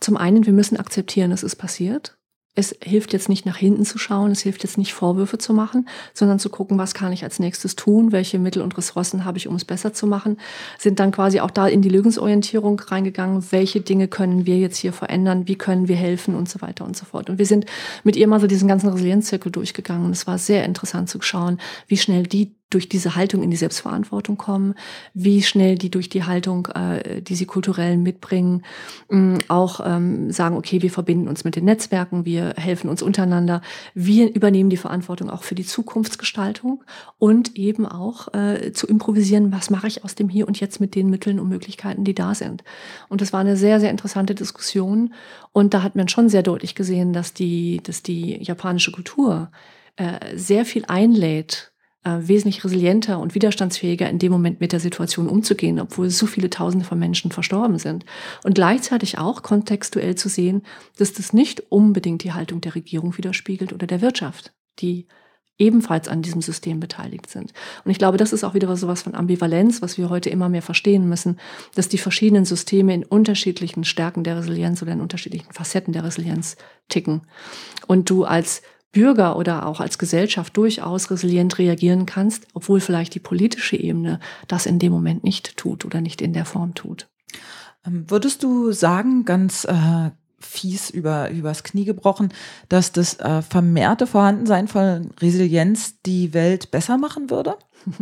zum 0.00 0.16
einen, 0.16 0.46
wir 0.46 0.52
müssen 0.52 0.78
akzeptieren, 0.78 1.32
es 1.32 1.42
ist 1.42 1.56
passiert 1.56 2.16
es 2.56 2.74
hilft 2.82 3.12
jetzt 3.12 3.28
nicht 3.28 3.46
nach 3.46 3.58
hinten 3.58 3.84
zu 3.84 3.98
schauen, 3.98 4.32
es 4.32 4.40
hilft 4.40 4.64
jetzt 4.64 4.78
nicht 4.78 4.94
Vorwürfe 4.94 5.36
zu 5.38 5.52
machen, 5.52 5.88
sondern 6.14 6.38
zu 6.38 6.48
gucken, 6.48 6.78
was 6.78 6.94
kann 6.94 7.12
ich 7.12 7.22
als 7.22 7.38
nächstes 7.38 7.76
tun, 7.76 8.12
welche 8.12 8.38
Mittel 8.38 8.62
und 8.62 8.76
Ressourcen 8.76 9.24
habe 9.26 9.38
ich, 9.38 9.46
um 9.46 9.54
es 9.54 9.64
besser 9.64 9.92
zu 9.92 10.06
machen, 10.06 10.38
sind 10.78 10.98
dann 10.98 11.12
quasi 11.12 11.40
auch 11.40 11.50
da 11.50 11.68
in 11.68 11.82
die 11.82 11.90
Lösungsorientierung 11.90 12.80
reingegangen, 12.80 13.44
welche 13.50 13.82
Dinge 13.82 14.08
können 14.08 14.46
wir 14.46 14.58
jetzt 14.58 14.78
hier 14.78 14.94
verändern, 14.94 15.46
wie 15.46 15.56
können 15.56 15.86
wir 15.86 15.96
helfen 15.96 16.34
und 16.34 16.48
so 16.48 16.62
weiter 16.62 16.86
und 16.86 16.96
so 16.96 17.04
fort. 17.04 17.28
Und 17.28 17.38
wir 17.38 17.46
sind 17.46 17.66
mit 18.04 18.16
ihr 18.16 18.26
mal 18.26 18.40
so 18.40 18.46
diesen 18.46 18.68
ganzen 18.68 18.88
Resilienzzirkel 18.88 19.52
durchgegangen 19.52 20.06
und 20.06 20.12
es 20.12 20.26
war 20.26 20.38
sehr 20.38 20.64
interessant 20.64 21.10
zu 21.10 21.20
schauen, 21.20 21.60
wie 21.86 21.98
schnell 21.98 22.26
die 22.26 22.55
durch 22.70 22.88
diese 22.88 23.14
Haltung 23.14 23.42
in 23.42 23.50
die 23.50 23.56
Selbstverantwortung 23.56 24.36
kommen, 24.36 24.74
wie 25.14 25.42
schnell 25.42 25.76
die 25.76 25.90
durch 25.90 26.08
die 26.08 26.24
Haltung, 26.24 26.66
äh, 26.66 27.22
die 27.22 27.36
sie 27.36 27.46
kulturell 27.46 27.96
mitbringen, 27.96 28.64
mh, 29.08 29.38
auch 29.48 29.80
ähm, 29.84 30.32
sagen, 30.32 30.56
okay, 30.56 30.82
wir 30.82 30.90
verbinden 30.90 31.28
uns 31.28 31.44
mit 31.44 31.54
den 31.54 31.64
Netzwerken, 31.64 32.24
wir 32.24 32.54
helfen 32.56 32.90
uns 32.90 33.02
untereinander, 33.02 33.62
wir 33.94 34.34
übernehmen 34.34 34.70
die 34.70 34.76
Verantwortung 34.76 35.30
auch 35.30 35.44
für 35.44 35.54
die 35.54 35.64
Zukunftsgestaltung 35.64 36.82
und 37.18 37.56
eben 37.56 37.86
auch 37.86 38.34
äh, 38.34 38.72
zu 38.72 38.88
improvisieren, 38.88 39.52
was 39.52 39.70
mache 39.70 39.86
ich 39.86 40.02
aus 40.02 40.16
dem 40.16 40.28
Hier 40.28 40.48
und 40.48 40.58
Jetzt 40.58 40.80
mit 40.80 40.96
den 40.96 41.08
Mitteln 41.08 41.38
und 41.38 41.48
Möglichkeiten, 41.48 42.02
die 42.02 42.14
da 42.14 42.34
sind. 42.34 42.64
Und 43.08 43.20
das 43.20 43.32
war 43.32 43.40
eine 43.40 43.56
sehr, 43.56 43.78
sehr 43.78 43.90
interessante 43.90 44.34
Diskussion 44.34 45.14
und 45.52 45.72
da 45.72 45.84
hat 45.84 45.94
man 45.94 46.08
schon 46.08 46.28
sehr 46.28 46.42
deutlich 46.42 46.74
gesehen, 46.74 47.12
dass 47.12 47.32
die, 47.32 47.80
dass 47.84 48.02
die 48.02 48.42
japanische 48.42 48.90
Kultur 48.90 49.50
äh, 49.96 50.36
sehr 50.36 50.64
viel 50.64 50.84
einlädt, 50.86 51.72
äh, 52.06 52.28
wesentlich 52.28 52.62
resilienter 52.62 53.18
und 53.18 53.34
widerstandsfähiger 53.34 54.08
in 54.08 54.20
dem 54.20 54.30
Moment 54.30 54.60
mit 54.60 54.70
der 54.70 54.78
Situation 54.78 55.28
umzugehen, 55.28 55.80
obwohl 55.80 56.08
so 56.08 56.26
viele 56.26 56.48
Tausende 56.48 56.86
von 56.86 57.00
Menschen 57.00 57.32
verstorben 57.32 57.80
sind. 57.80 58.04
Und 58.44 58.54
gleichzeitig 58.54 59.18
auch 59.18 59.42
kontextuell 59.42 60.14
zu 60.14 60.28
sehen, 60.28 60.62
dass 60.98 61.12
das 61.12 61.32
nicht 61.32 61.64
unbedingt 61.68 62.22
die 62.22 62.32
Haltung 62.32 62.60
der 62.60 62.76
Regierung 62.76 63.18
widerspiegelt 63.18 63.72
oder 63.72 63.88
der 63.88 64.02
Wirtschaft, 64.02 64.52
die 64.78 65.08
ebenfalls 65.58 66.06
an 66.06 66.22
diesem 66.22 66.42
System 66.42 66.78
beteiligt 66.78 67.28
sind. 67.28 67.52
Und 67.84 67.90
ich 67.90 67.98
glaube, 67.98 68.18
das 68.18 68.32
ist 68.32 68.44
auch 68.44 68.54
wieder 68.54 68.76
so 68.76 68.86
was 68.86 69.02
von 69.02 69.16
Ambivalenz, 69.16 69.82
was 69.82 69.98
wir 69.98 70.08
heute 70.08 70.30
immer 70.30 70.48
mehr 70.48 70.62
verstehen 70.62 71.08
müssen, 71.08 71.40
dass 71.74 71.88
die 71.88 71.98
verschiedenen 71.98 72.44
Systeme 72.44 72.94
in 72.94 73.04
unterschiedlichen 73.04 73.82
Stärken 73.82 74.22
der 74.22 74.36
Resilienz 74.36 74.80
oder 74.80 74.92
in 74.92 75.00
unterschiedlichen 75.00 75.52
Facetten 75.52 75.92
der 75.92 76.04
Resilienz 76.04 76.56
ticken. 76.88 77.22
Und 77.88 78.10
du 78.10 78.24
als 78.24 78.62
Bürger 78.96 79.36
oder 79.36 79.66
auch 79.66 79.80
als 79.80 79.98
Gesellschaft 79.98 80.56
durchaus 80.56 81.10
resilient 81.10 81.58
reagieren 81.58 82.06
kannst, 82.06 82.46
obwohl 82.54 82.80
vielleicht 82.80 83.14
die 83.14 83.20
politische 83.20 83.76
Ebene 83.76 84.20
das 84.48 84.64
in 84.64 84.78
dem 84.78 84.90
Moment 84.90 85.22
nicht 85.22 85.58
tut 85.58 85.84
oder 85.84 86.00
nicht 86.00 86.22
in 86.22 86.32
der 86.32 86.46
Form 86.46 86.74
tut. 86.74 87.06
Ähm, 87.86 88.06
würdest 88.08 88.42
du 88.42 88.72
sagen, 88.72 89.26
ganz 89.26 89.64
äh, 89.64 90.12
fies 90.38 90.88
über, 90.88 91.28
übers 91.28 91.62
Knie 91.62 91.84
gebrochen, 91.84 92.32
dass 92.70 92.90
das 92.90 93.20
äh, 93.20 93.42
vermehrte 93.42 94.06
Vorhandensein 94.06 94.66
von 94.66 95.10
Resilienz 95.20 96.00
die 96.06 96.32
Welt 96.32 96.70
besser 96.70 96.96
machen 96.96 97.28
würde? 97.28 97.56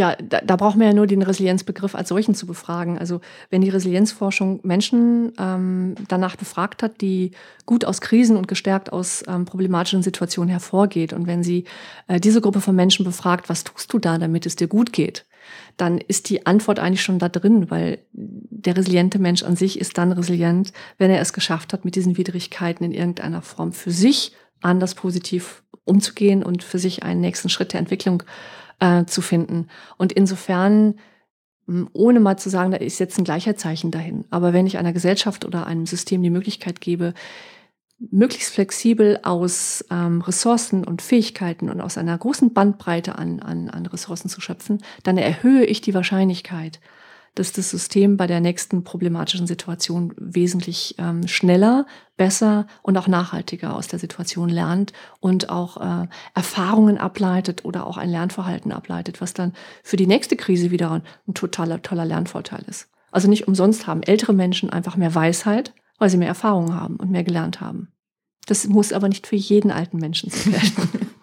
Ja, 0.00 0.16
da, 0.16 0.40
da 0.40 0.56
braucht 0.56 0.78
man 0.78 0.86
ja 0.86 0.94
nur 0.94 1.06
den 1.06 1.20
Resilienzbegriff 1.20 1.94
als 1.94 2.08
solchen 2.08 2.34
zu 2.34 2.46
befragen. 2.46 2.96
Also 2.96 3.20
wenn 3.50 3.60
die 3.60 3.68
Resilienzforschung 3.68 4.60
Menschen 4.62 5.32
ähm, 5.38 5.94
danach 6.08 6.36
befragt 6.36 6.82
hat, 6.82 7.02
die 7.02 7.32
gut 7.66 7.84
aus 7.84 8.00
Krisen 8.00 8.38
und 8.38 8.48
gestärkt 8.48 8.94
aus 8.94 9.22
ähm, 9.28 9.44
problematischen 9.44 10.02
Situationen 10.02 10.48
hervorgeht 10.48 11.12
und 11.12 11.26
wenn 11.26 11.42
sie 11.42 11.64
äh, 12.06 12.18
diese 12.18 12.40
Gruppe 12.40 12.62
von 12.62 12.74
Menschen 12.74 13.04
befragt, 13.04 13.50
was 13.50 13.62
tust 13.62 13.92
du 13.92 13.98
da, 13.98 14.16
damit 14.16 14.46
es 14.46 14.56
dir 14.56 14.68
gut 14.68 14.94
geht, 14.94 15.26
dann 15.76 15.98
ist 15.98 16.30
die 16.30 16.46
Antwort 16.46 16.78
eigentlich 16.78 17.02
schon 17.02 17.18
da 17.18 17.28
drin, 17.28 17.70
weil 17.70 17.98
der 18.14 18.78
resiliente 18.78 19.18
Mensch 19.18 19.42
an 19.42 19.54
sich 19.54 19.78
ist 19.78 19.98
dann 19.98 20.12
resilient, 20.12 20.72
wenn 20.96 21.10
er 21.10 21.20
es 21.20 21.34
geschafft 21.34 21.74
hat, 21.74 21.84
mit 21.84 21.94
diesen 21.94 22.16
Widrigkeiten 22.16 22.84
in 22.84 22.92
irgendeiner 22.92 23.42
Form 23.42 23.74
für 23.74 23.90
sich 23.90 24.32
anders 24.62 24.94
positiv 24.94 25.62
umzugehen 25.84 26.42
und 26.42 26.64
für 26.64 26.78
sich 26.78 27.02
einen 27.02 27.20
nächsten 27.20 27.50
Schritt 27.50 27.74
der 27.74 27.80
Entwicklung 27.80 28.22
äh, 28.80 29.04
zu 29.04 29.22
finden. 29.22 29.68
Und 29.96 30.12
insofern, 30.12 30.96
ohne 31.92 32.20
mal 32.20 32.36
zu 32.36 32.50
sagen, 32.50 32.72
ist 32.72 32.98
jetzt 32.98 33.18
ein 33.18 33.24
Gleichheitszeichen 33.24 33.90
dahin, 33.90 34.24
aber 34.30 34.52
wenn 34.52 34.66
ich 34.66 34.78
einer 34.78 34.92
Gesellschaft 34.92 35.44
oder 35.44 35.66
einem 35.66 35.86
System 35.86 36.22
die 36.22 36.30
Möglichkeit 36.30 36.80
gebe, 36.80 37.14
möglichst 38.10 38.54
flexibel 38.54 39.20
aus 39.22 39.84
ähm, 39.90 40.22
Ressourcen 40.22 40.84
und 40.84 41.02
Fähigkeiten 41.02 41.68
und 41.68 41.80
aus 41.80 41.98
einer 41.98 42.16
großen 42.16 42.52
Bandbreite 42.54 43.18
an, 43.18 43.40
an, 43.40 43.68
an 43.68 43.86
Ressourcen 43.86 44.28
zu 44.28 44.40
schöpfen, 44.40 44.82
dann 45.02 45.18
erhöhe 45.18 45.64
ich 45.64 45.82
die 45.82 45.94
Wahrscheinlichkeit, 45.94 46.80
dass 47.34 47.52
das 47.52 47.70
System 47.70 48.16
bei 48.16 48.26
der 48.26 48.40
nächsten 48.40 48.84
problematischen 48.84 49.46
Situation 49.46 50.12
wesentlich 50.16 50.94
ähm, 50.98 51.26
schneller, 51.28 51.86
besser 52.16 52.66
und 52.82 52.98
auch 52.98 53.06
nachhaltiger 53.06 53.74
aus 53.74 53.88
der 53.88 53.98
Situation 53.98 54.48
lernt 54.48 54.92
und 55.20 55.48
auch 55.48 55.76
äh, 55.76 56.08
Erfahrungen 56.34 56.98
ableitet 56.98 57.64
oder 57.64 57.86
auch 57.86 57.96
ein 57.96 58.10
Lernverhalten 58.10 58.72
ableitet, 58.72 59.20
was 59.20 59.32
dann 59.32 59.52
für 59.82 59.96
die 59.96 60.06
nächste 60.06 60.36
Krise 60.36 60.70
wieder 60.70 60.90
ein, 60.90 61.02
ein 61.28 61.34
totaler, 61.34 61.82
toller 61.82 62.04
Lernvorteil 62.04 62.64
ist. 62.66 62.88
Also 63.10 63.28
nicht 63.28 63.48
umsonst 63.48 63.86
haben 63.86 64.02
ältere 64.02 64.32
Menschen 64.32 64.70
einfach 64.70 64.96
mehr 64.96 65.14
Weisheit, 65.14 65.74
weil 65.98 66.10
sie 66.10 66.16
mehr 66.16 66.28
Erfahrung 66.28 66.74
haben 66.74 66.96
und 66.96 67.10
mehr 67.10 67.24
gelernt 67.24 67.60
haben. 67.60 67.88
Das 68.46 68.66
muss 68.66 68.92
aber 68.92 69.08
nicht 69.08 69.26
für 69.26 69.36
jeden 69.36 69.70
alten 69.70 69.98
Menschen 69.98 70.30
so 70.30 70.50
werden. 70.52 71.10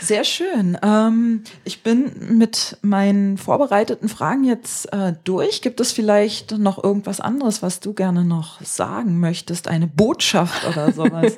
Sehr 0.00 0.24
schön. 0.24 0.76
Ähm, 0.82 1.44
ich 1.64 1.82
bin 1.82 2.36
mit 2.36 2.78
meinen 2.82 3.38
vorbereiteten 3.38 4.08
Fragen 4.08 4.44
jetzt 4.44 4.92
äh, 4.92 5.14
durch. 5.24 5.62
Gibt 5.62 5.80
es 5.80 5.92
vielleicht 5.92 6.58
noch 6.58 6.82
irgendwas 6.82 7.20
anderes, 7.20 7.62
was 7.62 7.80
du 7.80 7.92
gerne 7.92 8.24
noch 8.24 8.60
sagen 8.62 9.20
möchtest? 9.20 9.68
Eine 9.68 9.86
Botschaft 9.86 10.66
oder 10.66 10.92
sowas? 10.92 11.36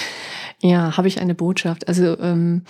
ja, 0.60 0.96
habe 0.96 1.08
ich 1.08 1.20
eine 1.20 1.34
Botschaft. 1.34 1.88
Also 1.88 2.18
ähm, 2.18 2.62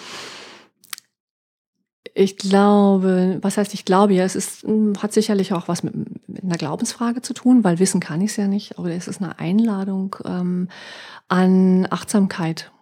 ich 2.15 2.39
glaube, 2.39 3.39
was 3.43 3.59
heißt 3.59 3.75
ich 3.75 3.85
glaube 3.85 4.15
ja, 4.15 4.25
es 4.25 4.37
ist, 4.37 4.63
hm, 4.63 4.95
hat 5.03 5.13
sicherlich 5.13 5.53
auch 5.53 5.69
was 5.69 5.83
mit, 5.83 5.95
mit 6.29 6.45
einer 6.45 6.57
Glaubensfrage 6.57 7.21
zu 7.21 7.35
tun, 7.35 7.63
weil 7.63 7.79
wissen 7.79 8.01
kann 8.01 8.23
ich 8.23 8.31
es 8.31 8.37
ja 8.37 8.49
nicht, 8.49 8.79
aber 8.79 8.91
es 8.91 9.07
ist 9.07 9.21
eine 9.21 9.39
Einladung 9.39 10.17
ähm, 10.25 10.69
an 11.29 11.87
Achtsamkeit. 11.91 12.73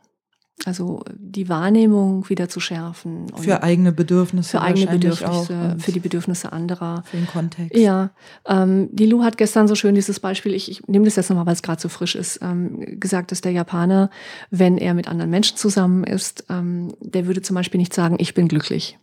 Also 0.67 1.03
die 1.13 1.49
Wahrnehmung 1.49 2.29
wieder 2.29 2.49
zu 2.49 2.61
schärfen. 2.61 3.27
für 3.37 3.63
eigene 3.63 3.93
Bedürfnisse. 3.93 4.51
Für 4.51 4.61
eigene 4.61 4.87
Bedürfnisse, 4.87 5.77
für 5.79 5.93
die 5.93 6.01
Bedürfnisse 6.01 6.53
anderer. 6.53 7.03
Für 7.07 7.17
den 7.17 7.27
Kontext. 7.27 7.77
Ja. 7.77 8.11
Ähm, 8.47 8.89
die 8.93 9.07
Lu 9.07 9.25
hat 9.25 9.37
gestern 9.37 9.69
so 9.69 9.75
schön 9.75 9.95
dieses 9.95 10.21
Beispiel, 10.21 10.55
ich, 10.55 10.71
ich 10.71 10.87
nehme 10.87 11.05
das 11.05 11.17
jetzt 11.17 11.29
nochmal, 11.29 11.47
weil 11.47 11.55
es 11.55 11.63
gerade 11.63 11.83
so 11.83 11.89
frisch 11.89 12.15
ist, 12.15 12.41
ähm, 12.41 13.01
gesagt, 13.01 13.33
dass 13.33 13.41
der 13.41 13.53
Japaner, 13.53 14.11
wenn 14.51 14.79
er 14.79 14.95
mit 14.95 15.09
anderen 15.09 15.31
Menschen 15.31 15.57
zusammen 15.57 16.05
ist, 16.05 16.45
ähm, 16.49 16.95
der 17.01 17.27
würde 17.27 17.43
zum 17.43 17.55
Beispiel 17.55 17.79
nicht 17.79 17.93
sagen, 17.93 18.17
ich 18.19 18.33
bin 18.33 18.49
glücklich 18.49 18.99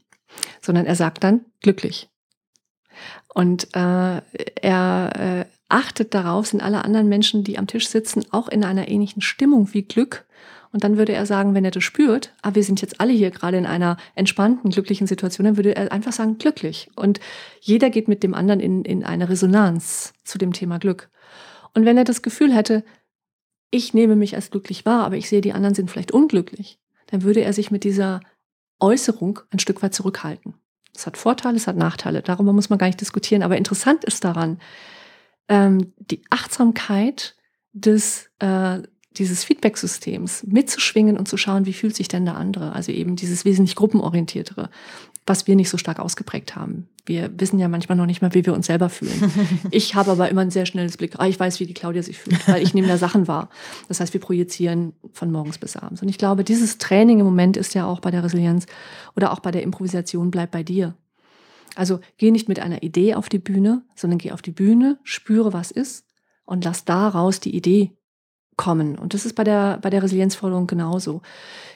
sondern 0.61 0.85
er 0.85 0.95
sagt 0.95 1.23
dann 1.23 1.45
glücklich. 1.61 2.09
Und 3.33 3.75
äh, 3.75 4.21
er 4.61 5.11
äh, 5.15 5.45
achtet 5.69 6.13
darauf, 6.13 6.47
sind 6.47 6.61
alle 6.61 6.83
anderen 6.83 7.09
Menschen, 7.09 7.43
die 7.43 7.57
am 7.57 7.67
Tisch 7.67 7.87
sitzen, 7.87 8.25
auch 8.31 8.49
in 8.49 8.63
einer 8.63 8.89
ähnlichen 8.89 9.21
Stimmung 9.21 9.73
wie 9.73 9.83
Glück. 9.83 10.25
Und 10.71 10.83
dann 10.83 10.97
würde 10.97 11.13
er 11.13 11.25
sagen, 11.25 11.53
wenn 11.53 11.65
er 11.65 11.71
das 11.71 11.83
spürt, 11.83 12.33
ah, 12.41 12.55
wir 12.55 12.63
sind 12.63 12.81
jetzt 12.81 13.01
alle 13.01 13.11
hier 13.11 13.29
gerade 13.31 13.57
in 13.57 13.65
einer 13.65 13.97
entspannten, 14.15 14.71
glücklichen 14.71 15.05
Situation, 15.05 15.45
dann 15.45 15.57
würde 15.57 15.75
er 15.75 15.91
einfach 15.91 16.13
sagen, 16.13 16.37
glücklich. 16.37 16.89
Und 16.95 17.19
jeder 17.59 17.89
geht 17.89 18.07
mit 18.07 18.23
dem 18.23 18.33
anderen 18.33 18.61
in, 18.61 18.85
in 18.85 19.03
eine 19.03 19.27
Resonanz 19.27 20.13
zu 20.23 20.37
dem 20.37 20.53
Thema 20.53 20.79
Glück. 20.79 21.09
Und 21.73 21.85
wenn 21.85 21.97
er 21.97 22.05
das 22.05 22.21
Gefühl 22.21 22.53
hätte, 22.53 22.83
ich 23.69 23.93
nehme 23.93 24.15
mich 24.15 24.35
als 24.35 24.51
glücklich 24.51 24.85
wahr, 24.85 25.05
aber 25.05 25.17
ich 25.17 25.29
sehe, 25.29 25.41
die 25.41 25.53
anderen 25.53 25.75
sind 25.75 25.91
vielleicht 25.91 26.11
unglücklich, 26.11 26.79
dann 27.07 27.23
würde 27.23 27.41
er 27.41 27.53
sich 27.53 27.71
mit 27.71 27.83
dieser 27.83 28.21
Äußerung 28.79 29.39
ein 29.51 29.59
Stück 29.59 29.81
weit 29.81 29.93
zurückhalten. 29.93 30.55
Es 30.95 31.05
hat 31.05 31.17
Vorteile, 31.17 31.57
es 31.57 31.67
hat 31.67 31.77
Nachteile. 31.77 32.21
Darüber 32.21 32.53
muss 32.53 32.69
man 32.69 32.79
gar 32.79 32.87
nicht 32.87 32.99
diskutieren. 32.99 33.43
Aber 33.43 33.57
interessant 33.57 34.03
ist 34.03 34.23
daran, 34.23 34.59
ähm, 35.47 35.93
die 35.97 36.21
Achtsamkeit 36.29 37.35
des, 37.73 38.29
äh, 38.39 38.79
dieses 39.17 39.43
Feedback-Systems 39.43 40.45
mitzuschwingen 40.47 41.17
und 41.17 41.27
zu 41.27 41.37
schauen, 41.37 41.65
wie 41.65 41.73
fühlt 41.73 41.95
sich 41.95 42.07
denn 42.07 42.25
der 42.25 42.37
andere. 42.37 42.73
Also 42.73 42.91
eben 42.91 43.15
dieses 43.15 43.43
wesentlich 43.45 43.75
gruppenorientiertere 43.75 44.69
was 45.25 45.47
wir 45.47 45.55
nicht 45.55 45.69
so 45.69 45.77
stark 45.77 45.99
ausgeprägt 45.99 46.55
haben. 46.55 46.87
Wir 47.05 47.31
wissen 47.39 47.59
ja 47.59 47.67
manchmal 47.67 47.97
noch 47.97 48.05
nicht 48.05 48.21
mal, 48.21 48.33
wie 48.33 48.45
wir 48.45 48.53
uns 48.53 48.67
selber 48.67 48.89
fühlen. 48.89 49.31
Ich 49.71 49.95
habe 49.95 50.11
aber 50.11 50.29
immer 50.29 50.41
ein 50.41 50.51
sehr 50.51 50.65
schnelles 50.65 50.97
Blick. 50.97 51.13
Ah, 51.17 51.27
ich 51.27 51.39
weiß, 51.39 51.59
wie 51.59 51.65
die 51.65 51.73
Claudia 51.73 52.03
sich 52.03 52.17
fühlt, 52.17 52.47
weil 52.47 52.61
ich 52.61 52.73
nehme 52.73 52.87
da 52.87 52.97
Sachen 52.97 53.27
wahr. 53.27 53.49
Das 53.87 53.99
heißt, 53.99 54.13
wir 54.13 54.21
projizieren 54.21 54.93
von 55.13 55.31
morgens 55.31 55.57
bis 55.57 55.77
abends. 55.77 56.01
Und 56.01 56.09
ich 56.09 56.17
glaube, 56.17 56.43
dieses 56.43 56.77
Training 56.77 57.19
im 57.19 57.25
Moment 57.25 57.57
ist 57.57 57.73
ja 57.73 57.85
auch 57.85 57.99
bei 57.99 58.11
der 58.11 58.23
Resilienz 58.23 58.65
oder 59.15 59.31
auch 59.31 59.39
bei 59.39 59.51
der 59.51 59.63
Improvisation 59.63 60.31
bleib 60.31 60.51
bei 60.51 60.63
dir. 60.63 60.95
Also 61.75 61.99
geh 62.17 62.31
nicht 62.31 62.49
mit 62.49 62.59
einer 62.59 62.83
Idee 62.83 63.15
auf 63.15 63.29
die 63.29 63.39
Bühne, 63.39 63.83
sondern 63.95 64.17
geh 64.17 64.31
auf 64.31 64.41
die 64.41 64.51
Bühne, 64.51 64.99
spüre, 65.03 65.53
was 65.53 65.71
ist 65.71 66.05
und 66.45 66.65
lass 66.65 66.83
daraus 66.85 67.39
die 67.39 67.55
Idee 67.55 67.91
kommen. 68.57 68.97
Und 68.97 69.13
das 69.13 69.25
ist 69.25 69.35
bei 69.35 69.43
der, 69.43 69.79
bei 69.81 69.89
der 69.89 70.03
Resilienzforderung 70.03 70.67
genauso. 70.67 71.21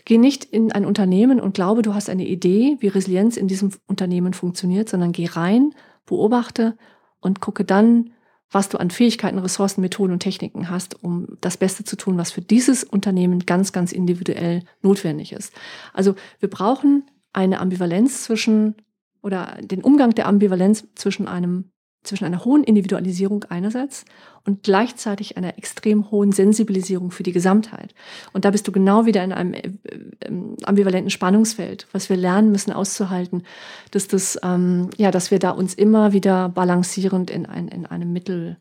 Geh 0.05 0.17
nicht 0.17 0.45
in 0.45 0.71
ein 0.71 0.85
Unternehmen 0.85 1.39
und 1.39 1.55
glaube, 1.55 1.81
du 1.81 1.93
hast 1.93 2.09
eine 2.09 2.27
Idee, 2.27 2.77
wie 2.79 2.87
Resilienz 2.87 3.37
in 3.37 3.47
diesem 3.47 3.71
Unternehmen 3.87 4.33
funktioniert, 4.33 4.89
sondern 4.89 5.11
geh 5.11 5.25
rein, 5.25 5.73
beobachte 6.05 6.77
und 7.19 7.41
gucke 7.41 7.65
dann, 7.65 8.11
was 8.51 8.69
du 8.69 8.77
an 8.77 8.91
Fähigkeiten, 8.91 9.39
Ressourcen, 9.39 9.81
Methoden 9.81 10.13
und 10.13 10.19
Techniken 10.19 10.69
hast, 10.69 11.03
um 11.03 11.37
das 11.41 11.57
Beste 11.57 11.83
zu 11.83 11.95
tun, 11.95 12.17
was 12.17 12.31
für 12.31 12.41
dieses 12.41 12.83
Unternehmen 12.83 13.39
ganz, 13.39 13.71
ganz 13.71 13.91
individuell 13.91 14.63
notwendig 14.81 15.33
ist. 15.33 15.53
Also 15.93 16.15
wir 16.39 16.49
brauchen 16.49 17.09
eine 17.33 17.59
Ambivalenz 17.59 18.23
zwischen 18.23 18.75
oder 19.21 19.57
den 19.59 19.81
Umgang 19.81 20.11
der 20.11 20.27
Ambivalenz 20.27 20.87
zwischen 20.93 21.27
einem 21.27 21.71
zwischen 22.07 22.25
einer 22.25 22.45
hohen 22.45 22.63
Individualisierung 22.63 23.43
einerseits 23.45 24.05
und 24.45 24.63
gleichzeitig 24.63 25.37
einer 25.37 25.57
extrem 25.57 26.11
hohen 26.11 26.31
Sensibilisierung 26.31 27.11
für 27.11 27.23
die 27.23 27.31
Gesamtheit. 27.31 27.93
Und 28.33 28.45
da 28.45 28.51
bist 28.51 28.67
du 28.67 28.71
genau 28.71 29.05
wieder 29.05 29.23
in 29.23 29.33
einem 29.33 29.53
äh, 29.53 29.71
äh, 30.19 30.31
ambivalenten 30.63 31.09
Spannungsfeld, 31.09 31.87
was 31.91 32.09
wir 32.09 32.17
lernen 32.17 32.51
müssen 32.51 32.71
auszuhalten, 32.71 33.43
dass 33.91 34.07
das, 34.07 34.39
ähm, 34.43 34.89
ja, 34.97 35.11
dass 35.11 35.31
wir 35.31 35.39
da 35.39 35.51
uns 35.51 35.73
immer 35.73 36.13
wieder 36.13 36.49
balancierend 36.49 37.29
in, 37.29 37.45
ein, 37.45 37.67
in 37.67 37.85
einem 37.85 38.13
Mittel, 38.13 38.57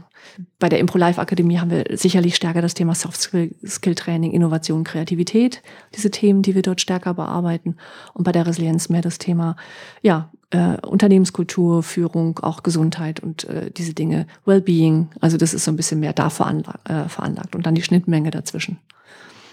bei 0.58 0.68
der 0.68 0.78
Impro 0.78 0.98
Live 0.98 1.18
Akademie 1.18 1.58
haben 1.58 1.70
wir 1.70 1.84
sicherlich 1.96 2.36
stärker 2.36 2.60
das 2.60 2.74
Thema 2.74 2.94
Soft 2.94 3.18
Skill 3.20 3.94
Training, 3.94 4.32
Innovation, 4.32 4.84
Kreativität, 4.84 5.62
diese 5.94 6.10
Themen, 6.10 6.42
die 6.42 6.54
wir 6.54 6.60
dort 6.60 6.82
stärker 6.82 7.14
bearbeiten. 7.14 7.76
Und 8.12 8.24
bei 8.24 8.32
der 8.32 8.46
Resilienz 8.46 8.90
mehr 8.90 9.00
das 9.00 9.16
Thema, 9.16 9.56
ja, 10.02 10.30
äh, 10.50 10.76
Unternehmenskultur, 10.86 11.82
Führung, 11.82 12.38
auch 12.40 12.62
Gesundheit 12.62 13.20
und 13.20 13.44
äh, 13.44 13.70
diese 13.70 13.94
Dinge, 13.94 14.26
Wellbeing. 14.44 15.08
Also 15.20 15.36
das 15.36 15.54
ist 15.54 15.64
so 15.64 15.70
ein 15.70 15.76
bisschen 15.76 16.00
mehr 16.00 16.12
da 16.12 16.30
veranlagt, 16.30 16.88
äh, 16.88 17.08
veranlagt 17.08 17.56
und 17.56 17.66
dann 17.66 17.74
die 17.74 17.82
Schnittmenge 17.82 18.30
dazwischen. 18.30 18.78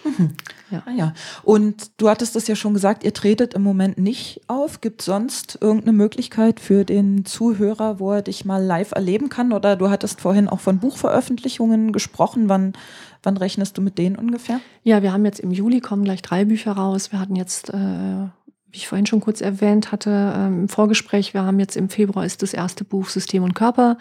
Mhm. 0.03 0.31
Ja. 0.69 0.83
Ah, 0.85 0.91
ja. 0.91 1.13
Und 1.43 1.91
du 1.97 2.09
hattest 2.09 2.35
das 2.35 2.47
ja 2.47 2.55
schon 2.55 2.73
gesagt, 2.73 3.03
ihr 3.03 3.13
tretet 3.13 3.53
im 3.53 3.63
Moment 3.63 3.97
nicht 3.97 4.41
auf. 4.47 4.81
Gibt 4.81 5.01
es 5.01 5.05
sonst 5.05 5.57
irgendeine 5.61 5.93
Möglichkeit 5.93 6.59
für 6.59 6.83
den 6.83 7.25
Zuhörer, 7.25 7.99
wo 7.99 8.11
er 8.11 8.21
dich 8.21 8.43
mal 8.45 8.63
live 8.63 8.91
erleben 8.91 9.29
kann? 9.29 9.53
Oder 9.53 9.75
du 9.75 9.89
hattest 9.89 10.21
vorhin 10.21 10.49
auch 10.49 10.59
von 10.59 10.79
Buchveröffentlichungen 10.79 11.91
gesprochen. 11.91 12.49
Wann, 12.49 12.73
wann 13.21 13.37
rechnest 13.37 13.77
du 13.77 13.81
mit 13.81 13.97
denen 13.97 14.15
ungefähr? 14.15 14.59
Ja, 14.83 15.01
wir 15.01 15.13
haben 15.13 15.25
jetzt 15.25 15.39
im 15.39 15.51
Juli 15.51 15.79
kommen 15.79 16.03
gleich 16.03 16.21
drei 16.21 16.45
Bücher 16.45 16.73
raus. 16.73 17.11
Wir 17.11 17.19
hatten 17.19 17.35
jetzt, 17.35 17.69
äh, 17.69 18.27
wie 18.73 18.77
ich 18.77 18.87
vorhin 18.87 19.05
schon 19.05 19.21
kurz 19.21 19.39
erwähnt 19.39 19.91
hatte, 19.91 20.09
äh, 20.35 20.47
im 20.47 20.67
Vorgespräch, 20.67 21.33
wir 21.33 21.43
haben 21.43 21.59
jetzt 21.59 21.77
im 21.77 21.89
Februar 21.89 22.25
ist 22.25 22.41
das 22.41 22.53
erste 22.53 22.83
Buch 22.83 23.07
System 23.07 23.43
und 23.43 23.53
Körper 23.53 23.97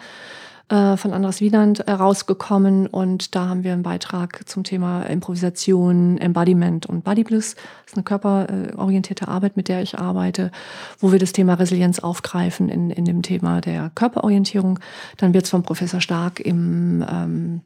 äh, 0.67 0.97
von 0.97 1.13
Andras 1.13 1.41
Wieland 1.41 1.87
rausgekommen 1.87 2.87
und 2.87 3.35
da 3.35 3.49
haben 3.49 3.63
wir 3.63 3.71
einen 3.71 3.83
Beitrag 3.83 4.49
zum 4.49 4.63
Thema 4.63 5.03
Improvisation, 5.03 6.17
Embodiment 6.17 6.87
und 6.87 7.03
Body 7.03 7.23
Bliss. 7.23 7.53
Das 7.53 7.91
ist 7.91 7.97
eine 7.97 8.03
körperorientierte 8.03 9.27
Arbeit, 9.27 9.57
mit 9.57 9.67
der 9.67 9.83
ich 9.83 9.99
arbeite, 9.99 10.49
wo 10.97 11.11
wir 11.11 11.19
das 11.19 11.33
Thema 11.33 11.53
Resilienz 11.53 11.99
aufgreifen 11.99 12.67
in, 12.67 12.89
in 12.89 13.05
dem 13.05 13.21
Thema 13.21 13.61
der 13.61 13.91
Körperorientierung. 13.93 14.79
Dann 15.17 15.35
wird 15.35 15.43
es 15.43 15.51
vom 15.51 15.61
Professor 15.61 16.01
Stark 16.01 16.39
im 16.39 17.05
ähm, 17.07 17.61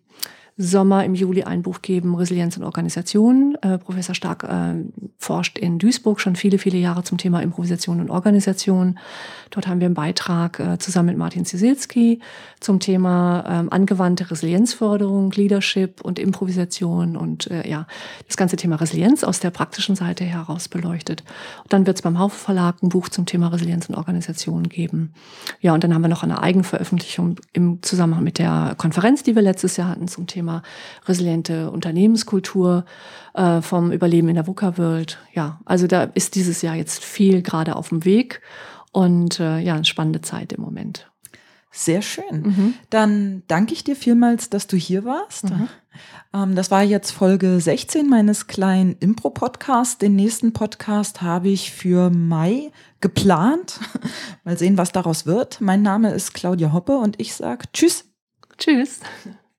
Sommer 0.57 1.05
im 1.05 1.13
Juli 1.13 1.43
ein 1.43 1.61
Buch 1.61 1.81
geben, 1.84 2.15
Resilienz 2.15 2.57
und 2.57 2.63
Organisation. 2.63 3.55
Äh, 3.61 3.77
Professor 3.77 4.15
Stark 4.15 4.43
äh, 4.43 4.75
forscht 5.19 5.59
in 5.59 5.77
Duisburg 5.77 6.19
schon 6.19 6.35
viele, 6.35 6.57
viele 6.57 6.79
Jahre 6.79 7.03
zum 7.03 7.19
Thema 7.19 7.41
Improvisation 7.41 8.01
und 8.01 8.09
Organisation. 8.09 8.97
Dort 9.52 9.68
haben 9.68 9.80
wir 9.80 9.86
einen 9.86 9.94
Beitrag 9.94 10.60
äh, 10.60 10.78
zusammen 10.80 11.10
mit 11.10 11.18
Martin 11.18 11.45
Zisilski 11.45 12.19
zum 12.60 12.80
Thema 12.80 13.44
ähm, 13.48 13.72
angewandte 13.72 14.32
Resilienzförderung, 14.32 15.32
Leadership 15.32 16.02
und 16.02 16.18
Improvisation 16.18 17.18
und 17.18 17.52
äh, 17.52 17.69
ja, 17.69 17.86
das 18.28 18.38
ganze 18.38 18.56
Thema 18.56 18.78
Resilienz 18.78 19.24
aus 19.24 19.40
der 19.40 19.52
praktischen 19.52 19.95
Seite 19.95 20.24
heraus 20.24 20.69
beleuchtet. 20.69 21.24
Und 21.64 21.74
dann 21.74 21.86
wird 21.86 21.98
es 21.98 22.02
beim 22.02 22.18
Haufe 22.18 22.38
Verlag 22.38 22.82
ein 22.82 22.90
Buch 22.90 23.10
zum 23.10 23.26
Thema 23.26 23.49
Resilienz 23.49 23.90
und 23.90 23.95
Organisation 23.95 24.69
geben. 24.69 25.14
Ja, 25.60 25.74
und 25.74 25.84
dann 25.84 25.94
haben 25.94 26.02
wir 26.02 26.07
noch 26.07 26.24
eine 26.24 26.41
Eigenveröffentlichung 26.41 27.40
im 27.53 27.84
Zusammenhang 27.84 28.24
mit 28.24 28.40
der 28.40 28.76
Konferenz, 28.78 29.24
die 29.24 29.36
wir 29.36 29.41
letztes 29.41 29.78
Jahr 29.78 29.90
hatten 29.90 30.07
zum 30.07 30.26
Thema 30.26 30.38
Thema 30.38 30.61
resiliente 31.07 31.72
Unternehmenskultur, 31.72 32.86
äh, 33.34 33.61
vom 33.61 33.91
Überleben 33.91 34.30
in 34.30 34.36
der 34.36 34.48
VUCA-World. 34.48 35.18
Ja, 35.34 35.60
also 35.65 35.88
da 35.88 36.03
ist 36.03 36.36
dieses 36.36 36.61
Jahr 36.61 36.76
jetzt 36.76 37.03
viel 37.03 37.41
gerade 37.41 37.76
auf 37.76 37.90
dem 37.90 38.06
Weg 38.06 38.41
und 38.91 39.39
äh, 39.39 39.59
ja, 39.59 39.76
eine 39.76 39.85
spannende 39.85 40.22
Zeit 40.22 40.53
im 40.53 40.61
Moment. 40.61 41.09
Sehr 41.72 42.01
schön. 42.01 42.41
Mhm. 42.41 42.73
Dann 42.89 43.43
danke 43.47 43.73
ich 43.73 43.84
dir 43.84 43.95
vielmals, 43.95 44.49
dass 44.49 44.65
du 44.65 44.77
hier 44.77 45.05
warst. 45.05 45.51
Mhm. 45.51 45.68
Ähm, 46.34 46.55
das 46.55 46.72
war 46.72 46.81
jetzt 46.81 47.11
Folge 47.11 47.59
16 47.59 48.09
meines 48.09 48.47
kleinen 48.47 48.95
Impro-Podcasts. 48.99 49.97
Den 49.97 50.15
nächsten 50.15 50.53
Podcast 50.53 51.22
habe 51.22 51.49
ich 51.49 51.72
für 51.72 52.09
Mai 52.09 52.72
geplant. 52.99 53.80
Mal 54.43 54.57
sehen, 54.57 54.77
was 54.77 54.91
daraus 54.91 55.26
wird. 55.26 55.61
Mein 55.61 55.81
Name 55.81 56.11
ist 56.11 56.34
Claudia 56.34 56.73
Hoppe 56.73 56.97
und 56.97 57.19
ich 57.19 57.35
sage 57.35 57.65
Tschüss. 57.73 58.05
Tschüss. 58.57 59.01